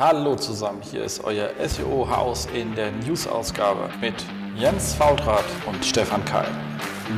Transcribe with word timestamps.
Hallo 0.00 0.36
zusammen, 0.36 0.80
hier 0.80 1.02
ist 1.02 1.24
euer 1.24 1.50
SEO-Haus 1.58 2.46
in 2.54 2.72
der 2.76 2.92
News-Ausgabe 2.92 3.90
mit 4.00 4.14
Jens 4.54 4.94
Fautrat 4.94 5.44
und 5.66 5.84
Stefan 5.84 6.24
Keil. 6.24 6.46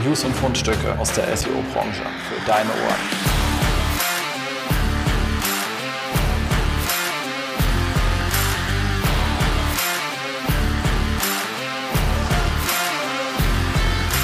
News 0.02 0.24
und 0.24 0.34
Fundstücke 0.34 0.98
aus 0.98 1.12
der 1.12 1.36
SEO-Branche 1.36 2.00
für 2.00 2.46
deine 2.46 2.70
Ohren. 2.70 2.96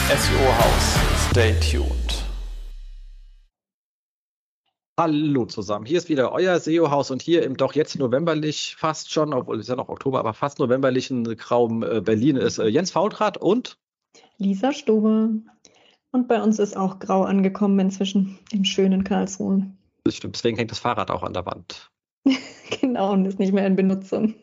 SEO-Haus, 0.09 1.31
stay 1.31 1.55
tuned. 1.61 2.06
Hallo 4.99 5.45
zusammen, 5.45 5.85
hier 5.85 5.99
ist 5.99 6.09
wieder 6.09 6.33
euer 6.33 6.59
SEO-Haus 6.59 7.11
und 7.11 7.21
hier 7.21 7.43
im 7.43 7.59
doch 7.59 7.75
jetzt 7.75 7.99
novemberlich 7.99 8.77
fast 8.79 9.13
schon, 9.13 9.35
obwohl 9.35 9.61
es 9.61 9.69
ja 9.69 9.77
noch 9.77 9.91
Oktober, 9.91 10.19
aber 10.19 10.33
fast 10.33 10.59
novemberlichen 10.59 11.39
Raum 11.51 11.83
äh, 11.83 12.01
Berlin 12.01 12.37
ist 12.37 12.57
äh, 12.57 12.69
Jens 12.69 12.93
Fautrat 12.93 13.37
und 13.37 13.77
Lisa 14.39 14.73
Stober. 14.73 15.29
Und 16.13 16.29
bei 16.29 16.43
uns 16.43 16.59
ist 16.59 16.79
auch 16.79 16.99
grau 16.99 17.25
angekommen 17.25 17.79
inzwischen 17.79 18.39
im 18.53 18.65
schönen 18.65 19.05
Karlsruhe. 19.05 19.71
Das 20.05 20.17
stimmt, 20.17 20.37
deswegen 20.37 20.57
hängt 20.57 20.71
das 20.71 20.79
Fahrrad 20.79 21.11
auch 21.11 21.25
an 21.25 21.35
der 21.35 21.45
Wand. 21.45 21.91
genau, 22.81 23.13
und 23.13 23.27
ist 23.27 23.39
nicht 23.39 23.53
mehr 23.53 23.67
in 23.67 23.77
Benutzung. 23.77 24.35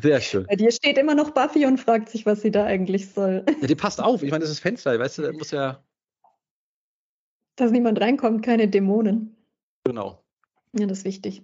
Sehr 0.00 0.20
schön. 0.20 0.46
Bei 0.48 0.56
dir 0.56 0.72
steht 0.72 0.98
immer 0.98 1.14
noch 1.14 1.30
Buffy 1.30 1.64
und 1.66 1.78
fragt 1.78 2.08
sich, 2.08 2.26
was 2.26 2.42
sie 2.42 2.50
da 2.50 2.64
eigentlich 2.64 3.12
soll. 3.12 3.44
Ja, 3.60 3.68
die 3.68 3.76
passt 3.76 4.02
auf. 4.02 4.24
Ich 4.24 4.32
meine, 4.32 4.42
das 4.42 4.50
ist 4.50 4.58
Fenster, 4.58 4.98
weißt 4.98 5.18
du, 5.18 5.22
da 5.22 5.32
muss 5.32 5.52
ja 5.52 5.80
dass 7.56 7.70
niemand 7.70 8.00
reinkommt, 8.00 8.44
keine 8.44 8.68
Dämonen. 8.68 9.36
Genau. 9.84 10.24
Ja, 10.76 10.86
das 10.86 10.98
ist 10.98 11.04
wichtig. 11.04 11.42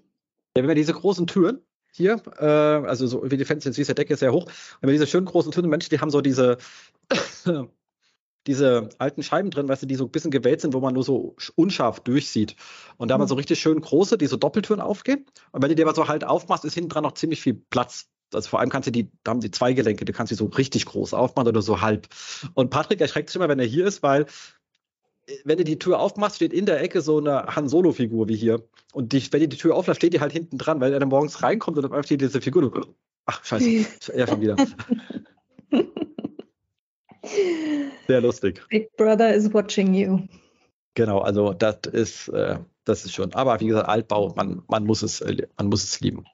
Ja, 0.57 0.63
wenn 0.63 0.69
wir 0.69 0.75
diese 0.75 0.93
großen 0.93 1.27
Türen 1.27 1.61
hier, 1.93 2.23
äh, 2.39 2.45
also 2.45 3.07
so 3.07 3.31
wie 3.31 3.37
die 3.37 3.45
Fenster, 3.45 3.71
diese 3.71 3.95
Decke 3.95 4.15
ist 4.15 4.21
sehr 4.21 4.33
hoch, 4.33 4.47
wenn 4.81 4.89
wir 4.89 4.95
diese 4.95 5.07
schönen 5.07 5.27
großen 5.27 5.53
Türen, 5.53 5.69
Menschen, 5.69 5.91
die 5.91 6.01
haben 6.01 6.11
so 6.11 6.21
diese, 6.21 6.59
diese 8.47 8.89
alten 8.99 9.23
Scheiben 9.23 9.51
drin, 9.51 9.69
weißt 9.69 9.83
du, 9.83 9.87
die 9.87 9.97
so 9.97 10.05
ein 10.05 10.11
bisschen 10.11 10.31
gewellt 10.31 10.61
sind, 10.61 10.75
wo 10.75 10.81
man 10.81 10.95
nur 10.95 11.05
so 11.05 11.37
unscharf 11.57 12.01
durchsieht. 12.01 12.57
Und 12.97 13.09
da 13.09 13.15
haben 13.15 13.23
wir 13.23 13.29
so 13.29 13.35
mhm. 13.35 13.41
richtig 13.41 13.61
schön 13.61 13.81
große, 13.81 14.19
die 14.19 14.27
so 14.27 14.37
Doppeltüren 14.37 14.81
aufgehen. 14.81 15.27
Und 15.53 15.63
wenn 15.63 15.69
du 15.69 15.75
die 15.75 15.83
aber 15.83 15.95
so 15.95 16.09
halt 16.09 16.25
aufmachst, 16.25 16.65
ist 16.65 16.75
hinten 16.75 16.91
dran 16.91 17.03
noch 17.03 17.13
ziemlich 17.13 17.41
viel 17.41 17.55
Platz. 17.55 18.09
Also 18.33 18.49
vor 18.49 18.61
allem 18.61 18.71
kannst 18.71 18.87
du 18.87 18.93
die, 18.93 19.11
da 19.25 19.33
haben 19.33 19.41
die 19.41 19.51
zwei 19.51 19.73
Gelenke, 19.73 20.05
du 20.05 20.13
kannst 20.13 20.31
die 20.31 20.37
so 20.37 20.47
richtig 20.47 20.87
groß 20.87 21.15
aufmachen 21.15 21.49
oder 21.49 21.63
so 21.63 21.81
halb. 21.81 22.09
Und 22.55 22.71
Patrick 22.71 23.01
erschreckt 23.01 23.29
sich 23.29 23.37
immer, 23.37 23.49
wenn 23.49 23.59
er 23.59 23.67
hier 23.67 23.87
ist, 23.87 24.05
weil 24.05 24.27
wenn 25.45 25.59
du 25.59 25.65
die 25.65 25.79
Tür 25.79 25.99
aufmachst, 26.01 26.37
steht 26.37 26.53
in 26.53 26.67
der 26.67 26.81
Ecke 26.81 27.01
so 27.01 27.19
eine 27.19 27.47
Han 27.55 27.69
Solo-Figur 27.69 28.29
wie 28.29 28.37
hier. 28.37 28.63
Und 28.93 29.13
die, 29.13 29.33
wenn 29.33 29.41
die 29.41 29.49
die 29.49 29.57
Tür 29.57 29.75
auflässt, 29.75 29.99
steht 30.01 30.13
die 30.15 30.21
halt 30.21 30.33
hinten 30.33 30.59
dran, 30.59 30.81
weil 30.81 30.93
er 30.93 31.01
dann 31.01 31.09
morgens 31.09 31.43
reinkommt 31.43 31.77
und 31.77 31.83
dann 31.85 31.93
einfach 31.93 32.05
steht 32.07 32.21
diese 32.21 32.41
Figur. 32.41 32.89
Ach, 33.27 33.45
scheiße, 33.45 34.13
er 34.13 34.27
schon 34.27 34.41
wieder. 34.41 34.57
Sehr 38.07 38.21
lustig. 38.21 38.63
Big 38.69 38.91
Brother 38.97 39.35
is 39.35 39.53
watching 39.53 39.95
you. 39.95 40.21
Genau, 40.95 41.21
also 41.21 41.53
das 41.53 41.79
ist, 41.93 42.29
äh, 42.29 42.59
das 42.85 43.05
ist 43.05 43.15
schon. 43.15 43.33
Aber 43.35 43.61
wie 43.61 43.69
gesagt, 43.69 43.89
Altbau, 43.89 44.33
man, 44.35 44.63
man, 44.67 44.85
muss 44.85 45.03
es, 45.03 45.21
äh, 45.21 45.47
man 45.57 45.69
muss 45.69 45.85
es 45.85 46.01
lieben. 46.01 46.25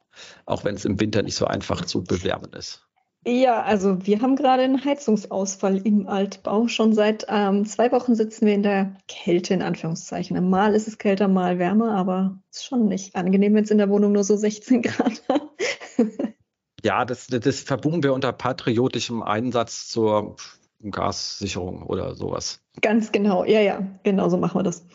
Auch 0.47 0.65
wenn 0.65 0.75
es 0.75 0.87
im 0.87 0.99
Winter 0.99 1.23
nicht 1.23 1.37
so 1.37 1.47
einfach 1.47 1.85
zu 1.85 2.03
bewerben 2.03 2.53
ist. 2.55 2.86
Ja, 3.29 3.63
also 3.63 4.07
wir 4.07 4.21
haben 4.23 4.37
gerade 4.37 4.63
einen 4.63 4.85
Heizungsausfall 4.85 5.79
im 5.79 6.07
Altbau. 6.07 6.69
Schon 6.69 6.93
seit 6.93 7.27
ähm, 7.29 7.67
zwei 7.67 7.91
Wochen 7.91 8.15
sitzen 8.15 8.47
wir 8.47 8.55
in 8.55 8.63
der 8.63 8.97
Kälte, 9.09 9.53
in 9.53 9.63
Anführungszeichen. 9.63 10.49
Mal 10.49 10.77
ist 10.77 10.87
es 10.87 10.99
kälter, 10.99 11.27
mal 11.27 11.59
wärmer, 11.59 11.91
aber 11.91 12.39
es 12.53 12.59
ist 12.59 12.67
schon 12.67 12.87
nicht 12.87 13.17
angenehm, 13.17 13.55
wenn 13.55 13.65
es 13.65 13.73
in 13.73 13.79
der 13.79 13.91
Wohnung 13.91 14.13
nur 14.13 14.23
so 14.23 14.37
16 14.37 14.83
Grad 14.83 15.23
hat. 15.29 15.43
ja, 16.85 17.05
das, 17.05 17.27
das 17.27 17.61
verbuchen 17.63 18.05
wir 18.05 18.15
unter 18.15 18.33
patriotischem 18.33 19.25
Einsatz 19.25 19.89
zur 19.89 20.37
Gassicherung 20.89 21.83
oder 21.83 22.15
sowas. 22.15 22.61
Ganz 22.81 23.11
genau, 23.11 23.45
ja, 23.45 23.61
ja, 23.61 23.85
genau 24.05 24.29
so 24.29 24.37
machen 24.37 24.61
wir 24.61 24.63
das. 24.63 24.87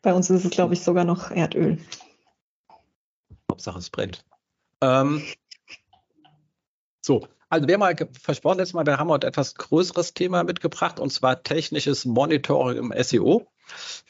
Bei 0.00 0.14
uns 0.14 0.30
ist 0.30 0.44
es, 0.44 0.50
glaube 0.52 0.74
ich, 0.74 0.82
sogar 0.82 1.04
noch 1.04 1.32
Erdöl. 1.32 1.78
Hauptsache 3.50 3.80
es 3.80 3.90
brennt. 3.90 4.24
Ähm, 4.80 5.24
so, 7.00 7.26
also 7.50 7.66
wir 7.66 7.74
haben 7.74 7.80
mal 7.80 7.96
versprochen 8.22 8.58
letztes 8.58 8.74
Mal, 8.74 8.86
wir 8.86 8.98
haben 8.98 9.10
heute 9.10 9.26
etwas 9.26 9.56
größeres 9.56 10.14
Thema 10.14 10.44
mitgebracht 10.44 11.00
und 11.00 11.12
zwar 11.12 11.42
technisches 11.42 12.04
Monitoring 12.04 12.78
im 12.78 13.02
SEO. 13.02 13.48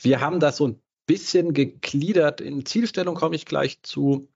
Wir 0.01 0.21
haben 0.21 0.41
das 0.41 0.59
so 0.59 0.69
ein 0.69 0.83
bisschen 1.07 1.55
gegliedert 1.55 2.41
in 2.41 2.67
Zielstellung, 2.67 3.15
komme 3.15 3.35
ich 3.35 3.47
gleich 3.47 3.83
zu. 3.83 4.29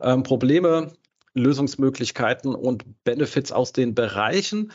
Ähm, 0.00 0.22
Probleme, 0.22 0.92
Lösungsmöglichkeiten 1.34 2.54
und 2.54 2.84
Benefits 3.04 3.50
aus 3.50 3.72
den 3.72 3.94
Bereichen. 3.94 4.72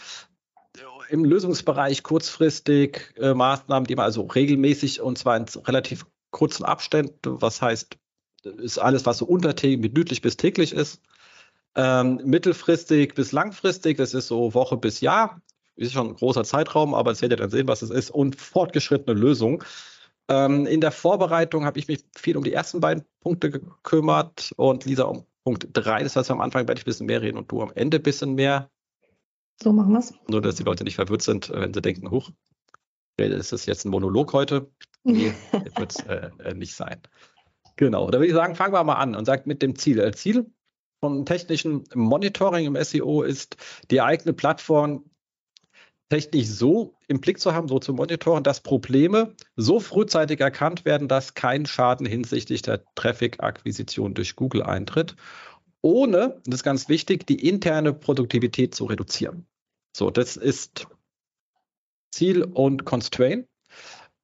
Im 1.09 1.23
Lösungsbereich 1.23 2.03
kurzfristig 2.03 3.13
äh, 3.17 3.33
Maßnahmen, 3.33 3.87
die 3.87 3.95
man 3.95 4.05
also 4.05 4.23
regelmäßig 4.23 4.99
und 4.99 5.17
zwar 5.17 5.37
in 5.37 5.45
relativ 5.65 6.05
kurzen 6.31 6.65
Abständen, 6.65 7.41
was 7.41 7.61
heißt, 7.61 7.97
ist 8.43 8.79
alles, 8.79 9.05
was 9.05 9.19
so 9.19 9.25
untertäglich, 9.25 9.79
minütlich 9.79 10.21
bis 10.21 10.35
täglich 10.35 10.73
ist. 10.73 11.01
Ähm, 11.75 12.21
mittelfristig 12.23 13.15
bis 13.15 13.31
langfristig, 13.31 13.97
das 13.97 14.13
ist 14.13 14.27
so 14.27 14.53
Woche 14.53 14.77
bis 14.77 15.01
Jahr, 15.01 15.41
ist 15.75 15.93
schon 15.93 16.07
ein 16.07 16.15
großer 16.15 16.43
Zeitraum, 16.43 16.93
aber 16.93 17.11
es 17.11 17.21
werdet 17.21 17.39
ihr 17.39 17.43
dann 17.43 17.51
sehen, 17.51 17.67
was 17.67 17.81
es 17.81 17.89
ist. 17.89 18.11
Und 18.11 18.35
fortgeschrittene 18.35 19.17
Lösung. 19.17 19.63
Ähm, 20.29 20.65
in 20.65 20.81
der 20.81 20.91
Vorbereitung 20.91 21.65
habe 21.65 21.77
ich 21.77 21.87
mich 21.87 22.03
viel 22.15 22.37
um 22.37 22.43
die 22.43 22.53
ersten 22.53 22.79
beiden 22.79 23.03
Punkte 23.19 23.51
gekümmert 23.51 24.51
und 24.55 24.85
Lisa 24.85 25.03
um 25.03 25.25
Punkt 25.43 25.67
3. 25.73 26.03
Das 26.03 26.15
heißt, 26.15 26.31
am 26.31 26.41
Anfang 26.41 26.67
werde 26.67 26.79
ich 26.79 26.85
ein 26.85 26.89
bisschen 26.89 27.05
mehr 27.05 27.21
reden 27.21 27.37
und 27.37 27.51
du 27.51 27.61
am 27.61 27.71
Ende 27.75 27.97
ein 27.97 28.03
bisschen 28.03 28.33
mehr. 28.33 28.69
So 29.61 29.71
machen 29.71 29.93
wir 29.93 29.99
es. 29.99 30.13
Nur, 30.27 30.41
dass 30.41 30.55
die 30.55 30.63
Leute 30.63 30.83
nicht 30.83 30.95
verwirrt 30.95 31.21
sind, 31.21 31.49
wenn 31.49 31.73
sie 31.73 31.81
denken, 31.81 32.09
huch, 32.09 32.31
ist 33.17 33.51
das 33.51 33.65
jetzt 33.65 33.85
ein 33.85 33.91
Monolog 33.91 34.33
heute? 34.33 34.69
Nee, 35.03 35.33
wird 35.77 35.91
es 35.91 36.03
äh, 36.05 36.31
äh, 36.39 36.53
nicht 36.53 36.73
sein. 36.73 36.99
Genau, 37.75 38.09
da 38.09 38.17
würde 38.17 38.27
ich 38.27 38.33
sagen, 38.33 38.55
fangen 38.55 38.73
wir 38.73 38.83
mal 38.83 38.95
an 38.95 39.15
und 39.15 39.25
sagt 39.25 39.47
mit 39.47 39.61
dem 39.61 39.75
Ziel. 39.75 39.99
Äh, 39.99 40.13
Ziel 40.13 40.51
von 41.05 41.23
technischen 41.23 41.83
Monitoring 41.93 42.65
im 42.65 42.83
SEO 42.83 43.21
ist, 43.21 43.57
die 43.91 44.01
eigene 44.01 44.33
Plattform 44.33 45.05
technisch 46.09 46.47
so 46.47 46.95
im 47.07 47.21
Blick 47.21 47.39
zu 47.39 47.53
haben, 47.53 47.67
so 47.67 47.77
zu 47.77 47.93
monitoren, 47.93 48.43
dass 48.43 48.61
Probleme 48.61 49.35
so 49.55 49.79
frühzeitig 49.79 50.39
erkannt 50.39 50.83
werden, 50.83 51.07
dass 51.07 51.35
kein 51.35 51.67
Schaden 51.67 52.07
hinsichtlich 52.07 52.63
der 52.63 52.83
Traffic-Akquisition 52.95 54.15
durch 54.15 54.35
Google 54.35 54.63
eintritt, 54.63 55.15
ohne, 55.81 56.41
das 56.45 56.55
ist 56.55 56.63
ganz 56.63 56.89
wichtig, 56.89 57.27
die 57.27 57.47
interne 57.47 57.93
Produktivität 57.93 58.73
zu 58.73 58.85
reduzieren. 58.85 59.45
So, 59.95 60.09
das 60.09 60.37
ist 60.37 60.87
Ziel 62.11 62.43
und 62.43 62.85
Constraint. 62.85 63.47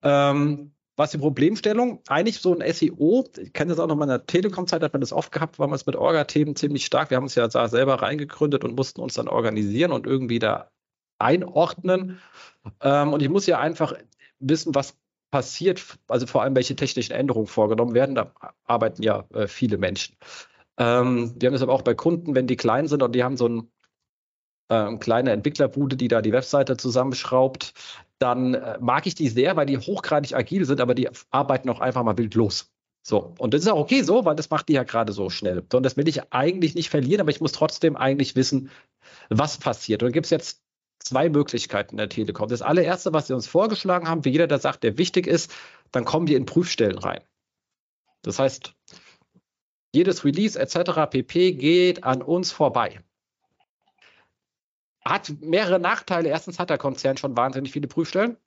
Ähm, 0.02 0.74
was 1.02 1.12
die 1.12 1.18
Problemstellung? 1.18 2.00
Eigentlich 2.08 2.40
so 2.40 2.58
ein 2.58 2.74
SEO, 2.74 3.28
ich 3.38 3.54
kenne 3.54 3.70
das 3.70 3.80
auch 3.80 3.88
noch 3.88 3.96
mal 3.96 4.06
in 4.06 4.10
der 4.10 4.26
Telekom-Zeit, 4.28 4.84
hat 4.84 4.94
man 4.94 5.02
das 5.02 5.12
oft 5.12 5.32
gehabt, 5.32 5.58
war 5.58 5.68
man 5.68 5.76
es 5.76 5.88
mit 5.88 5.96
Orga-Themen 5.96 6.56
ziemlich 6.56 6.86
stark. 6.86 7.10
Wir 7.10 7.18
haben 7.18 7.24
uns 7.24 7.34
ja 7.36 7.48
da 7.48 7.68
selber 7.68 8.02
reingegründet 8.02 8.64
und 8.64 8.76
mussten 8.76 9.02
uns 9.02 9.16
dann 9.16 9.28
organisieren 9.28 9.92
und 9.92 10.06
irgendwie 10.06 10.38
da 10.38 10.70
einordnen. 11.18 12.20
Ähm, 12.82 13.14
und 13.14 13.22
ich 13.24 13.30
muss 13.30 13.48
ja 13.48 13.60
einfach 13.60 13.94
wissen, 14.40 14.76
was 14.76 14.96
passiert, 15.32 15.84
also 16.08 16.28
vor 16.28 16.44
allem 16.44 16.56
welche 16.56 16.76
technischen 16.76 17.14
Änderungen 17.14 17.48
vorgenommen 17.48 17.96
werden. 17.96 18.14
Da 18.14 18.34
arbeiten 18.66 19.02
ja 19.02 19.26
äh, 19.34 19.48
viele 19.48 19.78
Menschen. 19.78 20.16
Ähm, 20.78 21.34
wir 21.36 21.48
haben 21.48 21.54
das 21.54 21.64
aber 21.64 21.74
auch 21.74 21.82
bei 21.82 21.96
Kunden, 21.96 22.36
wenn 22.36 22.46
die 22.46 22.58
klein 22.58 22.88
sind 22.88 23.02
und 23.02 23.16
die 23.16 23.24
haben 23.24 23.38
so 23.38 23.48
ein 23.48 23.72
äh, 24.70 24.98
kleine 24.98 25.32
Entwicklerbude, 25.32 25.96
die 25.96 26.10
da 26.10 26.22
die 26.22 26.32
Webseite 26.32 26.78
zusammenschraubt, 26.78 27.74
dann 28.22 28.54
äh, 28.54 28.78
mag 28.80 29.08
ich 29.08 29.16
die 29.16 29.30
sehr, 29.30 29.56
weil 29.56 29.66
die 29.66 29.78
hochgradig 29.78 30.36
agil 30.36 30.66
sind, 30.66 30.80
aber 30.80 30.94
die 30.94 31.10
arbeiten 31.32 31.70
auch 31.70 31.80
einfach 31.80 32.04
mal 32.04 32.18
wild 32.18 32.36
los. 32.36 32.72
So, 33.04 33.34
und 33.40 33.54
das 33.54 33.62
ist 33.62 33.68
auch 33.68 33.80
okay 33.80 34.04
so, 34.04 34.26
weil 34.26 34.36
das 34.36 34.52
macht 34.52 34.70
die 34.70 34.74
ja 34.74 34.84
gerade 34.84 35.12
so 35.12 35.30
schnell. 35.32 35.64
Und 35.74 35.84
das 35.84 35.98
will 35.98 36.08
ich 36.08 36.32
eigentlich 36.32 36.76
nicht 36.76 36.90
verlieren, 36.90 37.22
aber 37.22 37.32
ich 37.32 37.42
muss 37.42 37.52
trotzdem 37.52 37.96
eigentlich 37.96 38.36
wissen, 38.36 38.70
was 39.30 39.58
passiert. 39.58 40.04
Und 40.04 40.10
da 40.10 40.14
gibt 40.14 40.28
es 40.28 40.30
jetzt 40.30 40.62
zwei 41.00 41.30
Möglichkeiten 41.30 41.96
in 41.96 41.98
der 41.98 42.10
Telekom. 42.10 42.48
Das 42.48 42.62
allererste, 42.62 43.12
was 43.12 43.26
sie 43.26 43.34
uns 43.34 43.48
vorgeschlagen 43.48 44.08
haben, 44.08 44.22
für 44.22 44.30
jeder, 44.30 44.46
der 44.46 44.60
sagt, 44.60 44.84
der 44.84 45.00
wichtig 45.00 45.26
ist, 45.26 45.52
dann 45.92 46.06
kommen 46.06 46.28
wir 46.28 46.38
in 46.38 46.46
Prüfstellen 46.46 47.00
rein. 47.00 47.22
Das 48.22 48.38
heißt, 48.38 48.76
jedes 49.96 50.24
Release 50.24 50.60
etc. 50.60 51.10
pp 51.10 51.54
geht 51.54 52.04
an 52.04 52.22
uns 52.22 52.52
vorbei 52.52 53.02
hat 55.04 55.32
mehrere 55.42 55.80
Nachteile. 55.80 56.30
Erstens 56.30 56.60
hat 56.60 56.70
der 56.70 56.78
Konzern 56.78 57.18
schon 57.18 57.36
wahnsinnig 57.36 57.72
viele 57.72 57.88
Prüfstellen. 57.88 58.38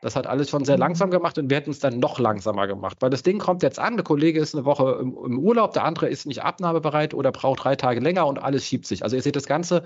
Das 0.00 0.16
hat 0.16 0.26
alles 0.26 0.50
schon 0.50 0.66
sehr 0.66 0.76
mhm. 0.76 0.80
langsam 0.80 1.10
gemacht 1.10 1.38
und 1.38 1.48
wir 1.48 1.56
hätten 1.56 1.70
es 1.70 1.78
dann 1.78 1.98
noch 1.98 2.18
langsamer 2.18 2.66
gemacht, 2.66 2.98
weil 3.00 3.08
das 3.08 3.22
Ding 3.22 3.38
kommt 3.38 3.62
jetzt 3.62 3.78
an, 3.78 3.96
der 3.96 4.04
Kollege 4.04 4.38
ist 4.38 4.54
eine 4.54 4.66
Woche 4.66 4.98
im, 5.00 5.16
im, 5.16 5.38
Urlaub, 5.38 5.72
der 5.72 5.84
andere 5.84 6.08
ist 6.08 6.26
nicht 6.26 6.42
abnahmebereit 6.42 7.14
oder 7.14 7.32
braucht 7.32 7.64
drei 7.64 7.74
Tage 7.74 8.00
länger 8.00 8.26
und 8.26 8.38
alles 8.38 8.66
schiebt 8.66 8.86
sich. 8.86 9.02
Also 9.02 9.16
ihr 9.16 9.22
seht, 9.22 9.36
das 9.36 9.46
Ganze 9.46 9.84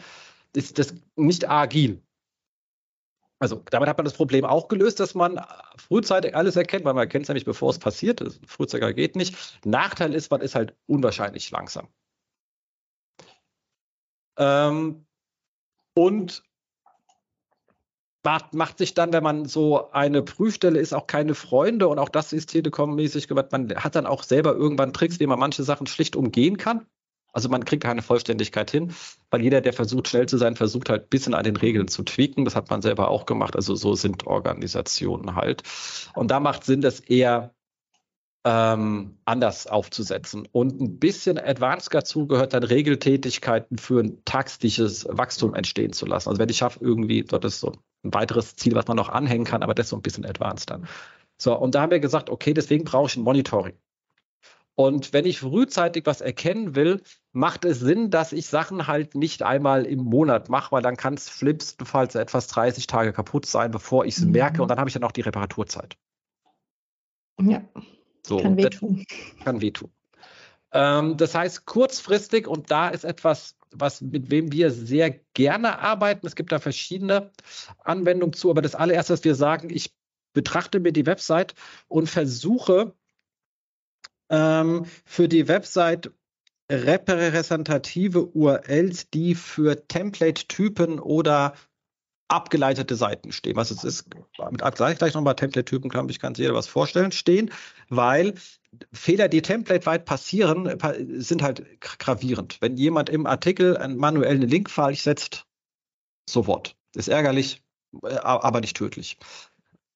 ist 0.56 0.78
das 0.80 0.94
nicht 1.14 1.48
agil. 1.48 2.02
Also 3.38 3.62
damit 3.70 3.88
hat 3.88 3.96
man 3.96 4.06
das 4.06 4.14
Problem 4.14 4.44
auch 4.44 4.66
gelöst, 4.66 4.98
dass 4.98 5.14
man 5.14 5.40
frühzeitig 5.76 6.34
alles 6.34 6.56
erkennt, 6.56 6.84
weil 6.84 6.94
man 6.94 7.04
erkennt 7.04 7.22
es 7.24 7.28
nämlich, 7.28 7.44
bevor 7.44 7.70
es 7.70 7.78
passiert. 7.78 8.20
Frühzeitig 8.44 8.96
geht 8.96 9.14
nicht. 9.14 9.36
Nachteil 9.64 10.14
ist, 10.14 10.32
man 10.32 10.40
ist 10.40 10.56
halt 10.56 10.74
unwahrscheinlich 10.86 11.48
langsam. 11.52 11.86
Ähm, 14.36 15.06
und 15.98 16.44
macht, 18.24 18.54
macht 18.54 18.78
sich 18.78 18.94
dann, 18.94 19.12
wenn 19.12 19.24
man 19.24 19.46
so 19.46 19.90
eine 19.90 20.22
Prüfstelle 20.22 20.78
ist, 20.78 20.92
auch 20.92 21.08
keine 21.08 21.34
Freunde 21.34 21.88
und 21.88 21.98
auch 21.98 22.08
das 22.08 22.32
ist 22.32 22.50
Telekom-mäßig 22.50 23.26
gemacht. 23.26 23.50
Man 23.50 23.74
hat 23.74 23.96
dann 23.96 24.06
auch 24.06 24.22
selber 24.22 24.54
irgendwann 24.54 24.92
Tricks, 24.92 25.18
wie 25.18 25.26
man 25.26 25.40
manche 25.40 25.64
Sachen 25.64 25.88
schlicht 25.88 26.14
umgehen 26.14 26.56
kann. 26.56 26.86
Also 27.32 27.48
man 27.48 27.64
kriegt 27.64 27.82
keine 27.82 28.02
Vollständigkeit 28.02 28.70
hin, 28.70 28.94
weil 29.30 29.42
jeder, 29.42 29.60
der 29.60 29.72
versucht, 29.72 30.06
schnell 30.08 30.26
zu 30.26 30.38
sein, 30.38 30.54
versucht 30.54 30.88
halt 30.88 31.04
ein 31.04 31.08
bisschen 31.08 31.34
an 31.34 31.44
den 31.44 31.56
Regeln 31.56 31.88
zu 31.88 32.04
tweaken. 32.04 32.44
Das 32.44 32.54
hat 32.54 32.70
man 32.70 32.80
selber 32.80 33.08
auch 33.08 33.26
gemacht. 33.26 33.56
Also 33.56 33.74
so 33.74 33.94
sind 33.94 34.26
Organisationen 34.26 35.34
halt. 35.34 35.64
Und 36.14 36.30
da 36.30 36.38
macht 36.38 36.64
Sinn, 36.64 36.80
das 36.80 37.00
eher 37.00 37.54
ähm, 38.48 39.18
anders 39.26 39.66
aufzusetzen. 39.66 40.48
Und 40.50 40.80
ein 40.80 40.98
bisschen 40.98 41.38
advanced 41.38 41.92
dazu 41.92 42.26
gehört 42.26 42.54
dann 42.54 42.62
Regeltätigkeiten 42.62 43.76
für 43.76 44.00
ein 44.00 44.24
taktisches 44.24 45.06
Wachstum 45.10 45.54
entstehen 45.54 45.92
zu 45.92 46.06
lassen. 46.06 46.30
Also 46.30 46.40
wenn 46.40 46.48
ich 46.48 46.56
schaffe, 46.56 46.78
irgendwie, 46.82 47.22
das 47.24 47.44
ist 47.44 47.60
so 47.60 47.72
ein 48.04 48.14
weiteres 48.14 48.56
Ziel, 48.56 48.74
was 48.74 48.86
man 48.86 48.96
noch 48.96 49.10
anhängen 49.10 49.44
kann, 49.44 49.62
aber 49.62 49.74
das 49.74 49.86
ist 49.86 49.90
so 49.90 49.96
ein 49.96 50.02
bisschen 50.02 50.24
advanced 50.24 50.70
dann. 50.70 50.88
So, 51.36 51.54
und 51.58 51.74
da 51.74 51.82
haben 51.82 51.90
wir 51.90 52.00
gesagt, 52.00 52.30
okay, 52.30 52.54
deswegen 52.54 52.84
brauche 52.84 53.08
ich 53.08 53.16
ein 53.16 53.22
Monitoring. 53.22 53.74
Und 54.74 55.12
wenn 55.12 55.26
ich 55.26 55.40
frühzeitig 55.40 56.06
was 56.06 56.22
erkennen 56.22 56.74
will, 56.74 57.02
macht 57.32 57.66
es 57.66 57.80
Sinn, 57.80 58.10
dass 58.10 58.32
ich 58.32 58.46
Sachen 58.46 58.86
halt 58.86 59.14
nicht 59.14 59.42
einmal 59.42 59.84
im 59.84 59.98
Monat 59.98 60.48
mache, 60.48 60.72
weil 60.72 60.82
dann 60.82 60.96
kann 60.96 61.14
es 61.14 61.28
schlimmstenfalls 61.30 62.14
etwas 62.14 62.46
30 62.46 62.86
Tage 62.86 63.12
kaputt 63.12 63.44
sein, 63.44 63.72
bevor 63.72 64.06
ich 64.06 64.16
es 64.16 64.24
mhm. 64.24 64.30
merke. 64.30 64.62
Und 64.62 64.68
dann 64.68 64.78
habe 64.78 64.88
ich 64.88 64.94
ja 64.94 65.00
noch 65.00 65.12
die 65.12 65.20
Reparaturzeit. 65.20 65.98
Ja. 67.40 67.62
So, 68.26 68.38
kann 68.38 68.56
wehtun. 68.56 69.04
Kann 69.44 69.60
wehtun. 69.60 69.90
Ähm, 70.72 71.16
das 71.16 71.34
heißt, 71.34 71.64
kurzfristig, 71.64 72.46
und 72.46 72.70
da 72.70 72.88
ist 72.88 73.04
etwas, 73.04 73.56
was, 73.70 74.00
mit 74.00 74.30
wem 74.30 74.52
wir 74.52 74.70
sehr 74.70 75.10
gerne 75.34 75.78
arbeiten. 75.78 76.26
Es 76.26 76.34
gibt 76.34 76.52
da 76.52 76.58
verschiedene 76.58 77.32
Anwendungen 77.84 78.34
zu, 78.34 78.50
aber 78.50 78.62
das 78.62 78.74
allererste, 78.74 79.14
was 79.14 79.24
wir 79.24 79.34
sagen, 79.34 79.70
ich 79.70 79.94
betrachte 80.34 80.80
mir 80.80 80.92
die 80.92 81.06
Website 81.06 81.54
und 81.88 82.08
versuche 82.08 82.94
ähm, 84.30 84.84
für 85.04 85.28
die 85.28 85.48
Website 85.48 86.12
repräsentative 86.70 88.26
URLs, 88.26 89.08
die 89.10 89.34
für 89.34 89.86
Template-Typen 89.88 90.98
oder 90.98 91.54
abgeleitete 92.28 92.94
Seiten 92.94 93.32
stehen. 93.32 93.56
Was 93.56 93.70
es 93.70 93.84
ist, 93.84 94.08
mit 94.50 94.62
gleich, 94.74 94.98
gleich 94.98 95.14
nochmal 95.14 95.34
Template-Typen, 95.34 95.90
kann 95.90 96.08
sich 96.08 96.18
jeder 96.36 96.54
was 96.54 96.66
vorstellen, 96.66 97.10
stehen, 97.10 97.50
weil 97.88 98.34
Fehler, 98.92 99.28
die 99.28 99.42
template-weit 99.42 100.04
passieren, 100.04 100.78
sind 101.18 101.42
halt 101.42 101.80
gravierend. 101.80 102.58
Wenn 102.60 102.76
jemand 102.76 103.08
im 103.08 103.26
Artikel 103.26 103.76
einen 103.76 103.96
manuellen 103.96 104.42
Link 104.42 104.70
falsch 104.70 105.02
setzt, 105.02 105.46
sofort. 106.28 106.76
Ist 106.94 107.08
ärgerlich, 107.08 107.62
äh, 108.02 108.14
aber 108.16 108.60
nicht 108.60 108.76
tödlich. 108.76 109.18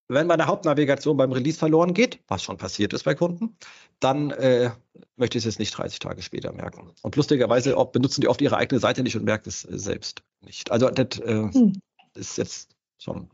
Wenn 0.09 0.27
meine 0.27 0.47
Hauptnavigation 0.47 1.17
beim 1.17 1.33
Release 1.33 1.59
verloren 1.59 1.95
geht, 1.95 2.21
was 2.29 2.43
schon 2.43 2.59
passiert 2.59 2.93
ist 2.93 3.05
bei 3.05 3.15
Kunden, 3.15 3.57
dann 4.01 4.31
äh, 4.31 4.71
möchte 5.17 5.39
ich 5.39 5.43
es 5.43 5.53
jetzt 5.53 5.59
nicht 5.59 5.77
30 5.77 6.01
Tage 6.01 6.21
später 6.23 6.53
merken. 6.53 6.93
Und 7.03 7.17
lustigerweise 7.17 7.75
benutzen 7.93 8.21
die 8.21 8.29
oft 8.29 8.43
ihre 8.43 8.57
eigene 8.57 8.81
Seite 8.81 9.03
nicht 9.03 9.17
und 9.17 9.25
merken 9.25 9.49
es 9.49 9.65
äh, 9.65 9.79
selbst 9.79 10.23
nicht. 10.41 10.71
Also 10.71 10.91
das 10.91 11.19
äh, 11.21 11.49
hm. 11.53 11.81
Ist 12.17 12.39
jetzt 12.39 12.77
schon 12.99 13.31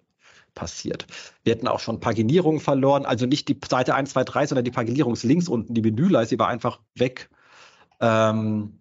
passiert. 0.55 1.07
Wir 1.45 1.55
hätten 1.55 1.69
auch 1.69 1.81
schon 1.81 2.01
Paginierungen 2.01 2.61
verloren, 2.61 3.05
also 3.05 3.27
nicht 3.27 3.49
die 3.49 3.59
Seite 3.69 3.95
1, 3.95 4.11
2, 4.11 4.25
3, 4.25 4.47
sondern 4.47 4.65
die 4.65 4.71
Paginierungslinks 4.71 5.49
unten, 5.49 5.75
die 5.75 5.83
Menüleiste 5.83 6.39
war 6.39 6.49
einfach 6.49 6.81
weg. 6.95 7.31
Ähm, 8.01 8.81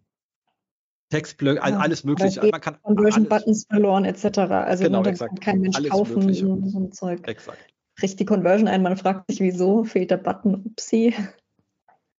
Textblöcke, 1.10 1.60
ja, 1.60 1.78
alles 1.78 2.04
mögliche. 2.04 2.46
Man 2.52 2.60
kann 2.60 2.82
Conversion 2.82 3.30
Buttons 3.30 3.66
verloren 3.70 4.06
etc. 4.06 4.40
Also 4.40 4.84
genau, 4.84 5.04
ne, 5.04 5.10
exakt. 5.10 5.40
kein 5.40 5.62
Mensch 5.62 5.78
alles 5.78 5.90
kaufen 5.90 6.20
mögliche. 6.20 6.46
so 6.46 6.80
ein 6.80 6.92
Zeug. 6.92 7.28
Exakt 7.28 7.74
kriegt 7.98 8.20
die 8.20 8.26
Conversion 8.26 8.68
ein, 8.68 8.84
man 8.84 8.96
fragt 8.96 9.30
sich, 9.30 9.42
wieso, 9.42 9.84
fehlt 9.84 10.12
der 10.12 10.18
Button, 10.18 10.64
upsie. 10.66 11.14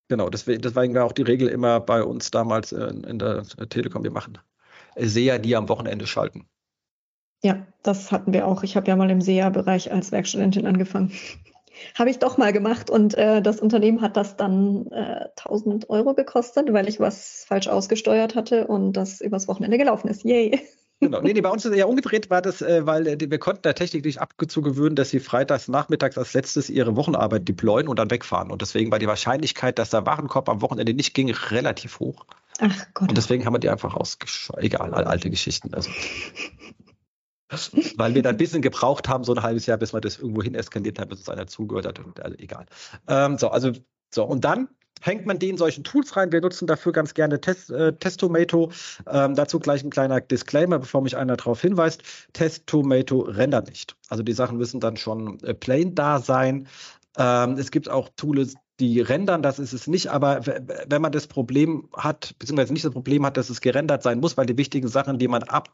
Genau, 0.08 0.28
deswegen, 0.28 0.60
deswegen 0.60 0.94
war 0.94 1.04
auch 1.04 1.12
die 1.12 1.22
Regel 1.22 1.48
immer 1.48 1.80
bei 1.80 2.02
uns 2.02 2.30
damals 2.30 2.72
in, 2.72 3.04
in 3.04 3.18
der 3.18 3.44
Telekom, 3.68 4.02
wir 4.04 4.10
machen 4.10 4.38
SEA, 4.96 5.38
die 5.38 5.54
am 5.54 5.68
Wochenende 5.68 6.06
schalten. 6.06 6.48
Ja, 7.42 7.66
das 7.82 8.10
hatten 8.10 8.32
wir 8.32 8.46
auch. 8.46 8.62
Ich 8.62 8.76
habe 8.76 8.88
ja 8.88 8.96
mal 8.96 9.10
im 9.10 9.20
SEA-Bereich 9.20 9.92
als 9.92 10.12
Werkstudentin 10.12 10.66
angefangen. 10.66 11.12
habe 11.94 12.10
ich 12.10 12.18
doch 12.18 12.38
mal 12.38 12.52
gemacht 12.52 12.90
und 12.90 13.14
äh, 13.14 13.40
das 13.42 13.60
Unternehmen 13.60 14.00
hat 14.00 14.16
das 14.16 14.36
dann 14.36 14.86
äh, 14.90 15.26
1000 15.38 15.90
Euro 15.90 16.14
gekostet, 16.14 16.72
weil 16.72 16.88
ich 16.88 17.00
was 17.00 17.44
falsch 17.46 17.68
ausgesteuert 17.68 18.34
hatte 18.34 18.66
und 18.66 18.92
das 18.94 19.20
übers 19.20 19.48
Wochenende 19.48 19.78
gelaufen 19.78 20.08
ist. 20.08 20.24
Yay! 20.24 20.60
Genau. 21.00 21.20
Nee, 21.20 21.32
nee, 21.32 21.40
bei 21.42 21.50
uns 21.50 21.64
ist 21.64 21.70
es 21.70 21.78
ja 21.78 21.86
umgedreht, 21.86 22.28
war 22.28 22.42
das, 22.42 22.60
äh, 22.60 22.84
weil 22.84 23.06
äh, 23.06 23.16
wir 23.20 23.38
konnten 23.38 23.62
der 23.62 23.76
Technik 23.76 24.04
nicht 24.04 24.20
abgezogen 24.20 24.72
gewöhnen, 24.72 24.96
dass 24.96 25.10
sie 25.10 25.20
freitags 25.20 25.68
nachmittags 25.68 26.18
als 26.18 26.34
letztes 26.34 26.68
ihre 26.70 26.96
Wochenarbeit 26.96 27.46
deployen 27.46 27.86
und 27.86 28.00
dann 28.00 28.10
wegfahren. 28.10 28.50
Und 28.50 28.62
deswegen 28.62 28.90
war 28.90 28.98
die 28.98 29.06
Wahrscheinlichkeit, 29.06 29.78
dass 29.78 29.90
der 29.90 30.06
Warenkorb 30.06 30.48
am 30.48 30.60
Wochenende 30.60 30.94
nicht 30.94 31.14
ging, 31.14 31.30
relativ 31.30 32.00
hoch. 32.00 32.26
Ach 32.58 32.86
Gott. 32.94 33.10
Und 33.10 33.16
deswegen 33.16 33.46
haben 33.46 33.54
wir 33.54 33.60
die 33.60 33.68
einfach 33.68 33.94
ausgeschaltet. 33.94 34.64
Egal, 34.64 34.92
alte 34.92 35.30
Geschichten. 35.30 35.72
Also. 35.72 35.88
weil 37.96 38.14
wir 38.14 38.22
da 38.22 38.30
ein 38.30 38.36
bisschen 38.36 38.62
gebraucht 38.62 39.08
haben, 39.08 39.24
so 39.24 39.34
ein 39.34 39.42
halbes 39.42 39.66
Jahr, 39.66 39.78
bis 39.78 39.92
wir 39.92 40.00
das 40.00 40.18
irgendwo 40.18 40.42
hin 40.42 40.54
eskaliert 40.54 40.98
haben, 40.98 41.08
bis 41.08 41.20
uns 41.20 41.28
einer 41.28 41.46
zugehört 41.46 41.86
hat. 41.86 41.98
Und, 41.98 42.20
also 42.20 42.36
egal. 42.38 42.66
Ähm, 43.08 43.38
so, 43.38 43.48
also, 43.48 43.72
so, 44.14 44.24
und 44.24 44.44
dann 44.44 44.68
hängt 45.00 45.26
man 45.26 45.38
die 45.38 45.48
in 45.48 45.56
solchen 45.56 45.84
Tools 45.84 46.16
rein. 46.16 46.32
Wir 46.32 46.40
nutzen 46.40 46.66
dafür 46.66 46.92
ganz 46.92 47.14
gerne 47.14 47.40
Test, 47.40 47.70
äh, 47.70 47.92
Testomato. 47.92 48.72
Ähm, 49.06 49.34
dazu 49.34 49.58
gleich 49.60 49.82
ein 49.84 49.90
kleiner 49.90 50.20
Disclaimer, 50.20 50.78
bevor 50.78 51.02
mich 51.02 51.16
einer 51.16 51.36
darauf 51.36 51.60
hinweist. 51.60 52.02
Testomato 52.32 53.20
rendert 53.20 53.68
nicht. 53.68 53.96
Also 54.08 54.22
die 54.22 54.32
Sachen 54.32 54.58
müssen 54.58 54.80
dann 54.80 54.96
schon 54.96 55.38
äh, 55.44 55.54
plain 55.54 55.94
da 55.94 56.20
sein. 56.20 56.68
Ähm, 57.16 57.52
es 57.58 57.70
gibt 57.70 57.88
auch 57.88 58.08
Tools, 58.16 58.54
die 58.80 59.00
rendern, 59.00 59.42
das 59.42 59.58
ist 59.58 59.72
es 59.72 59.88
nicht, 59.88 60.06
aber 60.06 60.46
wenn 60.86 61.02
man 61.02 61.10
das 61.10 61.26
Problem 61.26 61.88
hat, 61.96 62.36
beziehungsweise 62.38 62.72
nicht 62.72 62.84
das 62.84 62.92
Problem 62.92 63.26
hat, 63.26 63.36
dass 63.36 63.50
es 63.50 63.60
gerendert 63.60 64.04
sein 64.04 64.20
muss, 64.20 64.36
weil 64.36 64.46
die 64.46 64.56
wichtigen 64.56 64.86
Sachen, 64.86 65.18
die 65.18 65.26
man 65.26 65.42
ab 65.42 65.68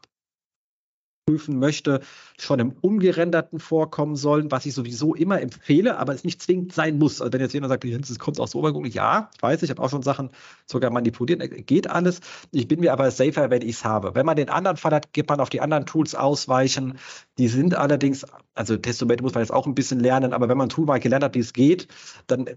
prüfen 1.27 1.57
möchte, 1.57 2.01
schon 2.37 2.59
im 2.59 2.75
Ungerenderten 2.81 3.59
vorkommen 3.59 4.15
sollen, 4.15 4.51
was 4.51 4.67
ich 4.67 4.75
sowieso 4.75 5.15
immer 5.15 5.41
empfehle, 5.41 5.97
aber 5.97 6.13
es 6.13 6.23
nicht 6.23 6.39
zwingend 6.39 6.71
sein 6.71 6.99
muss. 6.99 7.19
Also 7.19 7.33
wenn 7.33 7.41
jetzt 7.41 7.53
jemand 7.53 7.71
sagt, 7.71 7.83
es 7.83 8.19
kommt 8.19 8.39
aus 8.39 8.53
Obergung, 8.53 8.85
ja, 8.85 9.31
weiß 9.41 9.57
ich, 9.57 9.63
ich 9.63 9.69
habe 9.71 9.81
auch 9.81 9.89
schon 9.89 10.03
Sachen 10.03 10.29
sogar 10.67 10.91
manipuliert, 10.91 11.41
äh, 11.41 11.63
geht 11.63 11.89
alles. 11.89 12.19
Ich 12.51 12.67
bin 12.67 12.79
mir 12.79 12.93
aber 12.93 13.09
safer, 13.09 13.49
wenn 13.49 13.63
ich 13.63 13.77
es 13.77 13.83
habe. 13.83 14.13
Wenn 14.13 14.27
man 14.27 14.35
den 14.35 14.49
anderen 14.49 14.77
Fall 14.77 14.93
hat, 14.93 15.13
gibt 15.13 15.29
man 15.29 15.39
auf 15.39 15.49
die 15.49 15.61
anderen 15.61 15.87
Tools 15.87 16.13
ausweichen. 16.13 16.99
Die 17.39 17.47
sind 17.47 17.73
allerdings, 17.73 18.23
also 18.53 18.77
Testometer 18.77 19.23
muss 19.23 19.33
man 19.33 19.41
jetzt 19.41 19.51
auch 19.51 19.65
ein 19.65 19.73
bisschen 19.73 19.99
lernen, 19.99 20.31
aber 20.31 20.47
wenn 20.47 20.57
man 20.59 20.67
ein 20.67 20.69
Tool 20.69 20.85
mal 20.85 20.99
gelernt 20.99 21.23
hat, 21.23 21.33
wie 21.33 21.39
es 21.39 21.53
geht, 21.53 21.87
dann 22.27 22.45
äh, 22.45 22.55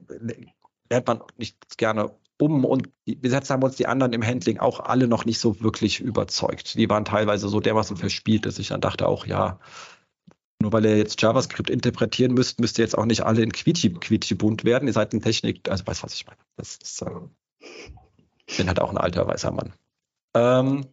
lernt 0.90 1.06
man 1.06 1.22
nicht 1.38 1.78
gerne 1.78 2.10
um 2.40 2.64
und 2.64 2.88
bis 3.04 3.32
jetzt 3.32 3.50
haben 3.50 3.62
uns 3.62 3.76
die 3.76 3.86
anderen 3.86 4.12
im 4.12 4.24
Handling 4.24 4.58
auch 4.58 4.80
alle 4.80 5.08
noch 5.08 5.24
nicht 5.24 5.38
so 5.38 5.60
wirklich 5.60 6.00
überzeugt. 6.00 6.74
Die 6.74 6.88
waren 6.88 7.04
teilweise 7.04 7.48
so 7.48 7.60
dermaßen 7.60 7.96
verspielt, 7.96 8.46
dass 8.46 8.58
ich 8.58 8.68
dann 8.68 8.80
dachte 8.80 9.06
auch, 9.08 9.26
ja, 9.26 9.58
nur 10.60 10.72
weil 10.72 10.84
ihr 10.84 10.96
jetzt 10.96 11.20
JavaScript 11.22 11.70
interpretieren 11.70 12.34
müsst, 12.34 12.60
müsst 12.60 12.78
ihr 12.78 12.84
jetzt 12.84 12.98
auch 12.98 13.04
nicht 13.04 13.22
alle 13.22 13.42
in 13.42 13.52
Quietschi, 13.52 13.90
Quietschi 13.90 14.34
bunt 14.34 14.64
werden. 14.64 14.88
Ihr 14.88 14.92
seid 14.92 15.14
in 15.14 15.22
Technik, 15.22 15.68
also 15.68 15.86
weißt 15.86 16.02
was 16.02 16.14
ich 16.14 16.26
meine. 16.26 16.38
Das 16.56 16.76
ist, 16.76 17.02
äh, 17.02 18.56
bin 18.56 18.66
halt 18.66 18.80
auch 18.80 18.90
ein 18.90 18.98
alter 18.98 19.26
weißer 19.26 19.52
Mann. 19.52 19.72
Ähm, 20.34 20.86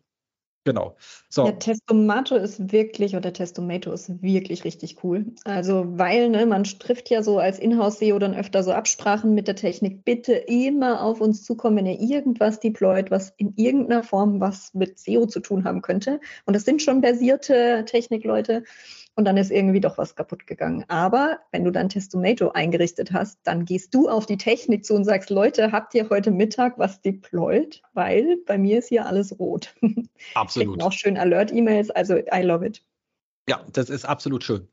Genau. 0.66 0.96
So. 1.30 1.44
Der 1.44 1.60
Testomato 1.60 2.36
ist 2.36 2.72
wirklich, 2.72 3.16
oder 3.16 3.32
Testomato 3.32 3.94
ist 3.94 4.24
wirklich 4.24 4.64
richtig 4.64 5.04
cool. 5.04 5.28
Also, 5.44 5.86
weil 5.88 6.30
ne, 6.30 6.48
man 6.48 6.64
trifft 6.64 7.12
ja 7.12 7.22
so 7.22 7.38
als 7.38 7.60
Inhouse-SEO 7.60 8.18
dann 8.18 8.34
öfter 8.34 8.64
so 8.64 8.72
Absprachen 8.72 9.36
mit 9.36 9.48
der 9.48 9.56
Technik. 9.56 10.04
Bitte 10.04 10.34
immer 10.34 11.04
auf 11.04 11.22
uns 11.22 11.44
zukommen, 11.44 11.78
wenn 11.78 11.86
ihr 11.86 12.00
irgendwas 12.00 12.60
deployt, 12.60 13.12
was 13.12 13.32
in 13.38 13.54
irgendeiner 13.56 14.02
Form 14.02 14.40
was 14.40 14.74
mit 14.74 14.98
SEO 14.98 15.28
zu 15.28 15.40
tun 15.40 15.66
haben 15.66 15.84
könnte. 15.84 16.20
Und 16.46 16.56
das 16.56 16.66
sind 16.66 16.82
schon 16.82 17.04
versierte 17.04 17.86
Technikleute 17.86 18.64
und 19.16 19.26
dann 19.26 19.38
ist 19.38 19.52
irgendwie 19.52 19.80
doch 19.80 19.98
was 19.98 20.16
kaputt 20.16 20.46
gegangen. 20.46 20.86
Aber 20.90 21.40
wenn 21.52 21.64
du 21.64 21.72
dann 21.72 21.90
Testomato 21.90 22.52
eingerichtet 22.52 23.14
hast, 23.14 23.40
dann 23.44 23.66
gehst 23.66 23.94
du 23.94 24.10
auf 24.10 24.26
die 24.26 24.38
Technik 24.38 24.86
zu 24.86 24.94
und 24.94 25.06
sagst, 25.06 25.30
Leute, 25.30 25.72
habt 25.72 25.94
ihr 25.96 26.10
heute 26.10 26.32
Mittag 26.32 26.78
was 26.78 27.02
deployed? 27.02 27.82
Weil 27.94 28.38
bei 28.46 28.58
mir 28.58 28.80
ist 28.80 28.90
hier 28.90 29.06
alles 29.06 29.40
rot. 29.40 29.74
Absolut. 30.34 30.82
auch 30.84 30.92
schön 30.92 31.18
Alert-E-Mails, 31.18 31.92
also 31.92 32.16
I 32.16 32.42
love 32.42 32.66
it. 32.66 32.84
Ja, 33.48 33.64
das 33.72 33.90
ist 33.90 34.06
absolut 34.06 34.44
schön. 34.44 34.68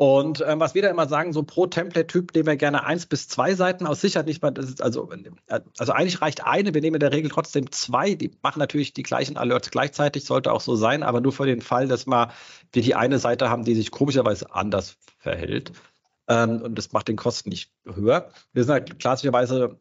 Und 0.00 0.44
ähm, 0.46 0.60
was 0.60 0.76
wir 0.76 0.82
da 0.82 0.90
immer 0.90 1.08
sagen, 1.08 1.32
so 1.32 1.42
pro 1.42 1.66
Template-Typ 1.66 2.32
nehmen 2.32 2.46
wir 2.46 2.56
gerne 2.56 2.84
eins 2.84 3.06
bis 3.06 3.26
zwei 3.26 3.54
Seiten 3.54 3.84
aus 3.84 4.00
Sicherheit 4.00 4.26
nicht 4.26 4.40
mal, 4.40 4.54
also, 4.56 5.10
also 5.76 5.92
eigentlich 5.92 6.22
reicht 6.22 6.44
eine, 6.44 6.72
wir 6.72 6.80
nehmen 6.80 6.94
in 6.94 7.00
der 7.00 7.10
Regel 7.10 7.32
trotzdem 7.32 7.72
zwei, 7.72 8.14
die 8.14 8.30
machen 8.40 8.60
natürlich 8.60 8.92
die 8.92 9.02
gleichen 9.02 9.36
Alerts 9.36 9.72
gleichzeitig, 9.72 10.24
sollte 10.24 10.52
auch 10.52 10.60
so 10.60 10.76
sein, 10.76 11.02
aber 11.02 11.20
nur 11.20 11.32
für 11.32 11.46
den 11.46 11.62
Fall, 11.62 11.88
dass 11.88 12.06
mal 12.06 12.30
wir 12.72 12.82
die 12.82 12.94
eine 12.94 13.18
Seite 13.18 13.50
haben, 13.50 13.64
die 13.64 13.74
sich 13.74 13.90
komischerweise 13.90 14.54
anders 14.54 14.96
verhält. 15.16 15.72
Ähm, 16.28 16.62
und 16.62 16.76
das 16.76 16.92
macht 16.92 17.08
den 17.08 17.16
Kosten 17.16 17.48
nicht 17.48 17.72
höher. 17.84 18.30
Wir 18.52 18.62
sind 18.62 18.74
halt 18.74 19.00
klassischerweise 19.00 19.80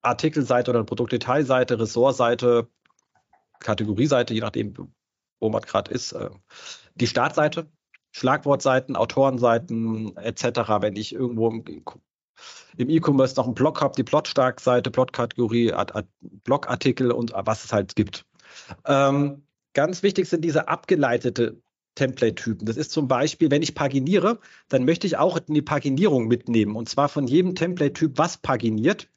Artikelseite 0.00 0.70
oder 0.70 0.84
Produktdetailseite, 0.84 1.78
Ressortseite, 1.78 2.70
Kategorieseite, 3.58 4.32
je 4.32 4.40
nachdem, 4.40 4.74
wo 5.40 5.50
man 5.50 5.60
gerade 5.60 5.90
ist. 5.90 6.12
Äh, 6.12 6.30
die 6.94 7.06
Startseite, 7.06 7.70
Schlagwortseiten, 8.12 8.96
Autorenseiten 8.96 10.16
etc. 10.16 10.44
Wenn 10.80 10.96
ich 10.96 11.14
irgendwo 11.14 11.48
im, 11.48 11.64
im 12.76 12.90
E-Commerce 12.90 13.36
noch 13.36 13.46
einen 13.46 13.54
Blog 13.54 13.80
habe, 13.80 13.94
die 13.96 14.02
Plotstark-Seite, 14.02 14.90
Plot-Kategorie, 14.90 15.72
Blogartikel 16.44 17.12
und 17.12 17.32
was 17.34 17.64
es 17.64 17.72
halt 17.72 17.94
gibt. 17.96 18.26
Ähm, 18.86 19.42
ganz 19.74 20.02
wichtig 20.02 20.28
sind 20.28 20.44
diese 20.44 20.68
abgeleitete 20.68 21.60
Template-Typen. 21.94 22.66
Das 22.66 22.76
ist 22.76 22.92
zum 22.92 23.08
Beispiel, 23.08 23.50
wenn 23.50 23.62
ich 23.62 23.74
paginiere, 23.74 24.38
dann 24.68 24.84
möchte 24.84 25.06
ich 25.06 25.16
auch 25.16 25.38
die 25.38 25.62
Paginierung 25.62 26.28
mitnehmen. 26.28 26.76
Und 26.76 26.88
zwar 26.88 27.08
von 27.08 27.26
jedem 27.26 27.54
Template-Typ, 27.54 28.16
was 28.16 28.38
paginiert, 28.38 29.08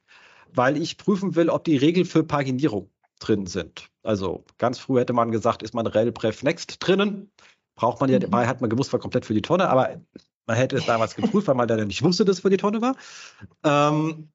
weil 0.53 0.77
ich 0.77 0.97
prüfen 0.97 1.35
will, 1.35 1.50
ob 1.50 1.63
die 1.63 1.77
Regeln 1.77 2.05
für 2.05 2.23
Paginierung 2.23 2.89
drin 3.19 3.45
sind. 3.45 3.89
Also 4.03 4.43
ganz 4.57 4.79
früh 4.79 5.00
hätte 5.00 5.13
man 5.13 5.31
gesagt, 5.31 5.63
ist 5.63 5.73
man 5.73 5.88
rel 5.88 6.12
pref 6.12 6.43
next 6.43 6.77
drinnen. 6.79 7.31
Braucht 7.75 8.01
man 8.01 8.09
ja, 8.09 8.17
mhm. 8.17 8.21
dabei 8.21 8.47
hat 8.47 8.61
man 8.61 8.69
gewusst, 8.69 8.93
war 8.93 8.99
komplett 8.99 9.25
für 9.25 9.33
die 9.33 9.41
Tonne, 9.41 9.69
aber 9.69 10.01
man 10.45 10.57
hätte 10.57 10.77
es 10.77 10.85
damals 10.85 11.15
geprüft, 11.15 11.47
weil 11.47 11.55
man 11.55 11.67
dann 11.67 11.87
nicht 11.87 12.03
wusste, 12.03 12.25
dass 12.25 12.37
es 12.37 12.41
für 12.41 12.49
die 12.49 12.57
Tonne 12.57 12.81
war. 12.81 12.95
Ähm, 13.63 14.29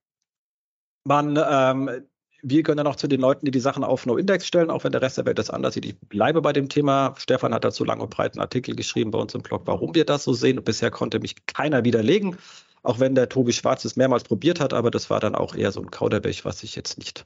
man, 1.05 1.39
ähm, 1.49 2.07
wir 2.43 2.63
können 2.63 2.79
dann 2.79 2.87
auch 2.87 2.97
zu 2.97 3.09
den 3.09 3.21
Leuten, 3.21 3.45
die 3.45 3.51
die 3.51 3.61
Sachen 3.61 3.85
auf 3.85 4.07
No-Index 4.07 4.47
stellen, 4.47 4.71
auch 4.71 4.85
wenn 4.85 4.93
der 4.93 5.03
Rest 5.03 5.19
der 5.19 5.27
Welt 5.27 5.39
das 5.39 5.51
anders 5.51 5.75
sieht. 5.75 5.85
Ich 5.85 5.99
bleibe 5.99 6.41
bei 6.41 6.53
dem 6.53 6.69
Thema. 6.69 7.15
Stefan 7.19 7.53
hat 7.53 7.65
dazu 7.65 7.85
lang 7.85 8.01
und 8.01 8.11
breit 8.11 8.35
einen 8.35 8.41
Artikel 8.41 8.77
geschrieben 8.77 9.11
bei 9.11 9.19
uns 9.19 9.35
im 9.35 9.43
Blog, 9.43 9.63
warum 9.65 9.95
wir 9.95 10.05
das 10.05 10.25
so 10.25 10.33
sehen. 10.33 10.59
Und 10.59 10.65
bisher 10.65 10.91
konnte 10.91 11.19
mich 11.19 11.35
keiner 11.47 11.85
widerlegen, 11.85 12.37
auch 12.83 13.01
wenn 13.01 13.15
der 13.15 13.29
Tobi 13.29 13.53
Schwarz 13.53 13.85
es 13.85 13.97
mehrmals 13.97 14.25
probiert 14.25 14.61
hat, 14.61 14.73
aber 14.73 14.91
das 14.91 15.11
war 15.11 15.21
dann 15.21 15.35
auch 15.35 15.55
eher 15.55 15.73
so 15.73 15.81
ein 15.81 15.91
Kauderwelsch, 15.91 16.45
was 16.45 16.63
ich 16.63 16.77
jetzt 16.77 16.99
nicht 16.99 17.25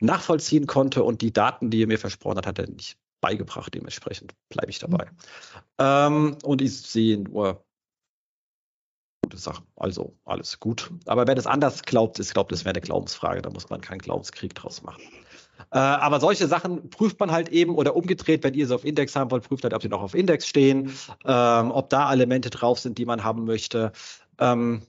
nachvollziehen 0.00 0.66
konnte. 0.66 1.04
Und 1.04 1.20
die 1.20 1.32
Daten, 1.32 1.70
die 1.70 1.82
er 1.82 1.86
mir 1.86 1.98
versprochen 1.98 2.38
hat, 2.38 2.46
hat 2.46 2.58
er 2.58 2.68
nicht 2.68 2.96
beigebracht. 3.20 3.74
Dementsprechend 3.74 4.34
bleibe 4.48 4.70
ich 4.70 4.78
dabei. 4.78 5.06
Mhm. 5.06 5.60
Ähm, 5.78 6.38
und 6.42 6.62
ich 6.62 6.80
sehe 6.80 7.18
nur 7.18 7.64
gute 9.22 9.36
Sachen. 9.36 9.66
Also 9.76 10.16
alles 10.24 10.58
gut. 10.60 10.90
Aber 11.06 11.26
wer 11.26 11.34
das 11.34 11.46
anders 11.46 11.82
glaubt, 11.82 12.18
ich 12.18 12.32
glaube, 12.32 12.50
das 12.50 12.64
wäre 12.64 12.74
eine 12.74 12.80
Glaubensfrage. 12.80 13.42
Da 13.42 13.50
muss 13.50 13.68
man 13.68 13.80
keinen 13.80 13.98
Glaubenskrieg 13.98 14.54
draus 14.54 14.82
machen. 14.82 15.02
Äh, 15.70 15.78
aber 15.78 16.20
solche 16.20 16.46
Sachen 16.46 16.88
prüft 16.88 17.18
man 17.20 17.30
halt 17.30 17.48
eben 17.50 17.74
oder 17.74 17.96
umgedreht, 17.96 18.44
wenn 18.44 18.54
ihr 18.54 18.66
sie 18.66 18.74
auf 18.74 18.84
Index 18.84 19.16
haben 19.16 19.30
wollt, 19.30 19.46
prüft 19.46 19.64
halt, 19.64 19.74
ob 19.74 19.82
sie 19.82 19.88
noch 19.88 20.02
auf 20.02 20.14
Index 20.14 20.46
stehen, 20.46 20.92
ähm, 21.24 21.70
ob 21.72 21.90
da 21.90 22.12
Elemente 22.12 22.48
drauf 22.48 22.78
sind, 22.78 22.96
die 22.96 23.04
man 23.04 23.24
haben 23.24 23.44
möchte. 23.44 23.92
Ähm, 24.38 24.82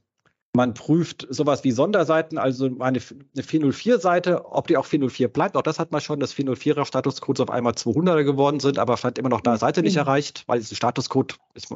man 0.55 0.73
prüft 0.73 1.27
sowas 1.29 1.63
wie 1.63 1.71
Sonderseiten, 1.71 2.39
also 2.39 2.65
eine, 2.65 2.79
eine 2.79 2.99
404-Seite, 2.99 4.45
ob 4.45 4.67
die 4.67 4.77
auch 4.77 4.85
404 4.85 5.27
bleibt. 5.27 5.55
Auch 5.55 5.61
das 5.61 5.77
hat 5.77 5.91
man 5.91 6.01
schon, 6.01 6.19
dass 6.19 6.33
404er 6.33 6.85
Statuscodes 6.85 7.41
auf 7.41 7.51
einmal 7.51 7.73
200er 7.73 8.23
geworden 8.23 8.59
sind, 8.59 8.79
aber 8.79 8.97
vielleicht 8.97 9.19
immer 9.19 9.29
noch 9.29 9.41
da 9.41 9.57
Seite 9.57 9.83
nicht 9.83 9.93
mhm. 9.93 9.99
erreicht, 9.99 10.43
weil 10.47 10.59
es 10.59 10.71
ein 10.71 10.75
Statuscode 10.75 11.35
ist. 11.53 11.73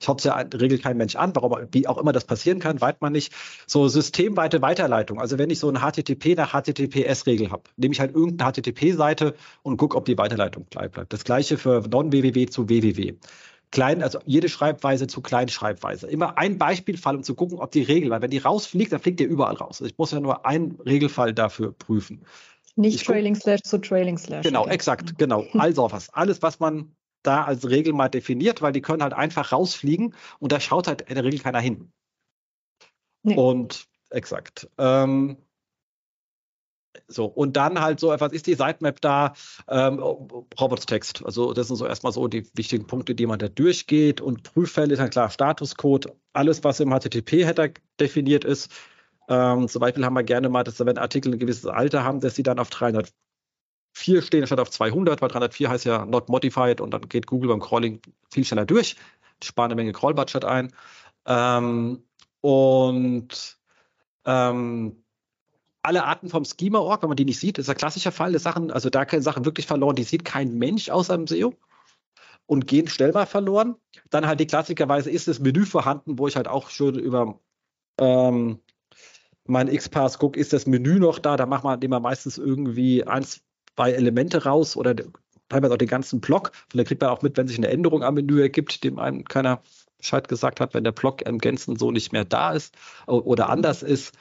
Schaut 0.00 0.20
es 0.20 0.24
ja 0.24 0.40
in 0.40 0.50
der 0.50 0.60
Regel 0.60 0.78
kein 0.78 0.96
Mensch 0.96 1.16
an, 1.16 1.34
warum, 1.34 1.58
wie 1.72 1.88
auch 1.88 1.98
immer 1.98 2.12
das 2.12 2.24
passieren 2.24 2.60
kann, 2.60 2.80
weiß 2.80 2.96
man 3.00 3.12
nicht. 3.12 3.32
So 3.66 3.88
systemweite 3.88 4.62
Weiterleitung. 4.62 5.20
Also 5.20 5.38
wenn 5.38 5.50
ich 5.50 5.58
so 5.58 5.68
eine 5.68 5.80
HTTP 5.80 6.36
nach 6.36 6.52
HTTPS-Regel 6.52 7.50
habe, 7.50 7.64
nehme 7.76 7.92
ich 7.92 8.00
halt 8.00 8.14
irgendeine 8.14 8.52
HTTP-Seite 8.52 9.34
und 9.62 9.76
gucke, 9.76 9.96
ob 9.96 10.04
die 10.04 10.16
Weiterleitung 10.16 10.66
bleibt. 10.66 11.12
Das 11.12 11.24
gleiche 11.24 11.58
für 11.58 11.82
Non-WWW 11.90 12.46
zu 12.46 12.68
WWW 12.68 13.16
klein, 13.70 14.02
also 14.02 14.18
jede 14.24 14.48
Schreibweise 14.48 15.06
zu 15.06 15.20
Kleinschreibweise. 15.20 16.06
Immer 16.06 16.38
ein 16.38 16.58
Beispielfall, 16.58 17.16
um 17.16 17.22
zu 17.22 17.34
gucken, 17.34 17.58
ob 17.58 17.70
die 17.70 17.82
Regel, 17.82 18.10
weil 18.10 18.22
wenn 18.22 18.30
die 18.30 18.38
rausfliegt, 18.38 18.92
dann 18.92 19.00
fliegt 19.00 19.20
die 19.20 19.24
überall 19.24 19.54
raus. 19.54 19.80
Also 19.80 19.86
ich 19.86 19.98
muss 19.98 20.10
ja 20.12 20.20
nur 20.20 20.46
einen 20.46 20.80
Regelfall 20.80 21.34
dafür 21.34 21.72
prüfen. 21.72 22.24
Nicht 22.76 22.96
ich 22.96 23.04
Trailing 23.04 23.34
Slash 23.34 23.62
zu 23.62 23.78
Trailing 23.78 24.18
Slash. 24.18 24.44
Genau, 24.44 24.62
okay. 24.62 24.70
exakt, 24.70 25.14
genau. 25.18 25.44
Also 25.54 25.90
was, 25.90 26.10
alles, 26.10 26.42
was 26.42 26.60
man 26.60 26.94
da 27.22 27.44
als 27.44 27.68
Regel 27.68 27.92
mal 27.92 28.08
definiert, 28.08 28.62
weil 28.62 28.72
die 28.72 28.80
können 28.80 29.02
halt 29.02 29.12
einfach 29.12 29.52
rausfliegen 29.52 30.14
und 30.38 30.52
da 30.52 30.60
schaut 30.60 30.86
halt 30.86 31.02
in 31.02 31.14
der 31.14 31.24
Regel 31.24 31.40
keiner 31.40 31.60
hin. 31.60 31.92
Nee. 33.24 33.34
Und 33.34 33.86
exakt. 34.10 34.68
Ähm, 34.78 35.36
so, 37.06 37.26
und 37.26 37.56
dann 37.56 37.80
halt 37.80 38.00
so, 38.00 38.08
was 38.08 38.32
ist 38.32 38.46
die 38.46 38.54
Sitemap 38.54 39.00
da? 39.00 39.34
Ähm, 39.68 39.98
Robots-Text. 39.98 41.24
Also, 41.24 41.52
das 41.52 41.68
sind 41.68 41.76
so 41.76 41.86
erstmal 41.86 42.12
so 42.12 42.28
die 42.28 42.46
wichtigen 42.54 42.86
Punkte, 42.86 43.14
die 43.14 43.26
man 43.26 43.38
da 43.38 43.48
durchgeht. 43.48 44.20
Und 44.20 44.42
Prüffälle 44.42 44.92
ist 44.92 44.98
dann 44.98 45.10
klar 45.10 45.30
Statuscode, 45.30 46.12
alles, 46.32 46.64
was 46.64 46.80
im 46.80 46.90
HTTP-Header 46.90 47.70
definiert 48.00 48.44
ist. 48.44 48.70
Ähm, 49.28 49.68
zum 49.68 49.80
Beispiel 49.80 50.04
haben 50.04 50.14
wir 50.14 50.22
gerne 50.22 50.48
mal, 50.48 50.64
dass 50.64 50.84
wenn 50.84 50.98
Artikel 50.98 51.32
ein 51.32 51.38
gewisses 51.38 51.66
Alter 51.66 52.04
haben, 52.04 52.20
dass 52.20 52.34
sie 52.34 52.42
dann 52.42 52.58
auf 52.58 52.70
304 52.70 53.12
stehen 54.22 54.46
statt 54.46 54.60
auf 54.60 54.70
200, 54.70 55.20
weil 55.20 55.28
304 55.28 55.68
heißt 55.68 55.84
ja 55.84 56.06
not 56.06 56.28
modified 56.28 56.80
und 56.80 56.92
dann 56.92 57.08
geht 57.08 57.26
Google 57.26 57.50
beim 57.50 57.60
Crawling 57.60 58.00
viel 58.30 58.44
schneller 58.44 58.66
durch. 58.66 58.96
Sparen 59.42 59.70
eine 59.70 59.76
Menge 59.76 59.92
Crawl-Budget 59.92 60.44
ein. 60.44 60.72
Ähm, 61.26 62.02
und 62.40 63.58
ähm, 64.24 65.04
alle 65.82 66.04
Arten 66.04 66.28
vom 66.28 66.44
Schema-Org, 66.44 67.02
wenn 67.02 67.08
man 67.08 67.16
die 67.16 67.24
nicht 67.24 67.40
sieht, 67.40 67.58
ist 67.58 67.70
ein 67.70 67.76
klassischer 67.76 68.12
Fall. 68.12 68.32
Das 68.32 68.42
Sachen, 68.42 68.70
also 68.70 68.90
da 68.90 69.04
können 69.04 69.22
Sachen 69.22 69.44
wirklich 69.44 69.66
verloren, 69.66 69.96
die 69.96 70.04
sieht 70.04 70.24
kein 70.24 70.54
Mensch 70.58 70.90
außer 70.90 71.14
im 71.14 71.26
SEO 71.26 71.54
und 72.46 72.66
gehen 72.66 72.88
schnell 72.88 73.12
mal 73.12 73.26
verloren. 73.26 73.76
Dann 74.10 74.26
halt 74.26 74.40
die 74.40 74.46
klassikerweise 74.46 75.10
ist 75.10 75.28
das 75.28 75.38
Menü 75.38 75.64
vorhanden, 75.64 76.18
wo 76.18 76.26
ich 76.26 76.36
halt 76.36 76.48
auch 76.48 76.70
schon 76.70 76.98
über 76.98 77.38
ähm, 78.00 78.60
mein 79.44 79.74
XPath 79.74 80.18
gucke, 80.18 80.38
ist 80.38 80.52
das 80.52 80.66
Menü 80.66 80.98
noch 80.98 81.18
da? 81.18 81.36
Da 81.36 81.46
macht 81.46 81.64
man 81.64 81.80
immer 81.80 82.00
meistens 82.00 82.38
irgendwie 82.38 83.04
eins, 83.04 83.42
zwei 83.76 83.92
Elemente 83.92 84.44
raus 84.44 84.76
oder 84.76 84.94
teilweise 85.48 85.74
auch 85.74 85.78
den 85.78 85.88
ganzen 85.88 86.20
Block. 86.20 86.52
Und 86.72 86.78
dann 86.78 86.86
kriegt 86.86 87.00
man 87.00 87.10
auch 87.10 87.22
mit, 87.22 87.36
wenn 87.36 87.48
sich 87.48 87.58
eine 87.58 87.68
Änderung 87.68 88.02
am 88.02 88.14
Menü 88.14 88.40
ergibt, 88.40 88.84
dem 88.84 88.98
einem 88.98 89.24
keiner 89.24 89.62
Bescheid 89.98 90.28
gesagt 90.28 90.60
hat, 90.60 90.74
wenn 90.74 90.84
der 90.84 90.92
Block 90.92 91.22
im 91.22 91.38
Gänzen 91.38 91.76
so 91.76 91.90
nicht 91.90 92.12
mehr 92.12 92.24
da 92.24 92.52
ist 92.52 92.76
oder 93.06 93.48
anders 93.48 93.82
ist. 93.82 94.14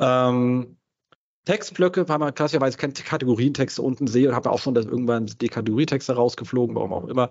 Ähm, 0.00 0.77
Textblöcke, 1.48 2.06
weil 2.10 2.18
man 2.18 2.34
klassischerweise 2.34 2.76
kennt 2.76 3.02
Kategorientexte 3.02 3.80
unten 3.80 4.06
sehe 4.06 4.28
und 4.28 4.34
habe 4.34 4.50
auch 4.50 4.58
schon 4.58 4.74
dass 4.74 4.84
irgendwann 4.84 5.24
die 5.24 5.48
Kategorietexte 5.48 6.12
rausgeflogen, 6.14 6.76
warum 6.76 6.92
auch 6.92 7.08
immer. 7.08 7.30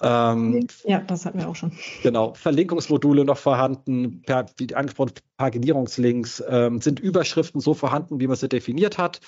Ähm, 0.00 0.66
ja, 0.84 1.00
das 1.00 1.26
hatten 1.26 1.40
wir 1.40 1.46
auch 1.46 1.56
schon. 1.56 1.70
Genau, 2.02 2.32
Verlinkungsmodule 2.32 3.26
noch 3.26 3.36
vorhanden, 3.36 4.22
per, 4.22 4.46
wie 4.56 4.74
angesprochen, 4.74 5.12
Paginierungslinks, 5.36 6.42
ähm, 6.48 6.80
sind 6.80 7.00
Überschriften 7.00 7.60
so 7.60 7.74
vorhanden, 7.74 8.18
wie 8.18 8.28
man 8.28 8.36
sie 8.36 8.48
definiert 8.48 8.96
hat. 8.96 9.20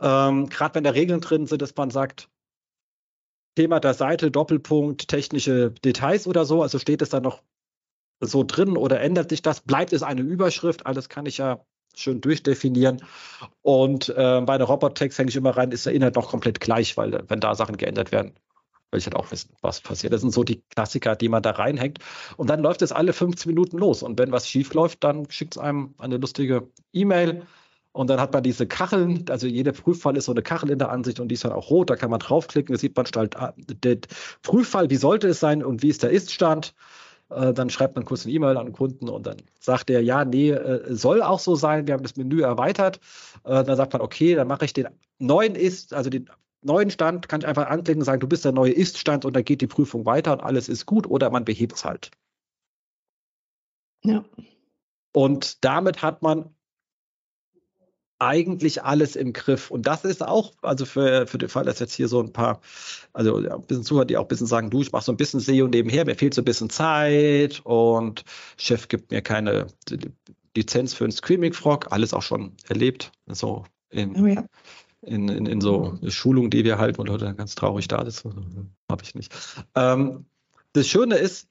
Ähm, 0.00 0.48
Gerade 0.48 0.74
wenn 0.74 0.82
da 0.82 0.90
Regeln 0.90 1.20
drin 1.20 1.46
sind, 1.46 1.62
dass 1.62 1.76
man 1.76 1.90
sagt, 1.90 2.28
Thema 3.54 3.78
der 3.78 3.94
Seite, 3.94 4.32
Doppelpunkt, 4.32 5.06
technische 5.06 5.70
Details 5.70 6.26
oder 6.26 6.44
so, 6.44 6.62
also 6.62 6.80
steht 6.80 7.02
es 7.02 7.10
da 7.10 7.20
noch 7.20 7.44
so 8.18 8.42
drin 8.42 8.76
oder 8.76 9.00
ändert 9.00 9.30
sich 9.30 9.42
das, 9.42 9.60
bleibt 9.60 9.92
es 9.92 10.02
eine 10.02 10.22
Überschrift, 10.22 10.86
alles 10.86 11.08
kann 11.08 11.26
ich 11.26 11.38
ja 11.38 11.64
schön 11.94 12.20
durchdefinieren. 12.20 13.02
Und 13.62 14.08
äh, 14.10 14.40
bei 14.42 14.58
der 14.58 14.66
Robot-Text 14.66 15.18
hänge 15.18 15.30
ich 15.30 15.36
immer 15.36 15.56
rein, 15.56 15.72
ist 15.72 15.86
der 15.86 15.92
Inhalt 15.92 16.16
noch 16.16 16.30
komplett 16.30 16.60
gleich, 16.60 16.96
weil 16.96 17.24
wenn 17.28 17.40
da 17.40 17.54
Sachen 17.54 17.76
geändert 17.76 18.12
werden, 18.12 18.32
will 18.90 18.98
ich 18.98 19.06
halt 19.06 19.16
auch 19.16 19.30
wissen, 19.30 19.50
was 19.60 19.80
passiert. 19.80 20.12
Das 20.12 20.20
sind 20.20 20.32
so 20.32 20.44
die 20.44 20.62
Klassiker, 20.70 21.16
die 21.16 21.28
man 21.28 21.42
da 21.42 21.52
reinhängt. 21.52 21.98
Und 22.36 22.50
dann 22.50 22.60
läuft 22.60 22.82
es 22.82 22.92
alle 22.92 23.12
15 23.12 23.48
Minuten 23.50 23.78
los. 23.78 24.02
Und 24.02 24.18
wenn 24.18 24.32
was 24.32 24.48
schief 24.48 24.74
läuft, 24.74 25.04
dann 25.04 25.30
schickt 25.30 25.56
es 25.56 25.62
einem 25.62 25.94
eine 25.98 26.16
lustige 26.16 26.68
E-Mail. 26.92 27.46
Und 27.92 28.08
dann 28.08 28.20
hat 28.20 28.32
man 28.32 28.42
diese 28.42 28.66
Kacheln, 28.66 29.24
also 29.30 29.46
jeder 29.48 29.72
Prüffall 29.72 30.16
ist 30.16 30.26
so 30.26 30.32
eine 30.32 30.42
Kachel 30.42 30.70
in 30.70 30.78
der 30.78 30.90
Ansicht 30.90 31.18
und 31.18 31.28
die 31.28 31.34
ist 31.34 31.44
dann 31.44 31.52
auch 31.52 31.70
rot, 31.70 31.90
da 31.90 31.96
kann 31.96 32.10
man 32.10 32.20
draufklicken, 32.20 32.72
da 32.72 32.78
sieht 32.78 32.96
man 32.96 33.04
halt 33.16 33.36
der 33.84 33.98
Prüffall, 34.42 34.90
wie 34.90 34.96
sollte 34.96 35.26
es 35.28 35.40
sein 35.40 35.64
und 35.64 35.82
wie 35.82 35.88
ist 35.88 36.04
der 36.04 36.10
Ist-Stand. 36.10 36.72
Äh, 37.30 37.52
dann 37.52 37.70
schreibt 37.70 37.94
man 37.94 38.04
kurz 38.04 38.24
eine 38.24 38.34
E-Mail 38.34 38.56
an 38.56 38.66
den 38.66 38.72
Kunden 38.72 39.08
und 39.08 39.26
dann 39.26 39.36
sagt 39.58 39.90
er, 39.90 40.02
ja, 40.02 40.24
nee, 40.24 40.50
äh, 40.50 40.94
soll 40.94 41.22
auch 41.22 41.38
so 41.38 41.54
sein, 41.56 41.86
wir 41.86 41.94
haben 41.94 42.02
das 42.02 42.16
Menü 42.16 42.42
erweitert. 42.42 43.00
Äh, 43.44 43.64
dann 43.64 43.76
sagt 43.76 43.92
man, 43.92 44.02
okay, 44.02 44.34
dann 44.34 44.48
mache 44.48 44.64
ich 44.64 44.72
den 44.72 44.88
neuen 45.18 45.54
Ist, 45.54 45.94
also 45.94 46.10
den 46.10 46.28
neuen 46.62 46.90
Stand, 46.90 47.28
kann 47.28 47.40
ich 47.40 47.46
einfach 47.46 47.68
anklicken 47.68 48.02
und 48.02 48.04
sagen, 48.06 48.20
du 48.20 48.28
bist 48.28 48.44
der 48.44 48.52
neue 48.52 48.72
Ist-Stand 48.72 49.24
und 49.24 49.34
dann 49.34 49.44
geht 49.44 49.60
die 49.60 49.66
Prüfung 49.66 50.04
weiter 50.06 50.32
und 50.32 50.40
alles 50.40 50.68
ist 50.68 50.86
gut 50.86 51.06
oder 51.06 51.30
man 51.30 51.44
behebt 51.44 51.76
es 51.76 51.84
halt. 51.84 52.10
Ja. 54.04 54.24
Und 55.12 55.64
damit 55.64 56.02
hat 56.02 56.22
man 56.22 56.54
eigentlich 58.20 58.84
alles 58.84 59.16
im 59.16 59.32
Griff. 59.32 59.70
Und 59.70 59.86
das 59.86 60.04
ist 60.04 60.22
auch, 60.22 60.52
also 60.62 60.84
für, 60.84 61.26
für 61.26 61.38
den 61.38 61.48
Fall, 61.48 61.64
dass 61.64 61.78
jetzt 61.78 61.94
hier 61.94 62.06
so 62.06 62.20
ein 62.20 62.32
paar, 62.32 62.60
also 63.12 63.40
ja, 63.40 63.54
ein 63.54 63.62
bisschen 63.62 63.82
Zuhörer, 63.82 64.04
die 64.04 64.16
auch 64.16 64.22
ein 64.22 64.28
bisschen 64.28 64.46
sagen, 64.46 64.70
du, 64.70 64.82
ich 64.82 64.92
mache 64.92 65.04
so 65.04 65.12
ein 65.12 65.16
bisschen 65.16 65.40
SEO 65.40 65.66
nebenher, 65.66 66.04
mir 66.04 66.14
fehlt 66.14 66.34
so 66.34 66.42
ein 66.42 66.44
bisschen 66.44 66.70
Zeit 66.70 67.60
und 67.64 68.24
Chef 68.58 68.88
gibt 68.88 69.10
mir 69.10 69.22
keine 69.22 69.68
Lizenz 70.54 70.94
für 70.94 71.04
einen 71.04 71.12
Screaming 71.12 71.54
Frog, 71.54 71.90
alles 71.90 72.12
auch 72.12 72.22
schon 72.22 72.52
erlebt, 72.68 73.10
so 73.26 73.64
in, 73.88 74.20
oh 74.22 74.26
ja. 74.26 74.44
in, 75.00 75.28
in, 75.28 75.46
in, 75.46 75.60
so 75.60 75.98
Schulungen, 76.08 76.50
die 76.50 76.64
wir 76.64 76.78
halten, 76.78 76.98
wo 76.98 77.04
Leute 77.04 77.34
ganz 77.34 77.54
traurig 77.54 77.88
da 77.88 78.02
ist, 78.02 78.24
habe 78.24 79.02
ich 79.02 79.14
nicht. 79.14 79.32
Ähm, 79.74 80.26
das 80.74 80.86
Schöne 80.86 81.16
ist, 81.16 81.48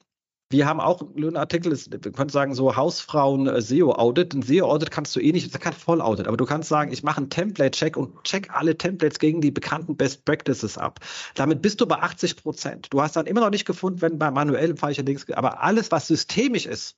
wir 0.51 0.65
haben 0.65 0.79
auch 0.79 1.03
einen 1.15 1.37
Artikel, 1.37 1.71
wir 1.71 2.11
können 2.11 2.29
sagen, 2.29 2.55
so 2.55 2.75
Hausfrauen 2.75 3.47
äh, 3.47 3.61
SEO-Audit. 3.61 4.33
Ein 4.33 4.41
SEO-Audit 4.41 4.89
kannst 4.89 5.15
du 5.15 5.19
eh 5.19 5.31
nicht, 5.31 5.45
das 5.45 5.53
ist 5.53 5.61
kein 5.61 5.73
Voll-Audit, 5.73 6.27
aber 6.27 6.37
du 6.37 6.45
kannst 6.45 6.69
sagen, 6.69 6.91
ich 6.91 7.03
mache 7.03 7.17
einen 7.17 7.29
Template-Check 7.29 7.95
und 7.95 8.23
check 8.23 8.49
alle 8.51 8.75
Templates 8.75 9.19
gegen 9.19 9.41
die 9.41 9.51
bekannten 9.51 9.95
Best 9.95 10.25
Practices 10.25 10.79
ab. 10.79 11.01
Damit 11.35 11.61
bist 11.61 11.81
du 11.81 11.85
bei 11.85 11.97
80 11.97 12.37
Prozent. 12.37 12.87
Du 12.89 13.01
hast 13.01 13.15
dann 13.15 13.27
immer 13.27 13.41
noch 13.41 13.51
nicht 13.51 13.65
gefunden, 13.65 14.01
wenn 14.01 14.17
bei 14.17 14.31
manuellem 14.31 14.77
falsche 14.77 15.03
Links, 15.03 15.29
aber 15.31 15.61
alles, 15.61 15.91
was 15.91 16.07
systemisch 16.07 16.65
ist, 16.65 16.97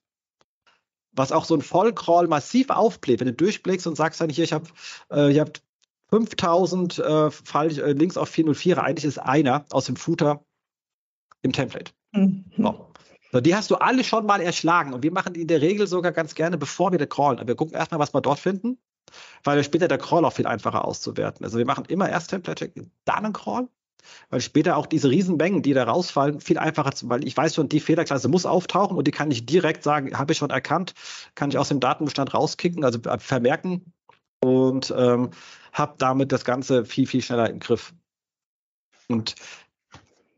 was 1.11 1.33
auch 1.33 1.43
so 1.43 1.55
ein 1.55 1.61
Vollcrawl 1.61 2.27
massiv 2.27 2.69
aufbläht, 2.69 3.19
wenn 3.19 3.27
du 3.27 3.33
durchblickst 3.33 3.85
und 3.85 3.97
sagst 3.97 4.21
dann 4.21 4.29
hier, 4.29 4.45
ich 4.45 4.53
habe 4.53 4.69
äh, 5.11 5.33
ihr 5.33 5.41
habt 5.41 5.61
5000 6.09 6.99
äh, 6.99 7.31
falsch, 7.31 7.79
äh, 7.79 7.91
Links 7.91 8.15
auf 8.15 8.29
404, 8.29 8.81
eigentlich 8.81 9.05
ist 9.05 9.17
einer 9.17 9.65
aus 9.71 9.85
dem 9.85 9.97
Footer 9.97 10.45
im 11.41 11.51
Template. 11.51 11.91
Mhm. 12.13 12.45
So. 12.57 12.90
So, 13.31 13.39
die 13.39 13.55
hast 13.55 13.71
du 13.71 13.75
alle 13.75 14.03
schon 14.03 14.25
mal 14.25 14.41
erschlagen. 14.41 14.93
Und 14.93 15.03
wir 15.03 15.11
machen 15.11 15.33
die 15.33 15.41
in 15.41 15.47
der 15.47 15.61
Regel 15.61 15.87
sogar 15.87 16.11
ganz 16.11 16.35
gerne, 16.35 16.57
bevor 16.57 16.91
wir 16.91 16.99
da 16.99 17.05
crawlen. 17.05 17.47
Wir 17.47 17.55
gucken 17.55 17.75
erstmal, 17.75 17.99
was 17.99 18.13
wir 18.13 18.21
dort 18.21 18.39
finden, 18.39 18.77
weil 19.43 19.63
später 19.63 19.87
der 19.87 19.97
Crawl 19.97 20.25
auch 20.25 20.33
viel 20.33 20.47
einfacher 20.47 20.85
auszuwerten. 20.85 21.45
Also 21.45 21.57
wir 21.57 21.65
machen 21.65 21.85
immer 21.85 22.09
erst 22.09 22.29
Template-Check, 22.29 22.73
dann 23.05 23.25
einen 23.25 23.33
Crawl, 23.33 23.69
weil 24.29 24.41
später 24.41 24.77
auch 24.77 24.85
diese 24.85 25.09
Riesenmengen, 25.09 25.61
die 25.61 25.73
da 25.73 25.83
rausfallen, 25.85 26.41
viel 26.41 26.57
einfacher, 26.57 26.91
zu, 26.91 27.09
weil 27.09 27.25
ich 27.25 27.37
weiß 27.37 27.55
schon, 27.55 27.69
die 27.69 27.79
Fehlerklasse 27.79 28.27
muss 28.27 28.45
auftauchen 28.45 28.97
und 28.97 29.07
die 29.07 29.11
kann 29.11 29.31
ich 29.31 29.45
direkt 29.45 29.83
sagen, 29.83 30.17
habe 30.17 30.33
ich 30.33 30.37
schon 30.37 30.49
erkannt, 30.49 30.93
kann 31.35 31.49
ich 31.49 31.57
aus 31.57 31.69
dem 31.69 31.79
Datenbestand 31.79 32.33
rauskicken, 32.33 32.83
also 32.83 32.99
vermerken 33.19 33.93
und 34.43 34.93
ähm, 34.97 35.29
habe 35.71 35.95
damit 35.97 36.31
das 36.31 36.43
Ganze 36.43 36.85
viel, 36.85 37.07
viel 37.07 37.21
schneller 37.21 37.49
im 37.49 37.59
Griff. 37.59 37.93
Und 39.07 39.35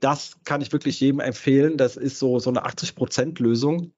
das 0.04 0.38
kann 0.44 0.62
ich 0.62 0.72
wirklich 0.72 1.00
jedem 1.00 1.22
empfehlen. 1.22 1.78
Das 1.78 1.96
ist 1.96 2.20
so, 2.20 2.40
so 2.40 2.50
eine 2.50 2.66
80%-Lösung, 2.66 3.94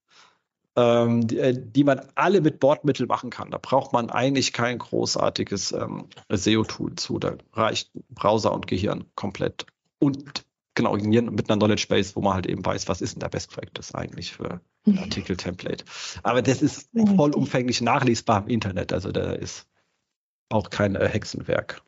ähm, 0.76 1.28
die, 1.28 1.40
äh, 1.40 1.54
die, 1.58 1.84
man 1.84 2.02
alle 2.14 2.42
mit 2.42 2.60
Bordmittel 2.60 3.08
machen 3.08 3.32
kann. 3.32 3.50
Da 3.50 3.58
braucht 3.58 3.92
man 3.92 4.10
eigentlich 4.10 4.54
kein 4.54 4.78
großartiges 4.78 5.72
ähm, 5.72 6.08
SEO-Tool 6.30 6.96
zu. 6.96 7.18
Da 7.18 7.38
reicht 7.54 7.92
Browser 8.10 8.54
und 8.54 8.68
Gehirn 8.68 9.06
komplett. 9.16 9.66
Und 9.98 10.46
genau, 10.76 10.96
mit 10.96 11.50
einer 11.50 11.58
Knowledge 11.58 11.88
Base, 11.90 12.16
wo 12.16 12.22
man 12.22 12.36
halt 12.36 12.46
eben 12.46 12.64
weiß, 12.64 12.88
was 12.88 13.02
ist 13.02 13.16
denn 13.16 13.22
der 13.22 13.30
Best 13.30 13.52
Practice 13.52 13.96
eigentlich 13.96 14.34
für 14.34 14.62
ein 14.86 14.94
mhm. 14.94 15.00
Artikel-Template. 15.00 15.86
Aber 16.22 16.44
das 16.44 16.62
ist 16.62 16.90
vollumfänglich 17.16 17.82
nachlesbar 17.82 18.44
im 18.44 18.50
Internet. 18.50 18.94
Also 18.94 19.12
da 19.12 19.32
ist 19.32 19.66
auch 20.50 20.70
kein 20.70 20.96
äh, 20.96 21.08
Hexenwerk. 21.08 21.82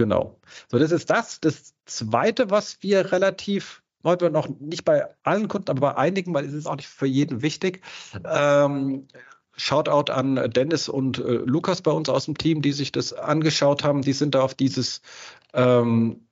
Genau. 0.00 0.40
So, 0.70 0.78
das 0.78 0.92
ist 0.92 1.10
das. 1.10 1.40
Das 1.42 1.74
zweite, 1.84 2.50
was 2.50 2.82
wir 2.82 3.12
relativ 3.12 3.82
heute 4.02 4.30
noch 4.30 4.48
nicht 4.48 4.86
bei 4.86 5.04
allen 5.24 5.46
Kunden, 5.46 5.68
aber 5.68 5.92
bei 5.92 5.94
einigen, 5.94 6.32
weil 6.32 6.46
es 6.46 6.54
ist 6.54 6.64
auch 6.64 6.76
nicht 6.76 6.88
für 6.88 7.04
jeden 7.04 7.42
wichtig. 7.42 7.82
Ähm, 8.24 9.08
Shoutout 9.58 10.10
an 10.10 10.36
Dennis 10.52 10.88
und 10.88 11.18
äh, 11.18 11.42
Lukas 11.44 11.82
bei 11.82 11.90
uns 11.90 12.08
aus 12.08 12.24
dem 12.24 12.38
Team, 12.38 12.62
die 12.62 12.72
sich 12.72 12.92
das 12.92 13.12
angeschaut 13.12 13.84
haben. 13.84 14.00
Die 14.00 14.14
sind 14.14 14.34
da 14.34 14.40
auf 14.40 14.54
dieses 14.54 15.02
ähm, 15.52 16.26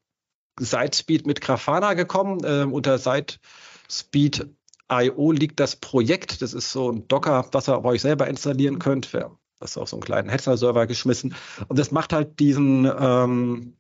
Sitespeed 0.59 1.27
mit 1.27 1.43
Grafana 1.43 1.93
gekommen. 1.93 2.41
Ähm, 2.47 2.73
unter 2.73 2.97
Sitespeed.io 2.97 5.33
liegt 5.33 5.61
das 5.61 5.77
Projekt. 5.77 6.41
Das 6.41 6.55
ist 6.55 6.73
so 6.73 6.91
ein 6.91 7.07
Docker, 7.07 7.47
was 7.53 7.69
ihr 7.69 7.85
euch 7.85 8.01
selber 8.01 8.29
installieren 8.29 8.79
könnt. 8.79 9.05
Für 9.05 9.37
das 9.61 9.73
ist 9.73 9.79
auf 9.79 9.89
so 9.89 9.97
einen 9.97 10.05
kleinen 10.05 10.29
Hetzner-Server 10.29 10.87
geschmissen. 10.87 11.35
Und 11.69 11.79
das 11.79 11.91
macht 11.91 12.13
halt 12.13 12.39
diesen 12.39 12.85
ähm, 12.85 13.77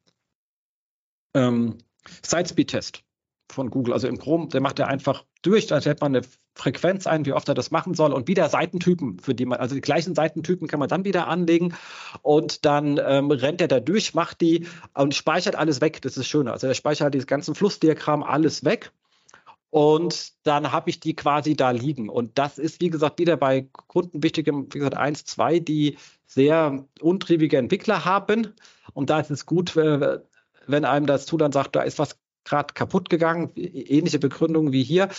ähm, 1.35 1.79
Sitespeed-Test 2.23 3.03
von 3.51 3.71
Google, 3.71 3.95
also 3.95 4.09
im 4.09 4.19
Chrome, 4.19 4.49
der 4.49 4.61
macht 4.61 4.79
er 4.79 4.89
einfach 4.89 5.25
durch, 5.43 5.67
da 5.67 5.81
stellt 5.81 6.01
man 6.01 6.15
eine 6.15 6.25
Frequenz 6.55 7.07
ein, 7.07 7.25
wie 7.25 7.33
oft 7.33 7.49
er 7.49 7.55
das 7.55 7.71
machen 7.71 7.95
soll 7.95 8.13
und 8.13 8.29
wieder 8.29 8.49
Seitentypen, 8.49 9.21
für 9.21 9.35
die 9.35 9.47
man, 9.47 9.59
also 9.59 9.75
die 9.75 9.81
gleichen 9.81 10.15
Seitentypen 10.15 10.69
kann 10.69 10.81
man 10.81 10.89
dann 10.89 11.05
wieder 11.05 11.29
anlegen 11.29 11.75
und 12.23 12.67
dann 12.67 13.01
ähm, 13.03 13.31
rennt 13.31 13.61
er 13.61 13.69
da 13.69 13.81
durch, 13.81 14.13
macht 14.13 14.41
die 14.41 14.67
und 14.95 15.15
speichert 15.15 15.57
alles 15.57 15.81
weg. 15.81 16.03
Das 16.03 16.17
ist 16.17 16.29
schön. 16.29 16.49
Also 16.49 16.67
er 16.67 16.75
speichert 16.75 17.14
dieses 17.14 17.27
ganze 17.27 17.55
Flussdiagramm 17.55 18.23
alles 18.23 18.64
weg 18.64 18.93
und 19.70 20.33
dann 20.46 20.72
habe 20.72 20.90
ich 20.90 21.00
die 21.00 21.14
quasi 21.14 21.54
da 21.54 21.70
liegen. 21.70 22.09
Und 22.09 22.38
das 22.38 22.59
ist, 22.59 22.81
wie 22.81 22.90
gesagt, 22.90 23.18
wieder 23.18 23.37
bei 23.37 23.68
Kunden 23.87 24.22
wichtig, 24.22 24.46
wie 24.46 24.78
gesagt, 24.78 24.96
eins, 24.96 25.24
zwei, 25.24 25.59
die 25.59 25.98
sehr 26.26 26.87
untriebige 27.00 27.59
Entwickler 27.59 28.04
haben. 28.04 28.54
Und 28.94 29.11
da 29.11 29.20
ist 29.20 29.31
es 29.31 29.46
gut, 29.46 29.76
äh, 29.76 30.20
wenn 30.66 30.85
einem 30.85 31.07
das 31.07 31.26
tut, 31.26 31.40
dann 31.40 31.52
sagt, 31.52 31.76
da 31.76 31.83
ist 31.83 31.98
was 31.98 32.18
gerade 32.44 32.72
kaputt 32.72 33.11
gegangen, 33.11 33.52
ähnliche 33.57 34.18
Begründungen 34.18 34.72
wie 34.72 34.83
hier. 34.83 35.11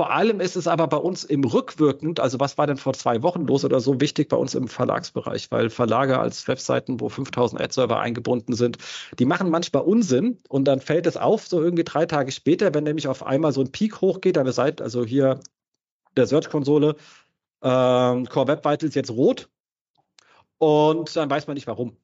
Vor 0.00 0.12
allem 0.12 0.40
ist 0.40 0.56
es 0.56 0.66
aber 0.66 0.86
bei 0.86 0.96
uns 0.96 1.24
im 1.24 1.44
Rückwirkend, 1.44 2.20
also 2.20 2.40
was 2.40 2.56
war 2.56 2.66
denn 2.66 2.78
vor 2.78 2.94
zwei 2.94 3.22
Wochen 3.22 3.46
los 3.46 3.66
oder 3.66 3.80
so, 3.80 4.00
wichtig 4.00 4.30
bei 4.30 4.36
uns 4.38 4.54
im 4.54 4.66
Verlagsbereich, 4.66 5.50
weil 5.50 5.68
Verlage 5.68 6.18
als 6.18 6.48
Webseiten, 6.48 7.00
wo 7.00 7.10
5000 7.10 7.60
Ad-Server 7.60 8.00
eingebunden 8.00 8.54
sind, 8.54 8.78
die 9.18 9.26
machen 9.26 9.50
manchmal 9.50 9.82
Unsinn 9.82 10.38
und 10.48 10.64
dann 10.64 10.80
fällt 10.80 11.06
es 11.06 11.18
auf, 11.18 11.46
so 11.46 11.62
irgendwie 11.62 11.84
drei 11.84 12.06
Tage 12.06 12.32
später, 12.32 12.72
wenn 12.72 12.84
nämlich 12.84 13.08
auf 13.08 13.26
einmal 13.26 13.52
so 13.52 13.60
ein 13.60 13.72
Peak 13.72 14.00
hochgeht, 14.00 14.38
eine 14.38 14.52
Seite, 14.52 14.82
also 14.82 15.04
hier 15.04 15.38
der 16.16 16.26
Search-Konsole, 16.26 16.96
ähm, 17.62 18.26
Core 18.26 18.48
Web 18.48 18.64
Vitals 18.64 18.94
jetzt 18.94 19.10
rot 19.10 19.50
und 20.56 21.14
dann 21.14 21.28
weiß 21.28 21.46
man 21.46 21.56
nicht 21.56 21.66
warum 21.66 21.98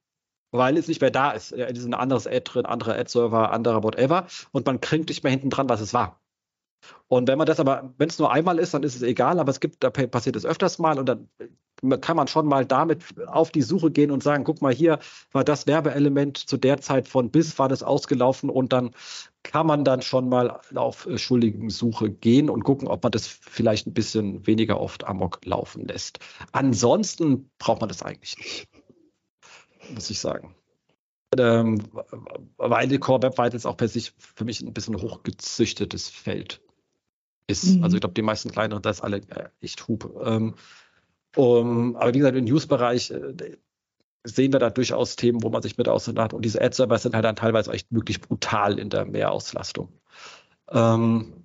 weil 0.50 0.76
es 0.76 0.86
nicht 0.86 1.00
mehr 1.00 1.10
da 1.10 1.32
ist. 1.32 1.52
Es 1.52 1.78
ist 1.78 1.86
ein 1.86 1.94
anderes 1.94 2.26
Ad 2.26 2.42
drin, 2.44 2.66
anderer 2.66 2.98
Ad-Server, 2.98 3.52
anderer 3.52 3.82
whatever 3.82 4.26
und 4.52 4.66
man 4.66 4.82
kriegt 4.82 5.08
nicht 5.08 5.24
mehr 5.24 5.30
hinten 5.30 5.50
dran, 5.50 5.68
was 5.70 5.80
es 5.80 5.94
war. 5.94 6.20
Und 7.08 7.28
wenn 7.28 7.38
man 7.38 7.46
das 7.46 7.60
aber, 7.60 7.94
wenn 7.98 8.08
es 8.08 8.18
nur 8.18 8.32
einmal 8.32 8.58
ist, 8.58 8.74
dann 8.74 8.82
ist 8.82 8.96
es 8.96 9.02
egal, 9.02 9.38
aber 9.38 9.50
es 9.50 9.60
gibt, 9.60 9.82
da 9.84 9.90
passiert 9.90 10.36
es 10.36 10.44
öfters 10.44 10.78
mal 10.78 10.98
und 10.98 11.06
dann 11.06 11.28
kann 12.00 12.16
man 12.16 12.26
schon 12.26 12.46
mal 12.46 12.64
damit 12.64 13.04
auf 13.26 13.50
die 13.50 13.62
Suche 13.62 13.90
gehen 13.90 14.10
und 14.10 14.22
sagen, 14.22 14.44
guck 14.44 14.62
mal, 14.62 14.72
hier 14.72 14.98
war 15.32 15.44
das 15.44 15.66
Werbeelement 15.66 16.38
zu 16.38 16.56
der 16.56 16.80
Zeit 16.80 17.06
von 17.06 17.30
bis 17.30 17.58
war 17.58 17.68
das 17.68 17.82
ausgelaufen 17.82 18.50
und 18.50 18.72
dann 18.72 18.92
kann 19.42 19.66
man 19.66 19.84
dann 19.84 20.02
schon 20.02 20.28
mal 20.28 20.60
auf 20.74 21.06
äh, 21.06 21.18
Schuldigensuche 21.18 22.10
gehen 22.10 22.50
und 22.50 22.64
gucken, 22.64 22.88
ob 22.88 23.02
man 23.02 23.12
das 23.12 23.26
vielleicht 23.26 23.86
ein 23.86 23.94
bisschen 23.94 24.46
weniger 24.46 24.80
oft 24.80 25.04
amok 25.04 25.44
laufen 25.44 25.86
lässt. 25.86 26.18
Ansonsten 26.52 27.50
braucht 27.58 27.80
man 27.80 27.88
das 27.88 28.02
eigentlich 28.02 28.36
nicht, 28.38 28.68
muss 29.94 30.10
ich 30.10 30.18
sagen. 30.18 30.54
Ähm, 31.38 31.82
weil 32.56 32.88
die 32.88 32.98
Core 32.98 33.22
Web 33.22 33.38
Vitals 33.38 33.66
auch 33.66 33.76
per 33.76 33.88
sich 33.88 34.14
für 34.18 34.44
mich 34.44 34.62
ein 34.62 34.72
bisschen 34.72 35.00
hochgezüchtetes 35.00 36.08
Feld 36.08 36.60
ist. 37.46 37.76
Mhm. 37.76 37.84
Also 37.84 37.96
ich 37.96 38.00
glaube, 38.00 38.14
die 38.14 38.22
meisten 38.22 38.50
kleineren, 38.50 38.82
das 38.82 38.98
ist 38.98 39.02
alle 39.02 39.18
äh, 39.18 39.48
echt 39.60 39.86
Hub. 39.88 40.10
Ähm, 40.24 40.54
um, 41.36 41.96
aber 41.96 42.14
wie 42.14 42.18
gesagt, 42.18 42.36
im 42.36 42.44
News-Bereich 42.44 43.10
äh, 43.10 43.56
sehen 44.24 44.52
wir 44.52 44.58
da 44.58 44.70
durchaus 44.70 45.16
Themen, 45.16 45.42
wo 45.42 45.50
man 45.50 45.62
sich 45.62 45.78
mit 45.78 45.88
auseinandersetzt. 45.88 46.34
Und 46.34 46.44
diese 46.44 46.60
Ad-Server 46.60 46.98
sind 46.98 47.14
halt 47.14 47.24
dann 47.24 47.36
teilweise 47.36 47.72
echt 47.72 47.88
wirklich 47.90 48.20
brutal 48.20 48.78
in 48.78 48.90
der 48.90 49.04
Mehrauslastung. 49.04 49.92
Ähm, 50.70 51.44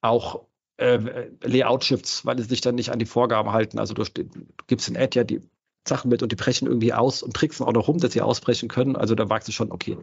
auch 0.00 0.44
äh, 0.76 1.28
Layout-Shifts, 1.42 2.26
weil 2.26 2.38
sie 2.38 2.44
sich 2.44 2.60
dann 2.60 2.74
nicht 2.74 2.90
an 2.90 2.98
die 2.98 3.06
Vorgaben 3.06 3.52
halten. 3.52 3.78
Also 3.78 3.94
du, 3.94 4.02
du 4.04 4.24
gibst 4.66 4.88
in 4.88 4.96
Ad 4.96 5.18
ja 5.18 5.24
die 5.24 5.40
Sachen 5.86 6.10
mit 6.10 6.22
und 6.22 6.30
die 6.32 6.36
brechen 6.36 6.68
irgendwie 6.68 6.92
aus 6.92 7.22
und 7.22 7.34
tricksen 7.34 7.66
auch 7.66 7.72
noch 7.72 7.88
rum, 7.88 7.98
dass 7.98 8.12
sie 8.12 8.20
ausbrechen 8.20 8.68
können. 8.68 8.96
Also 8.96 9.14
da 9.14 9.28
wagst 9.28 9.48
du 9.48 9.52
schon, 9.52 9.72
okay, 9.72 9.96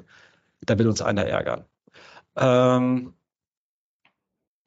da 0.62 0.78
will 0.78 0.88
uns 0.88 1.02
einer 1.02 1.26
ärgern. 1.26 1.66
Ähm, 2.36 3.14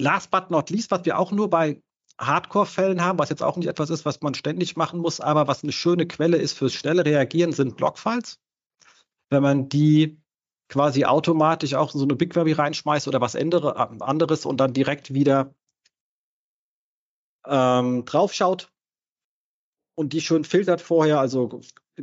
last 0.03 0.31
but 0.31 0.51
not 0.51 0.69
least, 0.71 0.91
was 0.91 1.05
wir 1.05 1.19
auch 1.19 1.33
nur 1.33 1.49
bei 1.49 1.83
Hardcore-Fällen 2.19 3.03
haben, 3.03 3.19
was 3.19 3.31
jetzt 3.31 3.43
auch 3.43 3.57
nicht 3.57 3.69
etwas 3.69 3.91
ist, 3.91 4.05
was 4.05 4.21
man 4.21 4.35
ständig 4.35 4.77
machen 4.77 5.01
muss, 5.01 5.21
aber 5.21 5.49
was 5.49 5.63
eine 5.63 5.73
schöne 5.73 6.07
Quelle 6.07 6.37
ist 6.37 6.53
fürs 6.53 6.75
schnelle 6.75 7.05
Reagieren, 7.05 7.53
sind 7.53 7.77
Blockfiles. 7.77 8.39
Wenn 9.31 9.43
man 9.43 9.69
die 9.69 10.21
quasi 10.69 11.05
automatisch 11.05 11.75
auch 11.75 11.95
in 11.95 12.01
so 12.01 12.05
eine 12.05 12.17
BigQuery 12.17 12.53
reinschmeißt 12.53 13.09
oder 13.09 13.21
was 13.21 13.37
anderes 13.37 14.47
und 14.47 14.57
dann 14.59 14.73
direkt 14.73 15.15
wieder 15.15 15.55
ähm, 17.47 18.05
draufschaut 18.05 18.73
und 19.95 20.13
die 20.13 20.21
schön 20.21 20.45
filtert 20.45 20.81
vorher, 20.81 21.21
also 21.21 21.61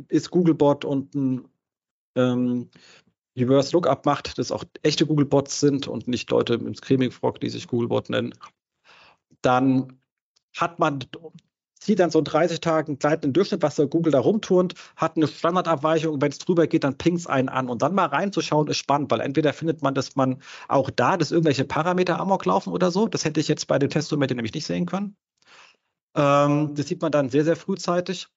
ist 0.08 0.30
Googlebot 0.30 0.84
und 0.84 1.14
ein 1.14 1.48
ähm, 2.16 2.70
Reverse 3.36 3.72
Lookup 3.72 4.06
macht, 4.06 4.38
dass 4.38 4.52
auch 4.52 4.64
echte 4.82 5.06
Googlebots 5.06 5.60
sind 5.60 5.88
und 5.88 6.08
nicht 6.08 6.30
Leute 6.30 6.54
im 6.54 6.74
Screaming 6.74 7.10
Frog, 7.10 7.40
die 7.40 7.48
sich 7.48 7.68
Googlebot 7.68 8.10
nennen, 8.10 8.34
dann 9.42 10.00
hat 10.56 10.78
man 10.78 11.00
sieht 11.82 11.98
dann 11.98 12.10
so 12.10 12.18
in 12.18 12.24
30 12.24 12.60
Tagen 12.60 12.98
gleitenden 12.98 13.32
Durchschnitt, 13.32 13.62
was 13.62 13.76
der 13.76 13.86
Google 13.86 14.12
da 14.12 14.20
rumturnt, 14.20 14.74
hat 14.96 15.16
eine 15.16 15.26
Standardabweichung. 15.26 16.20
Wenn 16.20 16.30
es 16.30 16.38
drüber 16.38 16.66
geht, 16.66 16.84
dann 16.84 16.98
pingt 16.98 17.20
es 17.20 17.26
einen 17.26 17.48
an. 17.48 17.68
Und 17.68 17.82
dann 17.82 17.94
mal 17.94 18.06
reinzuschauen, 18.06 18.68
ist 18.68 18.76
spannend, 18.76 19.10
weil 19.10 19.20
entweder 19.20 19.52
findet 19.52 19.82
man, 19.82 19.94
dass 19.94 20.14
man 20.14 20.42
auch 20.68 20.90
da, 20.90 21.16
dass 21.16 21.32
irgendwelche 21.32 21.64
Parameter 21.64 22.20
amok 22.20 22.44
laufen 22.44 22.72
oder 22.72 22.90
so. 22.90 23.08
Das 23.08 23.24
hätte 23.24 23.40
ich 23.40 23.48
jetzt 23.48 23.66
bei 23.66 23.78
dem 23.78 23.90
Testometer 23.90 24.34
nämlich 24.34 24.52
nicht 24.52 24.66
sehen 24.66 24.86
können. 24.86 25.16
Ähm, 26.14 26.74
das 26.74 26.88
sieht 26.88 27.00
man 27.00 27.12
dann 27.12 27.30
sehr, 27.30 27.44
sehr 27.44 27.56
frühzeitig. 27.56 28.28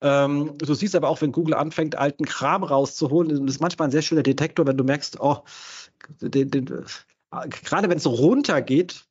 Ähm, 0.00 0.56
du 0.58 0.74
siehst 0.74 0.94
aber 0.94 1.08
auch, 1.08 1.20
wenn 1.20 1.32
Google 1.32 1.54
anfängt, 1.54 1.96
alten 1.96 2.24
Kram 2.24 2.62
rauszuholen, 2.62 3.30
das 3.30 3.40
ist 3.40 3.60
manchmal 3.60 3.88
ein 3.88 3.92
sehr 3.92 4.02
schöner 4.02 4.22
Detektor, 4.22 4.66
wenn 4.66 4.76
du 4.76 4.84
merkst, 4.84 5.18
oh, 5.20 5.38
den, 6.20 6.50
den, 6.50 6.66
gerade 7.30 7.88
wenn 7.88 7.96
es 7.96 8.04
so 8.04 8.10
runtergeht, 8.10 9.06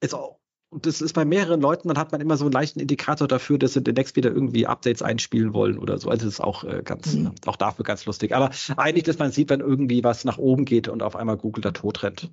ist 0.00 0.14
auch, 0.14 0.38
und 0.70 0.84
das 0.84 1.00
ist 1.00 1.14
bei 1.14 1.24
mehreren 1.24 1.60
Leuten, 1.60 1.88
dann 1.88 1.96
hat 1.96 2.12
man 2.12 2.20
immer 2.20 2.36
so 2.36 2.44
einen 2.44 2.52
leichten 2.52 2.78
Indikator 2.78 3.26
dafür, 3.26 3.58
dass 3.58 3.72
sie 3.72 3.82
demnächst 3.82 4.16
wieder 4.16 4.30
irgendwie 4.30 4.66
Updates 4.66 5.02
einspielen 5.02 5.54
wollen 5.54 5.78
oder 5.78 5.98
so. 5.98 6.10
Also 6.10 6.26
das 6.26 6.34
ist 6.34 6.40
auch 6.40 6.62
äh, 6.62 6.82
ganz, 6.84 7.14
mhm. 7.14 7.32
auch 7.46 7.56
dafür 7.56 7.84
ganz 7.84 8.04
lustig. 8.04 8.34
Aber 8.34 8.50
eigentlich, 8.76 9.04
dass 9.04 9.18
man 9.18 9.32
sieht, 9.32 9.48
wenn 9.48 9.60
irgendwie 9.60 10.04
was 10.04 10.24
nach 10.24 10.36
oben 10.36 10.66
geht 10.66 10.88
und 10.88 11.02
auf 11.02 11.16
einmal 11.16 11.38
Google 11.38 11.62
da 11.62 11.70
tot 11.70 12.02
rennt. 12.02 12.30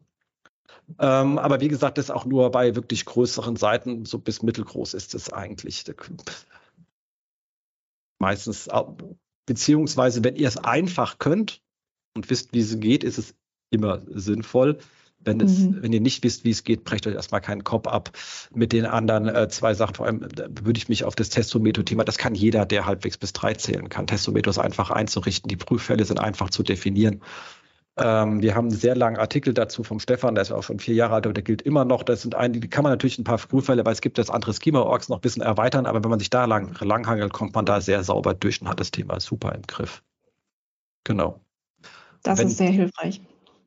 Ähm, 0.99 1.39
aber 1.39 1.61
wie 1.61 1.69
gesagt, 1.69 1.97
das 1.97 2.05
ist 2.05 2.11
auch 2.11 2.25
nur 2.25 2.51
bei 2.51 2.75
wirklich 2.75 3.05
größeren 3.05 3.55
Seiten, 3.55 4.05
so 4.05 4.19
bis 4.19 4.43
mittelgroß 4.43 4.93
ist 4.93 5.15
es 5.15 5.31
eigentlich. 5.31 5.85
Meistens, 8.19 8.69
beziehungsweise 9.45 10.23
wenn 10.23 10.35
ihr 10.35 10.47
es 10.47 10.57
einfach 10.57 11.19
könnt 11.19 11.61
und 12.15 12.29
wisst, 12.29 12.53
wie 12.53 12.59
es 12.59 12.79
geht, 12.79 13.03
ist 13.03 13.17
es 13.17 13.35
immer 13.71 14.01
sinnvoll. 14.07 14.79
Wenn, 15.19 15.41
es, 15.41 15.59
mhm. 15.59 15.81
wenn 15.81 15.91
ihr 15.91 16.01
nicht 16.01 16.23
wisst, 16.23 16.43
wie 16.43 16.51
es 16.51 16.63
geht, 16.63 16.83
brecht 16.83 17.07
euch 17.07 17.15
erstmal 17.15 17.41
keinen 17.41 17.63
Kopf 17.63 17.87
ab 17.87 18.11
mit 18.53 18.73
den 18.73 18.85
anderen 18.85 19.27
äh, 19.27 19.47
zwei 19.49 19.73
Sachen. 19.73 19.95
Vor 19.95 20.05
allem 20.05 20.21
würde 20.21 20.77
ich 20.77 20.87
mich 20.87 21.03
auf 21.03 21.15
das 21.15 21.29
Testometer-Thema, 21.29 22.03
das 22.03 22.17
kann 22.17 22.35
jeder, 22.35 22.65
der 22.65 22.85
halbwegs 22.85 23.17
bis 23.17 23.33
drei 23.33 23.53
zählen 23.53 23.89
kann. 23.89 24.07
Testometer 24.07 24.51
ist 24.51 24.59
einfach 24.59 24.91
einzurichten. 24.91 25.49
Die 25.49 25.55
Prüffälle 25.55 26.05
sind 26.05 26.19
einfach 26.19 26.51
zu 26.51 26.61
definieren. 26.61 27.21
Ähm, 27.97 28.41
wir 28.41 28.55
haben 28.55 28.67
einen 28.67 28.77
sehr 28.77 28.95
langen 28.95 29.17
Artikel 29.17 29.53
dazu 29.53 29.83
vom 29.83 29.99
Stefan, 29.99 30.35
der 30.35 30.41
ist 30.41 30.51
auch 30.51 30.63
schon 30.63 30.79
vier 30.79 30.95
Jahre 30.95 31.15
alt, 31.15 31.25
aber 31.25 31.33
der 31.33 31.43
gilt 31.43 31.61
immer 31.61 31.85
noch. 31.85 32.03
Das 32.03 32.23
sind 32.23 32.35
einige, 32.35 32.59
die 32.59 32.69
kann 32.69 32.83
man 32.83 32.91
natürlich 32.91 33.17
ein 33.17 33.23
paar 33.23 33.37
Prüffälle, 33.37 33.85
weil 33.85 33.93
es 33.93 34.01
gibt 34.01 34.17
das 34.17 34.29
andere 34.29 34.53
Schema-Orgs 34.53 35.07
noch 35.07 35.17
ein 35.17 35.21
bisschen 35.21 35.41
erweitern, 35.41 35.85
aber 35.85 36.03
wenn 36.03 36.09
man 36.09 36.19
sich 36.19 36.29
da 36.29 36.43
lang, 36.45 36.75
langhangelt, 36.81 37.31
kommt 37.31 37.55
man 37.55 37.65
da 37.65 37.79
sehr 37.79 38.03
sauber 38.03 38.33
durch 38.33 38.61
und 38.61 38.67
hat 38.67 38.81
das 38.81 38.91
Thema 38.91 39.19
super 39.21 39.55
im 39.55 39.61
Griff. 39.61 40.03
Genau. 41.05 41.39
Das 42.23 42.39
wenn, 42.39 42.47
ist 42.47 42.57
sehr 42.57 42.71
hilfreich. 42.71 43.21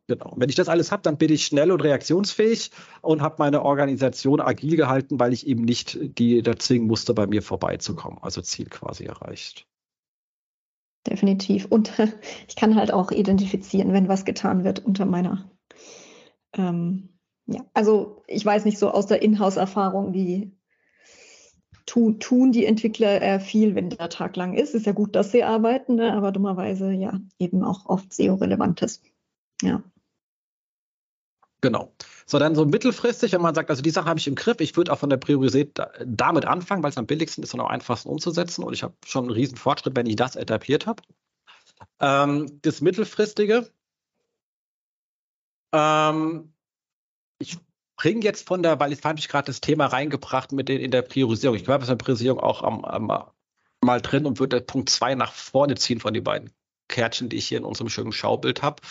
Genau. 0.08 0.34
Wenn 0.36 0.48
ich 0.48 0.56
das 0.56 0.68
alles 0.68 0.90
habe, 0.92 1.02
dann 1.02 1.16
bin 1.16 1.30
ich 1.30 1.46
schnell 1.46 1.70
und 1.70 1.82
reaktionsfähig 1.82 2.70
und 3.02 3.22
habe 3.22 3.36
meine 3.38 3.62
Organisation 3.62 4.40
agil 4.40 4.76
gehalten, 4.76 5.20
weil 5.20 5.32
ich 5.32 5.46
eben 5.46 5.62
nicht 5.62 5.98
die 6.18 6.42
da 6.42 6.56
zwingen 6.56 6.86
musste, 6.86 7.14
bei 7.14 7.26
mir 7.26 7.42
vorbeizukommen. 7.42 8.18
Also 8.22 8.42
Ziel 8.42 8.66
quasi 8.66 9.04
erreicht. 9.04 9.66
Definitiv. 11.06 11.66
Und 11.66 11.92
ich 12.48 12.56
kann 12.56 12.74
halt 12.74 12.92
auch 12.92 13.10
identifizieren, 13.10 13.92
wenn 13.92 14.08
was 14.08 14.24
getan 14.24 14.64
wird 14.64 14.84
unter 14.84 15.06
meiner. 15.06 15.50
Ähm, 16.54 17.10
ja, 17.46 17.64
also 17.74 18.22
ich 18.26 18.44
weiß 18.44 18.64
nicht 18.64 18.78
so 18.78 18.90
aus 18.90 19.06
der 19.06 19.22
Inhouse-Erfahrung, 19.22 20.12
wie 20.12 20.52
tun, 21.86 22.20
tun 22.20 22.52
die 22.52 22.66
Entwickler 22.66 23.22
äh, 23.22 23.40
viel, 23.40 23.74
wenn 23.74 23.90
der 23.90 24.10
Tag 24.10 24.36
lang 24.36 24.54
ist. 24.54 24.74
Ist 24.74 24.86
ja 24.86 24.92
gut, 24.92 25.16
dass 25.16 25.32
sie 25.32 25.42
arbeiten, 25.42 25.94
ne? 25.94 26.12
aber 26.12 26.32
dummerweise 26.32 26.92
ja 26.92 27.18
eben 27.38 27.64
auch 27.64 27.86
oft 27.86 28.12
SEO-Relevantes. 28.12 29.02
Ja. 29.62 29.82
Genau. 31.60 31.92
So, 32.30 32.38
dann 32.38 32.54
so 32.54 32.66
mittelfristig, 32.66 33.32
wenn 33.32 33.40
man 33.40 33.54
sagt, 33.54 33.70
also 33.70 33.80
die 33.80 33.88
Sache 33.88 34.06
habe 34.06 34.20
ich 34.20 34.26
im 34.26 34.34
Griff, 34.34 34.60
ich 34.60 34.76
würde 34.76 34.92
auch 34.92 34.98
von 34.98 35.08
der 35.08 35.16
Priorität 35.16 35.80
damit 36.04 36.44
anfangen, 36.44 36.82
weil 36.82 36.90
es 36.90 36.98
am 36.98 37.06
billigsten 37.06 37.42
ist 37.42 37.54
und 37.54 37.60
am 37.60 37.66
einfachsten 37.68 38.10
umzusetzen. 38.10 38.62
Und 38.64 38.74
ich 38.74 38.82
habe 38.82 38.94
schon 39.06 39.24
einen 39.24 39.32
riesen 39.32 39.56
Fortschritt, 39.56 39.96
wenn 39.96 40.04
ich 40.04 40.16
das 40.16 40.36
etabliert 40.36 40.86
habe. 40.86 41.02
Ähm, 42.00 42.60
das 42.60 42.82
mittelfristige, 42.82 43.70
ähm, 45.72 46.52
ich 47.38 47.56
bringe 47.96 48.22
jetzt 48.24 48.46
von 48.46 48.62
der, 48.62 48.78
weil 48.78 48.92
ich 48.92 49.00
fand 49.00 49.18
ich 49.18 49.28
gerade 49.28 49.46
das 49.46 49.62
Thema 49.62 49.86
reingebracht 49.86 50.52
mit 50.52 50.68
den 50.68 50.80
in 50.80 50.90
der 50.90 51.02
Priorisierung. 51.02 51.56
Ich 51.56 51.64
glaube, 51.64 51.82
es 51.82 51.88
in 51.88 51.96
der 51.96 52.04
Priorisierung 52.04 52.40
auch 52.40 52.62
am, 52.62 52.84
am, 52.84 53.30
mal 53.80 54.02
drin 54.02 54.26
und 54.26 54.38
würde 54.38 54.60
Punkt 54.60 54.90
2 54.90 55.14
nach 55.14 55.32
vorne 55.32 55.76
ziehen 55.76 56.00
von 56.00 56.12
den 56.12 56.24
beiden 56.24 56.52
Kärtchen, 56.88 57.30
die 57.30 57.36
ich 57.36 57.48
hier 57.48 57.58
in 57.58 57.64
unserem 57.64 57.88
schönen 57.88 58.12
Schaubild 58.12 58.62
habe. 58.62 58.82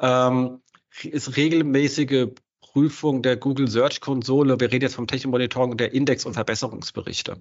Ähm, 0.00 0.62
ist 1.04 1.36
regelmäßige 1.36 2.28
Prüfung 2.72 3.22
der 3.22 3.36
Google 3.36 3.68
Search 3.68 4.00
Konsole. 4.00 4.58
Wir 4.58 4.72
reden 4.72 4.82
jetzt 4.82 4.94
vom 4.94 5.06
Technikmonitoring 5.06 5.76
der 5.76 5.92
Index- 5.92 6.24
und 6.24 6.34
Verbesserungsberichte. 6.34 7.36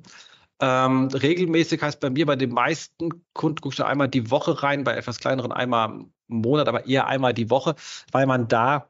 Ähm, 0.60 1.08
regelmäßig 1.08 1.82
heißt 1.82 2.00
bei 2.00 2.10
mir, 2.10 2.26
bei 2.26 2.36
den 2.36 2.52
meisten 2.52 3.24
Kunden 3.34 3.62
gucke 3.62 3.74
ich 3.74 3.84
einmal 3.84 4.10
die 4.10 4.30
Woche 4.30 4.62
rein, 4.62 4.84
bei 4.84 4.96
etwas 4.96 5.20
kleineren 5.20 5.52
einmal 5.52 5.90
im 5.90 6.12
Monat, 6.28 6.68
aber 6.68 6.86
eher 6.86 7.08
einmal 7.08 7.34
die 7.34 7.50
Woche, 7.50 7.76
weil 8.12 8.28
man 8.28 8.48
da 8.48 8.90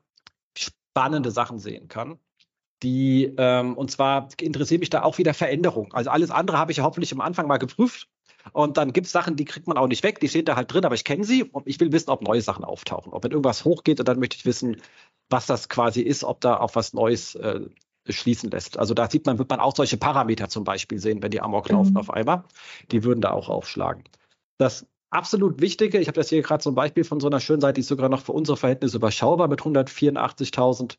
spannende 0.57 1.31
Sachen 1.31 1.59
sehen 1.59 1.87
kann. 1.87 2.19
Die, 2.83 3.33
ähm, 3.37 3.77
und 3.77 3.91
zwar 3.91 4.27
interessiert 4.41 4.79
mich 4.79 4.89
da 4.89 5.03
auch 5.03 5.17
wieder 5.19 5.33
Veränderung. 5.33 5.93
Also 5.93 6.09
alles 6.09 6.31
andere 6.31 6.57
habe 6.57 6.71
ich 6.71 6.79
ja 6.79 6.83
hoffentlich 6.83 7.13
am 7.13 7.21
Anfang 7.21 7.47
mal 7.47 7.57
geprüft. 7.57 8.09
Und 8.53 8.77
dann 8.77 8.93
gibt 8.93 9.07
es 9.07 9.13
Sachen, 9.13 9.35
die 9.35 9.45
kriegt 9.45 9.67
man 9.67 9.77
auch 9.77 9.87
nicht 9.87 10.03
weg, 10.03 10.19
die 10.19 10.29
stehen 10.29 10.45
da 10.45 10.55
halt 10.55 10.71
drin, 10.73 10.85
aber 10.85 10.95
ich 10.95 11.03
kenne 11.03 11.23
sie 11.23 11.43
und 11.43 11.67
ich 11.67 11.79
will 11.79 11.91
wissen, 11.91 12.09
ob 12.09 12.21
neue 12.21 12.41
Sachen 12.41 12.63
auftauchen. 12.63 13.13
Ob 13.13 13.23
wenn 13.23 13.31
irgendwas 13.31 13.65
hochgeht 13.65 13.99
und 13.99 14.07
dann 14.07 14.19
möchte 14.19 14.37
ich 14.37 14.45
wissen, 14.45 14.77
was 15.29 15.45
das 15.45 15.69
quasi 15.69 16.01
ist, 16.01 16.23
ob 16.23 16.41
da 16.41 16.57
auch 16.57 16.75
was 16.75 16.93
Neues 16.93 17.35
äh, 17.35 17.61
schließen 18.09 18.49
lässt. 18.49 18.77
Also 18.77 18.93
da 18.93 19.09
sieht 19.09 19.25
man, 19.25 19.37
wird 19.37 19.49
man 19.49 19.59
auch 19.59 19.75
solche 19.75 19.97
Parameter 19.97 20.49
zum 20.49 20.63
Beispiel 20.63 20.99
sehen, 20.99 21.21
wenn 21.21 21.31
die 21.31 21.41
Amok 21.41 21.69
mhm. 21.69 21.77
laufen 21.77 21.97
auf 21.97 22.09
einmal. 22.09 22.43
Die 22.91 23.03
würden 23.03 23.21
da 23.21 23.31
auch 23.31 23.49
aufschlagen. 23.49 24.03
Das 24.57 24.85
absolut 25.09 25.61
Wichtige, 25.61 25.99
ich 25.99 26.07
habe 26.07 26.19
das 26.19 26.29
hier 26.29 26.41
gerade 26.41 26.63
so 26.63 26.71
ein 26.71 26.75
Beispiel 26.75 27.03
von 27.03 27.19
so 27.19 27.27
einer 27.27 27.39
schönen 27.39 27.61
Seite, 27.61 27.75
die 27.75 27.81
ist 27.81 27.87
sogar 27.87 28.09
noch 28.09 28.21
für 28.21 28.31
unsere 28.31 28.57
Verhältnisse 28.57 28.97
überschaubar 28.97 29.47
mit 29.47 29.61
184.000 29.61 30.97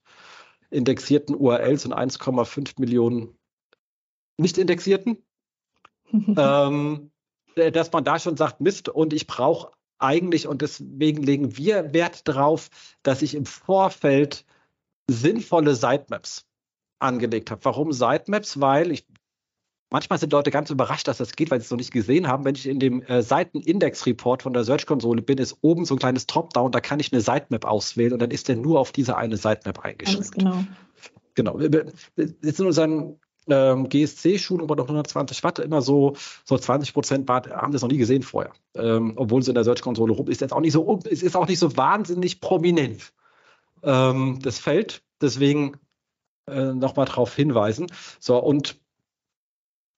indexierten 0.71 1.35
URLs 1.35 1.85
und 1.87 1.95
1,5 1.95 2.81
Millionen 2.81 3.37
nicht 4.39 4.59
indexierten. 4.59 5.19
ähm, 6.13 6.37
äh, 6.37 7.12
dass 7.57 7.93
man 7.93 8.05
da 8.05 8.19
schon 8.19 8.37
sagt, 8.37 8.61
Mist, 8.61 8.89
und 8.89 9.13
ich 9.13 9.27
brauche 9.27 9.73
eigentlich, 9.99 10.47
und 10.47 10.63
deswegen 10.63 11.23
legen 11.23 11.57
wir 11.57 11.93
Wert 11.93 12.27
darauf, 12.29 12.69
dass 13.03 13.23
ich 13.23 13.35
im 13.35 13.47
Vorfeld 13.47 14.45
sinnvolle 15.09 15.75
Sitemaps 15.75 16.47
angelegt 16.99 17.51
habe. 17.51 17.65
Warum 17.65 17.93
Sitemaps? 17.93 18.61
Weil 18.61 18.91
ich 18.91 19.07
manchmal 19.91 20.19
sind 20.19 20.33
Leute 20.33 20.51
ganz 20.51 20.71
überrascht, 20.71 21.07
dass 21.07 21.19
das 21.19 21.33
geht, 21.33 21.51
weil 21.51 21.61
sie 21.61 21.67
es 21.67 21.71
noch 21.71 21.79
nicht 21.79 21.93
gesehen 21.93 22.27
haben. 22.27 22.45
Wenn 22.45 22.55
ich 22.55 22.67
in 22.67 22.81
dem 22.81 23.03
äh, 23.03 23.23
Seitenindex-Report 23.23 24.43
von 24.43 24.53
der 24.53 24.65
Search-Konsole 24.65 25.23
bin, 25.23 25.39
ist 25.39 25.59
oben 25.61 25.85
so 25.85 25.95
ein 25.95 25.99
kleines 25.99 26.27
Dropdown, 26.27 26.73
da 26.73 26.81
kann 26.81 26.99
ich 26.99 27.13
eine 27.13 27.21
Sitemap 27.21 27.65
auswählen 27.65 28.13
und 28.13 28.23
dann 28.23 28.31
ist 28.31 28.49
der 28.49 28.57
nur 28.57 28.81
auf 28.81 28.91
diese 28.91 29.17
eine 29.17 29.37
Sitemap 29.37 29.85
eingeschränkt. 29.85 30.19
Alles 30.19 30.31
genau. 30.33 30.65
Genau. 31.35 31.59
Jetzt 31.61 32.61
in 32.61 32.67
unseren 32.67 33.21
ähm, 33.49 33.89
GSC-Schulung 33.89 34.67
bei 34.67 34.77
120 34.77 35.43
Watt 35.43 35.59
immer 35.59 35.83
so, 35.83 36.15
so 36.45 36.57
20 36.57 36.95
Prozent 36.95 37.29
haben 37.29 37.73
das 37.73 37.83
noch 37.83 37.89
nie 37.89 37.99
gesehen 37.99 38.23
vorher. 38.23 38.53
Ähm, 38.75 39.15
obwohl 39.17 39.41
es 39.41 39.49
in 39.49 39.55
der 39.55 39.65
Search-Konsole 39.65 40.13
rum 40.13 40.29
ist 40.29 40.41
jetzt 40.41 40.53
auch 40.53 40.61
nicht 40.61 40.73
so, 40.73 41.01
es 41.11 41.23
ist 41.23 41.37
auch 41.37 41.49
nicht 41.49 41.59
so 41.59 41.77
wahnsinnig 41.77 42.41
prominent. 42.41 43.13
Ähm, 43.83 44.39
das 44.43 44.59
Feld, 44.59 45.03
deswegen 45.21 45.77
äh, 46.47 46.73
nochmal 46.73 47.07
darauf 47.07 47.35
hinweisen. 47.35 47.87
So, 48.21 48.39
und 48.39 48.81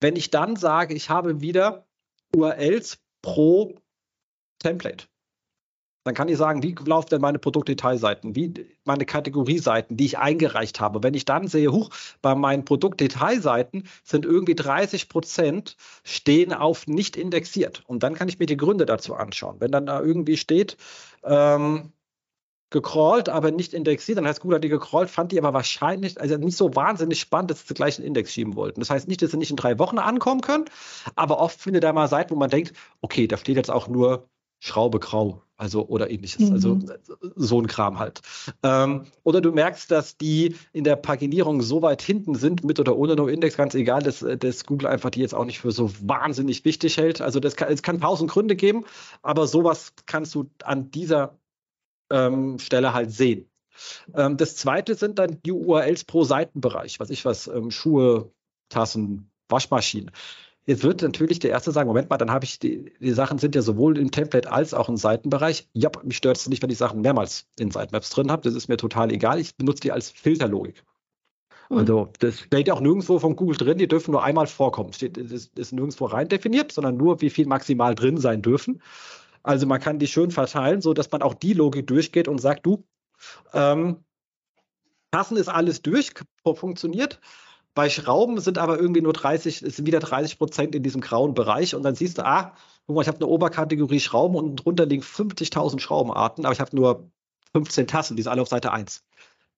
wenn 0.01 0.17
ich 0.17 0.31
dann 0.31 0.57
sage, 0.57 0.95
ich 0.95 1.11
habe 1.11 1.41
wieder 1.41 1.87
URLs 2.35 2.99
pro 3.23 3.75
Template, 4.59 5.07
dann 6.05 6.15
kann 6.15 6.29
ich 6.29 6.37
sagen, 6.37 6.63
wie 6.63 6.75
laufen 6.85 7.09
denn 7.11 7.21
meine 7.21 7.39
Produktdetailseiten, 7.39 8.37
wie 8.37 8.67
meine 8.85 9.07
Kategorieseiten, 9.07 9.97
die 9.97 10.05
ich 10.05 10.19
eingereicht 10.19 10.79
habe. 10.81 11.03
Wenn 11.03 11.15
ich 11.15 11.25
dann 11.25 11.49
sehe, 11.49 11.73
huch, 11.73 11.91
bei 12.21 12.35
meinen 12.35 12.65
Produktdetailseiten 12.65 13.89
sind 14.05 14.27
irgendwie 14.27 14.55
30 14.55 15.09
Prozent 15.09 15.77
stehen 16.05 16.53
auf 16.53 16.87
nicht 16.87 17.17
indexiert. 17.17 17.83
Und 17.87 18.03
dann 18.03 18.15
kann 18.15 18.29
ich 18.29 18.39
mir 18.39 18.47
die 18.47 18.57
Gründe 18.57 18.87
dazu 18.87 19.15
anschauen. 19.15 19.57
Wenn 19.61 19.73
dann 19.73 19.87
da 19.87 20.01
irgendwie 20.01 20.37
steht, 20.37 20.77
ähm, 21.25 21.93
gecrawlt, 22.75 23.29
aber 23.29 23.53
nicht 23.53 23.73
indexiert. 23.73 24.19
Dann 24.19 24.27
heißt 24.27 24.41
Google 24.41 24.57
hat 24.57 24.65
die 24.65 24.69
gecrawlt, 24.69 25.09
fand 25.09 25.33
die 25.33 25.39
aber 25.39 25.55
wahrscheinlich, 25.55 26.21
also 26.21 26.37
nicht 26.37 26.57
so 26.57 26.75
wahnsinnig 26.75 27.21
spannend, 27.21 27.51
dass 27.53 27.61
sie 27.61 27.69
den 27.69 27.77
gleichen 27.77 28.03
Index 28.05 28.33
schieben 28.33 28.57
wollten. 28.57 28.81
Das 28.81 28.91
heißt 28.91 29.07
nicht, 29.07 29.23
dass 29.23 29.31
sie 29.31 29.37
nicht 29.37 29.51
in 29.51 29.57
drei 29.57 29.79
Wochen 29.79 29.99
ankommen 29.99 30.41
können, 30.41 30.65
aber 31.15 31.39
oft 31.39 31.59
findet 31.59 31.85
da 31.85 31.93
mal 31.93 32.09
Seiten, 32.09 32.33
wo 32.33 32.37
man 32.37 32.51
denkt, 32.51 32.73
okay, 33.01 33.29
da 33.29 33.37
steht 33.37 33.57
jetzt 33.57 33.71
auch 33.71 33.87
nur 33.87 34.29
Schraube 34.59 34.99
grau, 34.99 35.43
also 35.57 35.87
oder 35.87 36.11
ähnliches. 36.11 36.51
Also, 36.51 36.77
mhm. 36.77 36.91
Also 36.91 37.17
so 37.37 37.61
ein 37.61 37.67
Kram 37.67 37.99
halt. 37.99 38.21
Ähm, 38.63 39.05
oder 39.23 39.41
du 39.41 39.53
merkst, 39.53 39.91
dass 39.91 40.17
die 40.17 40.57
in 40.73 40.85
der 40.85 40.97
Paginierung 40.97 41.63
so 41.63 41.83
weit 41.83 42.03
hinten 42.03 42.35
sind, 42.35 42.65
mit 42.65 42.81
oder 42.81 42.97
ohne 42.97 43.17
No-Index, 43.17 43.57
ganz 43.57 43.75
egal, 43.75 44.03
dass, 44.03 44.25
dass 44.39 44.67
Google 44.67 44.89
einfach 44.89 45.11
die 45.11 45.21
jetzt 45.21 45.35
auch 45.35 45.45
nicht 45.45 45.61
für 45.61 45.71
so 45.71 45.91
wahnsinnig 46.03 46.65
wichtig 46.65 46.97
hält. 46.97 47.21
Also 47.21 47.41
das 47.41 47.57
kann, 47.57 47.73
es 47.73 47.83
kann 47.83 48.01
tausend 48.01 48.31
Gründe 48.31 48.57
geben, 48.57 48.85
aber 49.23 49.47
sowas 49.47 49.93
kannst 50.07 50.35
du 50.35 50.51
an 50.63 50.91
dieser 50.91 51.39
ähm, 52.11 52.59
Stelle 52.59 52.93
halt 52.93 53.13
sehen. 53.13 53.49
Ähm, 54.15 54.37
das 54.37 54.57
zweite 54.57 54.95
sind 54.95 55.19
dann 55.19 55.41
die 55.45 55.53
URLs 55.53 56.05
pro 56.05 56.25
Seitenbereich, 56.25 57.01
was 57.01 57.11
ich 57.11 57.25
was, 57.25 57.47
ähm, 57.47 57.71
Schuhe, 57.71 58.33
Tassen, 58.69 59.31
Waschmaschine. 59.49 60.11
Jetzt 60.67 60.83
wird 60.83 61.03
natürlich 61.03 61.41
der 61.41 61.51
Erste 61.51 61.73
sagen, 61.73 61.89
Moment 61.89 62.09
mal, 62.09 62.17
dann 62.17 62.31
habe 62.31 62.47
ich, 62.47 62.59
die, 62.59 62.93
die 62.99 63.13
Sachen 63.13 63.39
sind 63.39 63.55
ja 63.55 63.61
sowohl 63.61 63.99
im 63.99 64.11
Template 64.11 64.51
als 64.51 64.73
auch 64.73 64.89
im 64.89 64.97
Seitenbereich. 64.97 65.69
Ja, 65.75 65.91
mich 66.03 66.17
stört 66.17 66.39
es 66.39 66.49
nicht, 66.49 66.63
wenn 66.63 66.71
ich 66.71 66.79
Sachen 66.79 67.03
mehrmals 67.03 67.47
in 67.59 67.71
Sitemaps 67.71 68.11
drin 68.11 68.31
habe. 68.31 68.43
Das 68.43 68.55
ist 68.55 68.69
mir 68.69 68.79
total 68.79 69.13
egal. 69.13 69.39
Ich 69.39 69.57
benutze 69.57 69.83
die 69.83 69.93
als 69.93 70.11
Filterlogik. 70.11 70.83
Mhm. 71.69 71.79
Also 71.79 72.09
das 72.19 72.41
steht 72.41 72.71
auch 72.71 72.81
nirgendwo 72.81 73.19
von 73.19 73.37
Google 73.37 73.59
drin, 73.59 73.79
die 73.79 73.89
dürfen 73.89 74.13
nur 74.13 74.23
einmal 74.23 74.47
vorkommen. 74.47 74.95
Steht, 74.95 75.19
das 75.19 75.51
ist 75.55 75.73
nirgendwo 75.73 76.07
rein 76.07 76.29
definiert, 76.29 76.73
sondern 76.73 76.97
nur, 76.97 77.21
wie 77.21 77.31
viel 77.31 77.47
maximal 77.47 77.95
drin 77.95 78.17
sein 78.17 78.41
dürfen. 78.41 78.81
Also 79.43 79.67
man 79.67 79.81
kann 79.81 79.99
die 79.99 80.07
schön 80.07 80.31
verteilen, 80.31 80.81
so 80.81 80.95
dass 80.95 81.11
man 81.11 81.21
auch 81.21 81.35
die 81.35 81.53
Logik 81.53 81.87
durchgeht 81.87 82.29
und 82.29 82.41
sagt, 82.41 82.65
du, 82.65 82.85
ähm, 83.53 83.99
passen 85.11 85.37
ist 85.37 85.49
alles 85.49 85.83
durch, 85.83 86.13
funktioniert. 86.43 87.21
Bei 87.75 87.91
Schrauben 87.91 88.41
sind 88.41 88.59
aber 88.59 88.79
irgendwie 88.79 89.03
nur 89.03 89.13
30, 89.13 89.59
sind 89.59 89.87
wieder 89.87 89.99
30 89.99 90.39
Prozent 90.39 90.75
in 90.75 90.83
diesem 90.83 91.01
grauen 91.01 91.35
Bereich 91.35 91.75
und 91.75 91.83
dann 91.83 91.97
siehst 91.97 92.19
du, 92.19 92.25
ah, 92.25 92.55
guck 92.87 92.95
mal, 92.95 93.03
ich 93.03 93.09
habe 93.09 93.19
eine 93.19 93.27
Oberkategorie 93.27 94.01
Schrauben 94.01 94.37
und 94.37 94.57
drunter 94.57 94.87
liegen 94.87 95.03
50.000 95.03 95.81
Schraubenarten, 95.81 96.45
aber 96.45 96.53
ich 96.53 96.61
habe 96.61 96.75
nur 96.77 97.11
15 97.53 97.89
Tassen, 97.89 98.17
die 98.17 98.23
sind 98.23 98.31
alle 98.31 98.43
auf 98.43 98.49
Seite 98.49 98.73
1. 98.73 99.05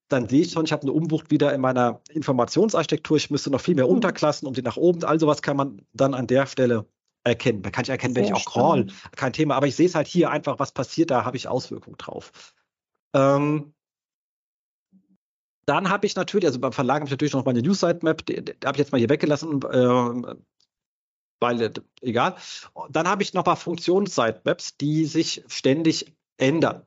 Dann 0.09 0.27
sehe 0.29 0.41
ich 0.41 0.51
schon, 0.51 0.65
ich 0.65 0.71
habe 0.71 0.83
eine 0.83 0.93
Umwucht 0.93 1.29
wieder 1.29 1.53
in 1.53 1.61
meiner 1.61 2.01
Informationsarchitektur, 2.09 3.17
ich 3.17 3.29
müsste 3.29 3.51
noch 3.51 3.61
viel 3.61 3.75
mehr 3.75 3.85
hm. 3.85 3.93
Unterklassen, 3.95 4.47
um 4.47 4.53
die 4.53 4.61
nach 4.63 4.77
oben, 4.77 5.03
also 5.03 5.27
was 5.27 5.41
kann 5.41 5.57
man 5.57 5.81
dann 5.93 6.13
an 6.15 6.25
der 6.27 6.47
Stelle 6.47 6.85
erkennen. 7.23 7.61
Da 7.61 7.69
kann 7.69 7.83
ich 7.83 7.89
erkennen, 7.89 8.15
wenn 8.15 8.23
ich 8.23 8.33
auch 8.33 8.45
crawl, 8.45 8.87
kein 9.15 9.33
Thema, 9.33 9.55
aber 9.55 9.67
ich 9.67 9.75
sehe 9.75 9.85
es 9.85 9.95
halt 9.95 10.07
hier 10.07 10.31
einfach, 10.31 10.57
was 10.59 10.71
passiert, 10.71 11.11
da 11.11 11.25
habe 11.25 11.37
ich 11.37 11.47
Auswirkungen 11.47 11.97
drauf. 11.97 12.31
Ähm, 13.13 13.73
dann 15.67 15.89
habe 15.89 16.07
ich 16.07 16.15
natürlich, 16.15 16.47
also 16.47 16.59
beim 16.59 16.71
Verlag 16.71 17.01
habe 17.01 17.05
ich 17.05 17.11
natürlich 17.11 17.33
noch 17.33 17.45
meine 17.45 17.61
News-Sitemap, 17.61 18.25
die, 18.25 18.43
die 18.43 18.53
habe 18.65 18.75
ich 18.75 18.79
jetzt 18.79 18.91
mal 18.93 18.97
hier 18.97 19.09
weggelassen, 19.09 19.61
äh, 19.61 20.35
weil, 21.39 21.73
egal. 22.01 22.35
Dann 22.89 23.07
habe 23.07 23.21
ich 23.21 23.33
noch 23.33 23.45
mal 23.45 23.55
Funktions-Sitemaps, 23.55 24.77
die 24.77 25.05
sich 25.05 25.43
ständig 25.47 26.13
ändern. 26.37 26.83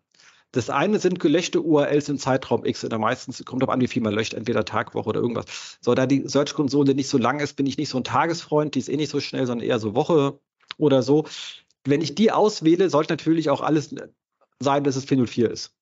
Das 0.52 0.70
eine 0.70 0.98
sind 0.98 1.20
gelöschte 1.20 1.60
URLs 1.60 2.08
im 2.08 2.18
Zeitraum 2.18 2.64
X. 2.64 2.84
Oder 2.84 2.98
meistens 2.98 3.44
kommt 3.44 3.62
darauf 3.62 3.72
an, 3.72 3.80
wie 3.80 3.86
viel 3.86 4.02
man 4.02 4.14
löscht, 4.14 4.34
entweder 4.34 4.64
Tag, 4.64 4.94
Woche 4.94 5.10
oder 5.10 5.20
irgendwas. 5.20 5.78
So, 5.80 5.94
da 5.94 6.06
die 6.06 6.26
Search-Konsole 6.26 6.94
nicht 6.94 7.08
so 7.08 7.18
lang 7.18 7.38
ist, 7.38 7.54
bin 7.56 7.66
ich 7.66 7.76
nicht 7.76 7.90
so 7.90 7.98
ein 7.98 8.04
Tagesfreund, 8.04 8.74
die 8.74 8.80
ist 8.80 8.88
eh 8.88 8.96
nicht 8.96 9.10
so 9.10 9.20
schnell, 9.20 9.46
sondern 9.46 9.66
eher 9.66 9.78
so 9.78 9.94
Woche 9.94 10.40
oder 10.78 11.02
so. 11.02 11.26
Wenn 11.84 12.00
ich 12.00 12.14
die 12.14 12.32
auswähle, 12.32 12.90
sollte 12.90 13.12
natürlich 13.12 13.50
auch 13.50 13.60
alles 13.60 13.94
sein, 14.58 14.84
dass 14.84 14.96
es 14.96 15.04
404 15.04 15.50
ist. 15.50 15.76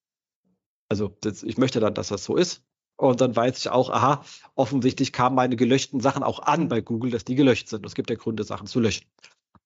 Also 0.90 1.16
das, 1.20 1.42
ich 1.42 1.58
möchte 1.58 1.80
dann, 1.80 1.94
dass 1.94 2.08
das 2.08 2.24
so 2.24 2.36
ist. 2.36 2.62
Und 2.98 3.20
dann 3.20 3.34
weiß 3.34 3.58
ich 3.58 3.68
auch, 3.70 3.90
aha, 3.90 4.24
offensichtlich 4.56 5.12
kamen 5.12 5.36
meine 5.36 5.54
gelöschten 5.54 6.00
Sachen 6.00 6.24
auch 6.24 6.40
an 6.40 6.68
bei 6.68 6.80
Google, 6.80 7.12
dass 7.12 7.24
die 7.24 7.36
gelöscht 7.36 7.68
sind. 7.68 7.86
Es 7.86 7.94
gibt 7.94 8.10
ja 8.10 8.16
Gründe, 8.16 8.42
Sachen 8.42 8.66
zu 8.66 8.80
löschen. 8.80 9.06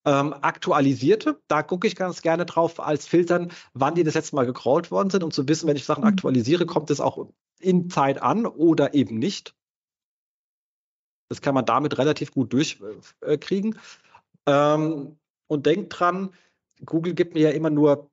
Ähm, 0.05 0.35
aktualisierte, 0.35 1.41
da 1.49 1.63
gucke 1.63 1.87
ich 1.87 1.97
ganz 1.97 2.21
gerne 2.21 2.45
drauf 2.45 2.79
als 2.79 3.07
Filtern, 3.07 3.51
wann 3.73 3.95
die 3.95 4.05
das 4.05 4.15
letzte 4.15 4.37
Mal 4.37 4.45
gecrawlt 4.45 4.91
worden 4.91 5.11
sind, 5.11 5.23
um 5.23 5.31
zu 5.31 5.49
wissen, 5.49 5.67
wenn 5.67 5.77
ich 5.77 5.85
Sachen 5.85 6.03
mhm. 6.03 6.09
aktualisiere, 6.09 6.67
kommt 6.67 6.91
es 6.91 7.01
auch 7.01 7.29
in 7.61 7.89
Zeit 7.89 8.21
an 8.21 8.45
oder 8.45 8.93
eben 8.93 9.19
nicht. 9.19 9.55
Das 11.31 11.41
kann 11.41 11.55
man 11.55 11.65
damit 11.65 11.97
relativ 11.97 12.33
gut 12.33 12.53
durchkriegen. 12.53 13.79
Ähm, 14.47 15.17
und 15.47 15.67
denkt 15.67 15.99
dran, 15.99 16.35
Google 16.85 17.15
gibt 17.15 17.33
mir 17.33 17.41
ja 17.41 17.51
immer 17.51 17.71
nur 17.71 18.11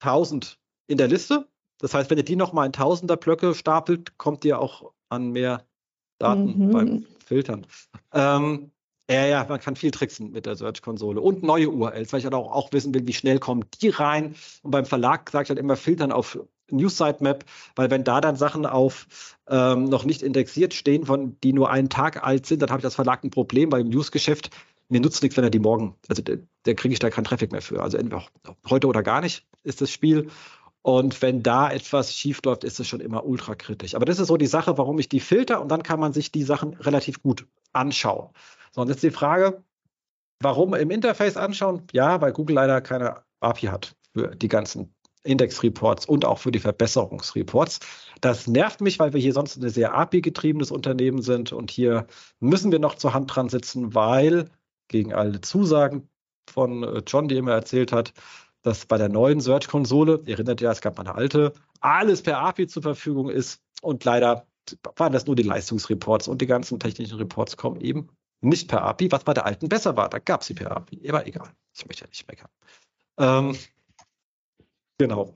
1000 0.00 0.58
in 0.88 0.98
der 0.98 1.08
Liste 1.08 1.48
das 1.78 1.94
heißt, 1.94 2.10
wenn 2.10 2.18
ihr 2.18 2.24
die 2.24 2.36
nochmal 2.36 2.66
in 2.66 2.72
tausender 2.72 3.16
Blöcke 3.16 3.54
stapelt, 3.54 4.18
kommt 4.18 4.44
ihr 4.44 4.60
auch 4.60 4.92
an 5.08 5.30
mehr 5.30 5.64
Daten 6.18 6.66
mhm. 6.66 6.70
beim 6.72 7.06
Filtern. 7.24 7.66
Ähm, 8.12 8.70
ja, 9.08 9.24
ja, 9.26 9.46
man 9.48 9.60
kann 9.60 9.76
viel 9.76 9.92
tricksen 9.92 10.32
mit 10.32 10.46
der 10.46 10.56
Search-Konsole 10.56 11.20
und 11.20 11.42
neue 11.42 11.70
URLs, 11.70 12.12
weil 12.12 12.18
ich 12.18 12.24
halt 12.24 12.34
auch, 12.34 12.50
auch 12.50 12.72
wissen 12.72 12.92
will, 12.92 13.06
wie 13.06 13.12
schnell 13.12 13.38
kommen 13.38 13.64
die 13.80 13.88
rein. 13.88 14.34
Und 14.62 14.72
beim 14.72 14.84
Verlag 14.84 15.30
sage 15.30 15.44
ich 15.44 15.48
halt 15.50 15.60
immer 15.60 15.76
filtern 15.76 16.10
auf 16.10 16.38
News 16.70 16.98
Sitemap, 16.98 17.44
weil 17.76 17.90
wenn 17.90 18.02
da 18.02 18.20
dann 18.20 18.34
Sachen 18.34 18.66
auf 18.66 19.06
ähm, 19.48 19.84
noch 19.84 20.04
nicht 20.04 20.22
indexiert 20.22 20.74
stehen, 20.74 21.06
von 21.06 21.38
die 21.44 21.52
nur 21.52 21.70
einen 21.70 21.88
Tag 21.88 22.24
alt 22.24 22.46
sind, 22.46 22.62
dann 22.62 22.70
habe 22.70 22.80
ich 22.80 22.84
als 22.84 22.96
Verlag 22.96 23.22
ein 23.22 23.30
Problem, 23.30 23.70
weil 23.70 23.82
im 23.82 23.90
News-Geschäft 23.90 24.50
mir 24.88 25.00
nutzt 25.00 25.22
nichts, 25.22 25.36
wenn 25.36 25.44
er 25.44 25.50
die 25.50 25.58
morgen, 25.58 25.94
also 26.08 26.22
der, 26.22 26.38
der 26.64 26.74
kriege 26.74 26.92
ich 26.92 26.98
da 26.98 27.10
keinen 27.10 27.24
Traffic 27.24 27.52
mehr 27.52 27.62
für. 27.62 27.82
Also 27.82 27.98
entweder 27.98 28.24
heute 28.68 28.86
oder 28.86 29.02
gar 29.02 29.20
nicht 29.20 29.46
ist 29.62 29.80
das 29.80 29.90
Spiel. 29.90 30.28
Und 30.86 31.20
wenn 31.20 31.42
da 31.42 31.68
etwas 31.68 32.14
schief 32.14 32.38
läuft, 32.44 32.62
ist 32.62 32.78
es 32.78 32.86
schon 32.86 33.00
immer 33.00 33.26
ultra 33.26 33.56
kritisch. 33.56 33.96
Aber 33.96 34.04
das 34.04 34.20
ist 34.20 34.28
so 34.28 34.36
die 34.36 34.46
Sache, 34.46 34.78
warum 34.78 35.00
ich 35.00 35.08
die 35.08 35.18
filter 35.18 35.60
und 35.60 35.68
dann 35.68 35.82
kann 35.82 35.98
man 35.98 36.12
sich 36.12 36.30
die 36.30 36.44
Sachen 36.44 36.74
relativ 36.74 37.20
gut 37.24 37.44
anschauen. 37.72 38.30
So, 38.70 38.82
und 38.82 38.88
jetzt 38.88 39.02
die 39.02 39.10
Frage, 39.10 39.64
warum 40.40 40.74
im 40.74 40.92
Interface 40.92 41.36
anschauen? 41.36 41.82
Ja, 41.92 42.20
weil 42.20 42.32
Google 42.32 42.54
leider 42.54 42.80
keine 42.82 43.24
API 43.40 43.66
hat 43.66 43.96
für 44.12 44.36
die 44.36 44.46
ganzen 44.46 44.94
Index-Reports 45.24 46.06
und 46.06 46.24
auch 46.24 46.38
für 46.38 46.52
die 46.52 46.60
Verbesserungsreports. 46.60 47.80
Das 48.20 48.46
nervt 48.46 48.80
mich, 48.80 49.00
weil 49.00 49.12
wir 49.12 49.20
hier 49.20 49.32
sonst 49.32 49.56
ein 49.56 49.68
sehr 49.68 49.92
API-getriebenes 49.92 50.70
Unternehmen 50.70 51.20
sind 51.20 51.52
und 51.52 51.72
hier 51.72 52.06
müssen 52.38 52.70
wir 52.70 52.78
noch 52.78 52.94
zur 52.94 53.12
Hand 53.12 53.34
dran 53.34 53.48
sitzen, 53.48 53.96
weil 53.96 54.50
gegen 54.86 55.12
alle 55.12 55.40
Zusagen 55.40 56.08
von 56.48 56.84
äh, 56.84 57.02
John, 57.04 57.26
die 57.26 57.38
immer 57.38 57.54
erzählt 57.54 57.90
hat, 57.90 58.12
dass 58.66 58.84
bei 58.84 58.98
der 58.98 59.08
neuen 59.08 59.40
Search-Konsole, 59.40 60.22
ihr 60.26 60.34
erinnert 60.34 60.60
ja, 60.60 60.72
es 60.72 60.80
gab 60.80 60.96
mal 60.96 61.06
eine 61.06 61.14
alte, 61.14 61.52
alles 61.80 62.20
per 62.22 62.38
API 62.38 62.66
zur 62.66 62.82
Verfügung 62.82 63.30
ist 63.30 63.62
und 63.80 64.02
leider 64.02 64.44
waren 64.96 65.12
das 65.12 65.26
nur 65.26 65.36
die 65.36 65.44
Leistungsreports 65.44 66.26
und 66.26 66.42
die 66.42 66.46
ganzen 66.46 66.80
technischen 66.80 67.16
Reports 67.16 67.56
kommen 67.56 67.80
eben 67.80 68.08
nicht 68.40 68.66
per 68.68 68.82
API, 68.82 69.12
was 69.12 69.22
bei 69.22 69.34
der 69.34 69.46
alten 69.46 69.68
besser 69.68 69.96
war. 69.96 70.08
Da 70.08 70.18
gab 70.18 70.40
es 70.40 70.48
sie 70.48 70.54
per 70.54 70.76
API. 70.76 71.08
Aber 71.08 71.28
egal, 71.28 71.48
ich 71.76 71.86
möchte 71.86 72.04
ja 72.04 72.08
nicht 72.08 72.26
meckern. 72.26 72.48
Ähm, 73.18 73.56
genau. 74.98 75.32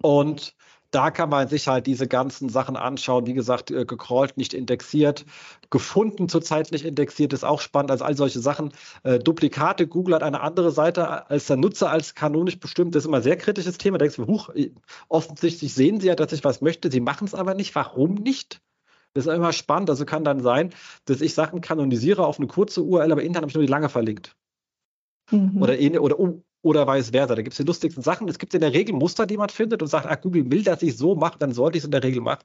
Und 0.00 0.56
da 0.96 1.10
kann 1.10 1.28
man 1.28 1.46
sich 1.46 1.68
halt 1.68 1.86
diese 1.86 2.08
ganzen 2.08 2.48
Sachen 2.48 2.74
anschauen. 2.74 3.26
Wie 3.26 3.34
gesagt, 3.34 3.70
äh, 3.70 3.84
gecrawlt, 3.84 4.38
nicht 4.38 4.54
indexiert, 4.54 5.26
gefunden 5.68 6.26
zurzeit 6.30 6.72
nicht 6.72 6.86
indexiert, 6.86 7.34
ist 7.34 7.44
auch 7.44 7.60
spannend. 7.60 7.90
Also 7.90 8.06
all 8.06 8.16
solche 8.16 8.40
Sachen. 8.40 8.72
Äh, 9.02 9.18
Duplikate, 9.18 9.88
Google 9.88 10.14
hat 10.14 10.22
eine 10.22 10.40
andere 10.40 10.70
Seite 10.70 11.28
als 11.28 11.48
der 11.48 11.58
Nutzer 11.58 11.90
als 11.90 12.14
kanonisch 12.14 12.58
bestimmt. 12.58 12.94
Das 12.94 13.02
ist 13.02 13.08
immer 13.08 13.18
ein 13.18 13.22
sehr 13.22 13.36
kritisches 13.36 13.76
Thema. 13.76 13.98
Da 13.98 14.04
denkst 14.04 14.16
du, 14.16 14.26
huch, 14.26 14.48
offensichtlich 15.10 15.74
sehen 15.74 16.00
sie 16.00 16.06
ja, 16.06 16.14
dass 16.14 16.32
ich 16.32 16.44
was 16.44 16.62
möchte. 16.62 16.90
Sie 16.90 17.00
machen 17.00 17.26
es 17.26 17.34
aber 17.34 17.52
nicht. 17.52 17.74
Warum 17.74 18.14
nicht? 18.14 18.62
Das 19.12 19.26
ist 19.26 19.34
immer 19.34 19.52
spannend. 19.52 19.90
Also 19.90 20.06
kann 20.06 20.24
dann 20.24 20.40
sein, 20.40 20.72
dass 21.04 21.20
ich 21.20 21.34
Sachen 21.34 21.60
kanonisiere 21.60 22.24
auf 22.24 22.38
eine 22.38 22.46
kurze 22.46 22.82
URL, 22.82 23.12
aber 23.12 23.22
intern 23.22 23.42
habe 23.42 23.50
ich 23.50 23.54
nur 23.54 23.64
die 23.64 23.70
lange 23.70 23.90
verlinkt. 23.90 24.34
Mhm. 25.30 25.60
Oder, 25.60 25.76
oder 26.00 26.18
um, 26.18 26.42
oder 26.66 26.88
vice 26.88 27.10
versa. 27.10 27.36
Da 27.36 27.42
gibt 27.42 27.52
es 27.52 27.58
die 27.58 27.62
lustigsten 27.62 28.02
Sachen. 28.02 28.28
Es 28.28 28.38
gibt 28.38 28.52
in 28.52 28.60
der 28.60 28.72
Regel 28.72 28.94
Muster, 28.94 29.24
die 29.24 29.36
man 29.36 29.48
findet 29.48 29.82
und 29.82 29.88
sagt, 29.88 30.06
ah, 30.06 30.16
Google 30.16 30.50
will, 30.50 30.64
dass 30.64 30.82
ich 30.82 30.96
so 30.96 31.14
mache, 31.14 31.38
dann 31.38 31.52
sollte 31.52 31.78
ich 31.78 31.82
es 31.82 31.84
in 31.86 31.92
der 31.92 32.02
Regel 32.02 32.20
machen. 32.20 32.44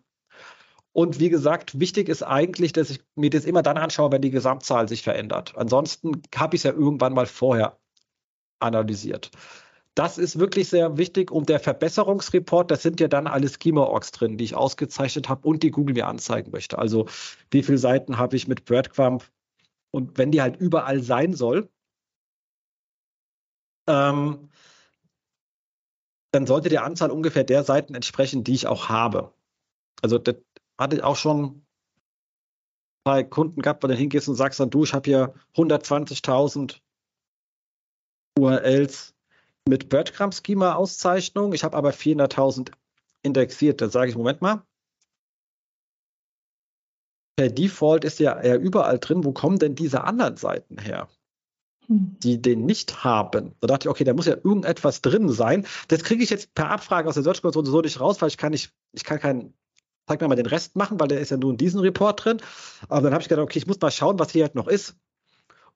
Und 0.94 1.20
wie 1.20 1.30
gesagt, 1.30 1.80
wichtig 1.80 2.08
ist 2.08 2.22
eigentlich, 2.22 2.74
dass 2.74 2.92
ich 2.92 3.00
mir 3.16 3.32
das 3.32 3.46
immer 3.46 3.64
dann 3.64 3.78
anschaue, 3.78 4.12
wenn 4.12 4.22
die 4.22 4.30
Gesamtzahl 4.30 4.88
sich 4.88 5.02
verändert. 5.02 5.54
Ansonsten 5.56 6.22
habe 6.36 6.56
ich 6.56 6.60
es 6.60 6.64
ja 6.64 6.74
irgendwann 6.74 7.14
mal 7.14 7.26
vorher 7.26 7.78
analysiert. 8.60 9.32
Das 9.96 10.18
ist 10.18 10.38
wirklich 10.38 10.70
sehr 10.70 10.98
wichtig. 10.98 11.32
Und 11.32 11.50
der 11.50 11.60
Verbesserungsreport, 11.60 12.70
das 12.70 12.84
sind 12.84 13.00
ja 13.00 13.08
dann 13.08 13.26
alle 13.26 13.50
Schema-Orgs 13.50 14.12
drin, 14.12 14.38
die 14.38 14.44
ich 14.44 14.56
ausgezeichnet 14.56 15.30
habe 15.30 15.48
und 15.48 15.64
die 15.64 15.72
Google 15.72 15.96
mir 15.96 16.08
anzeigen 16.08 16.52
möchte. 16.52 16.78
Also 16.78 17.08
wie 17.50 17.64
viele 17.64 17.78
Seiten 17.78 18.18
habe 18.18 18.36
ich 18.36 18.48
mit 18.48 18.66
Breadcrumb 18.66 19.26
und 19.92 20.18
wenn 20.18 20.32
die 20.32 20.42
halt 20.42 20.58
überall 20.58 21.02
sein 21.02 21.34
soll, 21.34 21.70
ähm, 23.88 24.50
dann 26.32 26.48
sollte 26.48 26.70
die 26.70 26.80
Anzahl 26.80 27.12
ungefähr 27.12 27.44
der 27.44 27.64
Seiten 27.64 27.94
entsprechen, 27.94 28.44
die 28.44 28.54
ich 28.54 28.68
auch 28.68 28.90
habe. 28.90 29.34
Also 30.02 30.18
das 30.18 30.36
hatte 30.78 30.96
ich 30.96 31.04
auch 31.04 31.18
schon 31.18 31.66
bei 33.04 33.24
Kunden 33.24 33.62
gehabt, 33.62 33.84
wo 33.84 33.88
du 33.88 33.96
hingehst 33.96 34.30
und 34.30 34.36
sagst 34.36 34.60
dann, 34.60 34.70
du, 34.70 34.84
ich 34.84 34.94
habe 34.94 35.10
hier 35.10 35.34
120.000 35.56 36.80
URLs 38.40 39.14
mit 39.68 39.90
Breadcrumb-Schema-Auszeichnung, 39.90 41.54
ich 41.54 41.64
habe 41.64 41.78
aber 41.78 41.92
400.000 41.92 42.72
indexiert. 43.24 43.82
Dann 43.82 43.90
sage 43.90 44.10
ich, 44.10 44.18
Moment 44.18 44.42
mal, 44.42 44.66
per 47.36 47.50
Default 47.50 48.06
ist 48.06 48.20
ja 48.20 48.40
eher 48.40 48.60
überall 48.60 49.00
drin, 49.00 49.24
wo 49.24 49.34
kommen 49.34 49.60
denn 49.60 49.76
diese 49.76 50.04
anderen 50.04 50.38
Seiten 50.38 50.78
her? 50.78 51.10
Die 51.88 52.42
den 52.42 52.66
nicht 52.66 53.04
haben. 53.04 53.54
Da 53.60 53.68
dachte 53.68 53.88
ich, 53.88 53.90
okay, 53.90 54.04
da 54.04 54.14
muss 54.14 54.26
ja 54.26 54.36
irgendetwas 54.36 55.02
drin 55.02 55.30
sein. 55.30 55.66
Das 55.88 56.04
kriege 56.04 56.24
ich 56.24 56.30
jetzt 56.30 56.54
per 56.54 56.70
Abfrage 56.70 57.08
aus 57.08 57.16
der 57.16 57.24
Search 57.24 57.42
Console 57.42 57.68
so 57.68 57.82
nicht 57.82 58.00
raus, 58.00 58.22
weil 58.22 58.30
ich 58.30 58.38
kann 58.38 58.52
nicht, 58.52 58.72
ich 58.94 59.04
kann 59.04 59.20
keinen, 59.20 59.54
zeig 60.08 60.22
mir 60.22 60.28
mal 60.28 60.36
den 60.36 60.46
Rest 60.46 60.76
machen, 60.76 61.00
weil 61.00 61.08
der 61.08 61.20
ist 61.20 61.32
ja 61.32 61.38
nur 61.38 61.52
in 61.52 61.58
diesem 61.58 61.82
Report 61.82 62.24
drin. 62.24 62.38
Aber 62.88 63.02
dann 63.02 63.14
habe 63.14 63.22
ich 63.22 63.30
gedacht, 63.30 63.44
okay, 63.44 63.60
ich 63.60 63.68
muss 63.68 63.82
mal 63.82 63.92
schauen, 63.92 64.20
was 64.20 64.32
hier 64.32 64.44
halt 64.44 64.56
noch 64.56 64.68
ist. 64.68 64.96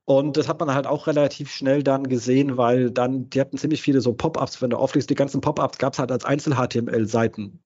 Und 0.06 0.38
das 0.38 0.48
hat 0.48 0.60
man 0.60 0.74
halt 0.74 0.86
auch 0.86 1.08
relativ 1.08 1.52
schnell 1.52 1.82
dann 1.82 2.08
gesehen, 2.08 2.58
weil 2.58 2.92
dann, 2.92 3.30
die 3.32 3.42
hatten 3.42 3.58
ziemlich 3.58 3.82
viele 3.82 4.02
so 4.02 4.14
Pop-ups, 4.14 4.62
wenn 4.62 4.70
du 4.70 4.78
auflegst, 4.78 5.10
die 5.10 5.16
ganzen 5.16 5.42
Pop-ups 5.42 5.80
gab 5.80 5.94
es 5.94 6.00
halt 6.00 6.12
als 6.12 6.26
Einzel-HTML-Seiten. 6.26 7.60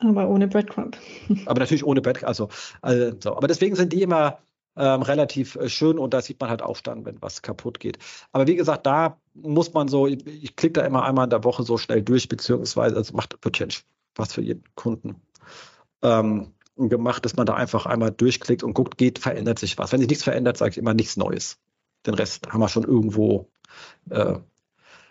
Aber 0.00 0.28
ohne 0.28 0.46
Breadcrumb. 0.46 0.96
Aber 1.46 1.60
natürlich 1.60 1.84
ohne 1.84 2.02
Breadcrumb, 2.02 2.28
also, 2.28 2.48
also, 2.82 3.34
aber 3.34 3.48
deswegen 3.48 3.74
sind 3.74 3.92
die 3.92 4.02
immer 4.02 4.38
ähm, 4.78 5.02
relativ 5.02 5.56
äh, 5.56 5.68
schön 5.68 5.98
und 5.98 6.14
da 6.14 6.22
sieht 6.22 6.40
man 6.40 6.48
halt 6.48 6.62
Aufstand, 6.62 7.04
wenn 7.04 7.20
was 7.20 7.42
kaputt 7.42 7.80
geht. 7.80 7.98
Aber 8.32 8.46
wie 8.46 8.56
gesagt, 8.56 8.86
da 8.86 9.18
muss 9.34 9.74
man 9.74 9.88
so, 9.88 10.06
ich, 10.06 10.24
ich 10.26 10.56
klicke 10.56 10.80
da 10.80 10.86
immer 10.86 11.04
einmal 11.04 11.24
in 11.24 11.30
der 11.30 11.44
Woche 11.44 11.64
so 11.64 11.76
schnell 11.76 12.02
durch, 12.02 12.28
beziehungsweise 12.28 12.96
also 12.96 13.14
macht 13.14 13.36
ja 13.58 13.66
was 14.14 14.32
für 14.32 14.42
jeden 14.42 14.64
Kunden 14.76 15.20
ähm, 16.02 16.54
gemacht, 16.76 17.24
dass 17.24 17.36
man 17.36 17.46
da 17.46 17.54
einfach 17.54 17.86
einmal 17.86 18.12
durchklickt 18.12 18.62
und 18.62 18.74
guckt, 18.74 18.98
geht, 18.98 19.18
verändert 19.18 19.58
sich 19.58 19.76
was. 19.78 19.92
Wenn 19.92 20.00
sich 20.00 20.08
nichts 20.08 20.24
verändert, 20.24 20.56
sage 20.56 20.70
ich 20.70 20.78
immer 20.78 20.94
nichts 20.94 21.16
Neues. 21.16 21.58
Den 22.06 22.14
Rest 22.14 22.48
haben 22.48 22.60
wir 22.60 22.68
schon 22.68 22.84
irgendwo 22.84 23.50
äh, 24.10 24.38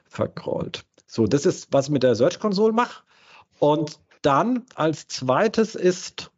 vercrawlt. 0.06 0.86
So, 1.06 1.28
das 1.28 1.46
ist, 1.46 1.68
was 1.72 1.88
ich 1.88 1.92
mit 1.92 2.04
der 2.04 2.16
Search 2.16 2.40
Console 2.40 2.74
mache. 2.74 3.04
Und 3.60 4.00
dann 4.22 4.66
als 4.76 5.08
zweites 5.08 5.76
ist, 5.76 6.32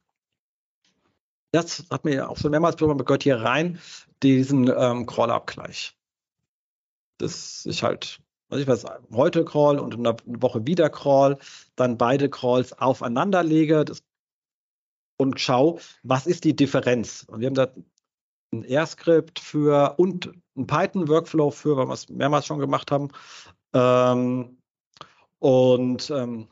das 1.51 1.85
hat 1.89 2.05
mir 2.05 2.29
auch 2.29 2.37
schon 2.37 2.51
mehrmals 2.51 2.79
man 2.79 2.97
gehört 2.97 3.23
hier 3.23 3.41
rein, 3.41 3.79
diesen 4.23 4.71
ähm, 4.75 5.05
Crawl-Abgleich. 5.05 5.95
Dass 7.17 7.65
ich 7.65 7.83
halt, 7.83 8.21
was 8.49 8.59
ich 8.59 8.67
weiß, 8.67 8.85
heute 9.11 9.43
Crawl 9.45 9.79
und 9.79 9.93
in 9.93 10.05
einer 10.05 10.17
Woche 10.25 10.65
wieder 10.65 10.89
Crawl, 10.89 11.37
dann 11.75 11.97
beide 11.97 12.29
Crawls 12.29 12.73
aufeinander 12.73 13.43
lege 13.43 13.85
das, 13.85 14.03
und 15.17 15.39
schaue, 15.39 15.79
was 16.03 16.27
ist 16.27 16.45
die 16.45 16.55
Differenz. 16.55 17.25
Und 17.27 17.41
wir 17.41 17.47
haben 17.47 17.55
da 17.55 17.73
ein 18.53 18.63
R-Skript 18.63 19.39
für 19.39 19.95
und 19.97 20.31
ein 20.55 20.65
Python-Workflow 20.65 21.51
für, 21.51 21.75
weil 21.77 21.87
wir 21.87 21.93
es 21.93 22.09
mehrmals 22.09 22.45
schon 22.45 22.59
gemacht 22.59 22.89
haben. 22.91 23.09
Ähm, 23.73 24.57
und 25.39 26.09
ähm, 26.09 26.47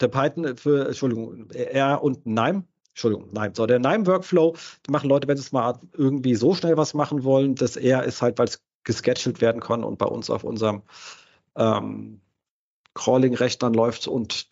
der 0.00 0.08
Python 0.08 0.56
für, 0.56 0.86
Entschuldigung, 0.86 1.50
R 1.50 2.02
und 2.02 2.26
NIME. 2.26 2.64
Entschuldigung, 2.90 3.28
NIME. 3.32 3.52
So, 3.54 3.66
der 3.66 3.78
NIME-Workflow, 3.78 4.56
machen 4.88 5.08
Leute, 5.08 5.28
wenn 5.28 5.36
sie 5.36 5.42
es 5.42 5.52
mal 5.52 5.78
irgendwie 5.92 6.34
so 6.34 6.54
schnell 6.54 6.76
was 6.76 6.94
machen 6.94 7.24
wollen, 7.24 7.54
das 7.54 7.76
R 7.76 8.04
ist 8.04 8.22
halt, 8.22 8.38
weil 8.38 8.48
es 8.48 8.62
gescheduled 8.84 9.40
werden 9.40 9.60
kann 9.60 9.84
und 9.84 9.98
bei 9.98 10.06
uns 10.06 10.30
auf 10.30 10.44
unserem 10.44 10.82
ähm, 11.56 12.20
Crawling-Rechnern 12.94 13.74
läuft 13.74 14.08
und 14.08 14.48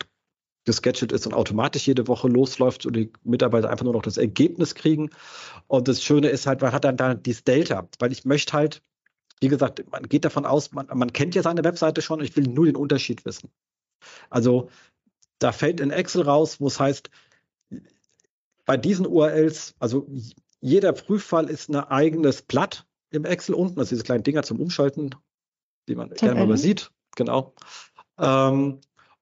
gescheduled 0.65 1.11
ist 1.11 1.25
und 1.25 1.33
automatisch 1.33 1.87
jede 1.87 2.07
Woche 2.07 2.27
losläuft 2.27 2.85
und 2.85 2.95
die 2.95 3.11
Mitarbeiter 3.23 3.69
einfach 3.69 3.85
nur 3.85 3.93
noch 3.93 4.01
das 4.01 4.17
Ergebnis 4.17 4.75
kriegen. 4.75 5.09
Und 5.67 5.87
das 5.87 6.03
Schöne 6.03 6.29
ist 6.29 6.45
halt, 6.45 6.61
man 6.61 6.71
hat 6.71 6.83
dann 6.83 6.97
da 6.97 7.13
dieses 7.15 7.43
Delta, 7.43 7.87
weil 7.99 8.11
ich 8.11 8.25
möchte 8.25 8.53
halt, 8.53 8.83
wie 9.41 9.47
gesagt, 9.47 9.83
man 9.91 10.03
geht 10.03 10.25
davon 10.25 10.45
aus, 10.45 10.71
man, 10.71 10.87
man 10.93 11.13
kennt 11.13 11.35
ja 11.35 11.41
seine 11.41 11.63
Webseite 11.63 12.01
schon, 12.01 12.21
ich 12.21 12.35
will 12.35 12.43
nur 12.43 12.65
den 12.65 12.75
Unterschied 12.75 13.25
wissen. 13.25 13.49
Also 14.29 14.69
da 15.39 15.51
fällt 15.51 15.79
in 15.79 15.91
Excel 15.91 16.23
raus, 16.23 16.59
wo 16.59 16.67
es 16.67 16.79
heißt, 16.79 17.09
bei 18.69 18.77
diesen 18.77 19.07
URLs, 19.07 19.73
also 19.79 20.07
jeder 20.61 20.93
Prüffall 20.93 21.49
ist 21.49 21.69
ein 21.69 21.75
eigenes 21.77 22.43
Blatt 22.43 22.85
im 23.09 23.25
Excel 23.25 23.55
unten, 23.55 23.79
also 23.79 23.89
diese 23.89 24.03
kleinen 24.03 24.21
Dinger 24.21 24.43
zum 24.43 24.59
Umschalten, 24.59 25.15
die 25.87 25.95
man 25.95 26.11
gerne 26.11 26.45
mal 26.45 26.55
sieht. 26.55 26.91
Genau. 27.15 27.55
Ähm, 28.19 28.79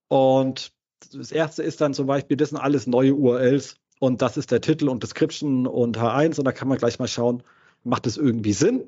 und 0.09 0.73
das 1.13 1.31
erste 1.31 1.63
ist 1.63 1.79
dann 1.79 1.93
zum 1.93 2.07
Beispiel, 2.07 2.35
das 2.35 2.49
sind 2.49 2.57
alles 2.57 2.87
neue 2.87 3.13
URLs 3.13 3.77
und 3.99 4.21
das 4.21 4.35
ist 4.35 4.51
der 4.51 4.59
Titel 4.59 4.89
und 4.89 5.01
Description 5.01 5.65
und 5.65 5.97
H1 5.97 6.39
und 6.39 6.43
da 6.43 6.51
kann 6.51 6.67
man 6.67 6.77
gleich 6.77 6.99
mal 6.99 7.07
schauen, 7.07 7.41
macht 7.85 8.05
das 8.05 8.17
irgendwie 8.17 8.51
Sinn? 8.51 8.81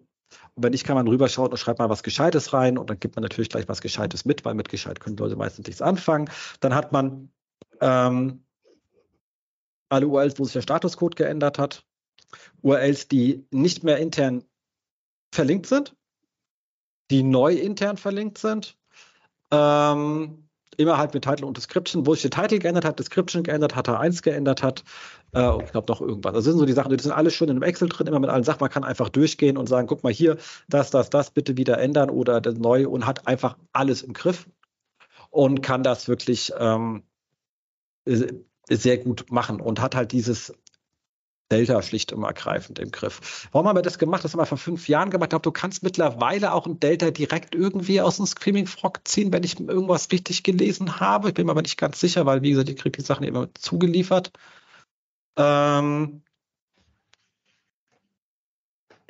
Und 0.55 0.63
wenn 0.63 0.71
nicht, 0.71 0.83
kann 0.83 0.95
man 0.95 1.07
rüberschauen 1.07 1.51
und 1.51 1.57
schreibt 1.57 1.79
mal 1.79 1.89
was 1.89 2.03
Gescheites 2.03 2.51
rein 2.51 2.77
und 2.77 2.89
dann 2.89 2.99
gibt 2.99 3.15
man 3.15 3.23
natürlich 3.23 3.49
gleich 3.49 3.69
was 3.69 3.79
Gescheites 3.79 4.25
mit, 4.25 4.43
weil 4.43 4.55
mit 4.55 4.67
Gescheit 4.67 4.99
können 4.99 5.15
Leute 5.15 5.37
meistens 5.37 5.67
nichts 5.67 5.81
anfangen. 5.81 6.29
Dann 6.59 6.75
hat 6.75 6.91
man 6.91 7.31
ähm, 7.79 8.43
alle 9.89 10.07
URLs, 10.07 10.39
wo 10.39 10.43
sich 10.43 10.53
der 10.53 10.61
Statuscode 10.61 11.15
geändert 11.15 11.59
hat, 11.59 11.85
URLs, 12.61 13.07
die 13.07 13.45
nicht 13.51 13.83
mehr 13.83 13.97
intern 13.97 14.43
verlinkt 15.33 15.67
sind, 15.67 15.95
die 17.11 17.23
neu 17.23 17.53
intern 17.53 17.97
verlinkt 17.97 18.37
sind. 18.37 18.77
Ähm, 19.51 20.49
immer 20.77 20.97
halt 20.97 21.13
mit 21.13 21.23
Title 21.23 21.45
und 21.45 21.57
Description, 21.57 22.05
wo 22.05 22.13
sich 22.13 22.29
der 22.29 22.41
Title 22.41 22.59
geändert 22.59 22.85
hat, 22.85 22.99
Description 22.99 23.43
geändert 23.43 23.75
hat, 23.75 23.89
H1 23.89 24.21
geändert 24.21 24.63
hat 24.63 24.83
äh, 25.33 25.45
und 25.45 25.63
ich 25.63 25.71
glaube 25.71 25.91
noch 25.91 25.99
irgendwas. 25.99 26.33
Das 26.33 26.45
sind 26.45 26.57
so 26.57 26.65
die 26.65 26.73
Sachen, 26.73 26.95
die 26.95 27.01
sind 27.03 27.11
alles 27.11 27.33
schon 27.33 27.49
in 27.49 27.57
einem 27.57 27.63
Excel 27.63 27.89
drin, 27.89 28.07
immer 28.07 28.19
mit 28.19 28.29
allen 28.29 28.45
Sachen. 28.45 28.61
Man 28.61 28.69
kann 28.69 28.85
einfach 28.85 29.09
durchgehen 29.09 29.57
und 29.57 29.67
sagen, 29.67 29.87
guck 29.87 30.03
mal 30.03 30.13
hier, 30.13 30.37
das, 30.69 30.89
das, 30.89 31.09
das 31.09 31.31
bitte 31.31 31.57
wieder 31.57 31.79
ändern 31.79 32.09
oder 32.09 32.39
das 32.39 32.55
neu 32.55 32.87
und 32.87 33.05
hat 33.05 33.27
einfach 33.27 33.57
alles 33.73 34.03
im 34.03 34.13
Griff 34.13 34.47
und 35.31 35.61
kann 35.61 35.83
das 35.83 36.07
wirklich 36.07 36.53
ähm, 36.57 37.03
sehr 38.69 38.97
gut 38.97 39.31
machen 39.31 39.59
und 39.59 39.81
hat 39.81 39.95
halt 39.95 40.11
dieses 40.11 40.53
Delta 41.51 41.81
schlicht 41.81 42.13
und 42.13 42.23
ergreifend 42.23 42.77
im 42.77 42.91
Griff. 42.91 43.47
Warum 43.51 43.67
haben 43.67 43.77
wir 43.77 43.81
das 43.81 43.97
gemacht? 43.97 44.23
Das 44.23 44.33
haben 44.33 44.39
wir 44.39 44.45
vor 44.45 44.57
fünf 44.57 44.87
Jahren 44.87 45.09
gemacht. 45.09 45.27
Ich 45.27 45.29
glaube, 45.31 45.43
du 45.43 45.51
kannst 45.51 45.81
mittlerweile 45.81 46.53
auch 46.53 46.67
ein 46.67 46.79
Delta 46.79 47.09
direkt 47.09 47.55
irgendwie 47.55 48.01
aus 48.01 48.17
dem 48.17 48.27
Screaming 48.27 48.67
Frog 48.67 49.01
ziehen, 49.05 49.33
wenn 49.33 49.43
ich 49.43 49.59
irgendwas 49.59 50.11
richtig 50.11 50.43
gelesen 50.43 50.99
habe. 50.99 51.29
Ich 51.29 51.33
bin 51.33 51.47
mir 51.47 51.51
aber 51.51 51.63
nicht 51.63 51.77
ganz 51.77 51.99
sicher, 51.99 52.25
weil, 52.25 52.43
wie 52.43 52.51
gesagt, 52.51 52.69
ich 52.69 52.77
kriege 52.77 52.97
die 52.97 53.05
Sachen 53.05 53.25
immer 53.25 53.47
zugeliefert. 53.55 54.31
Ähm, 55.37 56.21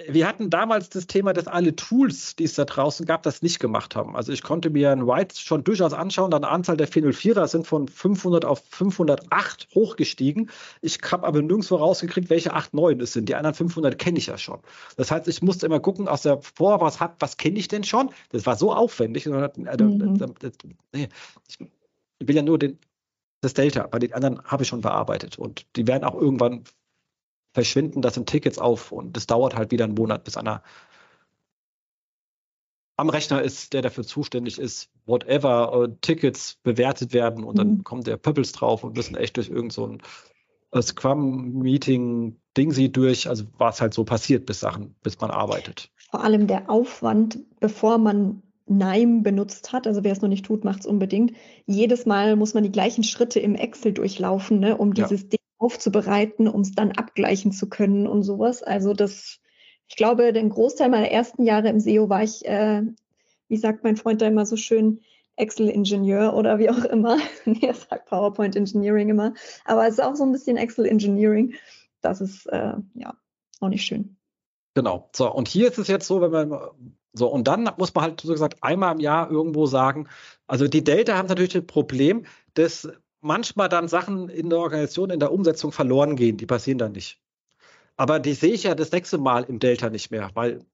wir 0.07 0.27
hatten 0.27 0.49
damals 0.49 0.89
das 0.89 1.07
Thema, 1.07 1.33
dass 1.33 1.47
alle 1.47 1.75
Tools, 1.75 2.35
die 2.35 2.45
es 2.45 2.53
da 2.53 2.65
draußen 2.65 3.05
gab, 3.05 3.23
das 3.23 3.41
nicht 3.41 3.59
gemacht 3.59 3.95
haben. 3.95 4.15
Also 4.15 4.31
ich 4.31 4.43
konnte 4.43 4.69
mir 4.69 4.91
ein 4.91 5.05
White 5.07 5.35
schon 5.37 5.63
durchaus 5.63 5.93
anschauen, 5.93 6.31
dann 6.31 6.43
Anzahl 6.43 6.77
der 6.77 6.87
404er 6.87 7.47
sind 7.47 7.67
von 7.67 7.87
500 7.87 8.45
auf 8.45 8.63
508 8.69 9.67
hochgestiegen. 9.73 10.49
Ich 10.81 10.99
habe 11.11 11.27
aber 11.27 11.41
nirgendwo 11.41 11.75
rausgekriegt, 11.75 12.29
welche 12.29 12.49
89 12.49 13.01
es 13.01 13.13
sind. 13.13 13.29
Die 13.29 13.35
anderen 13.35 13.55
500 13.55 13.97
kenne 13.97 14.19
ich 14.19 14.27
ja 14.27 14.37
schon. 14.37 14.59
Das 14.95 15.11
heißt, 15.11 15.27
ich 15.27 15.41
musste 15.41 15.65
immer 15.65 15.79
gucken 15.79 16.07
aus 16.07 16.21
der 16.21 16.41
Vor, 16.41 16.79
was, 16.81 16.99
was 17.19 17.37
kenne 17.37 17.59
ich 17.59 17.67
denn 17.67 17.83
schon? 17.83 18.09
Das 18.29 18.45
war 18.45 18.55
so 18.55 18.73
aufwendig. 18.73 19.25
Äh, 19.25 19.31
mhm. 19.31 20.35
Ich 22.19 22.27
will 22.27 22.35
ja 22.35 22.41
nur 22.41 22.59
den, 22.59 22.79
das 23.41 23.53
Delta, 23.53 23.87
bei 23.87 23.99
den 23.99 24.13
anderen 24.13 24.41
habe 24.43 24.63
ich 24.63 24.69
schon 24.69 24.81
bearbeitet 24.81 25.37
und 25.37 25.65
die 25.75 25.87
werden 25.87 26.03
auch 26.03 26.15
irgendwann 26.15 26.63
verschwinden, 27.53 28.01
das 28.01 28.13
sind 28.13 28.29
Tickets 28.29 28.59
auf 28.59 28.91
und 28.91 29.15
das 29.15 29.27
dauert 29.27 29.55
halt 29.55 29.71
wieder 29.71 29.85
einen 29.85 29.95
Monat, 29.95 30.23
bis 30.23 30.37
einer 30.37 30.63
am 32.99 33.09
Rechner 33.09 33.41
ist, 33.41 33.71
der 33.73 33.81
dafür 33.81 34.03
zuständig 34.03 34.59
ist, 34.59 34.89
whatever, 35.05 35.85
äh, 35.85 35.95
Tickets 36.01 36.57
bewertet 36.63 37.13
werden 37.13 37.45
und 37.45 37.57
dann 37.57 37.69
mhm. 37.69 37.83
kommt 37.85 38.07
der 38.07 38.17
Pöppels 38.17 38.51
drauf 38.51 38.83
und 38.83 38.97
müssen 38.97 39.15
echt 39.15 39.37
durch 39.37 39.47
irgendein 39.47 39.69
so 39.69 39.97
äh, 40.71 40.81
Scrum-Meeting 40.81 42.35
Ding 42.57 42.71
sie 42.71 42.91
durch, 42.91 43.29
also 43.29 43.45
was 43.57 43.79
halt 43.79 43.93
so 43.93 44.03
passiert, 44.03 44.45
bis 44.45 44.59
Sachen, 44.59 44.95
bis 45.01 45.19
man 45.21 45.31
arbeitet. 45.31 45.89
Vor 46.11 46.23
allem 46.23 46.47
der 46.47 46.69
Aufwand, 46.69 47.39
bevor 47.61 47.97
man 47.99 48.43
NIME 48.65 49.21
benutzt 49.21 49.71
hat, 49.71 49.87
also 49.87 50.03
wer 50.03 50.11
es 50.11 50.21
noch 50.21 50.27
nicht 50.27 50.45
tut, 50.45 50.65
macht 50.65 50.81
es 50.81 50.85
unbedingt. 50.85 51.31
Jedes 51.65 52.05
Mal 52.05 52.35
muss 52.35 52.53
man 52.53 52.63
die 52.63 52.71
gleichen 52.71 53.03
Schritte 53.03 53.39
im 53.39 53.55
Excel 53.55 53.93
durchlaufen, 53.93 54.59
ne, 54.59 54.75
um 54.75 54.93
dieses 54.93 55.21
ja. 55.21 55.38
Aufzubereiten, 55.59 56.47
um 56.47 56.61
es 56.61 56.73
dann 56.73 56.93
abgleichen 56.93 57.51
zu 57.51 57.69
können 57.69 58.07
und 58.07 58.23
sowas. 58.23 58.63
Also 58.63 58.93
das, 58.93 59.39
ich 59.87 59.95
glaube, 59.95 60.33
den 60.33 60.49
Großteil 60.49 60.89
meiner 60.89 61.11
ersten 61.11 61.43
Jahre 61.43 61.69
im 61.69 61.79
SEO 61.79 62.09
war 62.09 62.23
ich, 62.23 62.45
äh, 62.45 62.81
wie 63.49 63.57
sagt 63.57 63.83
mein 63.83 63.97
Freund 63.97 64.21
da 64.21 64.27
immer 64.27 64.45
so 64.45 64.55
schön, 64.55 65.01
Excel-Ingenieur 65.35 66.33
oder 66.33 66.59
wie 66.59 66.69
auch 66.69 66.85
immer. 66.85 67.17
er 67.61 67.73
sagt 67.73 68.07
PowerPoint 68.07 68.55
Engineering 68.55 69.09
immer. 69.09 69.33
Aber 69.65 69.85
es 69.85 69.93
ist 69.93 70.03
auch 70.03 70.15
so 70.15 70.23
ein 70.23 70.31
bisschen 70.31 70.57
Excel-Engineering. 70.57 71.55
Das 72.01 72.21
ist 72.21 72.45
äh, 72.47 72.73
ja 72.93 73.13
auch 73.59 73.69
nicht 73.69 73.85
schön. 73.85 74.17
Genau. 74.75 75.09
So, 75.13 75.31
und 75.33 75.47
hier 75.47 75.67
ist 75.67 75.77
es 75.77 75.87
jetzt 75.87 76.07
so, 76.07 76.21
wenn 76.21 76.31
man 76.31 76.57
so, 77.13 77.27
und 77.27 77.47
dann 77.47 77.69
muss 77.77 77.93
man 77.93 78.03
halt 78.03 78.21
so 78.21 78.31
gesagt 78.31 78.57
einmal 78.61 78.93
im 78.93 78.99
Jahr 78.99 79.29
irgendwo 79.31 79.65
sagen, 79.65 80.07
also 80.47 80.67
die 80.67 80.83
Delta 80.83 81.17
haben 81.17 81.27
natürlich 81.27 81.53
das 81.53 81.65
Problem, 81.65 82.25
dass 82.53 82.87
manchmal 83.21 83.69
dann 83.69 83.87
Sachen 83.87 84.29
in 84.29 84.49
der 84.49 84.59
Organisation, 84.59 85.09
in 85.09 85.19
der 85.19 85.31
Umsetzung 85.31 85.71
verloren 85.71 86.15
gehen. 86.15 86.37
Die 86.37 86.45
passieren 86.45 86.77
dann 86.77 86.93
nicht. 86.93 87.21
Aber 87.97 88.19
die 88.19 88.33
sehe 88.33 88.53
ich 88.53 88.63
ja 88.63 88.75
das 88.75 88.91
nächste 88.91 89.17
Mal 89.17 89.43
im 89.43 89.59
Delta 89.59 89.89
nicht 89.89 90.11
mehr, 90.11 90.31
weil 90.33 90.65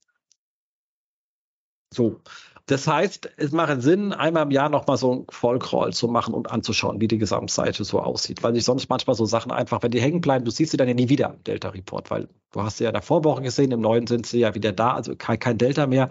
so. 1.94 2.22
Das 2.68 2.88
heißt, 2.88 3.30
es 3.38 3.52
macht 3.52 3.84
Sinn, 3.84 4.12
einmal 4.12 4.44
im 4.44 4.52
Jahr 4.52 4.70
nochmal 4.70 4.98
so 4.98 5.14
ein 5.14 5.26
Vollcrawl 5.30 5.94
zu 5.94 6.08
machen 6.08 6.34
und 6.34 6.50
anzuschauen, 6.50 7.00
wie 7.00 7.08
die 7.08 7.20
Gesamtseite 7.20 7.84
so 7.84 8.00
aussieht. 8.00 8.42
Weil 8.42 8.56
sich 8.56 8.66
sonst 8.66 8.90
manchmal 8.90 9.16
so 9.16 9.26
Sachen 9.26 9.52
einfach, 9.52 9.84
wenn 9.84 9.92
die 9.92 10.02
hängen 10.02 10.20
bleiben, 10.20 10.46
du 10.46 10.52
siehst 10.52 10.72
sie 10.72 10.78
dann 10.78 10.88
ja 10.88 10.96
nie 10.96 11.10
wieder 11.10 11.36
im 11.36 11.44
Delta-Report, 11.44 12.10
weil 12.10 12.28
du 12.52 12.64
hast 12.64 12.78
sie 12.78 12.86
ja 12.86 12.90
in 12.90 12.96
der 12.96 13.04
Vorwoche 13.04 13.44
gesehen, 13.44 13.72
im 13.72 13.82
neuen 13.82 14.08
sind 14.08 14.26
sie 14.26 14.40
ja 14.40 14.56
wieder 14.56 14.72
da, 14.72 14.94
also 14.94 15.16
kein, 15.16 15.38
kein 15.38 15.60
Delta 15.60 15.86
mehr, 15.86 16.10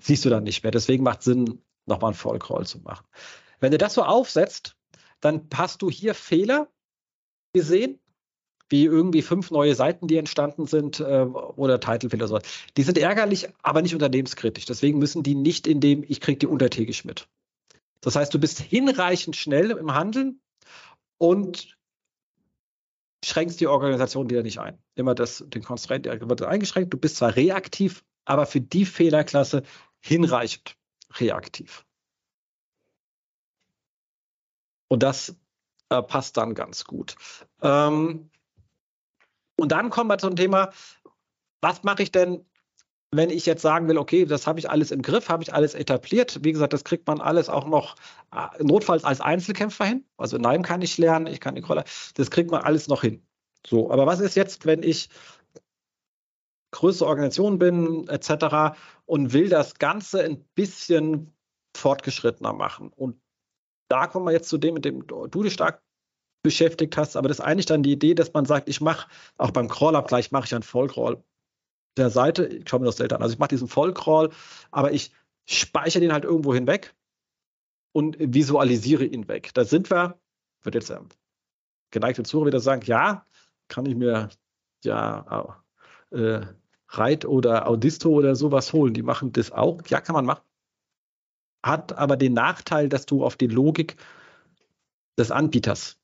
siehst 0.00 0.24
du 0.24 0.30
dann 0.30 0.44
nicht 0.44 0.62
mehr. 0.62 0.70
Deswegen 0.70 1.02
macht 1.02 1.22
Sinn, 1.22 1.60
nochmal 1.86 2.10
einen 2.10 2.16
Vollcrawl 2.16 2.66
zu 2.66 2.78
machen. 2.80 3.04
Wenn 3.58 3.72
du 3.72 3.78
das 3.78 3.94
so 3.94 4.04
aufsetzt, 4.04 4.75
dann 5.20 5.48
hast 5.54 5.82
du 5.82 5.90
hier 5.90 6.14
Fehler 6.14 6.68
gesehen, 7.52 7.98
wie 8.68 8.84
irgendwie 8.84 9.22
fünf 9.22 9.50
neue 9.50 9.74
Seiten, 9.74 10.08
die 10.08 10.16
entstanden 10.16 10.66
sind, 10.66 11.00
äh, 11.00 11.02
oder 11.04 11.80
Titlefehler. 11.80 12.26
So. 12.26 12.40
Die 12.76 12.82
sind 12.82 12.98
ärgerlich, 12.98 13.48
aber 13.62 13.82
nicht 13.82 13.94
unternehmenskritisch. 13.94 14.64
Deswegen 14.64 14.98
müssen 14.98 15.22
die 15.22 15.34
nicht 15.34 15.66
in 15.66 15.80
dem, 15.80 16.04
ich 16.06 16.20
kriege 16.20 16.38
die 16.38 16.46
untertägig 16.46 17.04
mit. 17.04 17.28
Das 18.00 18.16
heißt, 18.16 18.34
du 18.34 18.38
bist 18.38 18.60
hinreichend 18.60 19.36
schnell 19.36 19.70
im 19.70 19.94
Handeln 19.94 20.40
und 21.18 21.76
schränkst 23.24 23.60
die 23.60 23.66
Organisation 23.66 24.30
wieder 24.30 24.42
nicht 24.42 24.58
ein. 24.58 24.78
immer 24.94 25.14
das, 25.14 25.44
den 25.48 25.62
Constraint 25.62 26.06
wird 26.06 26.42
eingeschränkt. 26.42 26.92
Du 26.92 26.98
bist 26.98 27.16
zwar 27.16 27.34
reaktiv, 27.34 28.04
aber 28.24 28.46
für 28.46 28.60
die 28.60 28.84
Fehlerklasse 28.84 29.62
hinreichend 30.00 30.76
reaktiv. 31.14 31.85
Und 34.88 35.02
das 35.02 35.36
äh, 35.90 36.02
passt 36.02 36.36
dann 36.36 36.54
ganz 36.54 36.84
gut. 36.84 37.16
Ähm, 37.62 38.30
und 39.58 39.72
dann 39.72 39.90
kommen 39.90 40.10
wir 40.10 40.18
zum 40.18 40.36
Thema, 40.36 40.70
was 41.60 41.82
mache 41.82 42.02
ich 42.02 42.12
denn, 42.12 42.44
wenn 43.12 43.30
ich 43.30 43.46
jetzt 43.46 43.62
sagen 43.62 43.88
will, 43.88 43.98
okay, 43.98 44.26
das 44.26 44.46
habe 44.46 44.58
ich 44.58 44.68
alles 44.68 44.90
im 44.90 45.00
Griff, 45.00 45.28
habe 45.28 45.42
ich 45.42 45.54
alles 45.54 45.74
etabliert. 45.74 46.40
Wie 46.42 46.52
gesagt, 46.52 46.72
das 46.72 46.84
kriegt 46.84 47.06
man 47.06 47.20
alles 47.20 47.48
auch 47.48 47.66
noch 47.66 47.96
äh, 48.32 48.62
notfalls 48.62 49.04
als 49.04 49.20
Einzelkämpfer 49.20 49.84
hin. 49.84 50.04
Also 50.16 50.38
Nein 50.38 50.62
kann 50.62 50.82
ich 50.82 50.98
lernen, 50.98 51.26
ich 51.26 51.40
kann 51.40 51.54
die 51.54 51.62
Rolle, 51.62 51.84
das 52.14 52.30
kriegt 52.30 52.50
man 52.50 52.62
alles 52.62 52.88
noch 52.88 53.02
hin. 53.02 53.24
So, 53.66 53.90
aber 53.90 54.06
was 54.06 54.20
ist 54.20 54.36
jetzt, 54.36 54.66
wenn 54.66 54.82
ich 54.82 55.08
größere 56.72 57.08
Organisation 57.08 57.58
bin, 57.58 58.06
etc. 58.08 58.76
und 59.06 59.32
will 59.32 59.48
das 59.48 59.78
Ganze 59.78 60.22
ein 60.22 60.44
bisschen 60.54 61.32
fortgeschrittener 61.74 62.52
machen? 62.52 62.90
Und 62.94 63.20
da 63.88 64.06
kommen 64.06 64.26
wir 64.26 64.32
jetzt 64.32 64.48
zu 64.48 64.58
dem, 64.58 64.74
mit 64.74 64.84
dem 64.84 65.06
du 65.06 65.42
dich 65.42 65.52
stark 65.52 65.82
beschäftigt 66.42 66.96
hast, 66.96 67.16
aber 67.16 67.28
das 67.28 67.40
ist 67.40 67.44
eigentlich 67.44 67.66
dann 67.66 67.82
die 67.82 67.92
Idee, 67.92 68.14
dass 68.14 68.32
man 68.32 68.44
sagt, 68.44 68.68
ich 68.68 68.80
mache 68.80 69.08
auch 69.36 69.50
beim 69.50 69.68
Crawl-Abgleich 69.68 70.30
mache 70.30 70.46
ich 70.46 70.54
einen 70.54 70.62
Vollcrawl 70.62 71.22
der 71.96 72.10
Seite, 72.10 72.46
ich 72.46 72.68
schaue 72.68 72.80
mir 72.80 72.86
das 72.86 72.98
selten 72.98 73.14
an, 73.14 73.22
also 73.22 73.32
ich 73.32 73.38
mache 73.38 73.48
diesen 73.48 73.68
Vollcrawl, 73.68 74.30
aber 74.70 74.92
ich 74.92 75.12
speichere 75.44 76.00
den 76.00 76.12
halt 76.12 76.24
irgendwo 76.24 76.54
hinweg 76.54 76.94
und 77.92 78.16
visualisiere 78.18 79.04
ihn 79.04 79.26
weg. 79.28 79.52
Da 79.54 79.64
sind 79.64 79.90
wir, 79.90 80.20
wird 80.62 80.74
jetzt 80.74 80.90
ähm, 80.90 81.08
geneigte 81.90 82.22
Zuhörer 82.22 82.48
wieder 82.48 82.60
sagen, 82.60 82.82
ja, 82.84 83.24
kann 83.68 83.86
ich 83.86 83.96
mir 83.96 84.28
ja 84.84 85.56
äh, 86.10 86.40
Reit 86.88 87.24
oder 87.24 87.66
Audisto 87.66 88.10
oder 88.10 88.36
sowas 88.36 88.72
holen, 88.72 88.94
die 88.94 89.02
machen 89.02 89.32
das 89.32 89.50
auch, 89.50 89.80
ja, 89.88 90.00
kann 90.00 90.14
man 90.14 90.26
machen. 90.26 90.45
Hat 91.66 91.92
aber 91.92 92.16
den 92.16 92.32
Nachteil, 92.32 92.88
dass 92.88 93.06
du 93.06 93.24
auf 93.24 93.36
die 93.36 93.48
Logik 93.48 93.96
des 95.18 95.30
Anbieters 95.30 95.98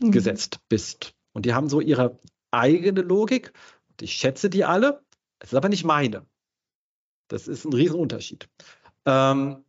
mhm. 0.00 0.10
gesetzt 0.10 0.60
bist. 0.68 1.14
Und 1.32 1.46
die 1.46 1.54
haben 1.54 1.68
so 1.68 1.80
ihre 1.80 2.18
eigene 2.50 3.02
Logik. 3.02 3.52
Ich 4.00 4.14
schätze 4.14 4.50
die 4.50 4.64
alle. 4.64 5.04
Es 5.38 5.52
ist 5.52 5.56
aber 5.56 5.68
nicht 5.68 5.84
meine. 5.84 6.26
Das 7.28 7.46
ist 7.46 7.64
ein 7.64 7.72
Riesenunterschied. 7.72 8.48
Ähm, 9.06 9.64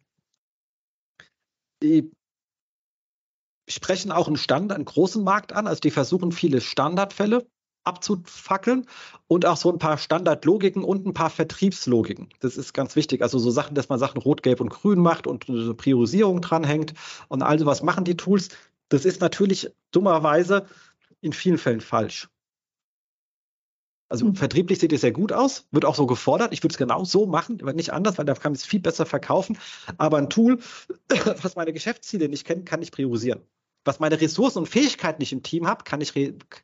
die 1.84 2.12
sprechen 3.70 4.12
auch 4.12 4.28
einen 4.28 4.38
Standard, 4.38 4.76
einen 4.76 4.86
großen 4.86 5.24
Markt 5.24 5.54
an. 5.54 5.68
Also 5.68 5.80
die 5.80 5.92
versuchen 5.92 6.32
viele 6.32 6.62
Standardfälle 6.62 7.48
abzufackeln 7.84 8.86
und 9.28 9.46
auch 9.46 9.58
so 9.58 9.72
ein 9.72 9.80
paar 9.80 9.98
Standardlogiken 9.98 10.84
und 10.84 11.06
ein 11.06 11.14
paar 11.14 11.30
Vertriebslogiken. 11.30 12.30
Das 12.40 12.58
ist 12.58 12.74
ganz 12.74 12.96
wichtig. 12.96 13.22
Also 13.22 13.40
so 13.40 13.50
Sachen, 13.50 13.76
dass 13.76 13.90
man 13.90 14.00
Sachen 14.00 14.22
rot, 14.22 14.44
gelb 14.44 14.62
und 14.62 14.70
grün 14.70 15.00
macht 15.00 15.28
und 15.28 15.50
eine 15.50 15.74
Priorisierung 15.74 16.42
dranhängt 16.42 16.94
und 17.28 17.42
all 17.42 17.58
sowas 17.60 17.84
machen 17.84 18.04
die 18.04 18.18
Tools. 18.18 18.50
Das 18.90 19.06
ist 19.06 19.22
natürlich 19.22 19.72
dummerweise 19.92 20.66
in 21.22 21.34
vielen 21.34 21.58
Fällen 21.58 21.82
falsch. 21.82 22.30
Also 24.12 24.26
mhm. 24.26 24.36
vertrieblich 24.36 24.80
sieht 24.80 24.92
es 24.92 25.02
sehr 25.02 25.14
gut 25.14 25.32
aus, 25.32 25.68
wird 25.72 25.86
auch 25.86 25.96
so 25.96 26.06
gefordert. 26.06 26.52
Ich 26.52 26.62
würde 26.62 26.74
es 26.74 26.78
genau 26.78 27.06
so 27.06 27.26
machen, 27.26 27.60
aber 27.62 27.72
nicht 27.72 27.94
anders, 27.94 28.18
weil 28.18 28.26
da 28.26 28.34
kann 28.34 28.54
ich 28.54 28.60
es 28.60 28.66
viel 28.66 28.82
besser 28.82 29.06
verkaufen. 29.06 29.58
Aber 29.98 30.18
ein 30.18 30.30
Tool, 30.30 30.60
was 31.42 31.56
meine 31.56 31.72
Geschäftsziele 31.72 32.28
nicht 32.28 32.46
kennt, 32.46 32.66
kann 32.66 32.82
ich 32.82 32.92
priorisieren. 32.92 33.42
Was 33.84 34.00
meine 34.00 34.22
Ressourcen 34.22 34.60
und 34.60 34.68
Fähigkeiten 34.68 35.22
nicht 35.22 35.32
im 35.32 35.44
Team 35.44 35.68
habe, 35.68 35.84
kann 35.84 36.02
ich, 36.02 36.14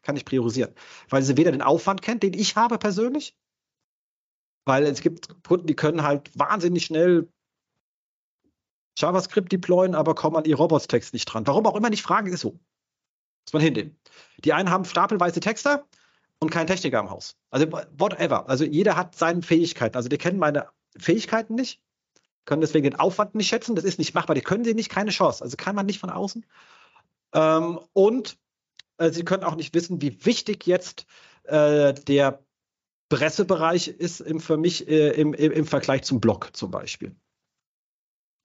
kann 0.03 0.15
ich 0.15 0.25
priorisieren. 0.25 0.73
Weil 1.09 1.23
sie 1.23 1.37
weder 1.37 1.51
den 1.51 1.63
Aufwand 1.63 2.01
kennt, 2.01 2.23
den 2.23 2.33
ich 2.33 2.55
habe 2.55 2.77
persönlich, 2.77 3.35
weil 4.65 4.83
es 4.83 5.01
gibt 5.01 5.43
Kunden, 5.43 5.65
die 5.65 5.75
können 5.75 6.03
halt 6.03 6.29
wahnsinnig 6.37 6.85
schnell 6.85 7.29
JavaScript 8.97 9.51
deployen, 9.51 9.95
aber 9.95 10.13
kommen 10.13 10.35
an 10.35 10.45
ihr 10.45 10.57
Robots-Text 10.57 11.13
nicht 11.13 11.25
dran. 11.25 11.47
Warum 11.47 11.65
auch 11.65 11.75
immer 11.75 11.89
nicht 11.89 12.01
fragen, 12.01 12.27
ist 12.27 12.41
so. 12.41 12.51
Muss 13.45 13.53
man 13.53 13.61
hinnehmen. 13.61 13.97
Die 14.43 14.53
einen 14.53 14.69
haben 14.69 14.83
stapelweise 14.85 15.39
Texter 15.39 15.85
und 16.39 16.49
keinen 16.49 16.67
Techniker 16.67 16.99
im 16.99 17.09
Haus. 17.09 17.37
Also 17.49 17.71
whatever. 17.71 18.49
Also 18.49 18.65
jeder 18.65 18.95
hat 18.95 19.15
seine 19.15 19.41
Fähigkeiten. 19.41 19.95
Also 19.95 20.09
die 20.09 20.17
kennen 20.17 20.39
meine 20.39 20.67
Fähigkeiten 20.97 21.55
nicht, 21.55 21.81
können 22.45 22.61
deswegen 22.61 22.83
den 22.83 22.99
Aufwand 22.99 23.35
nicht 23.35 23.47
schätzen. 23.47 23.75
Das 23.75 23.85
ist 23.85 23.99
nicht 23.99 24.13
machbar. 24.13 24.35
Die 24.35 24.41
können 24.41 24.65
sie 24.65 24.73
nicht, 24.73 24.89
keine 24.89 25.11
Chance. 25.11 25.43
Also 25.43 25.55
kann 25.55 25.75
man 25.75 25.85
nicht 25.85 25.99
von 25.99 26.09
außen. 26.09 26.45
Ähm, 27.33 27.79
und 27.93 28.37
äh, 28.97 29.11
sie 29.11 29.23
können 29.23 29.43
auch 29.43 29.55
nicht 29.55 29.73
wissen, 29.73 30.01
wie 30.01 30.25
wichtig 30.25 30.65
jetzt 30.67 31.05
äh, 31.43 31.93
der 31.93 32.43
Pressebereich 33.09 33.87
ist 33.87 34.19
im, 34.19 34.39
für 34.39 34.57
mich 34.57 34.87
äh, 34.87 35.09
im, 35.11 35.33
im, 35.33 35.51
im 35.51 35.65
Vergleich 35.65 36.03
zum 36.03 36.19
Blog 36.19 36.49
zum 36.53 36.71
Beispiel 36.71 37.15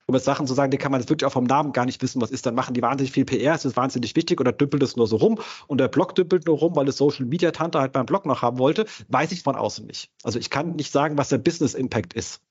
um 0.05 0.15
jetzt 0.15 0.25
Sachen 0.25 0.47
zu 0.47 0.53
sagen, 0.53 0.71
die 0.71 0.77
kann 0.77 0.91
man 0.91 1.01
jetzt 1.01 1.09
wirklich 1.09 1.25
auch 1.25 1.33
vom 1.33 1.45
Namen 1.45 1.71
gar 1.71 1.85
nicht 1.85 2.01
wissen, 2.01 2.21
was 2.21 2.31
ist, 2.31 2.45
dann 2.45 2.55
machen 2.55 2.73
die 2.73 2.81
wahnsinnig 2.81 3.11
viel 3.11 3.25
PR, 3.25 3.55
es 3.55 3.65
ist 3.65 3.77
wahnsinnig 3.77 4.15
wichtig 4.15 4.39
oder 4.39 4.51
düppelt 4.51 4.83
es 4.83 4.95
nur 4.95 5.07
so 5.07 5.15
rum 5.15 5.39
und 5.67 5.77
der 5.77 5.87
Blog 5.87 6.15
düppelt 6.15 6.45
nur 6.45 6.57
rum, 6.57 6.75
weil 6.75 6.87
es 6.87 6.97
Social 6.97 7.25
Media 7.25 7.51
Tante 7.51 7.79
halt 7.79 7.93
beim 7.93 8.05
Blog 8.05 8.25
noch 8.25 8.41
haben 8.41 8.59
wollte, 8.59 8.85
weiß 9.07 9.31
ich 9.31 9.43
von 9.43 9.55
außen 9.55 9.85
nicht. 9.85 10.11
Also 10.23 10.39
ich 10.39 10.49
kann 10.49 10.75
nicht 10.75 10.91
sagen, 10.91 11.17
was 11.17 11.29
der 11.29 11.37
Business 11.37 11.73
Impact 11.73 12.13
ist. 12.13 12.41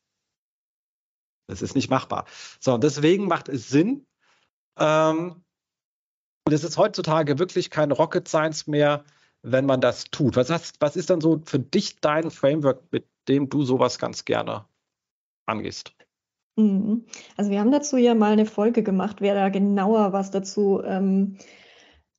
Das 1.47 1.61
ist 1.61 1.75
nicht 1.75 1.91
machbar. 1.91 2.25
So, 2.61 2.75
und 2.75 2.85
deswegen 2.85 3.27
macht 3.27 3.49
es 3.49 3.69
Sinn, 3.69 4.07
ähm, 4.79 5.45
und 6.45 6.53
es 6.53 6.65
ist 6.65 6.79
heutzutage 6.79 7.39
wirklich 7.39 7.71
kein 7.71 7.93
Rocket 7.93 8.29
Science 8.29 8.67
mehr, 8.67 9.05
wenn 9.43 9.67
man 9.67 9.81
das 9.81 10.05
tut. 10.05 10.37
Was, 10.37 10.51
hast, 10.51 10.81
was 10.81 10.97
ist 10.97 11.11
dann 11.11 11.21
so 11.21 11.41
für 11.45 11.59
dich 11.59 12.01
dein 12.01 12.31
Framework, 12.31 12.83
mit 12.91 13.07
dem 13.29 13.49
du 13.49 13.63
sowas 13.65 13.99
ganz 13.99 14.25
gerne 14.25 14.65
angehst? 15.47 15.95
Mhm. 16.57 17.05
Also 17.37 17.51
wir 17.51 17.61
haben 17.61 17.73
dazu 17.73 17.97
ja 17.97 18.15
mal 18.15 18.33
eine 18.33 18.47
Folge 18.47 18.83
gemacht, 18.83 19.21
wer 19.21 19.35
da 19.35 19.49
genauer 19.49 20.13
was 20.13 20.31
dazu 20.31 20.83
ähm, 20.85 21.39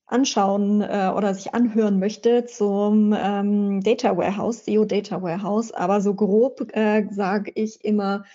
anschauen 0.05 0.81
äh, 0.81 1.11
oder 1.15 1.33
sich 1.33 1.53
anhören 1.53 1.99
möchte 1.99 2.45
zum 2.45 3.13
ähm, 3.17 3.81
Data 3.81 4.17
Warehouse, 4.17 4.65
SEO 4.65 4.85
Data 4.85 5.21
Warehouse. 5.21 5.71
Aber 5.71 6.01
so 6.01 6.13
grob 6.13 6.75
äh, 6.75 7.05
sage 7.11 7.51
ich 7.55 7.83
immer, 7.83 8.25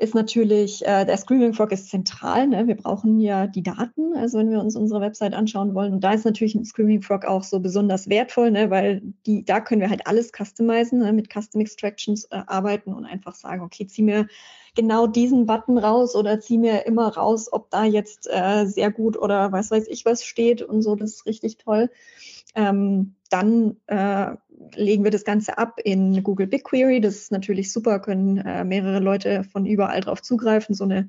ist 0.00 0.14
natürlich, 0.14 0.84
äh, 0.86 1.04
der 1.04 1.16
Screaming 1.18 1.52
Frog 1.52 1.72
ist 1.72 1.90
zentral. 1.90 2.46
Ne? 2.46 2.66
Wir 2.66 2.74
brauchen 2.74 3.20
ja 3.20 3.46
die 3.46 3.62
Daten, 3.62 4.16
also 4.16 4.38
wenn 4.38 4.50
wir 4.50 4.58
uns 4.58 4.74
unsere 4.74 5.00
Website 5.02 5.34
anschauen 5.34 5.74
wollen. 5.74 5.92
Und 5.92 6.02
da 6.02 6.12
ist 6.12 6.24
natürlich 6.24 6.54
ein 6.54 6.64
Screaming 6.64 7.02
Frog 7.02 7.26
auch 7.26 7.42
so 7.42 7.60
besonders 7.60 8.08
wertvoll, 8.08 8.50
ne? 8.50 8.70
weil 8.70 9.02
die, 9.26 9.44
da 9.44 9.60
können 9.60 9.82
wir 9.82 9.90
halt 9.90 10.06
alles 10.06 10.32
customizen, 10.32 11.00
ne? 11.00 11.12
mit 11.12 11.30
Custom 11.30 11.60
Extractions 11.60 12.24
äh, 12.24 12.40
arbeiten 12.46 12.94
und 12.94 13.04
einfach 13.04 13.34
sagen, 13.34 13.60
okay, 13.60 13.86
zieh 13.86 14.02
mir 14.02 14.26
genau 14.74 15.06
diesen 15.06 15.46
Button 15.46 15.78
raus 15.78 16.14
oder 16.14 16.40
zieh 16.40 16.58
mir 16.58 16.86
immer 16.86 17.08
raus, 17.16 17.52
ob 17.52 17.70
da 17.70 17.84
jetzt 17.84 18.28
äh, 18.30 18.66
sehr 18.66 18.90
gut 18.90 19.16
oder 19.16 19.52
was 19.52 19.70
weiß 19.70 19.86
ich 19.88 20.04
was 20.04 20.24
steht 20.24 20.62
und 20.62 20.82
so. 20.82 20.96
Das 20.96 21.14
ist 21.14 21.26
richtig 21.26 21.58
toll. 21.58 21.90
Ähm, 22.54 23.14
dann 23.28 23.76
äh, 23.86 24.36
legen 24.74 25.04
wir 25.04 25.10
das 25.10 25.24
Ganze 25.24 25.58
ab 25.58 25.80
in 25.82 26.22
Google 26.22 26.46
BigQuery. 26.46 27.00
Das 27.00 27.16
ist 27.16 27.32
natürlich 27.32 27.72
super, 27.72 28.00
können 28.00 28.38
äh, 28.38 28.64
mehrere 28.64 29.00
Leute 29.00 29.44
von 29.44 29.66
überall 29.66 30.00
drauf 30.00 30.22
zugreifen. 30.22 30.74
So 30.74 30.84
eine 30.84 31.08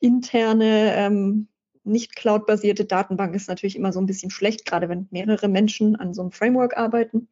interne, 0.00 0.94
ähm, 0.94 1.48
nicht 1.84 2.16
cloud-basierte 2.16 2.84
Datenbank 2.84 3.34
ist 3.34 3.48
natürlich 3.48 3.76
immer 3.76 3.92
so 3.92 4.00
ein 4.00 4.06
bisschen 4.06 4.30
schlecht, 4.30 4.66
gerade 4.66 4.88
wenn 4.88 5.08
mehrere 5.10 5.48
Menschen 5.48 5.96
an 5.96 6.14
so 6.14 6.22
einem 6.22 6.32
Framework 6.32 6.76
arbeiten. 6.76 7.28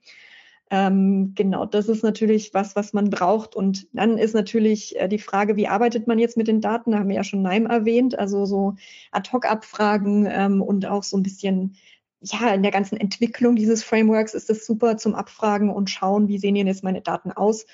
Ähm, 0.69 1.33
genau, 1.37 1.65
das 1.65 1.89
ist 1.89 2.03
natürlich 2.03 2.53
was, 2.53 2.75
was 2.75 2.93
man 2.93 3.09
braucht. 3.11 3.55
Und 3.55 3.87
dann 3.93 4.19
ist 4.19 4.35
natürlich 4.35 4.99
äh, 4.99 5.09
die 5.09 5.19
Frage, 5.19 5.57
wie 5.57 5.69
arbeitet 5.69 6.09
man 6.09 6.19
jetzt 6.19 6.37
mit 6.37 6.49
den 6.49 6.61
Daten? 6.61 6.91
Da 6.91 6.99
haben 6.99 7.09
wir 7.09 7.17
ja 7.17 7.25
schon 7.25 7.43
NIME 7.43 7.69
erwähnt, 7.69 8.19
also 8.19 8.47
so 8.47 8.75
Ad-Hoc-Abfragen 9.13 10.27
ähm, 10.29 10.63
und 10.63 10.87
auch 10.87 11.05
so 11.05 11.17
ein 11.17 11.23
bisschen 11.23 11.77
ja, 12.21 12.55
in 12.55 12.63
der 12.63 12.73
ganzen 12.73 12.97
Entwicklung 12.97 13.57
dieses 13.57 13.85
Frameworks 13.85 14.35
ist 14.35 14.51
es 14.51 14.67
super 14.67 14.97
zum 14.97 15.15
Abfragen 15.15 15.71
und 15.71 15.91
schauen, 15.91 16.29
wie 16.29 16.39
sehen 16.39 16.55
denn 16.55 16.67
jetzt 16.67 16.83
meine 16.83 17.03
Daten 17.03 17.31
aus. 17.31 17.67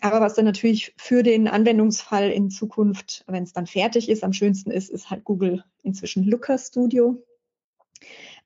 Aber 0.00 0.20
was 0.20 0.34
dann 0.34 0.44
natürlich 0.44 0.92
für 0.96 1.22
den 1.22 1.48
Anwendungsfall 1.48 2.30
in 2.30 2.50
Zukunft, 2.50 3.24
wenn 3.26 3.44
es 3.44 3.52
dann 3.52 3.66
fertig 3.66 4.08
ist, 4.08 4.24
am 4.24 4.32
schönsten 4.32 4.70
ist, 4.70 4.90
ist 4.90 5.10
halt 5.10 5.24
Google 5.24 5.64
inzwischen 5.82 6.24
Looker 6.24 6.58
Studio, 6.58 7.24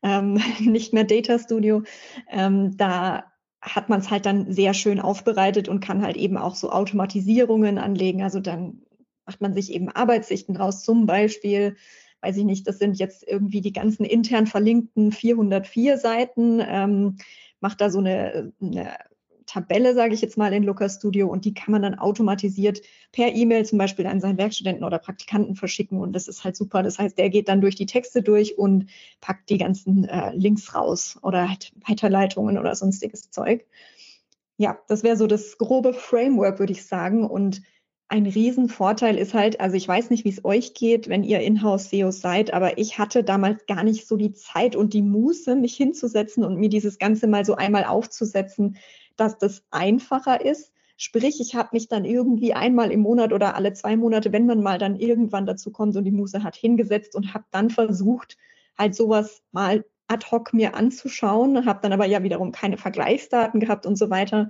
ähm, 0.03 0.41
nicht 0.61 0.93
mehr 0.93 1.05
Data 1.05 1.39
Studio. 1.39 1.83
Ähm, 2.31 2.77
da 2.77 3.33
hat 3.61 3.89
man 3.89 4.01
es 4.01 4.11
halt 4.11 4.27
dann 4.27 4.53
sehr 4.53 4.75
schön 4.75 5.01
aufbereitet 5.01 5.69
und 5.69 5.81
kann 5.81 6.03
halt 6.03 6.17
eben 6.17 6.37
auch 6.37 6.55
so 6.55 6.71
Automatisierungen 6.71 7.79
anlegen. 7.79 8.23
Also 8.23 8.41
dann 8.41 8.83
macht 9.27 9.41
man 9.41 9.55
sich 9.55 9.73
eben 9.73 9.89
Arbeitssichten 9.89 10.57
raus, 10.57 10.85
zum 10.85 11.07
Beispiel 11.07 11.77
weiß 12.21 12.37
ich 12.37 12.45
nicht, 12.45 12.67
das 12.67 12.79
sind 12.79 12.99
jetzt 12.99 13.27
irgendwie 13.27 13.61
die 13.61 13.73
ganzen 13.73 14.05
intern 14.05 14.47
verlinkten 14.47 15.13
404 15.13 15.99
Seiten, 15.99 16.61
ähm, 16.67 17.17
macht 17.61 17.81
da 17.81 17.91
so 17.91 17.99
eine, 17.99 18.53
eine 18.61 18.97
Tabelle, 19.49 19.95
sage 19.95 20.15
ich 20.15 20.21
jetzt 20.21 20.37
mal, 20.37 20.53
in 20.53 20.63
Looker 20.63 20.89
Studio 20.89 21.29
und 21.29 21.45
die 21.45 21.55
kann 21.55 21.73
man 21.73 21.83
dann 21.83 21.99
automatisiert 21.99 22.83
per 23.13 23.35
E-Mail 23.35 23.65
zum 23.65 23.79
Beispiel 23.79 24.07
an 24.07 24.21
seinen 24.21 24.39
Werkstudenten 24.39 24.85
oder 24.85 24.99
Praktikanten 24.99 25.57
verschicken 25.57 26.01
und 26.01 26.13
das 26.13 26.29
ist 26.29 26.45
halt 26.45 26.57
super. 26.57 26.83
Das 26.83 26.99
heißt, 26.99 27.19
der 27.19 27.31
geht 27.31 27.49
dann 27.49 27.61
durch 27.61 27.75
die 27.75 27.87
Texte 27.87 28.23
durch 28.23 28.59
und 28.59 28.91
packt 29.21 29.51
die 29.51 29.59
ganzen 29.59 30.05
äh, 30.05 30.33
Links 30.35 30.75
raus 30.75 31.19
oder 31.23 31.49
halt 31.49 31.73
Weiterleitungen 31.87 32.59
oder 32.59 32.75
sonstiges 32.75 33.31
Zeug. 33.31 33.67
Ja, 34.59 34.79
das 34.89 35.03
wäre 35.03 35.17
so 35.17 35.27
das 35.27 35.57
grobe 35.57 35.95
Framework, 35.95 36.59
würde 36.59 36.73
ich 36.73 36.85
sagen. 36.85 37.25
Und 37.25 37.63
ein 38.09 38.27
Riesenvorteil 38.27 39.19
ist 39.19 39.35
halt, 39.35 39.61
also 39.61 39.77
ich 39.77 39.87
weiß 39.87 40.09
nicht, 40.09 40.25
wie 40.25 40.31
es 40.31 40.45
euch 40.45 40.73
geht, 40.73 41.09
wenn 41.09 41.25
ihr 41.25 41.41
Inhouse-SEOs 41.41 42.21
seid, 42.21 42.55
aber 42.55 42.79
ich 42.79 42.99
hatte 42.99 43.23
damals 43.23 43.67
gar 43.67 43.85
nicht 43.85 44.07
so 44.07 44.17
die 44.17 44.33
Zeit 44.33 44.77
und 44.77 44.95
die 44.95 45.03
Muße, 45.03 45.55
mich 45.57 45.77
hinzusetzen 45.77 46.43
und 46.43 46.57
mir 46.57 46.71
dieses 46.71 46.99
Ganze 46.99 47.27
mal 47.27 47.45
so 47.45 47.55
einmal 47.55 47.85
aufzusetzen, 47.85 48.79
dass 49.17 49.37
das 49.37 49.63
einfacher 49.71 50.43
ist. 50.43 50.73
Sprich, 50.97 51.39
ich 51.41 51.55
habe 51.55 51.69
mich 51.73 51.89
dann 51.89 52.07
irgendwie 52.07 52.55
einmal 52.55 52.91
im 52.91 53.01
Monat 53.01 53.33
oder 53.33 53.55
alle 53.55 53.75
zwei 53.75 53.97
Monate, 53.97 54.33
wenn 54.33 54.47
man 54.47 54.63
mal 54.63 54.79
dann 54.79 54.97
irgendwann 54.97 55.45
dazu 55.45 55.71
kommt 55.71 55.95
und 55.95 56.05
die 56.05 56.11
Muße 56.11 56.43
hat, 56.43 56.57
hingesetzt 56.57 57.15
und 57.15 57.35
habe 57.35 57.45
dann 57.51 57.69
versucht, 57.69 58.39
halt 58.77 58.95
sowas 58.95 59.43
mal 59.53 59.85
ad 60.09 60.27
hoc 60.31 60.55
mir 60.55 60.75
anzuschauen, 60.75 61.67
habe 61.67 61.81
dann 61.83 61.93
aber 61.93 62.07
ja 62.07 62.23
wiederum 62.23 62.53
keine 62.53 62.79
Vergleichsdaten 62.79 63.61
gehabt 63.61 63.85
und 63.85 63.97
so 63.97 64.09
weiter 64.09 64.49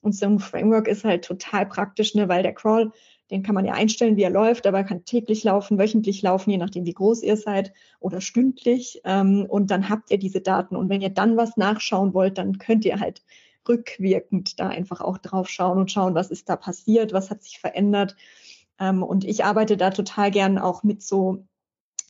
und 0.00 0.14
so 0.14 0.26
ein 0.26 0.38
Framework 0.38 0.88
ist 0.88 1.04
halt 1.04 1.24
total 1.24 1.66
praktisch, 1.66 2.14
ne, 2.14 2.28
weil 2.28 2.42
der 2.42 2.54
Crawl, 2.54 2.92
den 3.30 3.42
kann 3.42 3.54
man 3.54 3.64
ja 3.64 3.74
einstellen, 3.74 4.16
wie 4.16 4.22
er 4.22 4.30
läuft, 4.30 4.66
aber 4.66 4.78
er 4.78 4.84
kann 4.84 5.04
täglich 5.04 5.44
laufen, 5.44 5.78
wöchentlich 5.78 6.22
laufen, 6.22 6.50
je 6.50 6.56
nachdem, 6.56 6.86
wie 6.86 6.94
groß 6.94 7.22
ihr 7.22 7.36
seid 7.36 7.72
oder 8.00 8.20
stündlich. 8.20 9.00
Ähm, 9.04 9.46
und 9.48 9.70
dann 9.70 9.88
habt 9.88 10.10
ihr 10.10 10.18
diese 10.18 10.40
Daten. 10.40 10.76
Und 10.76 10.88
wenn 10.88 11.02
ihr 11.02 11.10
dann 11.10 11.36
was 11.36 11.56
nachschauen 11.56 12.14
wollt, 12.14 12.38
dann 12.38 12.58
könnt 12.58 12.84
ihr 12.84 13.00
halt 13.00 13.22
rückwirkend 13.68 14.58
da 14.58 14.68
einfach 14.68 15.00
auch 15.00 15.18
drauf 15.18 15.48
schauen 15.48 15.78
und 15.78 15.92
schauen, 15.92 16.14
was 16.14 16.30
ist 16.30 16.48
da 16.48 16.56
passiert, 16.56 17.12
was 17.12 17.30
hat 17.30 17.42
sich 17.42 17.58
verändert. 17.58 18.16
Ähm, 18.80 19.02
und 19.02 19.24
ich 19.24 19.44
arbeite 19.44 19.76
da 19.76 19.90
total 19.90 20.30
gern 20.30 20.58
auch 20.58 20.82
mit 20.82 21.02
so 21.02 21.44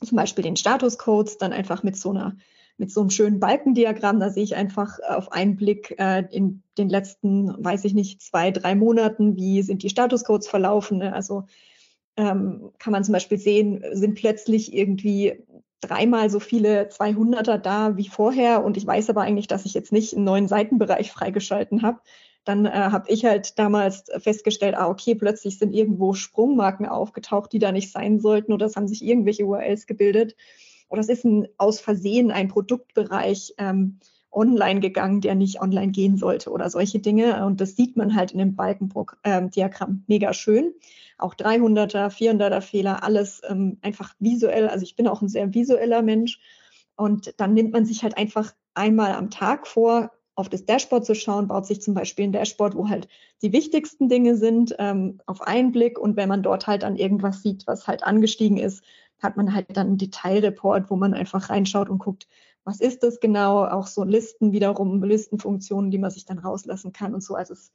zum 0.04 0.16
Beispiel 0.16 0.44
den 0.44 0.56
Statuscodes, 0.56 1.38
dann 1.38 1.52
einfach 1.52 1.82
mit 1.82 1.96
so 1.96 2.10
einer 2.10 2.36
mit 2.78 2.92
so 2.92 3.00
einem 3.00 3.10
schönen 3.10 3.40
Balkendiagramm. 3.40 4.20
Da 4.20 4.30
sehe 4.30 4.44
ich 4.44 4.56
einfach 4.56 4.98
äh, 5.00 5.14
auf 5.14 5.32
einen 5.32 5.56
Blick 5.56 5.94
äh, 5.98 6.24
in 6.30 6.62
den 6.78 6.88
letzten, 6.88 7.52
weiß 7.62 7.84
ich 7.84 7.92
nicht, 7.92 8.22
zwei, 8.22 8.50
drei 8.50 8.74
Monaten, 8.74 9.36
wie 9.36 9.62
sind 9.62 9.82
die 9.82 9.90
Statuscodes 9.90 10.48
verlaufen. 10.48 10.98
Ne? 10.98 11.12
Also 11.12 11.44
ähm, 12.16 12.70
kann 12.78 12.92
man 12.92 13.04
zum 13.04 13.12
Beispiel 13.12 13.38
sehen, 13.38 13.84
sind 13.92 14.14
plötzlich 14.14 14.72
irgendwie 14.72 15.44
dreimal 15.80 16.30
so 16.30 16.40
viele 16.40 16.88
200er 16.88 17.58
da 17.58 17.96
wie 17.96 18.08
vorher 18.08 18.64
und 18.64 18.76
ich 18.76 18.86
weiß 18.86 19.10
aber 19.10 19.22
eigentlich, 19.22 19.46
dass 19.46 19.64
ich 19.64 19.74
jetzt 19.74 19.92
nicht 19.92 20.14
einen 20.14 20.24
neuen 20.24 20.48
Seitenbereich 20.48 21.12
freigeschalten 21.12 21.82
habe. 21.82 22.00
Dann 22.44 22.66
äh, 22.66 22.70
habe 22.70 23.10
ich 23.10 23.24
halt 23.24 23.58
damals 23.58 24.04
festgestellt, 24.18 24.76
ah, 24.76 24.88
okay, 24.88 25.14
plötzlich 25.14 25.58
sind 25.58 25.72
irgendwo 25.72 26.14
Sprungmarken 26.14 26.86
aufgetaucht, 26.86 27.52
die 27.52 27.58
da 27.58 27.72
nicht 27.72 27.92
sein 27.92 28.18
sollten 28.20 28.52
oder 28.52 28.66
es 28.66 28.76
haben 28.76 28.88
sich 28.88 29.04
irgendwelche 29.04 29.44
URLs 29.44 29.86
gebildet 29.86 30.34
oder 30.88 31.00
es 31.00 31.08
ist 31.08 31.24
ein, 31.24 31.48
aus 31.58 31.80
Versehen 31.80 32.30
ein 32.30 32.48
Produktbereich 32.48 33.54
ähm, 33.58 33.98
online 34.30 34.80
gegangen, 34.80 35.20
der 35.20 35.34
nicht 35.34 35.60
online 35.60 35.92
gehen 35.92 36.16
sollte 36.16 36.50
oder 36.50 36.70
solche 36.70 36.98
Dinge. 36.98 37.44
Und 37.44 37.60
das 37.60 37.76
sieht 37.76 37.96
man 37.96 38.14
halt 38.14 38.32
in 38.32 38.38
dem 38.38 38.56
Balkendiagramm 38.56 39.90
ähm, 39.90 40.04
mega 40.06 40.32
schön. 40.32 40.74
Auch 41.16 41.34
300er, 41.34 42.10
400er 42.10 42.60
Fehler, 42.60 43.02
alles 43.02 43.40
ähm, 43.48 43.78
einfach 43.82 44.14
visuell. 44.18 44.68
Also 44.68 44.84
ich 44.84 44.96
bin 44.96 45.08
auch 45.08 45.22
ein 45.22 45.28
sehr 45.28 45.54
visueller 45.54 46.02
Mensch. 46.02 46.40
Und 46.96 47.34
dann 47.38 47.54
nimmt 47.54 47.72
man 47.72 47.86
sich 47.86 48.02
halt 48.02 48.16
einfach 48.16 48.54
einmal 48.74 49.12
am 49.12 49.30
Tag 49.30 49.66
vor, 49.66 50.10
auf 50.38 50.48
das 50.48 50.64
Dashboard 50.64 51.04
zu 51.04 51.16
schauen, 51.16 51.48
baut 51.48 51.66
sich 51.66 51.82
zum 51.82 51.94
Beispiel 51.94 52.26
ein 52.26 52.32
Dashboard, 52.32 52.76
wo 52.76 52.88
halt 52.88 53.08
die 53.42 53.52
wichtigsten 53.52 54.08
Dinge 54.08 54.36
sind, 54.36 54.74
ähm, 54.78 55.20
auf 55.26 55.42
einen 55.42 55.72
Blick. 55.72 55.98
Und 55.98 56.16
wenn 56.16 56.28
man 56.28 56.44
dort 56.44 56.68
halt 56.68 56.84
dann 56.84 56.96
irgendwas 56.96 57.42
sieht, 57.42 57.66
was 57.66 57.88
halt 57.88 58.04
angestiegen 58.04 58.56
ist, 58.56 58.84
hat 59.20 59.36
man 59.36 59.52
halt 59.52 59.76
dann 59.76 59.88
einen 59.88 59.98
Detailreport, 59.98 60.90
wo 60.90 60.96
man 60.96 61.12
einfach 61.12 61.50
reinschaut 61.50 61.88
und 61.88 61.98
guckt, 61.98 62.28
was 62.62 62.80
ist 62.80 63.02
das 63.02 63.18
genau? 63.18 63.64
Auch 63.64 63.88
so 63.88 64.04
Listen 64.04 64.52
wiederum, 64.52 65.02
Listenfunktionen, 65.02 65.90
die 65.90 65.98
man 65.98 66.12
sich 66.12 66.24
dann 66.24 66.38
rauslassen 66.38 66.92
kann 66.92 67.14
und 67.14 67.24
so. 67.24 67.34
Also 67.34 67.54
es 67.54 67.62
ist 67.62 67.72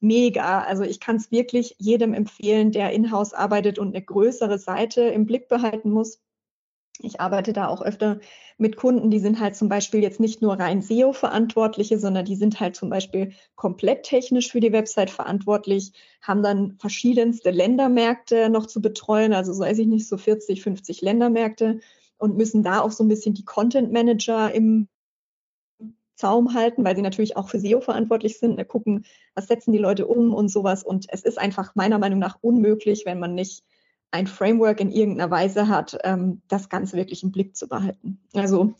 mega. 0.00 0.62
Also 0.62 0.82
ich 0.82 0.98
kann 0.98 1.14
es 1.14 1.30
wirklich 1.30 1.76
jedem 1.78 2.12
empfehlen, 2.12 2.72
der 2.72 2.90
in-house 2.90 3.34
arbeitet 3.34 3.78
und 3.78 3.94
eine 3.94 4.04
größere 4.04 4.58
Seite 4.58 5.02
im 5.02 5.26
Blick 5.26 5.46
behalten 5.46 5.90
muss. 5.90 6.20
Ich 7.02 7.20
arbeite 7.20 7.52
da 7.52 7.68
auch 7.68 7.82
öfter 7.82 8.20
mit 8.58 8.76
Kunden, 8.76 9.10
die 9.10 9.20
sind 9.20 9.40
halt 9.40 9.56
zum 9.56 9.68
Beispiel 9.68 10.02
jetzt 10.02 10.20
nicht 10.20 10.42
nur 10.42 10.58
rein 10.58 10.82
SEO-Verantwortliche, 10.82 11.98
sondern 11.98 12.24
die 12.26 12.36
sind 12.36 12.60
halt 12.60 12.76
zum 12.76 12.90
Beispiel 12.90 13.32
komplett 13.56 14.02
technisch 14.02 14.50
für 14.50 14.60
die 14.60 14.72
Website 14.72 15.10
verantwortlich, 15.10 15.92
haben 16.20 16.42
dann 16.42 16.76
verschiedenste 16.78 17.50
Ländermärkte 17.50 18.50
noch 18.50 18.66
zu 18.66 18.82
betreuen, 18.82 19.32
also 19.32 19.52
so 19.52 19.60
weiß 19.60 19.78
ich 19.78 19.86
nicht, 19.86 20.08
so 20.08 20.18
40, 20.18 20.62
50 20.62 21.00
Ländermärkte 21.00 21.80
und 22.18 22.36
müssen 22.36 22.62
da 22.62 22.80
auch 22.80 22.92
so 22.92 23.02
ein 23.02 23.08
bisschen 23.08 23.34
die 23.34 23.44
Content 23.44 23.92
Manager 23.92 24.52
im 24.52 24.88
Zaum 26.16 26.52
halten, 26.52 26.84
weil 26.84 26.94
sie 26.94 27.02
natürlich 27.02 27.38
auch 27.38 27.48
für 27.48 27.58
SEO 27.58 27.80
verantwortlich 27.80 28.38
sind, 28.38 28.56
ne, 28.56 28.66
gucken, 28.66 29.06
was 29.34 29.46
setzen 29.46 29.72
die 29.72 29.78
Leute 29.78 30.06
um 30.06 30.34
und 30.34 30.50
sowas. 30.50 30.84
Und 30.84 31.06
es 31.08 31.22
ist 31.22 31.38
einfach 31.38 31.74
meiner 31.74 31.98
Meinung 31.98 32.18
nach 32.18 32.36
unmöglich, 32.42 33.06
wenn 33.06 33.18
man 33.18 33.34
nicht 33.34 33.64
ein 34.10 34.26
Framework 34.26 34.80
in 34.80 34.90
irgendeiner 34.90 35.30
Weise 35.30 35.68
hat, 35.68 35.98
ähm, 36.04 36.42
das 36.48 36.68
Ganze 36.68 36.96
wirklich 36.96 37.22
im 37.22 37.32
Blick 37.32 37.56
zu 37.56 37.68
behalten. 37.68 38.20
Also 38.34 38.74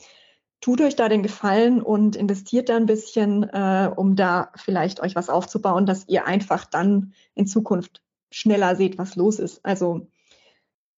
tut 0.60 0.80
euch 0.80 0.96
da 0.96 1.08
den 1.08 1.22
Gefallen 1.22 1.82
und 1.82 2.16
investiert 2.16 2.68
da 2.68 2.76
ein 2.76 2.86
bisschen, 2.86 3.44
äh, 3.44 3.90
um 3.94 4.16
da 4.16 4.50
vielleicht 4.56 5.00
euch 5.00 5.14
was 5.14 5.30
aufzubauen, 5.30 5.86
dass 5.86 6.08
ihr 6.08 6.26
einfach 6.26 6.64
dann 6.64 7.14
in 7.34 7.46
Zukunft 7.46 8.02
schneller 8.30 8.76
seht, 8.76 8.98
was 8.98 9.16
los 9.16 9.38
ist. 9.38 9.64
Also 9.64 10.08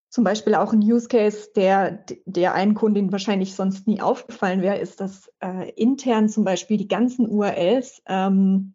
zum 0.09 0.25
Beispiel 0.25 0.55
auch 0.55 0.73
ein 0.75 0.83
Use 0.83 1.09
Case, 1.09 1.49
der, 1.57 2.05
der 2.27 2.53
einen 2.53 2.75
Kunden 2.75 3.13
wahrscheinlich 3.13 3.55
sonst 3.55 3.87
nie 3.87 4.03
aufgefallen 4.03 4.61
wäre, 4.61 4.79
ist, 4.79 5.01
dass 5.01 5.33
äh, 5.41 5.71
intern 5.71 6.29
zum 6.29 6.45
Beispiel 6.45 6.77
die 6.77 6.89
ganzen 6.89 7.27
URLs 7.27 8.03
ähm, 8.07 8.75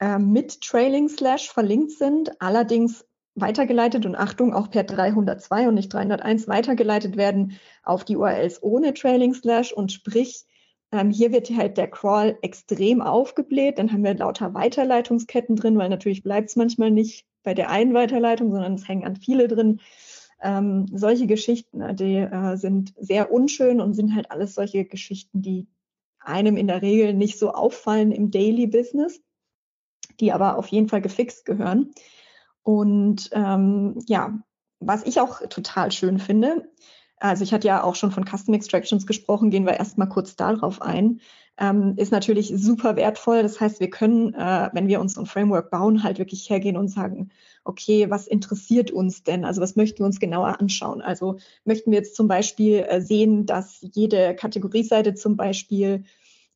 äh, 0.00 0.18
mit 0.18 0.62
Trailing 0.62 1.08
Slash 1.10 1.50
verlinkt 1.50 1.92
sind, 1.92 2.40
allerdings 2.40 3.04
weitergeleitet 3.40 4.06
und 4.06 4.16
Achtung, 4.16 4.54
auch 4.54 4.70
per 4.70 4.84
302 4.84 5.68
und 5.68 5.74
nicht 5.74 5.92
301 5.92 6.48
weitergeleitet 6.48 7.16
werden 7.16 7.58
auf 7.82 8.04
die 8.04 8.16
URLs 8.16 8.62
ohne 8.62 8.94
Trailing 8.94 9.34
Slash 9.34 9.72
und 9.72 9.92
sprich, 9.92 10.44
ähm, 10.92 11.10
hier 11.10 11.32
wird 11.32 11.50
halt 11.50 11.76
der 11.76 11.88
Crawl 11.88 12.38
extrem 12.42 13.02
aufgebläht, 13.02 13.78
dann 13.78 13.92
haben 13.92 14.04
wir 14.04 14.14
lauter 14.14 14.54
Weiterleitungsketten 14.54 15.56
drin, 15.56 15.76
weil 15.76 15.88
natürlich 15.88 16.22
bleibt 16.22 16.50
es 16.50 16.56
manchmal 16.56 16.90
nicht 16.90 17.26
bei 17.42 17.54
der 17.54 17.70
einen 17.70 17.94
Weiterleitung, 17.94 18.50
sondern 18.50 18.74
es 18.74 18.88
hängen 18.88 19.04
an 19.04 19.16
viele 19.16 19.48
drin. 19.48 19.80
Ähm, 20.40 20.86
solche 20.92 21.26
Geschichten, 21.26 21.80
äh, 21.80 21.94
die 21.94 22.16
äh, 22.16 22.56
sind 22.56 22.94
sehr 22.96 23.32
unschön 23.32 23.80
und 23.80 23.94
sind 23.94 24.14
halt 24.14 24.30
alles 24.30 24.54
solche 24.54 24.84
Geschichten, 24.84 25.42
die 25.42 25.66
einem 26.20 26.56
in 26.56 26.68
der 26.68 26.82
Regel 26.82 27.14
nicht 27.14 27.38
so 27.38 27.52
auffallen 27.52 28.12
im 28.12 28.30
Daily 28.30 28.66
Business, 28.66 29.20
die 30.20 30.32
aber 30.32 30.58
auf 30.58 30.68
jeden 30.68 30.88
Fall 30.88 31.00
gefixt 31.00 31.44
gehören. 31.44 31.92
Und 32.62 33.30
ähm, 33.32 33.98
ja, 34.06 34.38
was 34.80 35.04
ich 35.04 35.20
auch 35.20 35.40
total 35.48 35.90
schön 35.92 36.18
finde, 36.18 36.68
also 37.20 37.42
ich 37.42 37.52
hatte 37.52 37.66
ja 37.66 37.82
auch 37.82 37.96
schon 37.96 38.12
von 38.12 38.24
Custom 38.24 38.54
Extractions 38.54 39.06
gesprochen, 39.06 39.50
gehen 39.50 39.66
wir 39.66 39.74
erstmal 39.74 40.08
kurz 40.08 40.36
darauf 40.36 40.80
ein, 40.80 41.20
ähm, 41.58 41.94
ist 41.96 42.12
natürlich 42.12 42.52
super 42.56 42.94
wertvoll. 42.96 43.42
Das 43.42 43.60
heißt, 43.60 43.80
wir 43.80 43.90
können, 43.90 44.34
äh, 44.34 44.70
wenn 44.72 44.86
wir 44.86 45.00
uns 45.00 45.18
ein 45.18 45.26
Framework 45.26 45.70
bauen, 45.70 46.04
halt 46.04 46.18
wirklich 46.18 46.48
hergehen 46.48 46.76
und 46.76 46.88
sagen, 46.88 47.30
okay, 47.64 48.08
was 48.10 48.28
interessiert 48.28 48.90
uns 48.90 49.24
denn? 49.24 49.44
Also 49.44 49.60
was 49.60 49.74
möchten 49.74 49.98
wir 49.98 50.06
uns 50.06 50.20
genauer 50.20 50.60
anschauen? 50.60 51.02
Also 51.02 51.38
möchten 51.64 51.90
wir 51.90 51.98
jetzt 51.98 52.14
zum 52.14 52.28
Beispiel 52.28 52.84
äh, 52.88 53.00
sehen, 53.00 53.46
dass 53.46 53.78
jede 53.80 54.36
Kategorieseite 54.36 55.14
zum 55.14 55.36
Beispiel 55.36 56.04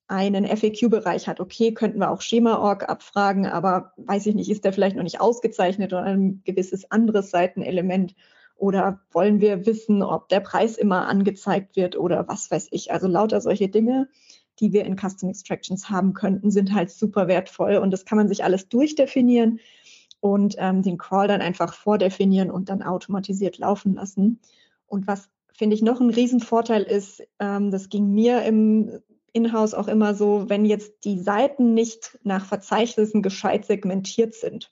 einen 0.09 0.45
FAQ-Bereich 0.45 1.29
hat. 1.29 1.41
Okay, 1.41 1.73
könnten 1.73 1.99
wir 1.99 2.11
auch 2.11 2.21
Schema.org 2.21 2.89
abfragen, 2.89 3.47
aber 3.47 3.93
weiß 3.97 4.27
ich 4.27 4.35
nicht, 4.35 4.51
ist 4.51 4.65
der 4.65 4.73
vielleicht 4.73 4.97
noch 4.97 5.03
nicht 5.03 5.21
ausgezeichnet 5.21 5.93
oder 5.93 6.03
ein 6.03 6.43
gewisses 6.45 6.91
anderes 6.91 7.31
Seitenelement? 7.31 8.15
Oder 8.57 9.01
wollen 9.11 9.41
wir 9.41 9.67
wissen, 9.67 10.03
ob 10.03 10.29
der 10.29 10.41
Preis 10.41 10.77
immer 10.77 11.09
angezeigt 11.09 11.77
wird 11.77 11.97
oder 11.97 12.29
was 12.29 12.51
weiß 12.51 12.69
ich? 12.71 12.93
Also 12.93 13.09
lauter 13.09 13.41
solche 13.41 13.69
Dinge, 13.69 14.09
die 14.61 14.73
wir 14.73 14.85
in 14.85 14.97
Custom 14.97 15.31
Extractions 15.31 15.91
haben 15.91 16.13
könnten, 16.13 16.51
sind 16.51 16.75
halt 16.75 16.91
super 16.91 17.27
wertvoll 17.27 17.77
und 17.77 17.91
das 17.91 18.05
kann 18.05 18.19
man 18.19 18.29
sich 18.29 18.45
alles 18.45 18.69
durchdefinieren 18.69 19.61
und 20.21 20.55
ähm, 20.59 20.83
den 20.83 20.99
Crawl 20.99 21.27
dann 21.27 21.41
einfach 21.41 21.75
vordefinieren 21.75 22.51
und 22.51 22.69
dann 22.69 22.83
automatisiert 22.83 23.59
laufen 23.59 23.95
lassen. 23.95 24.41
Und 24.87 25.09
was 25.09 25.29
finde 25.53 25.75
ich 25.75 25.83
noch 25.83 26.01
ein 26.01 26.11
Riesenvorteil 26.11 26.83
ist, 26.83 27.23
ähm, 27.41 27.71
das 27.71 27.89
ging 27.89 28.13
mir 28.13 28.43
im 28.43 29.01
in-house 29.33 29.75
auch 29.75 29.89
immer 29.89 30.15
so, 30.15 30.49
wenn 30.49 30.65
jetzt 30.65 31.05
die 31.05 31.19
Seiten 31.19 31.75
nicht 31.75 32.19
nach 32.23 32.45
Verzeichnissen 32.45 33.23
gescheit 33.23 33.65
segmentiert 33.65 34.35
sind. 34.35 34.71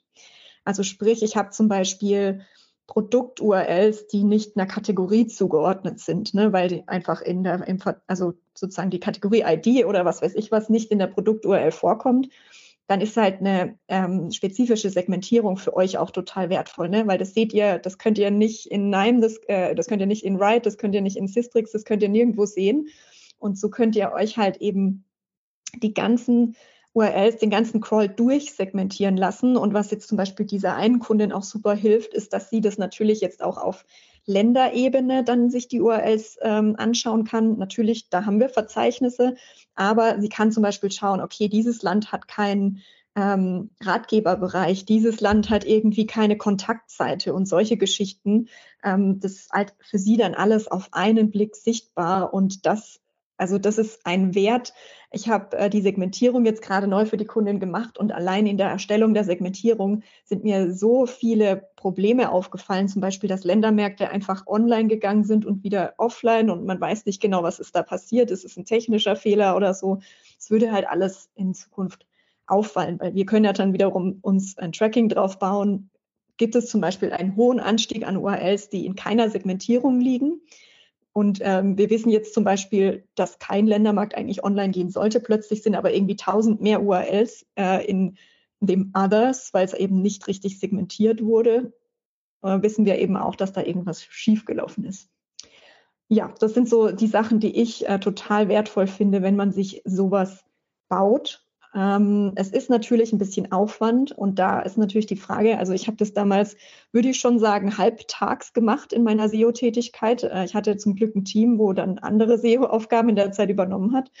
Also 0.63 0.83
sprich, 0.83 1.23
ich 1.23 1.35
habe 1.35 1.49
zum 1.49 1.67
Beispiel 1.67 2.41
Produkt-URLs, 2.87 4.07
die 4.07 4.23
nicht 4.23 4.57
einer 4.57 4.65
Kategorie 4.65 5.25
zugeordnet 5.27 5.99
sind, 5.99 6.33
ne, 6.33 6.51
weil 6.51 6.67
die 6.67 6.87
einfach 6.87 7.21
in 7.21 7.43
der, 7.43 7.65
im, 7.67 7.79
also 8.05 8.33
sozusagen 8.53 8.89
die 8.89 8.99
Kategorie 8.99 9.43
ID 9.45 9.85
oder 9.85 10.03
was 10.03 10.21
weiß 10.21 10.35
ich 10.35 10.51
was 10.51 10.69
nicht 10.69 10.91
in 10.91 10.99
der 10.99 11.07
Produkt-URL 11.07 11.71
vorkommt, 11.71 12.27
dann 12.87 12.99
ist 12.99 13.15
halt 13.15 13.39
eine 13.39 13.79
ähm, 13.87 14.31
spezifische 14.31 14.89
Segmentierung 14.89 15.55
für 15.55 15.73
euch 15.73 15.97
auch 15.97 16.11
total 16.11 16.49
wertvoll, 16.49 16.89
ne? 16.89 17.07
weil 17.07 17.17
das 17.17 17.33
seht 17.33 17.53
ihr, 17.53 17.79
das 17.79 17.97
könnt 17.97 18.17
ihr 18.17 18.29
nicht 18.29 18.65
in 18.65 18.89
NIME, 18.89 19.21
das, 19.21 19.37
äh, 19.47 19.73
das 19.73 19.87
könnt 19.87 20.01
ihr 20.01 20.07
nicht 20.07 20.25
in 20.25 20.37
Write, 20.39 20.63
das 20.63 20.77
könnt 20.77 20.93
ihr 20.93 21.01
nicht 21.01 21.15
in 21.15 21.29
Systrix, 21.29 21.71
das 21.71 21.85
könnt 21.85 22.03
ihr 22.03 22.09
nirgendwo 22.09 22.45
sehen. 22.45 22.89
Und 23.41 23.57
so 23.57 23.69
könnt 23.69 23.95
ihr 23.95 24.11
euch 24.11 24.37
halt 24.37 24.57
eben 24.57 25.05
die 25.81 25.93
ganzen 25.93 26.55
URLs, 26.93 27.37
den 27.37 27.49
ganzen 27.49 27.79
Crawl 27.79 28.09
durchsegmentieren 28.09 29.17
lassen. 29.17 29.55
Und 29.55 29.73
was 29.73 29.91
jetzt 29.91 30.07
zum 30.07 30.17
Beispiel 30.17 30.45
dieser 30.45 30.75
einen 30.75 30.99
Kundin 30.99 31.31
auch 31.31 31.43
super 31.43 31.73
hilft, 31.73 32.13
ist, 32.13 32.33
dass 32.33 32.49
sie 32.49 32.61
das 32.61 32.77
natürlich 32.77 33.21
jetzt 33.21 33.41
auch 33.41 33.57
auf 33.57 33.85
Länderebene 34.25 35.23
dann 35.23 35.49
sich 35.49 35.67
die 35.67 35.81
URLs 35.81 36.37
ähm, 36.41 36.75
anschauen 36.77 37.23
kann. 37.23 37.57
Natürlich, 37.57 38.09
da 38.09 38.25
haben 38.25 38.39
wir 38.39 38.49
Verzeichnisse, 38.49 39.35
aber 39.73 40.19
sie 40.19 40.29
kann 40.29 40.51
zum 40.51 40.63
Beispiel 40.63 40.91
schauen, 40.91 41.21
okay, 41.21 41.47
dieses 41.47 41.81
Land 41.81 42.11
hat 42.11 42.27
keinen 42.27 42.81
ähm, 43.15 43.71
Ratgeberbereich, 43.81 44.85
dieses 44.85 45.19
Land 45.21 45.49
hat 45.49 45.65
irgendwie 45.65 46.05
keine 46.05 46.37
Kontaktseite 46.37 47.33
und 47.33 47.45
solche 47.45 47.77
Geschichten. 47.77 48.47
Ähm, 48.83 49.19
das 49.19 49.33
ist 49.33 49.51
halt 49.51 49.73
für 49.79 49.97
sie 49.97 50.17
dann 50.17 50.33
alles 50.33 50.67
auf 50.67 50.89
einen 50.91 51.31
Blick 51.31 51.55
sichtbar 51.55 52.33
und 52.33 52.65
das 52.65 53.01
also 53.41 53.57
das 53.57 53.79
ist 53.79 54.05
ein 54.05 54.35
Wert. 54.35 54.73
Ich 55.11 55.27
habe 55.27 55.57
äh, 55.57 55.69
die 55.69 55.81
Segmentierung 55.81 56.45
jetzt 56.45 56.61
gerade 56.61 56.87
neu 56.87 57.07
für 57.07 57.17
die 57.17 57.25
Kundin 57.25 57.59
gemacht 57.59 57.97
und 57.97 58.11
allein 58.11 58.45
in 58.45 58.57
der 58.57 58.69
Erstellung 58.69 59.15
der 59.15 59.23
Segmentierung 59.23 60.03
sind 60.23 60.43
mir 60.43 60.71
so 60.73 61.07
viele 61.07 61.69
Probleme 61.75 62.31
aufgefallen, 62.31 62.87
zum 62.87 63.01
Beispiel, 63.01 63.27
dass 63.27 63.43
Ländermärkte 63.43 64.11
einfach 64.11 64.45
online 64.45 64.87
gegangen 64.87 65.23
sind 65.23 65.43
und 65.43 65.63
wieder 65.63 65.95
offline 65.97 66.51
und 66.51 66.65
man 66.65 66.79
weiß 66.79 67.07
nicht 67.07 67.19
genau, 67.19 67.41
was 67.41 67.59
ist 67.59 67.75
da 67.75 67.81
passiert. 67.81 68.29
Ist 68.29 68.45
es 68.45 68.57
ein 68.57 68.65
technischer 68.65 69.15
Fehler 69.15 69.55
oder 69.55 69.73
so? 69.73 70.01
Es 70.37 70.51
würde 70.51 70.71
halt 70.71 70.87
alles 70.87 71.31
in 71.33 71.55
Zukunft 71.55 72.05
auffallen, 72.45 72.99
weil 72.99 73.15
wir 73.15 73.25
können 73.25 73.45
ja 73.45 73.53
dann 73.53 73.73
wiederum 73.73 74.19
uns 74.21 74.55
ein 74.59 74.71
Tracking 74.71 75.09
drauf 75.09 75.39
bauen. 75.39 75.89
Gibt 76.37 76.55
es 76.55 76.69
zum 76.69 76.79
Beispiel 76.79 77.11
einen 77.11 77.35
hohen 77.35 77.59
Anstieg 77.59 78.05
an 78.05 78.17
URLs, 78.17 78.69
die 78.69 78.85
in 78.85 78.95
keiner 78.95 79.31
Segmentierung 79.31 79.99
liegen? 79.99 80.41
Und 81.13 81.39
ähm, 81.41 81.77
wir 81.77 81.89
wissen 81.89 82.09
jetzt 82.09 82.33
zum 82.33 82.43
Beispiel, 82.43 83.03
dass 83.15 83.39
kein 83.39 83.67
Ländermarkt 83.67 84.15
eigentlich 84.15 84.43
online 84.43 84.71
gehen 84.71 84.89
sollte. 84.89 85.19
Plötzlich 85.19 85.61
sind 85.61 85.75
aber 85.75 85.93
irgendwie 85.93 86.15
tausend 86.15 86.61
mehr 86.61 86.81
URLs 86.81 87.45
äh, 87.57 87.85
in, 87.85 88.17
dem 88.61 88.93
Others, 88.95 89.53
weil 89.53 89.65
es 89.65 89.73
eben 89.73 90.01
nicht 90.01 90.27
richtig 90.27 90.59
segmentiert 90.59 91.23
wurde. 91.23 91.73
Äh, 92.43 92.61
wissen 92.61 92.85
wir 92.85 92.99
eben 92.99 93.17
auch, 93.17 93.35
dass 93.35 93.53
da 93.53 93.61
irgendwas 93.61 94.03
schiefgelaufen 94.03 94.85
ist. 94.85 95.09
Ja, 96.07 96.33
das 96.39 96.53
sind 96.53 96.69
so 96.69 96.91
die 96.91 97.07
Sachen, 97.07 97.39
die 97.39 97.59
ich 97.59 97.87
äh, 97.87 97.99
total 97.99 98.49
wertvoll 98.49 98.87
finde, 98.87 99.21
wenn 99.21 99.35
man 99.35 99.51
sich 99.51 99.81
sowas 99.85 100.45
baut 100.89 101.45
ähm, 101.73 102.33
es 102.35 102.49
ist 102.49 102.69
natürlich 102.69 103.13
ein 103.13 103.17
bisschen 103.17 103.51
Aufwand 103.51 104.11
und 104.11 104.39
da 104.39 104.59
ist 104.59 104.77
natürlich 104.77 105.05
die 105.05 105.15
Frage, 105.15 105.57
also 105.57 105.71
ich 105.71 105.87
habe 105.87 105.97
das 105.97 106.13
damals, 106.13 106.57
würde 106.91 107.09
ich 107.09 107.19
schon 107.19 107.39
sagen, 107.39 107.77
halbtags 107.77 108.51
gemacht 108.51 108.91
in 108.91 109.03
meiner 109.03 109.29
SEO-Tätigkeit. 109.29 110.23
Äh, 110.23 110.43
ich 110.45 110.53
hatte 110.53 110.75
zum 110.77 110.95
Glück 110.95 111.15
ein 111.15 111.23
Team, 111.23 111.59
wo 111.59 111.71
dann 111.71 111.97
andere 111.99 112.37
SEO-Aufgaben 112.37 113.09
in 113.09 113.15
der 113.15 113.31
Zeit 113.31 113.49
übernommen 113.49 113.93
hat. 113.93 114.11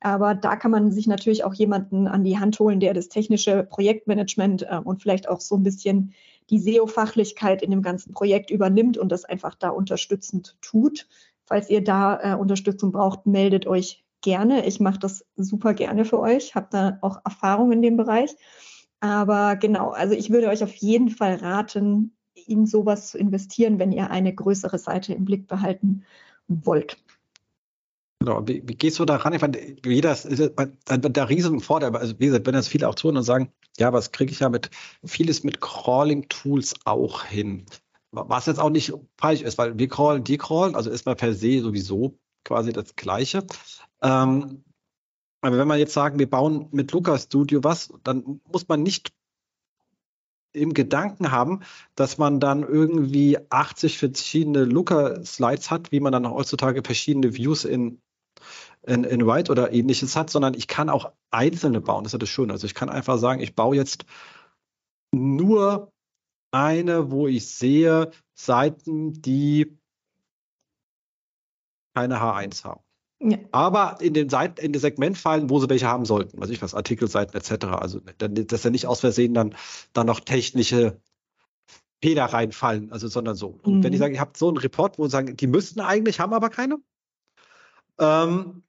Aber 0.00 0.34
da 0.34 0.56
kann 0.56 0.70
man 0.70 0.92
sich 0.92 1.06
natürlich 1.06 1.44
auch 1.44 1.54
jemanden 1.54 2.06
an 2.06 2.24
die 2.24 2.38
Hand 2.38 2.58
holen, 2.58 2.80
der 2.80 2.94
das 2.94 3.08
technische 3.08 3.64
Projektmanagement 3.64 4.62
äh, 4.62 4.80
und 4.82 5.00
vielleicht 5.02 5.28
auch 5.28 5.40
so 5.40 5.56
ein 5.56 5.62
bisschen 5.62 6.14
die 6.50 6.58
SEO-Fachlichkeit 6.58 7.62
in 7.62 7.70
dem 7.70 7.82
ganzen 7.82 8.12
Projekt 8.12 8.50
übernimmt 8.50 8.98
und 8.98 9.12
das 9.12 9.24
einfach 9.24 9.54
da 9.54 9.68
unterstützend 9.68 10.56
tut. 10.62 11.06
Falls 11.44 11.70
ihr 11.70 11.82
da 11.82 12.34
äh, 12.34 12.36
Unterstützung 12.36 12.90
braucht, 12.90 13.26
meldet 13.26 13.66
euch 13.66 14.04
gerne. 14.20 14.66
Ich 14.66 14.80
mache 14.80 14.98
das 14.98 15.24
super 15.36 15.74
gerne 15.74 16.04
für 16.04 16.20
euch, 16.20 16.54
habe 16.54 16.68
da 16.70 16.98
auch 17.02 17.20
Erfahrung 17.24 17.72
in 17.72 17.82
dem 17.82 17.96
Bereich. 17.96 18.34
Aber 19.00 19.56
genau, 19.56 19.90
also 19.90 20.14
ich 20.14 20.30
würde 20.30 20.48
euch 20.48 20.62
auf 20.62 20.74
jeden 20.74 21.10
Fall 21.10 21.36
raten, 21.36 22.16
in 22.34 22.66
sowas 22.66 23.10
zu 23.10 23.18
investieren, 23.18 23.78
wenn 23.78 23.92
ihr 23.92 24.10
eine 24.10 24.34
größere 24.34 24.78
Seite 24.78 25.12
im 25.12 25.24
Blick 25.24 25.46
behalten 25.46 26.04
wollt. 26.48 26.96
Genau, 28.20 28.46
wie, 28.48 28.62
wie, 28.66 28.74
gehst 28.74 28.98
du 28.98 29.04
da 29.04 29.16
ran? 29.16 29.32
Ich 29.32 29.40
meine, 29.40 29.58
jeder 29.84 30.12
ist, 30.12 30.26
der 30.26 31.28
riesen 31.28 31.60
Vorteil, 31.60 31.94
also 31.94 32.18
wie 32.18 32.26
gesagt, 32.26 32.46
wenn 32.46 32.54
das 32.54 32.66
viele 32.66 32.88
auch 32.88 32.96
tun 32.96 33.16
und 33.16 33.22
sagen, 33.22 33.52
ja, 33.78 33.92
was 33.92 34.10
kriege 34.10 34.32
ich 34.32 34.40
ja 34.40 34.48
mit 34.48 34.70
vieles 35.04 35.44
mit 35.44 35.60
Crawling-Tools 35.60 36.74
auch 36.84 37.24
hin. 37.24 37.66
Was 38.10 38.46
jetzt 38.46 38.58
auch 38.58 38.70
nicht 38.70 38.92
falsch 39.18 39.42
ist, 39.42 39.58
weil 39.58 39.78
wir 39.78 39.88
crawlen, 39.88 40.24
die 40.24 40.38
crawlen, 40.38 40.74
also 40.74 40.90
ist 40.90 41.06
man 41.06 41.16
per 41.16 41.34
se 41.34 41.60
sowieso 41.60 42.18
quasi 42.44 42.72
das 42.72 42.96
Gleiche. 42.96 43.46
Ähm, 44.02 44.64
aber 45.40 45.58
wenn 45.58 45.68
wir 45.68 45.76
jetzt 45.76 45.94
sagen, 45.94 46.18
wir 46.18 46.28
bauen 46.28 46.68
mit 46.72 46.92
Lukas 46.92 47.24
Studio 47.24 47.62
was, 47.62 47.92
dann 48.02 48.40
muss 48.50 48.66
man 48.68 48.82
nicht 48.82 49.12
im 50.52 50.74
Gedanken 50.74 51.30
haben, 51.30 51.60
dass 51.94 52.18
man 52.18 52.40
dann 52.40 52.62
irgendwie 52.62 53.38
80 53.50 53.98
verschiedene 53.98 54.64
Looker-Slides 54.64 55.70
hat, 55.70 55.92
wie 55.92 56.00
man 56.00 56.12
dann 56.12 56.28
heutzutage 56.28 56.82
verschiedene 56.82 57.34
Views 57.34 57.64
in, 57.64 58.00
in, 58.82 59.04
in 59.04 59.26
White 59.26 59.52
oder 59.52 59.72
ähnliches 59.72 60.16
hat, 60.16 60.30
sondern 60.30 60.54
ich 60.54 60.66
kann 60.66 60.88
auch 60.88 61.12
einzelne 61.30 61.80
bauen. 61.80 62.04
Das 62.04 62.14
ist 62.14 62.22
das 62.22 62.28
Schöne. 62.28 62.52
Also 62.52 62.66
ich 62.66 62.74
kann 62.74 62.88
einfach 62.88 63.18
sagen, 63.18 63.40
ich 63.40 63.54
baue 63.54 63.76
jetzt 63.76 64.06
nur 65.12 65.92
eine, 66.50 67.10
wo 67.10 67.28
ich 67.28 67.46
sehe 67.48 68.10
Seiten, 68.34 69.20
die 69.20 69.78
keine 71.94 72.20
H1 72.20 72.64
haben. 72.64 72.87
Ja. 73.20 73.38
Aber 73.50 73.98
in 74.00 74.14
den 74.14 74.28
Seiten, 74.28 74.60
in 74.64 74.72
den 74.72 74.80
Segmentfallen, 74.80 75.50
wo 75.50 75.58
sie 75.58 75.68
welche 75.68 75.88
haben 75.88 76.04
sollten, 76.04 76.40
weiß 76.40 76.50
ich 76.50 76.62
was, 76.62 76.74
Artikelseiten 76.74 77.36
etc. 77.36 77.66
Also, 77.66 78.00
dass 78.00 78.62
ja 78.62 78.70
nicht 78.70 78.86
aus 78.86 79.00
Versehen 79.00 79.34
dann, 79.34 79.56
dann 79.92 80.06
noch 80.06 80.20
technische 80.20 81.00
Fehler 82.00 82.26
reinfallen, 82.26 82.92
also 82.92 83.08
sondern 83.08 83.34
so. 83.34 83.58
Und 83.62 83.78
mhm. 83.78 83.82
wenn 83.82 83.92
ich 83.92 83.98
sage, 83.98 84.14
ich 84.14 84.20
habe 84.20 84.32
so 84.36 84.48
einen 84.48 84.58
Report, 84.58 84.98
wo 84.98 85.04
sie 85.06 85.10
sagen, 85.10 85.36
die 85.36 85.48
müssten 85.48 85.80
eigentlich, 85.80 86.20
haben 86.20 86.32
aber 86.32 86.48
keine. 86.48 86.78
Ähm, 87.98 88.62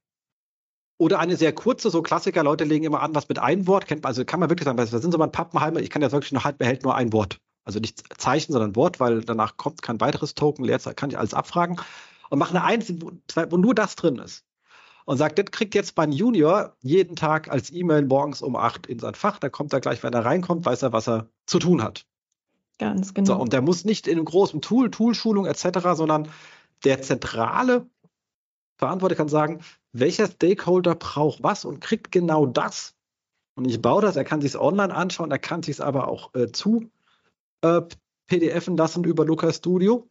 oder 0.98 1.20
eine 1.20 1.38
sehr 1.38 1.54
kurze, 1.54 1.92
so 1.92 2.02
Klassiker, 2.02 2.44
Leute 2.44 2.64
legen 2.64 2.86
immer 2.86 3.02
an, 3.02 3.14
was 3.14 3.30
mit 3.30 3.38
einem 3.38 3.68
Wort 3.68 3.86
kennt, 3.86 4.06
also 4.06 4.26
kann 4.26 4.40
man 4.40 4.50
wirklich 4.50 4.66
sagen, 4.66 4.78
das 4.78 4.90
sind 4.90 5.12
so 5.12 5.18
mal 5.20 5.28
Pappenheimer, 5.28 5.80
ich 5.80 5.92
kann 5.92 6.02
ja 6.02 6.12
wirklich 6.12 6.32
nur 6.32 6.44
halt 6.44 6.58
behält 6.58 6.84
nur 6.84 6.96
ein 6.96 7.14
Wort. 7.14 7.40
Also 7.66 7.80
nicht 7.80 8.02
Zeichen, 8.20 8.52
sondern 8.52 8.76
Wort, 8.76 9.00
weil 9.00 9.22
danach 9.22 9.58
kommt 9.58 9.84
kein 9.84 10.02
weiteres 10.02 10.34
Token, 10.34 10.66
Leerzeichen 10.66 10.96
kann 10.96 11.12
ich 11.12 11.20
alles 11.20 11.36
abfragen 11.36 11.80
und 12.30 12.40
mache 12.40 12.52
eine 12.52 12.64
einzige, 12.64 13.02
wo, 13.02 13.12
wo 13.50 13.58
nur 13.58 13.76
das 13.76 13.96
drin 13.96 14.18
ist. 14.18 14.46
Und 15.06 15.18
sagt, 15.18 15.40
das 15.40 15.46
kriegt 15.52 15.74
jetzt 15.74 15.98
mein 15.98 16.12
Junior 16.12 16.76
jeden 16.82 17.16
Tag 17.16 17.50
als 17.50 17.72
E-Mail 17.72 18.06
morgens 18.06 18.42
um 18.44 18.56
acht 18.56 18.86
in 18.86 19.00
sein 19.00 19.16
Fach. 19.16 19.40
Da 19.40 19.50
kommt 19.50 19.74
er 19.74 19.80
gleich, 19.80 20.04
wenn 20.04 20.14
er 20.14 20.24
reinkommt, 20.24 20.66
weiß 20.66 20.84
er, 20.84 20.94
was 20.94 21.10
er 21.10 21.30
zu 21.48 21.58
tun 21.58 21.82
hat. 21.82 22.06
Ganz 22.78 23.14
genau. 23.14 23.26
So, 23.26 23.36
und 23.42 23.52
der 23.52 23.62
muss 23.62 23.86
nicht 23.86 24.08
in 24.08 24.18
einem 24.18 24.26
großen 24.26 24.62
Tool, 24.62 24.92
Toolschulung 24.92 25.46
etc., 25.48 25.80
sondern 25.96 26.30
der 26.84 27.02
zentrale 27.02 27.88
Verantwortliche 28.78 29.18
kann 29.18 29.28
sagen, 29.28 29.60
welcher 29.92 30.28
Stakeholder 30.28 30.96
braucht 30.96 31.44
was 31.44 31.66
und 31.66 31.82
kriegt 31.82 32.12
genau 32.12 32.46
das. 32.46 32.96
Und 33.56 33.66
ich 33.66 33.82
baue 33.82 34.02
das, 34.02 34.16
er 34.16 34.24
kann 34.24 34.42
sich 34.42 34.52
es 34.52 34.60
online 34.60 34.96
anschauen, 34.96 35.32
er 35.32 35.40
kann 35.40 35.64
sich 35.64 35.76
es 35.76 35.82
aber 35.82 36.08
auch 36.08 36.34
äh, 36.34 36.52
zu 36.52 36.90
äh, 37.62 37.82
PDFen 38.28 38.78
lassen 38.78 39.04
über 39.04 39.26
Lucas 39.26 39.58
Studio. 39.58 40.08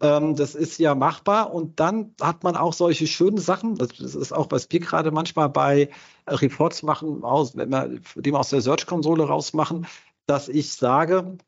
Ähm, 0.00 0.34
das 0.34 0.54
ist 0.54 0.78
ja 0.78 0.94
machbar 0.94 1.52
und 1.52 1.78
dann 1.80 2.14
hat 2.20 2.42
man 2.42 2.56
auch 2.56 2.72
solche 2.72 3.06
schönen 3.06 3.38
Sachen. 3.38 3.76
Das, 3.76 3.98
ist 4.00 4.32
auch, 4.32 4.50
was 4.50 4.66
wir 4.70 4.80
gerade 4.80 5.10
manchmal 5.10 5.48
bei 5.48 5.90
Reports 6.26 6.82
machen, 6.82 7.22
aus, 7.22 7.56
wenn 7.56 7.70
wir 7.70 8.00
dem 8.16 8.34
aus 8.34 8.50
der 8.50 8.60
Search-Konsole 8.60 9.24
rausmachen, 9.24 9.86
dass 10.26 10.48
ich 10.48 10.72
sage, 10.72 11.38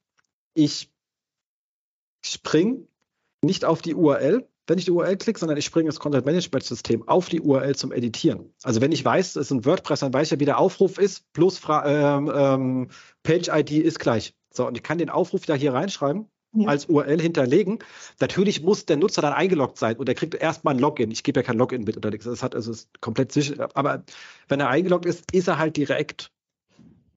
ich 0.54 0.92
springe 2.24 2.86
nicht 3.42 3.64
auf 3.64 3.82
die 3.82 3.94
URL, 3.94 4.48
wenn 4.66 4.78
ich 4.78 4.84
die 4.84 4.90
URL 4.90 5.16
klicke, 5.16 5.38
sondern 5.38 5.58
ich 5.58 5.64
springe 5.64 5.88
das 5.88 6.00
Content 6.00 6.26
Management 6.26 6.64
System 6.64 7.06
auf 7.06 7.28
die 7.28 7.40
URL 7.40 7.76
zum 7.76 7.92
Editieren. 7.92 8.52
Also 8.62 8.80
wenn 8.80 8.92
ich 8.92 9.04
weiß, 9.04 9.36
es 9.36 9.36
ist 9.36 9.50
ein 9.52 9.64
WordPress, 9.64 10.00
dann 10.00 10.12
weiß 10.12 10.26
ich 10.28 10.32
ja, 10.32 10.40
wie 10.40 10.44
der 10.44 10.58
Aufruf 10.58 10.98
ist, 10.98 11.32
plus 11.32 11.60
ähm, 11.68 12.32
ähm, 12.34 12.88
Page 13.22 13.48
ID 13.48 13.70
ist 13.72 13.98
gleich. 13.98 14.34
So, 14.52 14.66
und 14.66 14.76
ich 14.76 14.82
kann 14.82 14.98
den 14.98 15.10
Aufruf 15.10 15.46
da 15.46 15.54
hier 15.54 15.74
reinschreiben 15.74 16.28
ja. 16.52 16.68
als 16.68 16.86
URL 16.86 17.20
hinterlegen. 17.20 17.78
Natürlich 18.20 18.62
muss 18.62 18.86
der 18.86 18.96
Nutzer 18.96 19.22
dann 19.22 19.32
eingeloggt 19.32 19.78
sein 19.78 19.96
und 19.96 20.08
er 20.08 20.14
kriegt 20.14 20.34
erstmal 20.34 20.74
ein 20.74 20.80
Login. 20.80 21.10
Ich 21.10 21.22
gebe 21.22 21.40
ja 21.40 21.44
kein 21.44 21.58
Login 21.58 21.84
mit 21.84 21.96
oder 21.96 22.10
nichts. 22.10 22.24
Das 22.24 22.42
hat 22.42 22.54
also 22.54 22.72
ist 22.72 23.00
komplett 23.00 23.32
sicher. 23.32 23.68
Aber 23.74 24.04
wenn 24.48 24.60
er 24.60 24.68
eingeloggt 24.68 25.06
ist, 25.06 25.30
ist 25.32 25.48
er 25.48 25.58
halt 25.58 25.76
direkt 25.76 26.30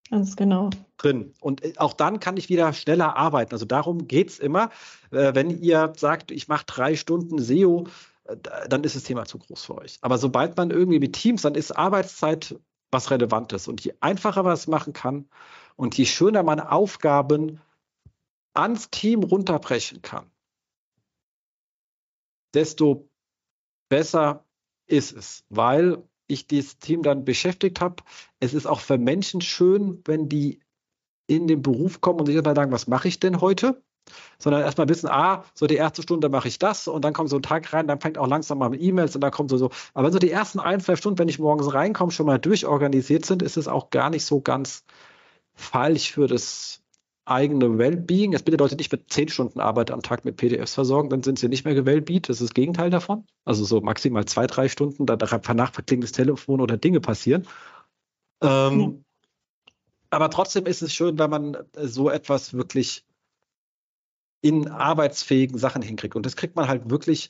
Ganz 0.10 0.36
genau. 0.36 0.72
Drin. 0.98 1.34
Und 1.40 1.64
äh, 1.64 1.74
auch 1.78 1.94
dann 1.94 2.20
kann 2.20 2.38
ich 2.38 2.50
wieder 2.50 2.74
schneller 2.74 3.16
arbeiten. 3.16 3.54
Also 3.54 3.66
darum 3.66 4.08
geht 4.08 4.30
es 4.30 4.40
immer. 4.40 4.72
Äh, 5.12 5.36
wenn 5.36 5.62
ihr 5.62 5.94
sagt, 5.96 6.32
ich 6.32 6.48
mache 6.48 6.66
drei 6.66 6.96
Stunden 6.96 7.40
SEO, 7.40 7.88
äh, 8.24 8.36
dann 8.68 8.84
ist 8.84 8.96
das 8.96 9.04
Thema 9.04 9.26
zu 9.26 9.38
groß 9.38 9.66
für 9.66 9.78
euch. 9.78 10.00
Aber 10.02 10.18
sobald 10.18 10.58
man 10.58 10.72
irgendwie 10.72 11.00
mit 11.00 11.14
Teams, 11.14 11.44
dann 11.44 11.56
ist 11.56 11.72
Arbeitszeit 11.72 12.56
was 12.92 13.12
Relevantes. 13.12 13.68
Und 13.68 13.82
je 13.82 13.94
einfacher 14.00 14.44
man 14.44 14.54
es 14.54 14.68
machen 14.68 14.94
kann 14.94 15.30
und 15.76 15.96
je 15.96 16.06
schöner 16.06 16.42
man 16.42 16.60
Aufgaben 16.60 17.62
ans 18.54 18.90
Team 18.90 19.24
runterbrechen 19.24 20.02
kann, 20.02 20.32
desto 22.54 23.10
besser 23.90 24.46
ist 24.88 25.14
es. 25.14 25.46
Weil 25.50 26.04
ich 26.30 26.48
dieses 26.48 26.78
Team 26.78 27.02
dann 27.02 27.26
beschäftigt 27.26 27.82
habe. 27.82 28.04
Es 28.40 28.54
ist 28.54 28.68
auch 28.68 28.80
für 28.80 28.98
Menschen 28.98 29.42
schön, 29.42 30.02
wenn 30.06 30.30
die 30.30 30.62
in 31.28 31.48
den 31.48 31.62
Beruf 31.62 32.02
kommen 32.02 32.20
und 32.20 32.26
sich 32.28 32.42
dann 32.42 32.56
sagen, 32.56 32.72
was 32.72 32.88
mache 32.88 33.08
ich 33.08 33.20
denn 33.20 33.42
heute? 33.42 33.82
Sondern 34.40 34.62
erstmal 34.62 34.90
wissen, 34.90 35.08
ah, 35.08 35.44
so 35.54 35.68
die 35.68 35.76
erste 35.76 36.02
Stunde 36.02 36.30
mache 36.30 36.48
ich 36.48 36.58
das 36.58 36.88
und 36.88 37.04
dann 37.04 37.14
kommt 37.14 37.30
so 37.30 37.36
ein 37.36 37.44
Tag 37.44 37.72
rein, 37.74 37.88
dann 37.88 38.00
fängt 38.00 38.18
auch 38.18 38.28
langsam 38.28 38.58
mal 38.58 38.70
mit 38.70 38.82
E-Mails 38.82 39.14
und 39.14 39.22
dann 39.22 39.32
kommt 39.32 39.50
so 39.52 39.58
so. 39.58 39.70
Aber 39.94 40.06
wenn 40.06 40.14
so 40.14 40.20
die 40.20 40.32
ersten 40.32 40.60
ein, 40.60 40.80
zwei 40.80 40.96
Stunden, 40.96 41.20
wenn 41.20 41.28
ich 41.28 41.38
morgens 41.38 41.74
reinkomme, 41.74 42.12
schon 42.12 42.26
mal 42.26 42.40
durchorganisiert 42.40 43.26
sind, 43.26 43.44
ist 43.44 43.58
es 43.58 43.68
auch 43.68 43.90
gar 43.90 44.10
nicht 44.10 44.26
so 44.26 44.42
ganz 44.42 44.84
falsch 45.54 46.12
für 46.12 46.28
das 46.28 46.79
eigene 47.30 47.78
Wellbeing. 47.78 48.32
Bitte 48.32 48.58
Leute 48.58 48.76
nicht 48.76 48.92
mit 48.92 49.12
zehn 49.12 49.30
Stunden 49.30 49.60
Arbeit 49.60 49.92
am 49.92 50.02
Tag 50.02 50.26
mit 50.26 50.38
PDFs 50.38 50.74
versorgen, 50.74 51.10
dann 51.10 51.24
sind 51.24 51.40
sie 51.40 51.48
nicht 51.48 51.66
mehr 51.66 51.76
gewellbeat. 51.76 52.30
Das 52.30 52.42
ist 52.42 52.50
das 52.50 52.54
Gegenteil 52.54 52.90
davon. 52.90 53.26
Also 53.46 53.64
so 53.66 53.82
maximal 53.82 54.26
zwei, 54.26 54.48
drei 54.48 54.70
Stunden, 54.70 55.06
danach 55.06 55.74
verklingt 55.74 56.04
das 56.04 56.12
Telefon 56.12 56.62
oder 56.62 56.78
Dinge 56.78 57.02
passieren. 57.02 57.48
Ähm, 58.42 58.80
ja. 58.80 58.92
Aber 60.12 60.30
trotzdem 60.30 60.66
ist 60.66 60.82
es 60.82 60.94
schön, 60.94 61.20
wenn 61.20 61.30
man 61.30 61.58
so 61.76 62.10
etwas 62.10 62.54
wirklich 62.54 63.06
in 64.42 64.70
arbeitsfähigen 64.70 65.58
Sachen 65.58 65.82
hinkriegt. 65.82 66.16
Und 66.16 66.26
das 66.26 66.36
kriegt 66.36 66.56
man 66.56 66.68
halt 66.68 66.90
wirklich 66.90 67.30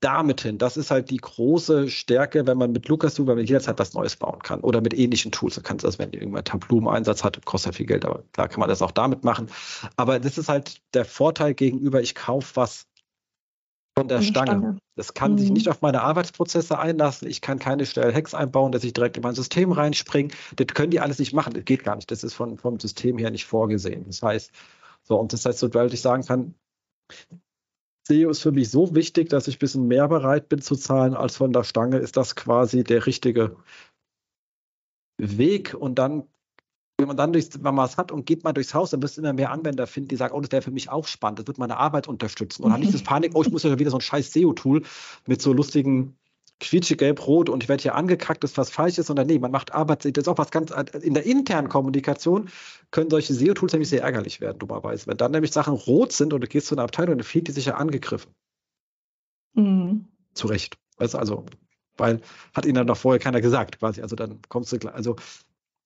damit 0.00 0.40
hin. 0.40 0.58
Das 0.58 0.76
ist 0.76 0.90
halt 0.90 1.10
die 1.10 1.18
große 1.18 1.88
Stärke, 1.88 2.46
wenn 2.46 2.58
man 2.58 2.72
mit 2.72 2.88
Lukas 2.88 3.18
weil 3.18 3.36
man 3.36 3.44
jederzeit 3.44 3.78
was 3.78 3.94
Neues 3.94 4.16
bauen 4.16 4.40
kann. 4.42 4.60
Oder 4.60 4.80
mit 4.80 4.94
ähnlichen 4.94 5.30
Tools. 5.30 5.54
Du 5.54 5.62
kannst 5.62 5.84
das, 5.84 5.98
wenn 5.98 6.12
irgendwann 6.12 6.44
Tableau 6.44 6.78
im 6.78 6.88
Einsatz 6.88 7.22
hat, 7.22 7.44
kostet 7.44 7.74
ja 7.74 7.76
viel 7.76 7.86
Geld, 7.86 8.04
aber 8.04 8.22
klar 8.32 8.48
kann 8.48 8.60
man 8.60 8.68
das 8.68 8.82
auch 8.82 8.90
damit 8.90 9.24
machen. 9.24 9.48
Aber 9.96 10.18
das 10.18 10.38
ist 10.38 10.48
halt 10.48 10.80
der 10.94 11.04
Vorteil 11.04 11.54
gegenüber, 11.54 12.00
ich 12.00 12.14
kaufe 12.14 12.56
was 12.56 12.86
von 13.96 14.08
der 14.08 14.22
Stange. 14.22 14.50
Stange. 14.50 14.78
Das 14.96 15.14
kann 15.14 15.32
mhm. 15.32 15.38
sich 15.38 15.50
nicht 15.50 15.68
auf 15.68 15.82
meine 15.82 16.02
Arbeitsprozesse 16.02 16.78
einlassen. 16.78 17.28
Ich 17.28 17.42
kann 17.42 17.58
keine 17.58 17.84
schnellen 17.84 18.14
Hacks 18.14 18.34
einbauen, 18.34 18.72
dass 18.72 18.84
ich 18.84 18.94
direkt 18.94 19.16
in 19.16 19.22
mein 19.22 19.34
System 19.34 19.72
reinspringe. 19.72 20.30
Das 20.56 20.68
können 20.68 20.90
die 20.90 21.00
alles 21.00 21.18
nicht 21.18 21.34
machen. 21.34 21.52
Das 21.52 21.64
geht 21.64 21.84
gar 21.84 21.96
nicht. 21.96 22.10
Das 22.10 22.24
ist 22.24 22.34
von, 22.34 22.56
vom 22.56 22.80
System 22.80 23.18
her 23.18 23.30
nicht 23.30 23.44
vorgesehen. 23.44 24.04
Das 24.06 24.22
heißt, 24.22 24.50
so, 25.02 25.18
und 25.18 25.32
das 25.32 25.44
heißt, 25.44 25.58
so, 25.58 25.72
weil 25.74 25.92
ich 25.92 26.00
sagen 26.00 26.24
kann, 26.24 26.54
SEO 28.06 28.30
ist 28.30 28.40
für 28.40 28.52
mich 28.52 28.70
so 28.70 28.94
wichtig, 28.94 29.28
dass 29.28 29.48
ich 29.48 29.56
ein 29.56 29.60
bisschen 29.60 29.86
mehr 29.86 30.08
bereit 30.08 30.48
bin 30.48 30.60
zu 30.60 30.76
zahlen 30.76 31.14
als 31.14 31.36
von 31.36 31.52
der 31.52 31.64
Stange, 31.64 31.98
ist 31.98 32.16
das 32.16 32.34
quasi 32.34 32.84
der 32.84 33.06
richtige 33.06 33.56
Weg. 35.18 35.74
Und 35.74 35.96
dann, 35.96 36.24
wenn 36.98 37.08
man 37.08 37.16
dann 37.16 37.32
durchs, 37.32 37.62
wenn 37.62 37.74
man 37.74 37.86
es 37.86 37.96
hat 37.96 38.10
und 38.10 38.26
geht 38.26 38.42
mal 38.44 38.52
durchs 38.52 38.74
Haus, 38.74 38.90
dann 38.90 39.02
wirst 39.02 39.16
du 39.16 39.20
immer 39.20 39.32
mehr 39.32 39.52
Anwender 39.52 39.86
finden, 39.86 40.08
die 40.08 40.16
sagen, 40.16 40.34
oh, 40.34 40.40
das 40.40 40.50
wäre 40.50 40.62
für 40.62 40.70
mich 40.72 40.90
auch 40.90 41.06
spannend, 41.06 41.38
das 41.38 41.46
wird 41.46 41.58
meine 41.58 41.76
Arbeit 41.76 42.08
unterstützen. 42.08 42.64
Und 42.64 42.72
dann 42.72 42.80
nicht 42.80 42.94
das 42.94 43.04
Panik, 43.04 43.32
oh, 43.34 43.42
ich 43.42 43.50
muss 43.50 43.62
ja 43.62 43.78
wieder 43.78 43.90
so 43.90 43.98
ein 43.98 44.02
scheiß 44.02 44.32
SEO-Tool 44.32 44.82
mit 45.26 45.40
so 45.40 45.52
lustigen 45.52 46.18
quietsche 46.62 46.96
gelb-rot 46.96 47.48
und 47.48 47.62
ich 47.62 47.68
werde 47.68 47.82
hier 47.82 47.94
angekackt, 47.94 48.42
dass 48.42 48.56
was 48.56 48.70
falsch 48.70 48.98
ist, 48.98 49.06
sondern 49.06 49.26
nee, 49.26 49.38
man 49.38 49.50
macht 49.50 49.74
Arbeit, 49.74 50.04
das 50.04 50.22
ist 50.22 50.28
auch 50.28 50.38
was 50.38 50.50
ganz, 50.50 50.72
in 51.02 51.14
der 51.14 51.26
internen 51.26 51.68
Kommunikation 51.68 52.48
können 52.90 53.10
solche 53.10 53.34
SEO-Tools 53.34 53.72
nämlich 53.72 53.88
sehr 53.88 54.02
ärgerlich 54.02 54.40
werden, 54.40 54.58
dummerweise. 54.58 55.06
Wenn 55.06 55.16
dann 55.16 55.32
nämlich 55.32 55.52
Sachen 55.52 55.74
rot 55.74 56.12
sind 56.12 56.32
und 56.32 56.40
du 56.40 56.46
gehst 56.46 56.68
zu 56.68 56.74
einer 56.74 56.84
Abteilung, 56.84 57.18
dann 57.18 57.24
fühlt 57.24 57.48
die 57.48 57.52
sich 57.52 57.66
ja 57.66 57.74
angegriffen. 57.74 58.32
Mhm. 59.54 60.06
Zu 60.34 60.46
Recht. 60.46 60.78
Weißt, 60.98 61.14
also, 61.16 61.44
weil 61.96 62.20
hat 62.54 62.64
ihnen 62.64 62.76
dann 62.76 62.86
noch 62.86 62.96
vorher 62.96 63.18
keiner 63.18 63.40
gesagt, 63.40 63.78
quasi. 63.78 64.00
Also 64.00 64.16
dann 64.16 64.40
kommst 64.48 64.72
du, 64.72 64.88
also 64.88 65.16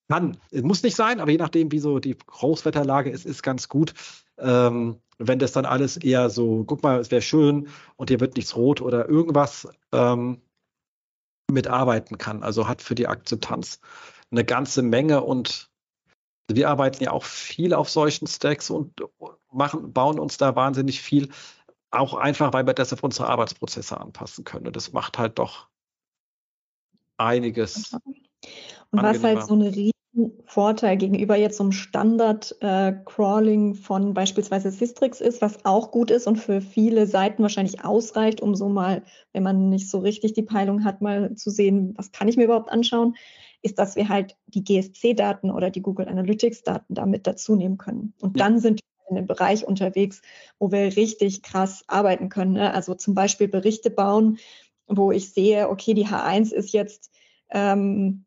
kann, 0.09 0.37
es 0.51 0.63
muss 0.63 0.83
nicht 0.83 0.95
sein, 0.95 1.21
aber 1.21 1.31
je 1.31 1.39
nachdem, 1.39 1.73
wie 1.73 1.79
so 1.79 1.99
die 1.99 2.17
Großwetterlage 2.17 3.11
ist, 3.11 3.27
ist 3.27 3.43
ganz 3.43 3.69
gut. 3.69 3.95
Ähm, 4.39 5.01
wenn 5.19 5.39
das 5.39 5.53
dann 5.53 5.65
alles 5.65 5.97
eher 5.97 6.31
so, 6.31 6.65
guck 6.65 6.83
mal, 6.83 7.01
es 7.01 7.11
wäre 7.11 7.23
schön 7.23 7.69
und 7.97 8.11
hier 8.11 8.21
wird 8.21 8.37
nichts 8.37 8.55
rot 8.55 8.81
oder 8.81 9.09
irgendwas, 9.09 9.67
ähm, 9.93 10.43
mitarbeiten 11.51 12.19
kann. 12.19 12.43
Also 12.43 12.69
hat 12.69 12.83
für 12.83 12.95
die 12.95 13.07
Akzeptanz 13.07 13.81
eine 14.31 14.45
ganze 14.45 14.83
Menge 14.83 15.23
und 15.23 15.71
wir 16.49 16.69
arbeiten 16.69 17.03
ja 17.03 17.11
auch 17.11 17.25
viel 17.25 17.75
auf 17.75 17.89
solchen 17.91 18.27
Stacks 18.27 18.71
und 18.71 19.03
machen, 19.53 19.93
bauen 19.93 20.19
uns 20.19 20.37
da 20.37 20.55
wahnsinnig 20.55 21.01
viel, 21.01 21.31
auch 21.91 22.15
einfach, 22.15 22.53
weil 22.53 22.67
wir 22.67 22.75
das 22.75 22.93
auf 22.93 23.03
unsere 23.03 23.29
Arbeitsprozesse 23.29 24.01
anpassen 24.01 24.45
können. 24.45 24.67
Und 24.67 24.77
das 24.77 24.93
macht 24.93 25.19
halt 25.19 25.39
doch 25.39 25.69
einiges. 27.17 27.93
Und 28.91 29.03
was 29.03 29.23
halt 29.23 29.45
so 29.45 29.55
eine 29.55 29.75
Vorteil 30.45 30.97
gegenüber 30.97 31.37
jetzt 31.37 31.59
so 31.59 31.65
einem 31.65 31.73
Standard-Crawling 31.73 33.73
äh, 33.73 33.75
von 33.75 34.15
beispielsweise 34.15 34.71
Systrix 34.71 35.21
ist, 35.21 35.43
was 35.43 35.65
auch 35.65 35.91
gut 35.91 36.11
ist 36.11 36.27
und 36.27 36.37
für 36.37 36.61
viele 36.61 37.07
Seiten 37.07 37.43
wahrscheinlich 37.43 37.85
ausreicht, 37.85 38.41
um 38.41 38.55
so 38.55 38.69
mal, 38.69 39.03
wenn 39.33 39.43
man 39.43 39.69
nicht 39.69 39.91
so 39.91 39.99
richtig 39.99 40.33
die 40.33 40.43
Peilung 40.43 40.85
hat, 40.85 41.03
mal 41.03 41.35
zu 41.35 41.51
sehen, 41.51 41.95
was 41.97 42.13
kann 42.13 42.29
ich 42.29 42.37
mir 42.37 42.45
überhaupt 42.45 42.71
anschauen, 42.71 43.15
ist, 43.63 43.79
dass 43.79 43.97
wir 43.97 44.09
halt 44.09 44.37
die 44.47 44.65
GSC-Daten 44.65 45.51
oder 45.51 45.71
die 45.71 45.83
Google 45.83 46.09
Analytics-Daten 46.09 46.95
damit 46.95 47.27
dazu 47.27 47.57
nehmen 47.57 47.79
können. 47.79 48.15
Und 48.21 48.41
dann 48.41 48.59
sind 48.59 48.81
wir 48.81 49.11
in 49.11 49.19
einem 49.19 49.27
Bereich 49.27 49.67
unterwegs, 49.67 50.23
wo 50.59 50.73
wir 50.73 50.97
richtig 50.97 51.43
krass 51.43 51.85
arbeiten 51.89 52.29
können. 52.29 52.53
Ne? 52.53 52.73
Also 52.73 52.95
zum 52.95 53.15
Beispiel 53.15 53.49
Berichte 53.49 53.91
bauen, 53.91 54.39
wo 54.87 55.13
ich 55.13 55.33
sehe, 55.33 55.69
okay, 55.69 55.95
die 55.95 56.07
H1 56.07 56.53
ist 56.53 56.73
jetzt 56.73 57.11
ähm, 57.51 58.26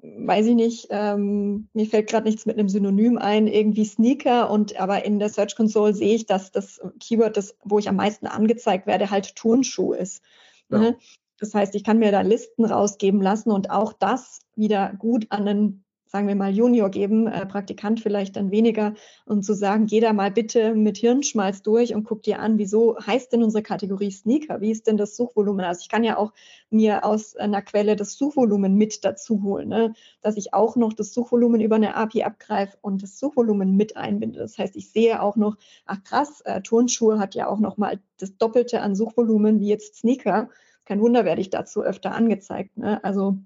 weiß 0.00 0.46
ich 0.46 0.54
nicht, 0.54 0.86
ähm, 0.90 1.68
mir 1.74 1.86
fällt 1.86 2.08
gerade 2.08 2.26
nichts 2.26 2.46
mit 2.46 2.58
einem 2.58 2.68
Synonym 2.68 3.18
ein, 3.18 3.46
irgendwie 3.46 3.84
Sneaker 3.84 4.50
und 4.50 4.78
aber 4.80 5.04
in 5.04 5.18
der 5.18 5.28
Search 5.28 5.54
Console 5.54 5.94
sehe 5.94 6.14
ich, 6.14 6.26
dass 6.26 6.50
das 6.50 6.80
Keyword, 6.98 7.36
das, 7.36 7.56
wo 7.62 7.78
ich 7.78 7.88
am 7.88 7.96
meisten 7.96 8.26
angezeigt 8.26 8.86
werde, 8.86 9.10
halt 9.10 9.36
Turnschuh 9.36 9.92
ist. 9.92 10.22
Ja. 10.70 10.78
Ne? 10.78 10.96
Das 11.38 11.54
heißt, 11.54 11.74
ich 11.74 11.84
kann 11.84 11.98
mir 11.98 12.12
da 12.12 12.22
Listen 12.22 12.64
rausgeben 12.64 13.20
lassen 13.20 13.50
und 13.50 13.70
auch 13.70 13.92
das 13.92 14.40
wieder 14.54 14.94
gut 14.98 15.26
an 15.30 15.48
einen 15.48 15.84
sagen 16.12 16.28
wir 16.28 16.36
mal, 16.36 16.52
Junior 16.52 16.90
geben, 16.90 17.26
äh, 17.26 17.46
Praktikant 17.46 18.00
vielleicht 18.00 18.36
dann 18.36 18.50
weniger, 18.50 18.92
und 19.24 19.44
zu 19.44 19.54
sagen, 19.54 19.86
geh 19.86 19.98
da 19.98 20.12
mal 20.12 20.30
bitte 20.30 20.74
mit 20.74 20.98
Hirnschmalz 20.98 21.62
durch 21.62 21.94
und 21.94 22.04
guck 22.04 22.22
dir 22.22 22.38
an, 22.38 22.58
wieso 22.58 22.98
heißt 22.98 23.32
denn 23.32 23.42
unsere 23.42 23.62
Kategorie 23.62 24.10
Sneaker? 24.10 24.60
Wie 24.60 24.70
ist 24.70 24.86
denn 24.86 24.98
das 24.98 25.16
Suchvolumen? 25.16 25.64
Also 25.64 25.80
ich 25.80 25.88
kann 25.88 26.04
ja 26.04 26.18
auch 26.18 26.34
mir 26.68 27.06
aus 27.06 27.34
einer 27.34 27.62
Quelle 27.62 27.96
das 27.96 28.18
Suchvolumen 28.18 28.74
mit 28.74 29.06
dazu 29.06 29.42
holen, 29.42 29.68
ne? 29.68 29.94
dass 30.20 30.36
ich 30.36 30.52
auch 30.52 30.76
noch 30.76 30.92
das 30.92 31.14
Suchvolumen 31.14 31.62
über 31.62 31.76
eine 31.76 31.96
API 31.96 32.24
abgreife 32.24 32.76
und 32.82 33.02
das 33.02 33.18
Suchvolumen 33.18 33.74
mit 33.76 33.96
einbinde. 33.96 34.38
Das 34.38 34.58
heißt, 34.58 34.76
ich 34.76 34.90
sehe 34.90 35.22
auch 35.22 35.36
noch, 35.36 35.56
ach 35.86 36.04
krass, 36.04 36.42
äh, 36.42 36.60
Turnschuhe 36.60 37.18
hat 37.18 37.34
ja 37.34 37.48
auch 37.48 37.58
noch 37.58 37.78
mal 37.78 37.98
das 38.18 38.36
Doppelte 38.36 38.82
an 38.82 38.94
Suchvolumen 38.94 39.60
wie 39.60 39.68
jetzt 39.68 39.96
Sneaker. 39.96 40.50
Kein 40.84 41.00
Wunder, 41.00 41.24
werde 41.24 41.40
ich 41.40 41.48
dazu 41.48 41.82
öfter 41.82 42.12
angezeigt. 42.12 42.76
Ne? 42.76 43.02
Also 43.02 43.38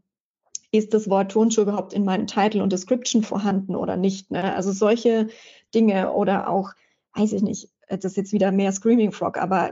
ist 0.76 0.94
das 0.94 1.08
Wort 1.08 1.32
Tonschuh 1.32 1.62
überhaupt 1.62 1.92
in 1.92 2.04
meinem 2.04 2.26
Title 2.26 2.62
und 2.62 2.72
Description 2.72 3.22
vorhanden 3.22 3.74
oder 3.74 3.96
nicht. 3.96 4.30
Ne? 4.30 4.54
Also 4.54 4.72
solche 4.72 5.28
Dinge 5.74 6.12
oder 6.12 6.48
auch, 6.48 6.72
weiß 7.14 7.32
ich 7.32 7.42
nicht, 7.42 7.70
das 7.88 8.04
ist 8.04 8.16
jetzt 8.16 8.32
wieder 8.32 8.52
mehr 8.52 8.72
Screaming 8.72 9.12
Frog, 9.12 9.38
aber 9.38 9.70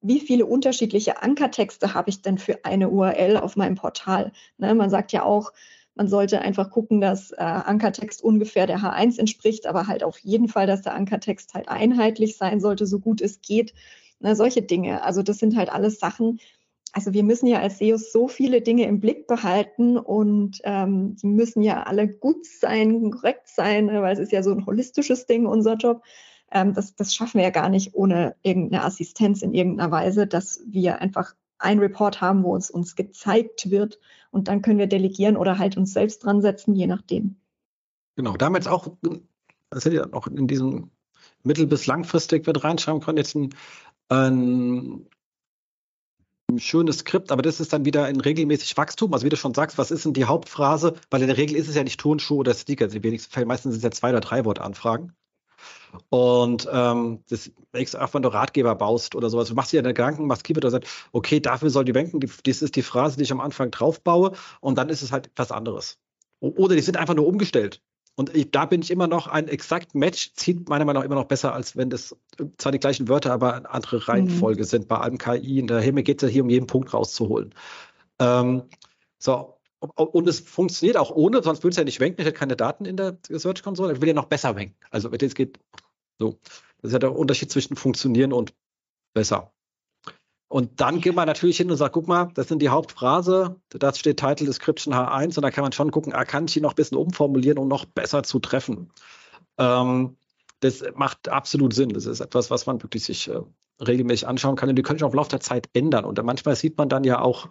wie 0.00 0.20
viele 0.20 0.46
unterschiedliche 0.46 1.22
Ankertexte 1.22 1.94
habe 1.94 2.10
ich 2.10 2.22
denn 2.22 2.38
für 2.38 2.64
eine 2.64 2.90
URL 2.90 3.36
auf 3.36 3.56
meinem 3.56 3.76
Portal? 3.76 4.32
Ne? 4.58 4.74
Man 4.74 4.90
sagt 4.90 5.12
ja 5.12 5.22
auch, 5.22 5.52
man 5.94 6.08
sollte 6.08 6.40
einfach 6.40 6.70
gucken, 6.70 7.00
dass 7.00 7.32
äh, 7.32 7.36
Ankertext 7.38 8.22
ungefähr 8.22 8.66
der 8.66 8.78
H1 8.78 9.18
entspricht, 9.18 9.66
aber 9.66 9.88
halt 9.88 10.04
auf 10.04 10.18
jeden 10.20 10.48
Fall, 10.48 10.66
dass 10.66 10.82
der 10.82 10.94
Ankertext 10.94 11.54
halt 11.54 11.68
einheitlich 11.68 12.36
sein 12.36 12.60
sollte, 12.60 12.86
so 12.86 13.00
gut 13.00 13.20
es 13.20 13.40
geht. 13.40 13.74
Ne? 14.20 14.36
Solche 14.36 14.62
Dinge. 14.62 15.02
Also 15.02 15.22
das 15.22 15.38
sind 15.38 15.56
halt 15.56 15.70
alles 15.70 15.98
Sachen, 15.98 16.38
also 16.92 17.12
wir 17.12 17.22
müssen 17.22 17.46
ja 17.46 17.60
als 17.60 17.78
SEOs 17.78 18.12
so 18.12 18.28
viele 18.28 18.62
Dinge 18.62 18.86
im 18.86 19.00
Blick 19.00 19.26
behalten 19.26 19.98
und 19.98 20.60
ähm, 20.64 21.16
die 21.16 21.26
müssen 21.26 21.62
ja 21.62 21.82
alle 21.82 22.08
gut 22.08 22.46
sein, 22.46 23.10
korrekt 23.10 23.48
sein, 23.48 23.86
ne, 23.86 24.02
weil 24.02 24.14
es 24.14 24.18
ist 24.18 24.32
ja 24.32 24.42
so 24.42 24.52
ein 24.52 24.66
holistisches 24.66 25.26
Ding, 25.26 25.46
unser 25.46 25.74
Job. 25.74 26.02
Ähm, 26.50 26.74
das, 26.74 26.94
das 26.94 27.14
schaffen 27.14 27.38
wir 27.38 27.44
ja 27.44 27.50
gar 27.50 27.68
nicht 27.68 27.94
ohne 27.94 28.36
irgendeine 28.42 28.84
Assistenz 28.84 29.42
in 29.42 29.54
irgendeiner 29.54 29.90
Weise, 29.90 30.26
dass 30.26 30.60
wir 30.66 31.00
einfach 31.00 31.34
ein 31.58 31.78
Report 31.78 32.20
haben, 32.20 32.44
wo 32.44 32.56
es 32.56 32.70
uns 32.70 32.96
gezeigt 32.96 33.70
wird 33.70 33.98
und 34.30 34.48
dann 34.48 34.62
können 34.62 34.78
wir 34.78 34.86
delegieren 34.86 35.36
oder 35.36 35.58
halt 35.58 35.76
uns 35.76 35.92
selbst 35.92 36.24
dran 36.24 36.40
setzen, 36.40 36.74
je 36.74 36.86
nachdem. 36.86 37.36
Genau, 38.16 38.36
damals 38.36 38.66
auch, 38.66 38.88
das 39.70 39.84
hätte 39.84 39.96
ich 39.96 40.12
auch 40.12 40.26
in 40.26 40.46
diesem 40.46 40.90
mittel- 41.42 41.66
bis 41.66 41.86
langfristig 41.86 42.46
wird 42.46 42.64
reinschreiben 42.64 43.00
können, 43.00 43.18
jetzt 43.18 43.34
ein 43.34 43.54
ein 44.08 45.06
schönes 46.56 47.00
Skript, 47.00 47.30
aber 47.30 47.42
das 47.42 47.60
ist 47.60 47.74
dann 47.74 47.84
wieder 47.84 48.04
ein 48.04 48.20
regelmäßig 48.20 48.76
Wachstum. 48.78 49.12
Also 49.12 49.26
wie 49.26 49.30
du 49.30 49.36
schon 49.36 49.52
sagst, 49.52 49.76
was 49.76 49.90
ist 49.90 50.06
denn 50.06 50.14
die 50.14 50.24
Hauptphrase? 50.24 50.94
Weil 51.10 51.20
in 51.20 51.28
der 51.28 51.36
Regel 51.36 51.56
ist 51.56 51.68
es 51.68 51.74
ja 51.74 51.84
nicht 51.84 52.00
Turnschuh 52.00 52.36
oder 52.36 52.54
Sneaker. 52.54 52.88
Die 52.88 53.02
wenigsten 53.02 53.32
Fälle, 53.32 53.46
meistens 53.46 53.72
sind 53.72 53.78
es 53.78 53.84
ja 53.84 53.90
zwei 53.90 54.10
oder 54.10 54.20
drei 54.20 54.44
Wortanfragen. 54.46 55.12
Und 56.08 56.68
ähm, 56.72 57.22
das 57.28 57.50
auch 57.94 58.14
wenn 58.14 58.22
du 58.22 58.32
Ratgeber 58.32 58.74
baust 58.74 59.14
oder 59.14 59.30
sowas, 59.30 59.48
du 59.48 59.54
machst 59.54 59.72
dir 59.72 59.80
eine 59.80 59.94
Gedanken, 59.94 60.26
machst 60.26 60.44
Keyword 60.44 60.64
oder 60.64 60.70
sagst, 60.70 60.90
okay, 61.12 61.40
dafür 61.40 61.70
soll 61.70 61.84
die 61.84 61.92
banken, 61.92 62.20
das 62.20 62.62
ist 62.62 62.76
die 62.76 62.82
Phrase, 62.82 63.16
die 63.16 63.24
ich 63.24 63.32
am 63.32 63.40
Anfang 63.40 63.70
drauf 63.70 64.00
baue 64.02 64.32
und 64.60 64.76
dann 64.78 64.88
ist 64.88 65.02
es 65.02 65.12
halt 65.12 65.28
etwas 65.28 65.50
anderes. 65.50 65.98
Oder 66.40 66.76
die 66.76 66.82
sind 66.82 66.96
einfach 66.96 67.14
nur 67.14 67.26
umgestellt. 67.26 67.82
Und 68.18 68.34
ich, 68.34 68.50
da 68.50 68.66
bin 68.66 68.82
ich 68.82 68.90
immer 68.90 69.06
noch, 69.06 69.28
ein 69.28 69.46
exakt 69.46 69.94
Match 69.94 70.32
zieht 70.34 70.68
meiner 70.68 70.84
Meinung 70.84 71.02
nach 71.02 71.06
immer 71.06 71.14
noch 71.14 71.28
besser, 71.28 71.54
als 71.54 71.76
wenn 71.76 71.88
das 71.88 72.16
zwar 72.58 72.72
die 72.72 72.80
gleichen 72.80 73.06
Wörter, 73.08 73.32
aber 73.32 73.54
eine 73.54 73.70
andere 73.70 74.08
Reihenfolge 74.08 74.62
mhm. 74.62 74.66
sind. 74.66 74.88
Bei 74.88 74.98
allem 74.98 75.18
KI, 75.18 75.60
in 75.60 75.68
der 75.68 75.80
Himmel 75.80 76.02
geht 76.02 76.22
es 76.22 76.28
ja 76.28 76.32
hier 76.32 76.42
um 76.42 76.50
jeden 76.50 76.66
Punkt 76.66 76.92
rauszuholen. 76.92 77.54
Ähm, 78.18 78.64
So, 79.20 79.60
und 79.80 80.28
es 80.28 80.40
funktioniert 80.40 80.96
auch 80.96 81.10
ohne, 81.12 81.42
sonst 81.42 81.62
würde 81.62 81.70
es 81.70 81.76
ja 81.76 81.84
nicht 81.84 82.00
ranken. 82.00 82.20
Ich 82.20 82.26
hätte 82.26 82.36
keine 82.36 82.56
Daten 82.56 82.84
in 82.84 82.96
der 82.96 83.18
Search-Konsole. 83.28 83.92
Ich 83.94 84.00
will 84.00 84.08
ja 84.08 84.14
noch 84.14 84.26
besser 84.26 84.56
ranken. 84.56 84.76
Also, 84.90 85.12
wenn 85.12 85.20
es 85.20 85.34
geht, 85.34 85.58
so. 86.18 86.38
Das 86.80 86.90
ist 86.90 86.92
ja 86.92 86.98
der 86.98 87.16
Unterschied 87.16 87.50
zwischen 87.52 87.76
funktionieren 87.76 88.32
und 88.32 88.54
besser. 89.14 89.52
Und 90.48 90.80
dann 90.80 91.00
geht 91.00 91.14
man 91.14 91.26
natürlich 91.26 91.58
hin 91.58 91.70
und 91.70 91.76
sagt, 91.76 91.92
guck 91.92 92.08
mal, 92.08 92.30
das 92.34 92.48
sind 92.48 92.62
die 92.62 92.70
Hauptphrase, 92.70 93.60
das 93.68 93.98
steht 93.98 94.18
Title 94.18 94.46
Description 94.46 94.94
H1 94.94 95.36
und 95.36 95.42
da 95.42 95.50
kann 95.50 95.62
man 95.62 95.72
schon 95.72 95.90
gucken, 95.90 96.14
ah, 96.14 96.24
kann 96.24 96.46
ich 96.46 96.54
die 96.54 96.62
noch 96.62 96.72
ein 96.72 96.76
bisschen 96.76 96.96
umformulieren, 96.96 97.58
um 97.58 97.68
noch 97.68 97.84
besser 97.84 98.22
zu 98.22 98.38
treffen. 98.38 98.90
Ähm, 99.58 100.16
das 100.60 100.82
macht 100.94 101.28
absolut 101.28 101.74
Sinn. 101.74 101.90
Das 101.90 102.06
ist 102.06 102.20
etwas, 102.20 102.50
was 102.50 102.66
man 102.66 102.82
wirklich 102.82 103.04
sich 103.04 103.28
äh, 103.28 103.40
regelmäßig 103.80 104.26
anschauen 104.26 104.56
kann. 104.56 104.70
Und 104.70 104.76
die 104.76 104.82
können 104.82 104.98
sich 104.98 105.04
auch 105.04 105.10
im 105.12 105.16
Laufe 105.16 105.30
der 105.30 105.40
Zeit 105.40 105.68
ändern. 105.74 106.04
Und 106.04 106.22
manchmal 106.24 106.56
sieht 106.56 106.78
man 106.78 106.88
dann 106.88 107.04
ja 107.04 107.20
auch 107.20 107.48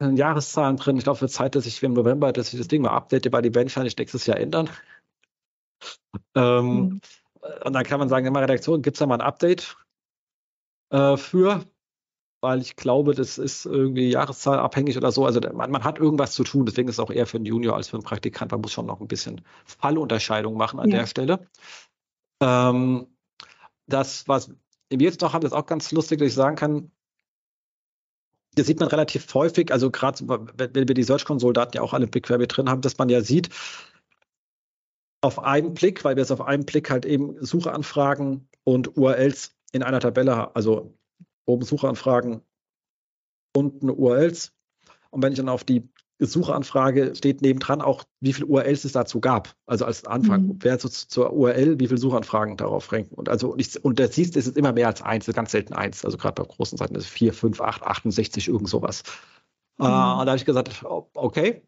Jahreszahlen 0.00 0.76
drin. 0.76 0.96
Ich 0.96 1.04
glaube, 1.04 1.18
für 1.18 1.28
Zeit, 1.28 1.56
dass 1.56 1.66
ich 1.66 1.82
im 1.82 1.92
November, 1.92 2.32
dass 2.32 2.52
ich 2.52 2.58
das 2.58 2.68
Ding 2.68 2.82
mal 2.82 2.90
update, 2.90 3.30
weil 3.32 3.42
die 3.42 3.54
werden 3.54 3.66
wahrscheinlich 3.66 3.96
nächstes 3.96 4.26
Jahr 4.26 4.38
ändern. 4.38 4.70
Ähm, 6.34 6.64
mhm. 6.64 7.00
Und 7.64 7.72
dann 7.72 7.84
kann 7.84 7.98
man 7.98 8.08
sagen, 8.08 8.26
in 8.26 8.32
meiner 8.32 8.44
Redaktion 8.48 8.80
gibt 8.80 8.96
es 8.96 9.00
da 9.00 9.06
mal 9.06 9.16
ein 9.16 9.20
Update 9.20 9.76
äh, 10.94 11.16
für, 11.16 11.64
weil 12.40 12.60
ich 12.60 12.76
glaube, 12.76 13.14
das 13.14 13.36
ist 13.36 13.66
irgendwie 13.66 14.10
Jahreszahl 14.10 14.60
abhängig 14.60 14.96
oder 14.96 15.10
so. 15.10 15.26
Also 15.26 15.40
man, 15.40 15.70
man, 15.70 15.82
hat 15.82 15.98
irgendwas 15.98 16.32
zu 16.32 16.44
tun, 16.44 16.66
deswegen 16.66 16.88
ist 16.88 16.96
es 16.96 17.00
auch 17.00 17.10
eher 17.10 17.26
für 17.26 17.38
einen 17.38 17.46
Junior 17.46 17.74
als 17.74 17.88
für 17.88 17.96
einen 17.96 18.04
Praktikant. 18.04 18.52
Man 18.52 18.60
muss 18.60 18.72
schon 18.72 18.86
noch 18.86 19.00
ein 19.00 19.08
bisschen 19.08 19.40
Fallunterscheidung 19.64 20.56
machen 20.56 20.78
an 20.78 20.90
ja. 20.90 20.98
der 20.98 21.06
Stelle. 21.06 21.48
Ähm, 22.40 23.08
das, 23.86 24.28
was 24.28 24.50
wir 24.88 25.08
jetzt 25.08 25.20
noch 25.20 25.32
haben, 25.32 25.44
ist 25.44 25.52
auch 25.52 25.66
ganz 25.66 25.90
lustig, 25.90 26.20
dass 26.20 26.28
ich 26.28 26.34
sagen 26.34 26.56
kann, 26.56 26.92
das 28.54 28.66
sieht 28.66 28.78
man 28.78 28.88
relativ 28.88 29.34
häufig, 29.34 29.72
also 29.72 29.90
gerade 29.90 30.28
wenn 30.28 30.86
wir 30.88 30.94
die 30.94 31.02
Search-Console-Daten 31.02 31.76
ja 31.76 31.82
auch 31.82 31.92
alle 31.92 32.06
BigQuery 32.06 32.46
drin 32.46 32.70
haben, 32.70 32.82
dass 32.82 32.98
man 32.98 33.08
ja 33.08 33.20
sieht, 33.20 33.48
auf 35.22 35.40
einen 35.40 35.74
Blick, 35.74 36.04
weil 36.04 36.14
wir 36.14 36.22
es 36.22 36.30
auf 36.30 36.42
einen 36.42 36.64
Blick 36.64 36.88
halt 36.88 37.04
eben 37.04 37.44
Suchanfragen 37.44 38.48
und 38.62 38.96
URLs 38.96 39.53
in 39.74 39.82
einer 39.82 40.00
Tabelle, 40.00 40.54
also 40.54 40.96
oben 41.46 41.64
Suchanfragen, 41.64 42.42
unten 43.56 43.90
URLs. 43.90 44.52
Und 45.10 45.22
wenn 45.22 45.32
ich 45.32 45.38
dann 45.38 45.48
auf 45.48 45.64
die 45.64 45.88
Suchanfrage 46.20 47.16
steht 47.16 47.42
nebendran 47.42 47.82
auch, 47.82 48.04
wie 48.20 48.32
viele 48.32 48.46
URLs 48.46 48.84
es 48.84 48.92
dazu 48.92 49.20
gab. 49.20 49.56
Also 49.66 49.84
als 49.84 50.04
Anfang, 50.04 50.42
mhm. 50.42 50.58
wer 50.60 50.78
zu, 50.78 50.88
zur 50.88 51.32
URL, 51.32 51.80
wie 51.80 51.88
viele 51.88 51.98
Suchanfragen 51.98 52.56
darauf 52.56 52.90
ranken. 52.92 53.16
Und 53.16 53.28
also 53.28 53.52
und, 53.52 53.76
und 53.82 53.98
da 53.98 54.06
siehst, 54.06 54.36
es 54.36 54.46
ist 54.46 54.56
immer 54.56 54.72
mehr 54.72 54.86
als 54.86 55.02
eins, 55.02 55.26
ganz 55.26 55.50
selten 55.50 55.74
eins. 55.74 56.04
Also 56.04 56.16
gerade 56.16 56.40
bei 56.40 56.48
großen 56.48 56.78
Seiten 56.78 56.94
ist 56.94 57.04
es 57.04 57.10
4, 57.10 57.32
5, 57.32 57.60
8, 57.60 57.82
68, 57.82 58.48
irgend 58.48 58.68
sowas. 58.68 59.02
Mhm. 59.78 59.86
Uh, 59.86 59.88
und 59.88 59.90
da 59.90 60.26
habe 60.26 60.36
ich 60.36 60.44
gesagt, 60.44 60.84
okay. 61.14 61.62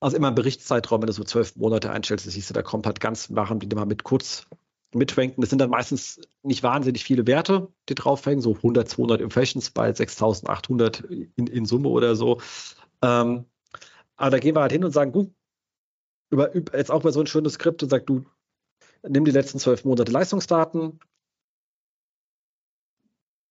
Also 0.00 0.16
immer 0.16 0.28
ein 0.28 0.34
Berichtszeitraum, 0.34 1.02
wenn 1.02 1.08
du 1.08 1.12
so 1.12 1.24
zwölf 1.24 1.56
Monate 1.56 1.90
einstellst, 1.90 2.30
siehst 2.30 2.48
du, 2.48 2.54
da 2.54 2.62
kommt 2.62 2.86
halt 2.86 3.00
ganz 3.00 3.28
machen, 3.28 3.58
die 3.58 3.74
mal 3.74 3.84
mit 3.84 4.02
kurz 4.02 4.46
mitranken. 4.94 5.40
Das 5.40 5.50
sind 5.50 5.60
dann 5.60 5.70
meistens 5.70 6.20
nicht 6.42 6.62
wahnsinnig 6.62 7.04
viele 7.04 7.26
Werte, 7.26 7.68
die 7.88 7.94
draufhängen, 7.94 8.40
so 8.40 8.54
100, 8.54 8.88
200 8.88 9.20
Impressions 9.20 9.70
bei 9.70 9.92
6800 9.92 11.00
in, 11.00 11.46
in 11.46 11.66
Summe 11.66 11.88
oder 11.88 12.16
so. 12.16 12.40
Ähm, 13.02 13.44
aber 14.16 14.30
da 14.30 14.38
gehen 14.38 14.56
wir 14.56 14.62
halt 14.62 14.72
hin 14.72 14.84
und 14.84 14.92
sagen, 14.92 15.12
gut, 15.12 15.32
über, 16.30 16.54
jetzt 16.54 16.90
auch 16.90 17.04
mal 17.04 17.12
so 17.12 17.20
ein 17.20 17.26
schönes 17.26 17.54
Skript 17.54 17.82
und 17.82 17.90
sagt, 17.90 18.08
du 18.08 18.24
nimm 19.06 19.24
die 19.24 19.30
letzten 19.30 19.58
zwölf 19.58 19.84
Monate 19.84 20.10
Leistungsdaten, 20.10 20.98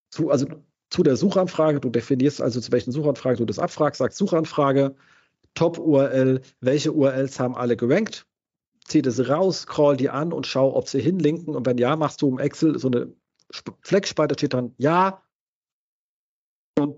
zu, 0.10 0.30
also 0.30 0.48
zu 0.90 1.04
der 1.04 1.16
Suchanfrage, 1.18 1.80
du 1.80 1.90
definierst 1.90 2.42
also 2.42 2.60
zu 2.60 2.72
welchen 2.72 2.92
Suchanfragen 2.92 3.38
du 3.38 3.46
das 3.46 3.60
abfragst, 3.60 4.00
sagst 4.00 4.18
Suchanfrage, 4.18 4.96
Top-URL, 5.54 6.42
welche 6.62 6.94
URLs 6.94 7.40
haben 7.40 7.56
alle 7.56 7.76
gerankt, 7.78 8.28
zieh 8.88 9.02
das 9.02 9.30
raus, 9.30 9.68
call 9.68 9.98
die 9.98 10.10
an 10.10 10.34
und 10.34 10.48
schau, 10.48 10.76
ob 10.76 10.88
sie 10.88 11.02
hinlinken 11.02 11.56
und 11.56 11.66
wenn 11.66 11.78
ja, 11.78 11.96
machst 11.96 12.22
du 12.22 12.30
im 12.30 12.40
Excel 12.40 12.80
so 12.80 12.88
eine 12.88 13.14
Fleckspalte, 13.82 14.36
steht 14.36 14.54
dann 14.54 14.74
ja 14.78 15.22
und 16.78 16.96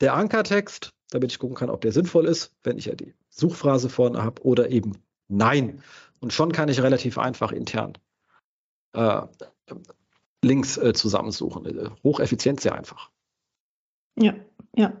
der 0.00 0.14
Ankertext, 0.14 0.92
damit 1.10 1.32
ich 1.32 1.38
gucken 1.38 1.56
kann, 1.56 1.70
ob 1.70 1.80
der 1.80 1.92
sinnvoll 1.92 2.26
ist, 2.26 2.54
wenn 2.62 2.78
ich 2.78 2.86
ja 2.86 2.94
die 2.94 3.14
Suchphrase 3.30 3.88
vorne 3.88 4.22
habe 4.22 4.42
oder 4.42 4.70
eben 4.70 4.98
nein. 5.28 5.82
Und 6.20 6.32
schon 6.32 6.52
kann 6.52 6.68
ich 6.68 6.82
relativ 6.82 7.18
einfach 7.18 7.52
intern 7.52 7.98
äh, 8.94 9.22
Links 10.42 10.76
äh, 10.76 10.92
zusammensuchen. 10.92 11.90
Hocheffizient, 12.02 12.60
sehr 12.60 12.74
einfach. 12.74 13.10
Ja, 14.16 14.34
ja. 14.74 15.00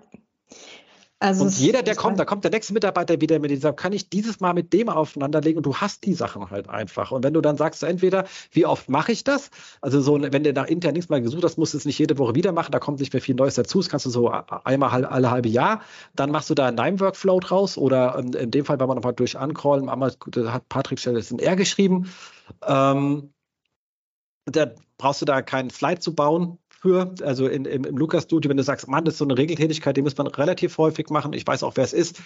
Also 1.24 1.44
und 1.44 1.58
jeder, 1.58 1.82
der 1.82 1.94
kommt, 1.94 2.20
da 2.20 2.26
kommt 2.26 2.44
der 2.44 2.50
nächste 2.50 2.74
Mitarbeiter 2.74 3.18
wieder 3.18 3.38
mit 3.38 3.50
dieser, 3.50 3.72
kann 3.72 3.94
ich 3.94 4.10
dieses 4.10 4.40
Mal 4.40 4.52
mit 4.52 4.74
dem 4.74 4.90
aufeinanderlegen 4.90 5.56
und 5.56 5.64
du 5.64 5.74
hast 5.74 6.04
die 6.04 6.12
Sachen 6.12 6.50
halt 6.50 6.68
einfach. 6.68 7.12
Und 7.12 7.24
wenn 7.24 7.32
du 7.32 7.40
dann 7.40 7.56
sagst, 7.56 7.82
entweder, 7.82 8.26
wie 8.50 8.66
oft 8.66 8.90
mache 8.90 9.10
ich 9.10 9.24
das? 9.24 9.50
Also 9.80 10.02
so, 10.02 10.20
wenn 10.20 10.44
du 10.44 10.52
nach 10.52 10.66
intern 10.66 10.92
nichts 10.92 11.08
mal 11.08 11.22
gesucht 11.22 11.42
hast, 11.42 11.56
musst 11.56 11.72
du 11.72 11.78
es 11.78 11.86
nicht 11.86 11.98
jede 11.98 12.18
Woche 12.18 12.34
wieder 12.34 12.52
machen, 12.52 12.72
da 12.72 12.78
kommt 12.78 13.00
nicht 13.00 13.14
mehr 13.14 13.22
viel 13.22 13.34
Neues 13.34 13.54
dazu. 13.54 13.78
Das 13.78 13.88
kannst 13.88 14.04
du 14.04 14.10
so 14.10 14.28
einmal 14.28 15.06
alle 15.06 15.30
halbe 15.30 15.48
Jahr. 15.48 15.80
Dann 16.14 16.30
machst 16.30 16.50
du 16.50 16.54
da 16.54 16.66
einen 16.66 16.76
Nime-Workflow 16.76 17.40
draus 17.40 17.78
oder 17.78 18.18
ähm, 18.18 18.34
in 18.34 18.50
dem 18.50 18.66
Fall, 18.66 18.78
wenn 18.78 18.86
man 18.86 18.98
nochmal 18.98 19.14
durch 19.14 19.38
ancallen, 19.38 19.88
einmal 19.88 20.14
hat 20.46 20.68
Patrick 20.68 20.98
Stelle 20.98 21.20
ist 21.20 21.30
in 21.30 21.38
R 21.38 21.56
geschrieben. 21.56 22.10
Ähm, 22.66 23.32
da 24.44 24.66
brauchst 24.98 25.22
du 25.22 25.24
da 25.24 25.40
keinen 25.40 25.70
Slide 25.70 26.00
zu 26.00 26.14
bauen, 26.14 26.58
für, 26.84 27.14
also 27.22 27.46
in, 27.46 27.64
im, 27.64 27.84
im 27.84 27.96
Lukas-Studio, 27.96 28.50
wenn 28.50 28.58
du 28.58 28.62
sagst, 28.62 28.88
Mann, 28.88 29.06
das 29.06 29.14
ist 29.14 29.18
so 29.18 29.24
eine 29.24 29.38
Regeltätigkeit, 29.38 29.96
die 29.96 30.02
muss 30.02 30.18
man 30.18 30.26
relativ 30.26 30.76
häufig 30.76 31.08
machen, 31.08 31.32
ich 31.32 31.46
weiß 31.46 31.62
auch, 31.62 31.72
wer 31.76 31.84
es 31.84 31.94
ist, 31.94 32.20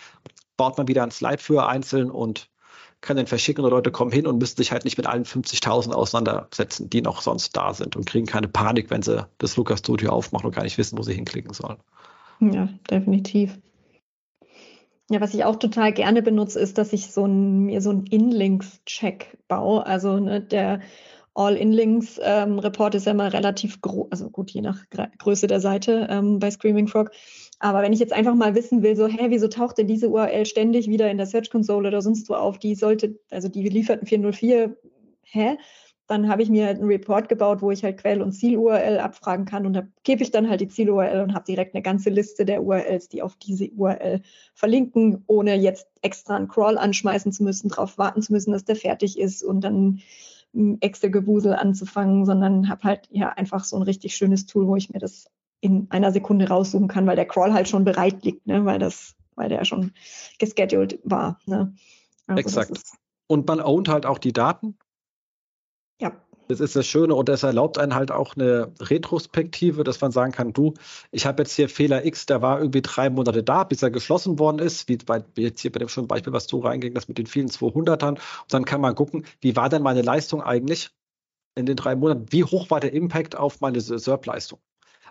baut 0.56 0.76
man 0.76 0.88
wieder 0.88 1.04
ein 1.04 1.12
Slide 1.12 1.38
für 1.38 1.68
einzeln 1.68 2.11
und 2.11 2.50
kann 3.00 3.16
den 3.16 3.28
verschicken 3.28 3.64
und 3.64 3.70
Leute 3.70 3.92
kommen 3.92 4.11
hin 4.11 4.26
und 4.26 4.38
müssen 4.38 4.56
sich 4.56 4.72
halt 4.72 4.84
nicht 4.84 4.98
mit 4.98 5.06
allen 5.06 5.24
50.000 5.24 5.92
auseinandersetzen, 5.92 6.90
die 6.90 7.02
noch 7.02 7.22
sonst 7.22 7.56
da 7.56 7.72
sind 7.72 7.94
und 7.94 8.06
kriegen 8.06 8.26
keine 8.26 8.48
Panik, 8.48 8.90
wenn 8.90 9.02
sie 9.02 9.28
das 9.38 9.56
Lukas 9.56 9.78
Studio 9.78 10.11
aufmachen 10.11 10.46
und 10.46 10.56
gar 10.56 10.64
nicht 10.64 10.76
wissen, 10.76 10.98
wo 10.98 11.02
sie 11.02 11.14
hinklicken 11.14 11.54
sollen. 11.54 11.76
Ja, 12.40 12.68
definitiv. 12.90 13.61
Ja, 15.09 15.20
was 15.20 15.34
ich 15.34 15.44
auch 15.44 15.56
total 15.56 15.92
gerne 15.92 16.20
benutze, 16.20 16.59
ist, 16.59 16.78
dass 16.78 16.92
ich 16.92 17.12
so 17.12 17.24
ein, 17.26 17.61
mir 17.61 17.80
so 17.80 17.90
einen 17.90 18.06
Inlinks-Check 18.06 19.38
baue. 19.46 19.86
Also 19.86 20.18
ne, 20.18 20.40
der 20.40 20.80
All-In-Links-Report 21.39 22.95
ähm, 22.95 22.99
ist 22.99 23.05
ja 23.05 23.12
immer 23.12 23.32
relativ 23.32 23.80
groß, 23.80 24.09
also 24.11 24.28
gut, 24.28 24.51
je 24.51 24.61
nach 24.61 24.84
Größe 25.18 25.47
der 25.47 25.61
Seite 25.61 26.09
ähm, 26.11 26.41
bei 26.41 26.51
Screaming 26.51 26.89
Frog. 26.89 27.12
Aber 27.61 27.80
wenn 27.80 27.93
ich 27.93 28.01
jetzt 28.01 28.12
einfach 28.12 28.34
mal 28.34 28.57
wissen 28.57 28.82
will, 28.82 28.97
so, 28.97 29.07
hä, 29.07 29.26
wieso 29.28 29.47
taucht 29.47 29.78
denn 29.78 29.86
diese 29.86 30.09
URL 30.09 30.47
ständig 30.47 30.89
wieder 30.89 31.09
in 31.09 31.16
der 31.16 31.26
Search 31.26 31.51
Console 31.51 31.89
oder 31.89 32.03
sonst 32.03 32.28
wo 32.28 32.34
auf, 32.34 32.59
die 32.59 32.74
sollte, 32.74 33.20
also 33.30 33.49
die 33.49 33.62
gelieferten 33.62 34.07
404, 34.07 34.76
hä? 35.22 35.59
Dann 36.09 36.28
habe 36.28 36.43
ich 36.43 36.49
mir 36.49 36.68
einen 36.68 36.84
Report 36.84 37.28
gebaut, 37.28 37.62
wo 37.62 37.70
ich 37.70 37.84
halt 37.84 37.99
Quell- 37.99 38.22
und 38.22 38.32
Ziel-URL 38.32 38.99
abfragen 38.99 39.45
kann 39.45 39.64
und 39.64 39.74
da 39.74 39.86
gebe 40.03 40.22
ich 40.22 40.32
dann 40.32 40.49
halt 40.49 40.61
die 40.61 40.68
Ziel-URL 40.68 41.20
und 41.20 41.34
habe 41.34 41.45
direkt 41.45 41.74
eine 41.74 41.82
ganze 41.82 42.11
Liste 42.11 42.47
der 42.47 42.64
URLs, 42.64 43.11
die 43.11 43.22
auf 43.22 43.36
diese 43.36 43.68
URL 43.68 44.22
verlinken, 44.55 45.22
ohne 45.28 45.55
jetzt 45.55 45.86
extra 46.03 46.34
einen 46.34 46.49
Crawl 46.49 46.78
anschmeißen 46.78 47.30
zu 47.30 47.45
müssen, 47.45 47.68
darauf 47.68 47.99
warten 47.99 48.22
zu 48.22 48.32
müssen, 48.32 48.53
dass 48.53 48.64
der 48.64 48.76
fertig 48.76 49.18
ist 49.18 49.45
und 49.45 49.61
dann 49.61 50.01
Excel-Gewusel 50.53 51.55
anzufangen, 51.55 52.24
sondern 52.24 52.68
habe 52.68 52.84
halt 52.84 53.09
ja 53.11 53.30
einfach 53.30 53.64
so 53.64 53.76
ein 53.76 53.82
richtig 53.82 54.16
schönes 54.16 54.46
Tool, 54.46 54.66
wo 54.66 54.76
ich 54.76 54.90
mir 54.90 54.99
das 54.99 55.26
in 55.61 55.88
einer 55.90 56.12
Sekunde 56.12 56.49
raussuchen 56.49 56.88
kann, 56.88 57.07
weil 57.07 57.16
der 57.16 57.26
Crawl 57.26 57.53
halt 57.53 57.68
schon 57.68 57.84
bereit 57.84 58.24
liegt, 58.24 58.46
ne? 58.46 58.64
weil 58.64 58.78
das, 58.78 59.16
weil 59.34 59.49
der 59.49 59.64
schon 59.64 59.92
gescheduled 60.38 61.01
war. 61.05 61.40
Ne? 61.46 61.74
Also 62.26 62.40
Exakt. 62.40 62.82
Und 63.26 63.46
man 63.46 63.61
ownt 63.61 63.88
halt 63.88 64.07
auch 64.07 64.18
die 64.18 64.32
Daten. 64.32 64.78
Ja. 66.01 66.12
Das 66.49 66.61
ist 66.61 66.74
das 66.74 66.86
Schöne 66.86 67.14
und 67.14 67.28
das 67.28 67.42
erlaubt 67.42 67.76
einen 67.78 67.94
halt 67.94 68.11
auch 68.11 68.34
eine 68.34 68.72
Retrospektive, 68.80 69.84
dass 69.84 70.01
man 70.01 70.12
sagen 70.12 70.32
kann, 70.32 70.55
du, 70.55 70.72
ich 71.11 71.26
habe 71.26 71.42
jetzt 71.42 71.55
hier 71.55 71.68
Fehler 71.68 72.07
X, 72.07 72.24
der 72.24 72.40
war 72.40 72.59
irgendwie 72.59 72.80
drei 72.80 73.11
Monate 73.11 73.42
da, 73.42 73.64
bis 73.64 73.82
er 73.82 73.90
geschlossen 73.90 74.38
worden 74.38 74.59
ist, 74.59 74.88
wie 74.88 74.96
bei 74.96 75.22
jetzt 75.36 75.61
hier 75.61 75.70
bei 75.70 75.78
dem 75.78 75.88
schönen 75.88 76.09
Beispiel, 76.09 76.32
was 76.32 76.46
du 76.46 76.61
reinging, 76.61 76.94
das 76.94 77.07
mit 77.07 77.18
den 77.18 77.26
vielen 77.26 77.49
200ern. 77.49 78.12
Und 78.12 78.20
dann 78.49 78.64
kann 78.64 78.80
man 78.80 78.94
gucken, 78.94 79.26
wie 79.40 79.57
war 79.57 79.68
denn 79.68 79.82
meine 79.82 80.01
Leistung 80.01 80.42
eigentlich 80.42 80.90
in 81.55 81.66
den 81.66 81.76
drei 81.76 81.94
Monaten? 81.94 82.26
Wie 82.30 82.44
hoch 82.44 82.70
war 82.70 82.80
der 82.80 82.94
Impact 82.94 83.36
auf 83.36 83.61
meine 83.61 83.80
SERP-Leistung? 83.80 84.59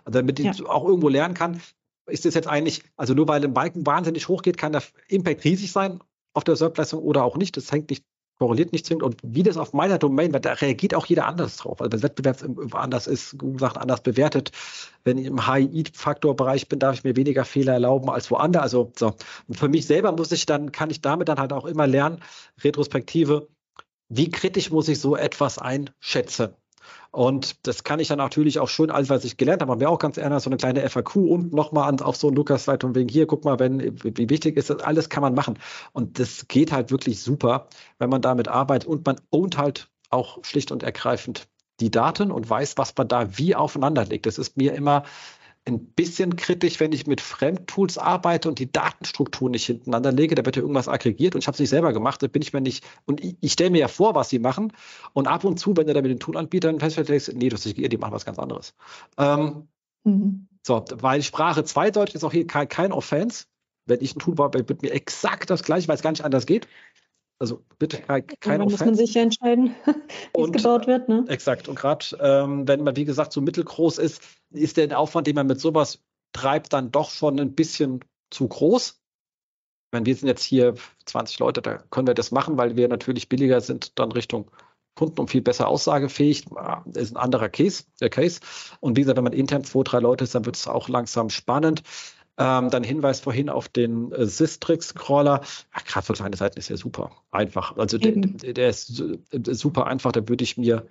Also 0.04 0.18
damit 0.18 0.40
ich 0.40 0.58
ja. 0.58 0.66
auch 0.66 0.84
irgendwo 0.84 1.08
lernen 1.08 1.34
kann, 1.34 1.60
ist 2.06 2.24
das 2.24 2.34
jetzt 2.34 2.48
eigentlich, 2.48 2.82
also 2.96 3.14
nur 3.14 3.28
weil 3.28 3.44
ein 3.44 3.54
Balken 3.54 3.86
wahnsinnig 3.86 4.26
hoch 4.26 4.42
geht, 4.42 4.56
kann 4.56 4.72
der 4.72 4.82
Impact 5.06 5.44
riesig 5.44 5.70
sein 5.70 6.00
auf 6.32 6.42
der 6.42 6.56
SERP-Leistung 6.56 7.00
oder 7.00 7.22
auch 7.22 7.36
nicht. 7.36 7.56
Das 7.56 7.70
hängt 7.70 7.90
nicht 7.90 8.04
korreliert 8.38 8.72
nicht 8.72 8.86
zwingend. 8.86 9.02
Und 9.02 9.16
wie 9.22 9.42
das 9.42 9.56
auf 9.56 9.72
meiner 9.72 9.98
Domain, 9.98 10.32
weil 10.32 10.40
da 10.40 10.52
reagiert 10.52 10.94
auch 10.94 11.06
jeder 11.06 11.26
anders 11.26 11.56
drauf. 11.56 11.80
Also 11.80 11.92
wenn 11.92 12.02
Wettbewerb 12.02 12.74
anders 12.74 13.06
ist, 13.06 13.36
Sachen 13.58 13.78
anders 13.78 14.02
bewertet. 14.02 14.52
Wenn 15.04 15.18
ich 15.18 15.26
im 15.26 15.46
High-Eat-Faktor-Bereich 15.46 16.68
bin, 16.68 16.78
darf 16.78 16.94
ich 16.96 17.04
mir 17.04 17.16
weniger 17.16 17.44
Fehler 17.44 17.74
erlauben 17.74 18.10
als 18.10 18.30
woanders. 18.30 18.62
Also 18.62 18.92
so. 18.96 19.14
Und 19.46 19.58
für 19.58 19.68
mich 19.68 19.86
selber 19.86 20.12
muss 20.12 20.32
ich 20.32 20.46
dann, 20.46 20.72
kann 20.72 20.90
ich 20.90 21.00
damit 21.00 21.28
dann 21.28 21.38
halt 21.38 21.52
auch 21.52 21.66
immer 21.66 21.86
lernen, 21.86 22.20
Retrospektive, 22.62 23.48
wie 24.08 24.30
kritisch 24.30 24.70
muss 24.70 24.88
ich 24.88 25.00
so 25.00 25.16
etwas 25.16 25.58
einschätzen? 25.58 26.54
Und 27.10 27.66
das 27.66 27.84
kann 27.84 28.00
ich 28.00 28.08
dann 28.08 28.18
natürlich 28.18 28.58
auch 28.58 28.68
schön, 28.68 28.90
alles 28.90 29.08
was 29.08 29.24
ich 29.24 29.36
gelernt 29.36 29.62
habe, 29.62 29.72
haben 29.72 29.80
wir 29.80 29.90
auch 29.90 29.98
ganz 29.98 30.18
ehrlich 30.18 30.42
so 30.42 30.50
eine 30.50 30.58
kleine 30.58 30.88
FAQ 30.88 31.16
und 31.16 31.52
nochmal 31.52 31.94
auf 32.02 32.16
so 32.16 32.28
ein 32.28 32.34
Lukas-Leitung 32.34 32.94
wegen 32.94 33.08
hier, 33.08 33.26
guck 33.26 33.44
mal, 33.44 33.58
wenn, 33.58 33.80
wie 34.02 34.28
wichtig 34.28 34.56
ist 34.56 34.70
das, 34.70 34.80
alles 34.80 35.08
kann 35.08 35.22
man 35.22 35.34
machen. 35.34 35.58
Und 35.92 36.18
das 36.18 36.48
geht 36.48 36.70
halt 36.70 36.90
wirklich 36.90 37.22
super, 37.22 37.68
wenn 37.98 38.10
man 38.10 38.20
damit 38.20 38.48
arbeitet 38.48 38.88
und 38.88 39.06
man 39.06 39.16
ownt 39.30 39.56
halt 39.56 39.88
auch 40.10 40.44
schlicht 40.44 40.70
und 40.70 40.82
ergreifend 40.82 41.48
die 41.80 41.90
Daten 41.90 42.30
und 42.30 42.48
weiß, 42.48 42.76
was 42.76 42.92
man 42.96 43.08
da 43.08 43.38
wie 43.38 43.54
aufeinander 43.54 44.04
legt. 44.04 44.26
Das 44.26 44.38
ist 44.38 44.56
mir 44.56 44.74
immer 44.74 45.04
ein 45.68 45.86
bisschen 45.86 46.36
kritisch, 46.36 46.80
wenn 46.80 46.92
ich 46.92 47.06
mit 47.06 47.20
Fremdtools 47.20 47.98
arbeite 47.98 48.48
und 48.48 48.58
die 48.58 48.70
Datenstruktur 48.70 49.50
nicht 49.50 49.66
hintereinander 49.66 50.12
lege. 50.12 50.34
Da 50.34 50.44
wird 50.44 50.56
ja 50.56 50.62
irgendwas 50.62 50.88
aggregiert 50.88 51.34
und 51.34 51.42
ich 51.42 51.46
habe 51.46 51.54
es 51.54 51.60
nicht 51.60 51.70
selber 51.70 51.92
gemacht. 51.92 52.22
Da 52.22 52.26
bin 52.26 52.42
ich 52.42 52.52
mir 52.52 52.60
nicht. 52.60 52.84
Und 53.06 53.22
ich, 53.22 53.36
ich 53.40 53.52
stelle 53.52 53.70
mir 53.70 53.78
ja 53.78 53.88
vor, 53.88 54.14
was 54.14 54.28
sie 54.28 54.38
machen. 54.38 54.72
Und 55.12 55.28
ab 55.28 55.44
und 55.44 55.58
zu, 55.58 55.76
wenn 55.76 55.86
du 55.86 55.94
da 55.94 56.02
mit 56.02 56.10
den 56.10 56.20
Toolanbietern 56.20 56.80
feststellst, 56.80 57.34
nee, 57.34 57.48
das 57.48 57.66
ist 57.66 57.76
die 57.76 57.96
machen 57.98 58.12
was 58.12 58.24
ganz 58.24 58.38
anderes. 58.38 58.74
Ähm, 59.16 59.68
mhm. 60.04 60.48
So, 60.66 60.84
weil 60.96 61.22
Sprache 61.22 61.64
zweideutig 61.64 62.16
ist 62.16 62.24
auch 62.24 62.32
hier 62.32 62.46
kein, 62.46 62.68
kein 62.68 62.92
Offense. 62.92 63.46
Wenn 63.86 64.02
ich 64.02 64.14
ein 64.14 64.18
Tool 64.18 64.34
baue, 64.34 64.52
wird 64.52 64.82
mir 64.82 64.92
exakt 64.92 65.48
das 65.48 65.62
gleiche, 65.62 65.88
weil 65.88 65.96
es 65.96 66.02
gar 66.02 66.10
nicht 66.10 66.24
anders 66.24 66.44
geht. 66.44 66.68
Also 67.40 67.62
bitte 67.78 67.98
kein, 67.98 68.26
kein 68.26 68.58
Dann 68.58 68.70
muss 68.70 68.80
man 68.80 68.94
sich 68.96 69.14
ja 69.14 69.22
entscheiden, 69.22 69.74
wie 70.34 70.42
es 70.42 70.52
gebaut 70.52 70.86
wird. 70.86 71.08
Ne? 71.08 71.24
Exakt. 71.28 71.68
Und 71.68 71.76
gerade 71.76 72.04
ähm, 72.20 72.66
wenn 72.66 72.82
man, 72.82 72.96
wie 72.96 73.04
gesagt, 73.04 73.32
so 73.32 73.40
mittelgroß 73.40 73.98
ist, 73.98 74.22
ist 74.50 74.76
der 74.76 74.98
Aufwand, 74.98 75.26
den 75.26 75.36
man 75.36 75.46
mit 75.46 75.60
sowas 75.60 76.02
treibt, 76.32 76.72
dann 76.72 76.90
doch 76.90 77.10
schon 77.10 77.38
ein 77.38 77.54
bisschen 77.54 78.04
zu 78.30 78.48
groß. 78.48 79.00
Ich 79.88 79.92
meine, 79.92 80.06
wir 80.06 80.16
sind 80.16 80.28
jetzt 80.28 80.42
hier 80.42 80.74
20 81.06 81.38
Leute, 81.38 81.62
da 81.62 81.78
können 81.90 82.08
wir 82.08 82.14
das 82.14 82.32
machen, 82.32 82.58
weil 82.58 82.76
wir 82.76 82.88
natürlich 82.88 83.28
billiger 83.28 83.60
sind, 83.60 83.98
dann 83.98 84.12
Richtung 84.12 84.50
Kunden 84.98 85.20
und 85.20 85.30
viel 85.30 85.42
besser 85.42 85.68
aussagefähig. 85.68 86.44
Das 86.86 87.04
ist 87.04 87.12
ein 87.12 87.22
anderer 87.22 87.48
Case, 87.48 87.84
der 88.00 88.10
Case. 88.10 88.40
Und 88.80 88.96
wie 88.96 89.02
gesagt, 89.02 89.16
wenn 89.16 89.24
man 89.24 89.32
intern 89.32 89.62
zwei, 89.62 89.84
drei 89.84 90.00
Leute 90.00 90.24
ist, 90.24 90.34
dann 90.34 90.44
wird 90.44 90.56
es 90.56 90.66
auch 90.66 90.88
langsam 90.88 91.30
spannend. 91.30 91.82
Ähm, 92.40 92.70
dann 92.70 92.84
Hinweis 92.84 93.20
vorhin 93.20 93.48
auf 93.48 93.68
den 93.68 94.12
äh, 94.12 94.24
Sistrix-Crawler. 94.24 95.40
Gerade 95.86 96.06
für 96.06 96.12
kleine 96.12 96.36
Seiten 96.36 96.58
ist 96.58 96.68
ja 96.68 96.76
super 96.76 97.10
einfach. 97.32 97.76
Also 97.76 97.98
der, 97.98 98.12
der, 98.12 98.68
ist 98.68 99.00
äh, 99.00 99.54
super 99.54 99.88
einfach. 99.88 100.12
Da 100.12 100.28
würde 100.28 100.44
ich 100.44 100.56
mir, 100.56 100.86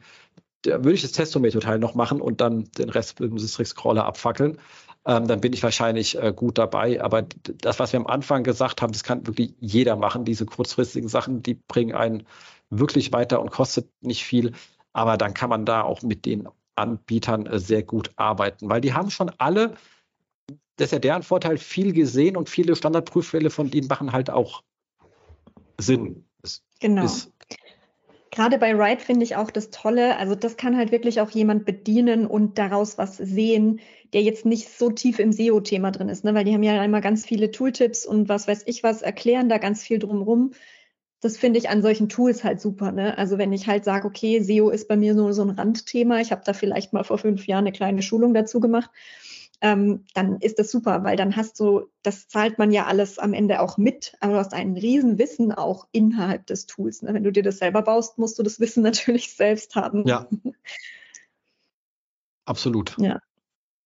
da 0.63 0.83
würde 0.83 0.93
ich 0.93 1.01
das 1.01 1.13
Testometer-Teil 1.13 1.79
noch 1.79 1.95
machen 1.95 2.19
und 2.19 2.41
dann 2.41 2.65
den 2.77 2.89
Rest 2.89 3.19
mit 3.21 3.31
dem 3.31 3.39
Sistrix-Crawler 3.39 4.05
abfackeln. 4.05 4.57
Ähm, 5.05 5.25
dann 5.25 5.39
bin 5.39 5.53
ich 5.53 5.63
wahrscheinlich 5.63 6.21
äh, 6.21 6.33
gut 6.35 6.57
dabei. 6.57 7.01
Aber 7.01 7.21
das, 7.61 7.79
was 7.79 7.93
wir 7.93 7.99
am 8.01 8.07
Anfang 8.07 8.43
gesagt 8.43 8.81
haben, 8.81 8.91
das 8.91 9.05
kann 9.05 9.25
wirklich 9.25 9.53
jeder 9.61 9.95
machen. 9.95 10.25
Diese 10.25 10.45
kurzfristigen 10.45 11.07
Sachen, 11.07 11.41
die 11.43 11.53
bringen 11.53 11.95
einen 11.95 12.27
wirklich 12.69 13.13
weiter 13.13 13.39
und 13.41 13.51
kostet 13.51 13.89
nicht 14.01 14.25
viel. 14.25 14.51
Aber 14.91 15.15
dann 15.15 15.33
kann 15.33 15.49
man 15.49 15.65
da 15.65 15.83
auch 15.83 16.01
mit 16.01 16.25
den 16.25 16.49
Anbietern 16.75 17.45
äh, 17.45 17.57
sehr 17.59 17.83
gut 17.83 18.11
arbeiten, 18.17 18.69
weil 18.69 18.81
die 18.81 18.93
haben 18.93 19.09
schon 19.09 19.31
alle 19.37 19.75
das 20.77 20.87
ist 20.87 20.91
ja 20.93 20.99
deren 20.99 21.23
Vorteil, 21.23 21.57
viel 21.57 21.93
gesehen 21.93 22.37
und 22.37 22.49
viele 22.49 22.75
Standardprüffälle 22.75 23.49
von 23.49 23.69
denen 23.69 23.87
machen 23.87 24.11
halt 24.11 24.29
auch 24.29 24.63
Sinn. 25.79 26.25
Das 26.41 26.63
genau. 26.79 27.07
Gerade 28.31 28.59
bei 28.59 28.77
Write 28.77 29.03
finde 29.03 29.23
ich 29.23 29.35
auch 29.35 29.49
das 29.49 29.71
Tolle, 29.71 30.17
also 30.17 30.35
das 30.35 30.57
kann 30.57 30.77
halt 30.77 30.91
wirklich 30.91 31.21
auch 31.21 31.31
jemand 31.31 31.65
bedienen 31.65 32.27
und 32.27 32.59
daraus 32.59 32.97
was 32.99 33.17
sehen, 33.17 33.79
der 34.13 34.21
jetzt 34.21 34.45
nicht 34.45 34.69
so 34.69 34.91
tief 34.91 35.17
im 35.17 35.31
SEO-Thema 35.31 35.91
drin 35.91 36.09
ist, 36.09 36.23
ne? 36.23 36.35
weil 36.35 36.43
die 36.43 36.53
haben 36.53 36.61
ja 36.61 36.83
immer 36.83 37.01
ganz 37.01 37.25
viele 37.25 37.49
Tooltips 37.49 38.05
und 38.05 38.29
was 38.29 38.47
weiß 38.47 38.63
ich 38.67 38.83
was, 38.83 39.01
erklären 39.01 39.49
da 39.49 39.57
ganz 39.57 39.81
viel 39.81 39.97
drumrum. 39.97 40.51
Das 41.19 41.35
finde 41.35 41.57
ich 41.57 41.69
an 41.69 41.81
solchen 41.81 42.09
Tools 42.09 42.43
halt 42.43 42.61
super. 42.61 42.91
Ne? 42.91 43.17
Also 43.17 43.39
wenn 43.39 43.51
ich 43.53 43.65
halt 43.65 43.83
sage, 43.83 44.07
okay, 44.07 44.39
SEO 44.39 44.69
ist 44.69 44.87
bei 44.87 44.97
mir 44.97 45.15
nur 45.15 45.33
so 45.33 45.41
ein 45.41 45.49
Randthema, 45.49 46.19
ich 46.19 46.31
habe 46.31 46.43
da 46.45 46.53
vielleicht 46.53 46.93
mal 46.93 47.03
vor 47.03 47.17
fünf 47.17 47.47
Jahren 47.47 47.63
eine 47.63 47.71
kleine 47.71 48.03
Schulung 48.03 48.35
dazu 48.35 48.59
gemacht, 48.59 48.91
ähm, 49.61 50.05
dann 50.13 50.39
ist 50.39 50.59
das 50.59 50.71
super, 50.71 51.03
weil 51.03 51.17
dann 51.17 51.35
hast 51.35 51.59
du, 51.59 51.89
das 52.03 52.27
zahlt 52.27 52.59
man 52.59 52.71
ja 52.71 52.85
alles 52.85 53.17
am 53.17 53.33
Ende 53.33 53.59
auch 53.59 53.77
mit, 53.77 54.13
aber 54.19 54.33
du 54.33 54.39
hast 54.39 54.53
ein 54.53 54.77
Riesenwissen 54.77 55.51
auch 55.51 55.87
innerhalb 55.91 56.45
des 56.45 56.67
Tools. 56.67 57.01
Ne? 57.01 57.13
Wenn 57.13 57.23
du 57.23 57.31
dir 57.31 57.43
das 57.43 57.57
selber 57.57 57.81
baust, 57.81 58.17
musst 58.17 58.37
du 58.37 58.43
das 58.43 58.59
Wissen 58.59 58.83
natürlich 58.83 59.35
selbst 59.35 59.75
haben. 59.75 60.07
Ja. 60.07 60.27
Absolut. 62.45 62.95
Ja. 62.99 63.19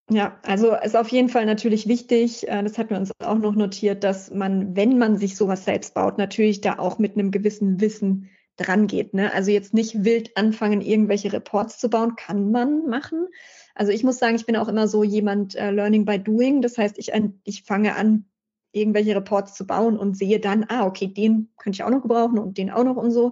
Ja, 0.09 0.38
also 0.43 0.76
ist 0.76 0.97
auf 0.97 1.07
jeden 1.07 1.30
Fall 1.30 1.45
natürlich 1.45 1.88
wichtig, 1.88 2.45
äh, 2.45 2.61
das 2.63 2.78
hatten 2.78 2.89
wir 2.89 2.97
uns 2.97 3.13
auch 3.24 3.38
noch 3.38 3.55
notiert, 3.55 4.03
dass 4.03 4.30
man, 4.30 4.76
wenn 4.76 4.97
man 4.97 5.17
sich 5.17 5.38
sowas 5.38 5.63
selbst 5.63 5.93
baut, 5.93 6.17
natürlich 6.17 6.59
da 6.59 6.80
auch 6.80 6.99
mit 6.99 7.13
einem 7.13 7.32
gewissen 7.32 7.80
Wissen 7.80 8.30
dran 8.57 8.88
geht. 8.88 9.13
Ne? 9.13 9.34
Also 9.34 9.51
jetzt 9.51 9.74
nicht 9.74 10.03
wild 10.03 10.36
anfangen, 10.36 10.82
irgendwelche 10.82 11.32
Reports 11.32 11.80
zu 11.80 11.89
bauen, 11.89 12.17
kann 12.17 12.51
man 12.51 12.88
machen. 12.88 13.30
Also 13.76 13.91
ich 13.91 14.03
muss 14.03 14.19
sagen, 14.19 14.36
ich 14.36 14.45
bin 14.45 14.55
auch 14.55 14.67
immer 14.67 14.88
so 14.88 15.03
jemand 15.03 15.55
äh, 15.55 15.72
Learning 15.72 16.05
by 16.05 16.19
Doing. 16.19 16.61
Das 16.61 16.78
heißt, 16.78 16.97
ich, 16.97 17.11
ich 17.43 17.63
fange 17.63 17.95
an, 17.95 18.26
irgendwelche 18.72 19.15
Reports 19.15 19.53
zu 19.53 19.67
bauen 19.67 19.97
und 19.97 20.17
sehe 20.17 20.39
dann, 20.39 20.65
ah, 20.69 20.86
okay, 20.86 21.07
den 21.07 21.49
könnte 21.57 21.78
ich 21.78 21.84
auch 21.84 21.89
noch 21.89 22.01
gebrauchen 22.01 22.39
und 22.39 22.57
den 22.57 22.72
auch 22.72 22.84
noch 22.84 22.95
und 22.95 23.11
so. 23.11 23.32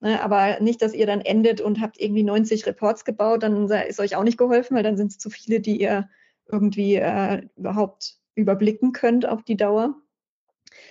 Ne, 0.00 0.20
aber 0.22 0.60
nicht, 0.60 0.82
dass 0.82 0.92
ihr 0.92 1.06
dann 1.06 1.20
endet 1.20 1.60
und 1.60 1.80
habt 1.80 1.98
irgendwie 2.00 2.24
90 2.24 2.66
Reports 2.66 3.04
gebaut, 3.04 3.42
dann 3.42 3.70
ist 3.70 4.00
euch 4.00 4.16
auch 4.16 4.24
nicht 4.24 4.36
geholfen, 4.36 4.76
weil 4.76 4.82
dann 4.82 4.96
sind 4.96 5.12
es 5.12 5.18
zu 5.18 5.30
viele, 5.30 5.60
die 5.60 5.80
ihr 5.80 6.08
irgendwie 6.50 6.96
äh, 6.96 7.46
überhaupt 7.56 8.18
überblicken 8.34 8.92
könnt 8.92 9.26
auf 9.26 9.42
die 9.44 9.56
Dauer, 9.56 9.94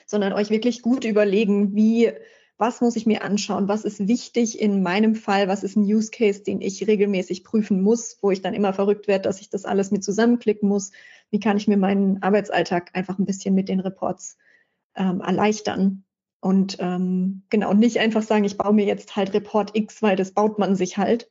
sondern 0.08 0.34
euch 0.34 0.50
wirklich 0.50 0.82
gut 0.82 1.06
überlegen, 1.06 1.76
wie 1.76 2.12
was 2.58 2.82
muss 2.82 2.96
ich 2.96 3.06
mir 3.06 3.24
anschauen, 3.24 3.68
was 3.68 3.84
ist 3.84 4.08
wichtig 4.08 4.60
in 4.60 4.84
meinem 4.84 5.16
Fall, 5.16 5.48
was 5.48 5.64
ist 5.64 5.76
ein 5.76 5.84
Use 5.84 6.12
Case, 6.12 6.44
den 6.44 6.62
ich 6.62 6.88
regelmäßig 6.88 7.44
prüfen 7.44 7.82
muss, 7.82 8.18
wo 8.22 8.32
ich 8.32 8.42
dann 8.42 8.54
immer 8.54 8.74
verrückt 8.74 9.08
werde, 9.08 9.24
dass 9.24 9.42
ich 9.42 9.50
das 9.50 9.66
alles 9.66 9.92
mit 9.92 10.04
zusammenklicken 10.04 10.70
muss, 10.70 10.92
wie 11.32 11.40
kann 11.40 11.58
ich 11.58 11.68
mir 11.68 11.78
meinen 11.78 12.22
Arbeitsalltag 12.22 12.92
einfach 12.94 13.18
ein 13.18 13.26
bisschen 13.26 13.56
mit 13.56 13.70
den 13.70 13.80
Reports 13.80 14.38
ähm, 14.96 15.22
erleichtern. 15.22 16.04
Und 16.40 16.78
ähm, 16.80 17.44
genau, 17.50 17.74
nicht 17.74 18.00
einfach 18.00 18.22
sagen, 18.22 18.44
ich 18.44 18.58
baue 18.58 18.74
mir 18.74 18.86
jetzt 18.86 19.16
halt 19.16 19.34
Report 19.34 19.76
X, 19.76 20.02
weil 20.02 20.16
das 20.16 20.32
baut 20.32 20.60
man 20.60 20.76
sich 20.76 20.98
halt. 20.98 21.30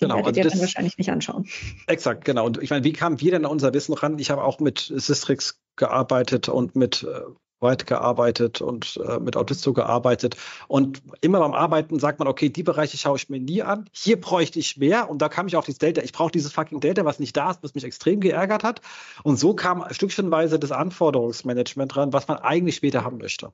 Den 0.00 0.08
genau, 0.08 0.16
werdet 0.16 0.28
also 0.28 0.40
ihr 0.40 0.50
dann 0.50 0.60
wahrscheinlich 0.60 0.98
nicht 0.98 1.10
anschauen. 1.10 1.46
Exakt, 1.86 2.24
genau. 2.24 2.46
Und 2.46 2.62
ich 2.62 2.70
meine, 2.70 2.84
wie 2.84 2.92
kamen 2.92 3.20
wir 3.20 3.30
denn 3.30 3.44
an 3.44 3.50
unser 3.50 3.72
Wissen 3.72 3.92
ran? 3.92 4.18
Ich 4.18 4.30
habe 4.30 4.42
auch 4.42 4.58
mit 4.58 4.92
Systrix 4.94 5.60
gearbeitet 5.76 6.48
und 6.48 6.74
mit 6.74 7.02
äh, 7.02 7.20
weit 7.60 7.86
gearbeitet 7.86 8.60
und 8.60 9.00
äh, 9.06 9.18
mit 9.18 9.36
Autisto 9.36 9.72
gearbeitet. 9.72 10.36
Und 10.68 11.02
immer 11.20 11.40
beim 11.40 11.54
Arbeiten 11.54 11.98
sagt 11.98 12.18
man, 12.18 12.28
okay, 12.28 12.50
die 12.50 12.62
Bereiche 12.62 12.98
schaue 12.98 13.16
ich 13.16 13.28
mir 13.28 13.40
nie 13.40 13.62
an. 13.62 13.88
Hier 13.92 14.20
bräuchte 14.20 14.58
ich 14.58 14.76
mehr. 14.76 15.08
Und 15.08 15.22
da 15.22 15.28
kam 15.28 15.46
ich 15.46 15.56
auf 15.56 15.64
dieses 15.64 15.78
Delta. 15.78 16.02
Ich 16.02 16.12
brauche 16.12 16.30
dieses 16.30 16.52
fucking 16.52 16.80
Delta, 16.80 17.04
was 17.04 17.18
nicht 17.18 17.36
da 17.36 17.50
ist, 17.50 17.62
was 17.62 17.74
mich 17.74 17.84
extrem 17.84 18.20
geärgert 18.20 18.62
hat. 18.62 18.80
Und 19.22 19.38
so 19.38 19.54
kam 19.54 19.84
stückchenweise 19.90 20.58
das 20.58 20.72
Anforderungsmanagement 20.72 21.94
dran, 21.94 22.12
was 22.12 22.28
man 22.28 22.38
eigentlich 22.38 22.76
später 22.76 23.04
haben 23.04 23.18
möchte. 23.18 23.52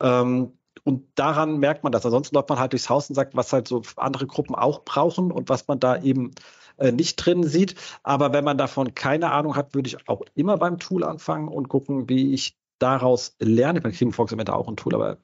Ähm, 0.00 0.52
und 0.84 1.06
daran 1.14 1.58
merkt 1.58 1.82
man 1.82 1.92
das. 1.92 2.04
Ansonsten 2.04 2.34
läuft 2.34 2.48
man 2.48 2.58
halt 2.58 2.72
durchs 2.72 2.90
Haus 2.90 3.08
und 3.08 3.14
sagt, 3.14 3.36
was 3.36 3.52
halt 3.52 3.68
so 3.68 3.82
andere 3.96 4.26
Gruppen 4.26 4.54
auch 4.54 4.84
brauchen 4.84 5.32
und 5.32 5.48
was 5.48 5.66
man 5.66 5.80
da 5.80 6.00
eben 6.00 6.32
äh, 6.76 6.92
nicht 6.92 7.16
drin 7.16 7.44
sieht. 7.44 7.74
Aber 8.02 8.32
wenn 8.32 8.44
man 8.44 8.58
davon 8.58 8.94
keine 8.94 9.32
Ahnung 9.32 9.56
hat, 9.56 9.74
würde 9.74 9.88
ich 9.88 10.08
auch 10.08 10.22
immer 10.34 10.56
beim 10.58 10.78
Tool 10.78 11.04
anfangen 11.04 11.48
und 11.48 11.68
gucken, 11.68 12.08
wie 12.08 12.34
ich 12.34 12.56
daraus 12.78 13.36
lernen. 13.38 13.78
Ich 13.78 13.84
meine, 13.84 13.94
Climafox 13.94 14.32
ist 14.32 14.50
auch 14.50 14.68
ein 14.68 14.76
Tool, 14.76 14.94
aber 14.94 15.18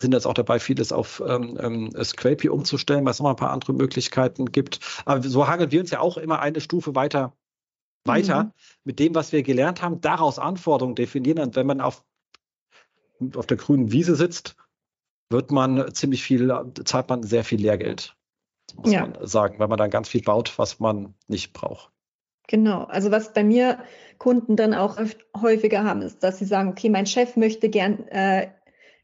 sind 0.00 0.12
jetzt 0.12 0.26
auch 0.26 0.34
dabei, 0.34 0.58
vieles 0.58 0.92
auf 0.92 1.22
ähm, 1.26 1.58
ähm, 1.60 2.04
Scrapey 2.04 2.48
umzustellen, 2.48 3.04
weil 3.04 3.12
es 3.12 3.18
noch 3.18 3.24
mal 3.24 3.30
ein 3.30 3.36
paar 3.36 3.50
andere 3.50 3.72
Möglichkeiten 3.72 4.46
gibt. 4.52 4.80
Aber 5.06 5.22
so 5.22 5.48
hangeln 5.48 5.70
wir 5.70 5.80
uns 5.80 5.90
ja 5.90 6.00
auch 6.00 6.18
immer 6.18 6.40
eine 6.40 6.60
Stufe 6.60 6.94
weiter, 6.94 7.34
weiter 8.04 8.44
mhm. 8.44 8.52
mit 8.84 8.98
dem, 8.98 9.14
was 9.14 9.32
wir 9.32 9.42
gelernt 9.42 9.82
haben, 9.82 10.00
daraus 10.00 10.38
Anforderungen 10.38 10.96
definieren. 10.96 11.38
Und 11.38 11.56
wenn 11.56 11.66
man 11.66 11.80
auf, 11.80 12.04
auf 13.34 13.46
der 13.46 13.56
grünen 13.56 13.90
Wiese 13.90 14.16
sitzt, 14.16 14.56
wird 15.30 15.50
man 15.50 15.92
ziemlich 15.94 16.22
viel, 16.22 16.52
zahlt 16.84 17.08
man 17.08 17.22
sehr 17.22 17.44
viel 17.44 17.60
Lehrgeld, 17.60 18.16
muss 18.76 18.92
ja. 18.92 19.06
man 19.06 19.26
sagen, 19.26 19.58
weil 19.58 19.68
man 19.68 19.78
dann 19.78 19.90
ganz 19.90 20.08
viel 20.08 20.22
baut, 20.22 20.58
was 20.58 20.78
man 20.78 21.14
nicht 21.26 21.52
braucht. 21.52 21.90
Genau, 22.48 22.84
also 22.84 23.10
was 23.10 23.32
bei 23.32 23.42
mir 23.42 23.78
Kunden 24.18 24.56
dann 24.56 24.72
auch 24.72 24.98
häufiger 25.36 25.84
haben, 25.84 26.02
ist, 26.02 26.22
dass 26.22 26.38
sie 26.38 26.44
sagen, 26.44 26.68
okay, 26.68 26.88
mein 26.88 27.06
Chef 27.06 27.36
möchte 27.36 27.68
gern 27.68 28.06
äh, 28.08 28.48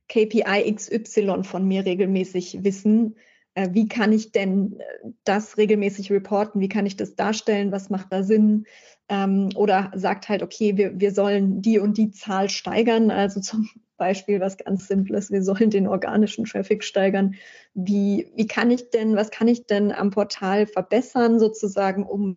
KPI 0.09 0.72
XY 0.74 1.43
von 1.43 1.66
mir 1.66 1.84
regelmäßig 1.84 2.62
wissen. 2.62 3.16
Äh, 3.55 3.70
wie 3.72 3.88
kann 3.88 4.12
ich 4.12 4.32
denn 4.32 4.78
äh, 4.78 5.11
das 5.24 5.59
regelmäßig 5.59 6.11
reporten? 6.12 6.61
Wie 6.61 6.68
kann 6.68 6.86
ich 6.86 6.97
das 6.97 7.16
darstellen? 7.16 7.72
Was 7.72 7.90
macht 7.90 8.12
da 8.12 8.22
Sinn? 8.22 8.66
Ähm, 9.09 9.51
oder 9.57 9.90
sagt 9.95 10.28
halt, 10.28 10.43
okay, 10.43 10.76
wir, 10.76 11.01
wir 11.01 11.12
sollen 11.12 11.62
die 11.62 11.78
und 11.78 11.99
die 11.99 12.11
Zahl 12.11 12.49
steigern. 12.49 13.11
Also 13.11 13.40
zum 13.40 13.68
Beispiel 13.97 14.40
was 14.40 14.57
ganz 14.57 14.88
Simples, 14.88 15.30
wir 15.30 15.43
sollen 15.43 15.70
den 15.70 15.86
organischen 15.86 16.45
Traffic 16.45 16.82
steigern. 16.84 17.34
Wie, 17.74 18.32
wie 18.36 18.47
kann 18.47 18.70
ich 18.70 18.90
denn, 18.90 19.16
was 19.16 19.30
kann 19.30 19.49
ich 19.49 19.66
denn 19.66 19.93
am 19.93 20.11
Portal 20.11 20.66
verbessern, 20.66 21.38
sozusagen, 21.38 22.05
um 22.05 22.36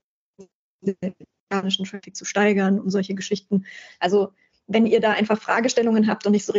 organischen 1.52 1.86
Traffic 1.86 2.16
zu 2.16 2.26
steigern 2.26 2.80
und 2.80 2.90
solche 2.90 3.16
Geschichten. 3.16 3.66
Also 4.00 4.34
wenn 4.68 4.86
ihr 4.86 5.00
da 5.00 5.12
einfach 5.12 5.40
Fragestellungen 5.40 6.08
habt 6.08 6.26
und 6.26 6.32
nicht 6.32 6.46
so 6.46 6.54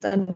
dann 0.00 0.34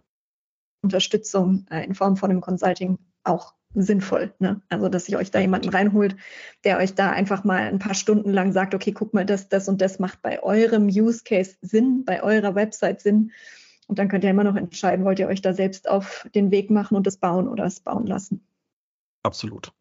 Unterstützung 0.82 1.66
äh, 1.70 1.84
in 1.84 1.95
Form 1.95 2.16
von 2.16 2.30
einem 2.30 2.41
Consulting 2.41 2.99
auch 3.24 3.55
sinnvoll. 3.74 4.32
Ne? 4.39 4.62
Also, 4.68 4.89
dass 4.89 5.09
ihr 5.09 5.18
euch 5.18 5.30
da 5.30 5.41
jemanden 5.41 5.68
reinholt, 5.68 6.16
der 6.64 6.78
euch 6.78 6.95
da 6.95 7.11
einfach 7.11 7.45
mal 7.45 7.62
ein 7.62 7.78
paar 7.78 7.95
Stunden 7.95 8.32
lang 8.32 8.53
sagt, 8.53 8.74
okay, 8.74 8.93
guck 8.93 9.12
mal, 9.12 9.26
das, 9.26 9.49
das 9.49 9.68
und 9.68 9.80
das 9.80 9.99
macht 9.99 10.22
bei 10.22 10.43
eurem 10.43 10.87
Use 10.87 11.22
Case 11.24 11.57
Sinn, 11.61 12.05
bei 12.05 12.22
eurer 12.22 12.55
Website 12.55 13.01
Sinn. 13.01 13.32
Und 13.89 13.99
dann 13.99 14.09
könnt 14.09 14.24
ihr 14.24 14.30
immer 14.30 14.45
noch 14.45 14.57
entscheiden, 14.57 15.05
wollt 15.05 15.18
ihr 15.18 15.28
euch 15.28 15.43
da 15.43 15.53
selbst 15.53 15.89
auf 15.89 16.26
den 16.34 16.51
Weg 16.51 16.70
machen 16.70 16.97
und 16.97 17.07
es 17.07 17.18
bauen 17.18 17.49
oder 17.49 17.64
es 17.64 17.80
bauen 17.80 18.07
lassen. 18.07 18.47
Absolut. 19.22 19.72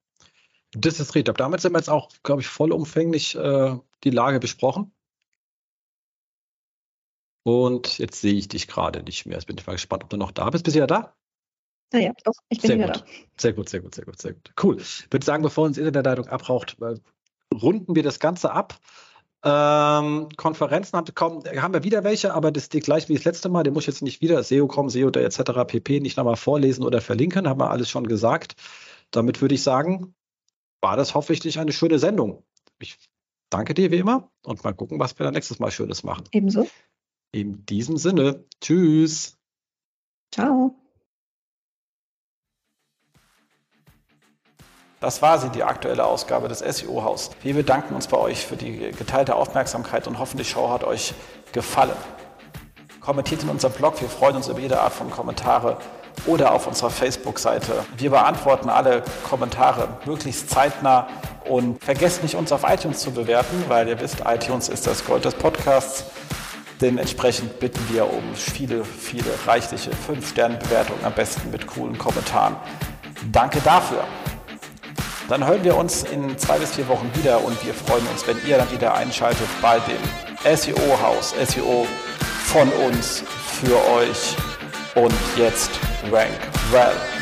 Das 0.78 0.99
ist 0.99 1.15
richtig. 1.15 1.38
Damit 1.38 1.61
sind 1.61 1.73
wir 1.73 1.80
jetzt 1.80 1.89
auch, 1.89 2.09
glaube 2.23 2.41
ich, 2.41 2.47
vollumfänglich 2.47 3.36
äh, 3.36 3.78
die 4.03 4.09
Lage 4.09 4.39
besprochen. 4.39 4.91
Und 7.43 7.99
jetzt 7.99 8.21
sehe 8.21 8.34
ich 8.34 8.47
dich 8.47 8.67
gerade 8.67 9.03
nicht 9.03 9.26
mehr. 9.26 9.38
Jetzt 9.38 9.45
bin 9.45 9.57
ich 9.57 9.67
mal 9.67 9.73
gespannt, 9.73 10.03
ob 10.03 10.09
du 10.09 10.17
noch 10.17 10.32
da 10.32 10.49
bist. 10.49 10.63
Bist 10.63 10.76
du 10.76 10.80
ja 10.80 10.88
da? 10.88 11.15
Naja, 11.93 12.11
doch, 12.23 12.34
ich 12.49 12.59
bin 12.59 12.67
sehr 12.69 12.78
wieder 12.78 12.93
gut. 12.93 13.01
da. 13.01 13.05
Sehr 13.38 13.53
gut, 13.53 13.69
sehr 13.69 13.80
gut, 13.82 13.95
sehr 13.95 14.05
gut, 14.05 14.19
sehr 14.19 14.34
gut. 14.34 14.51
Cool. 14.61 14.78
Ich 14.78 15.07
würde 15.11 15.26
sagen, 15.26 15.43
bevor 15.43 15.65
uns 15.65 15.78
Internetleitung 15.78 16.28
abraucht, 16.28 16.76
äh, 16.82 16.95
runden 17.53 17.95
wir 17.95 18.03
das 18.03 18.19
Ganze 18.19 18.51
ab. 18.51 18.80
Ähm, 19.43 20.30
Konferenzen 20.38 20.97
haben, 20.97 21.13
kommen, 21.13 21.43
haben 21.61 21.73
wir 21.76 21.84
wieder 21.84 22.03
welche, 22.03 22.34
aber 22.34 22.51
das 22.51 22.63
ist 22.63 22.73
die 22.73 22.80
gleich 22.80 23.07
wie 23.09 23.13
das 23.13 23.26
letzte 23.26 23.47
Mal. 23.47 23.61
Den 23.61 23.73
muss 23.73 23.84
ich 23.84 23.88
jetzt 23.88 24.01
nicht 24.01 24.21
wieder 24.21 24.41
SEO.com, 24.41 24.89
SEO 24.89 25.09
etc. 25.09 25.41
pp. 25.67 25.99
nicht 25.99 26.17
nochmal 26.17 26.36
vorlesen 26.36 26.84
oder 26.84 26.99
verlinken, 26.99 27.47
haben 27.47 27.59
wir 27.59 27.69
alles 27.69 27.89
schon 27.91 28.07
gesagt. 28.07 28.55
Damit 29.11 29.41
würde 29.41 29.53
ich 29.53 29.61
sagen, 29.61 30.15
war 30.82 30.97
das 30.97 31.15
hoffentlich 31.15 31.59
eine 31.59 31.71
schöne 31.71 31.99
Sendung. 31.99 32.43
Ich 32.80 32.97
danke 33.49 33.73
dir 33.73 33.91
wie 33.91 33.97
immer 33.97 34.32
und 34.43 34.63
mal 34.63 34.73
gucken, 34.73 34.99
was 34.99 35.17
wir 35.17 35.23
dann 35.23 35.34
nächstes 35.34 35.59
Mal 35.59 35.71
Schönes 35.71 36.03
machen. 36.03 36.26
Ebenso. 36.32 36.67
In 37.32 37.65
diesem 37.65 37.97
Sinne, 37.97 38.45
tschüss. 38.61 39.38
Ciao. 40.32 40.76
Das 44.99 45.21
war 45.21 45.38
sie, 45.38 45.49
die 45.49 45.63
aktuelle 45.63 46.05
Ausgabe 46.05 46.47
des 46.47 46.59
SEO-Haus. 46.59 47.30
Wir 47.43 47.53
bedanken 47.53 47.93
uns 47.93 48.07
bei 48.07 48.17
euch 48.17 48.45
für 48.45 48.55
die 48.55 48.91
geteilte 48.91 49.36
Aufmerksamkeit 49.36 50.07
und 50.07 50.17
hoffen, 50.17 50.38
die 50.38 50.45
Show 50.45 50.69
hat 50.69 50.84
euch 50.84 51.13
gefallen. 51.51 51.97
Kommentiert 53.01 53.43
in 53.43 53.49
unserem 53.49 53.73
Blog, 53.73 54.01
wir 54.01 54.09
freuen 54.09 54.38
uns 54.38 54.47
über 54.47 54.59
jede 54.59 54.80
Art 54.80 54.93
von 54.93 55.11
Kommentare 55.11 55.78
oder 56.26 56.53
auf 56.53 56.68
unserer 56.68 56.89
Facebook-Seite. 56.89 57.86
Wir 57.97 58.09
beantworten 58.09 58.70
alle 58.70 59.03
Kommentare 59.28 59.88
möglichst 60.05 60.49
zeitnah 60.49 61.07
und 61.45 61.84
vergesst 61.84 62.24
nicht, 62.24 62.36
uns 62.36 62.51
auf 62.51 62.63
iTunes 62.68 62.99
zu 62.99 63.11
bewerten, 63.11 63.63
weil 63.68 63.88
ihr 63.88 63.99
wisst, 63.99 64.18
iTunes 64.26 64.70
ist 64.70 64.88
das 64.88 65.05
Gold 65.05 65.26
des 65.26 65.36
Podcasts. 65.36 66.05
Dementsprechend 66.82 67.59
bitten 67.59 67.80
wir 67.89 68.11
um 68.11 68.36
viele, 68.36 68.84
viele 68.84 69.32
reichliche 69.45 69.91
5-Sterne-Bewertungen, 69.91 71.05
am 71.05 71.13
besten 71.13 71.49
mit 71.51 71.68
coolen 71.68 71.97
Kommentaren. 71.97 72.55
Danke 73.32 73.61
dafür. 73.61 74.03
Dann 75.30 75.45
hören 75.45 75.63
wir 75.63 75.76
uns 75.76 76.03
in 76.03 76.38
zwei 76.38 76.59
bis 76.59 76.76
vier 76.76 76.88
Wochen 76.88 77.09
wieder 77.16 77.43
und 77.43 77.66
wir 77.66 77.74
freuen 77.74 78.05
uns, 78.07 78.28
wenn 78.28 78.38
ihr 78.45 78.57
dann 78.57 78.72
wieder 78.72 78.93
einschaltet 78.93 79.47
bei 79.61 79.80
dem 79.80 80.55
SEO-Haus, 80.55 81.34
SEO 81.47 81.88
von 82.43 82.70
uns 82.88 83.24
für 83.61 83.76
euch. 83.93 84.36
Und 84.93 85.13
jetzt 85.36 85.72
rank, 86.11 86.39
well. 86.71 87.14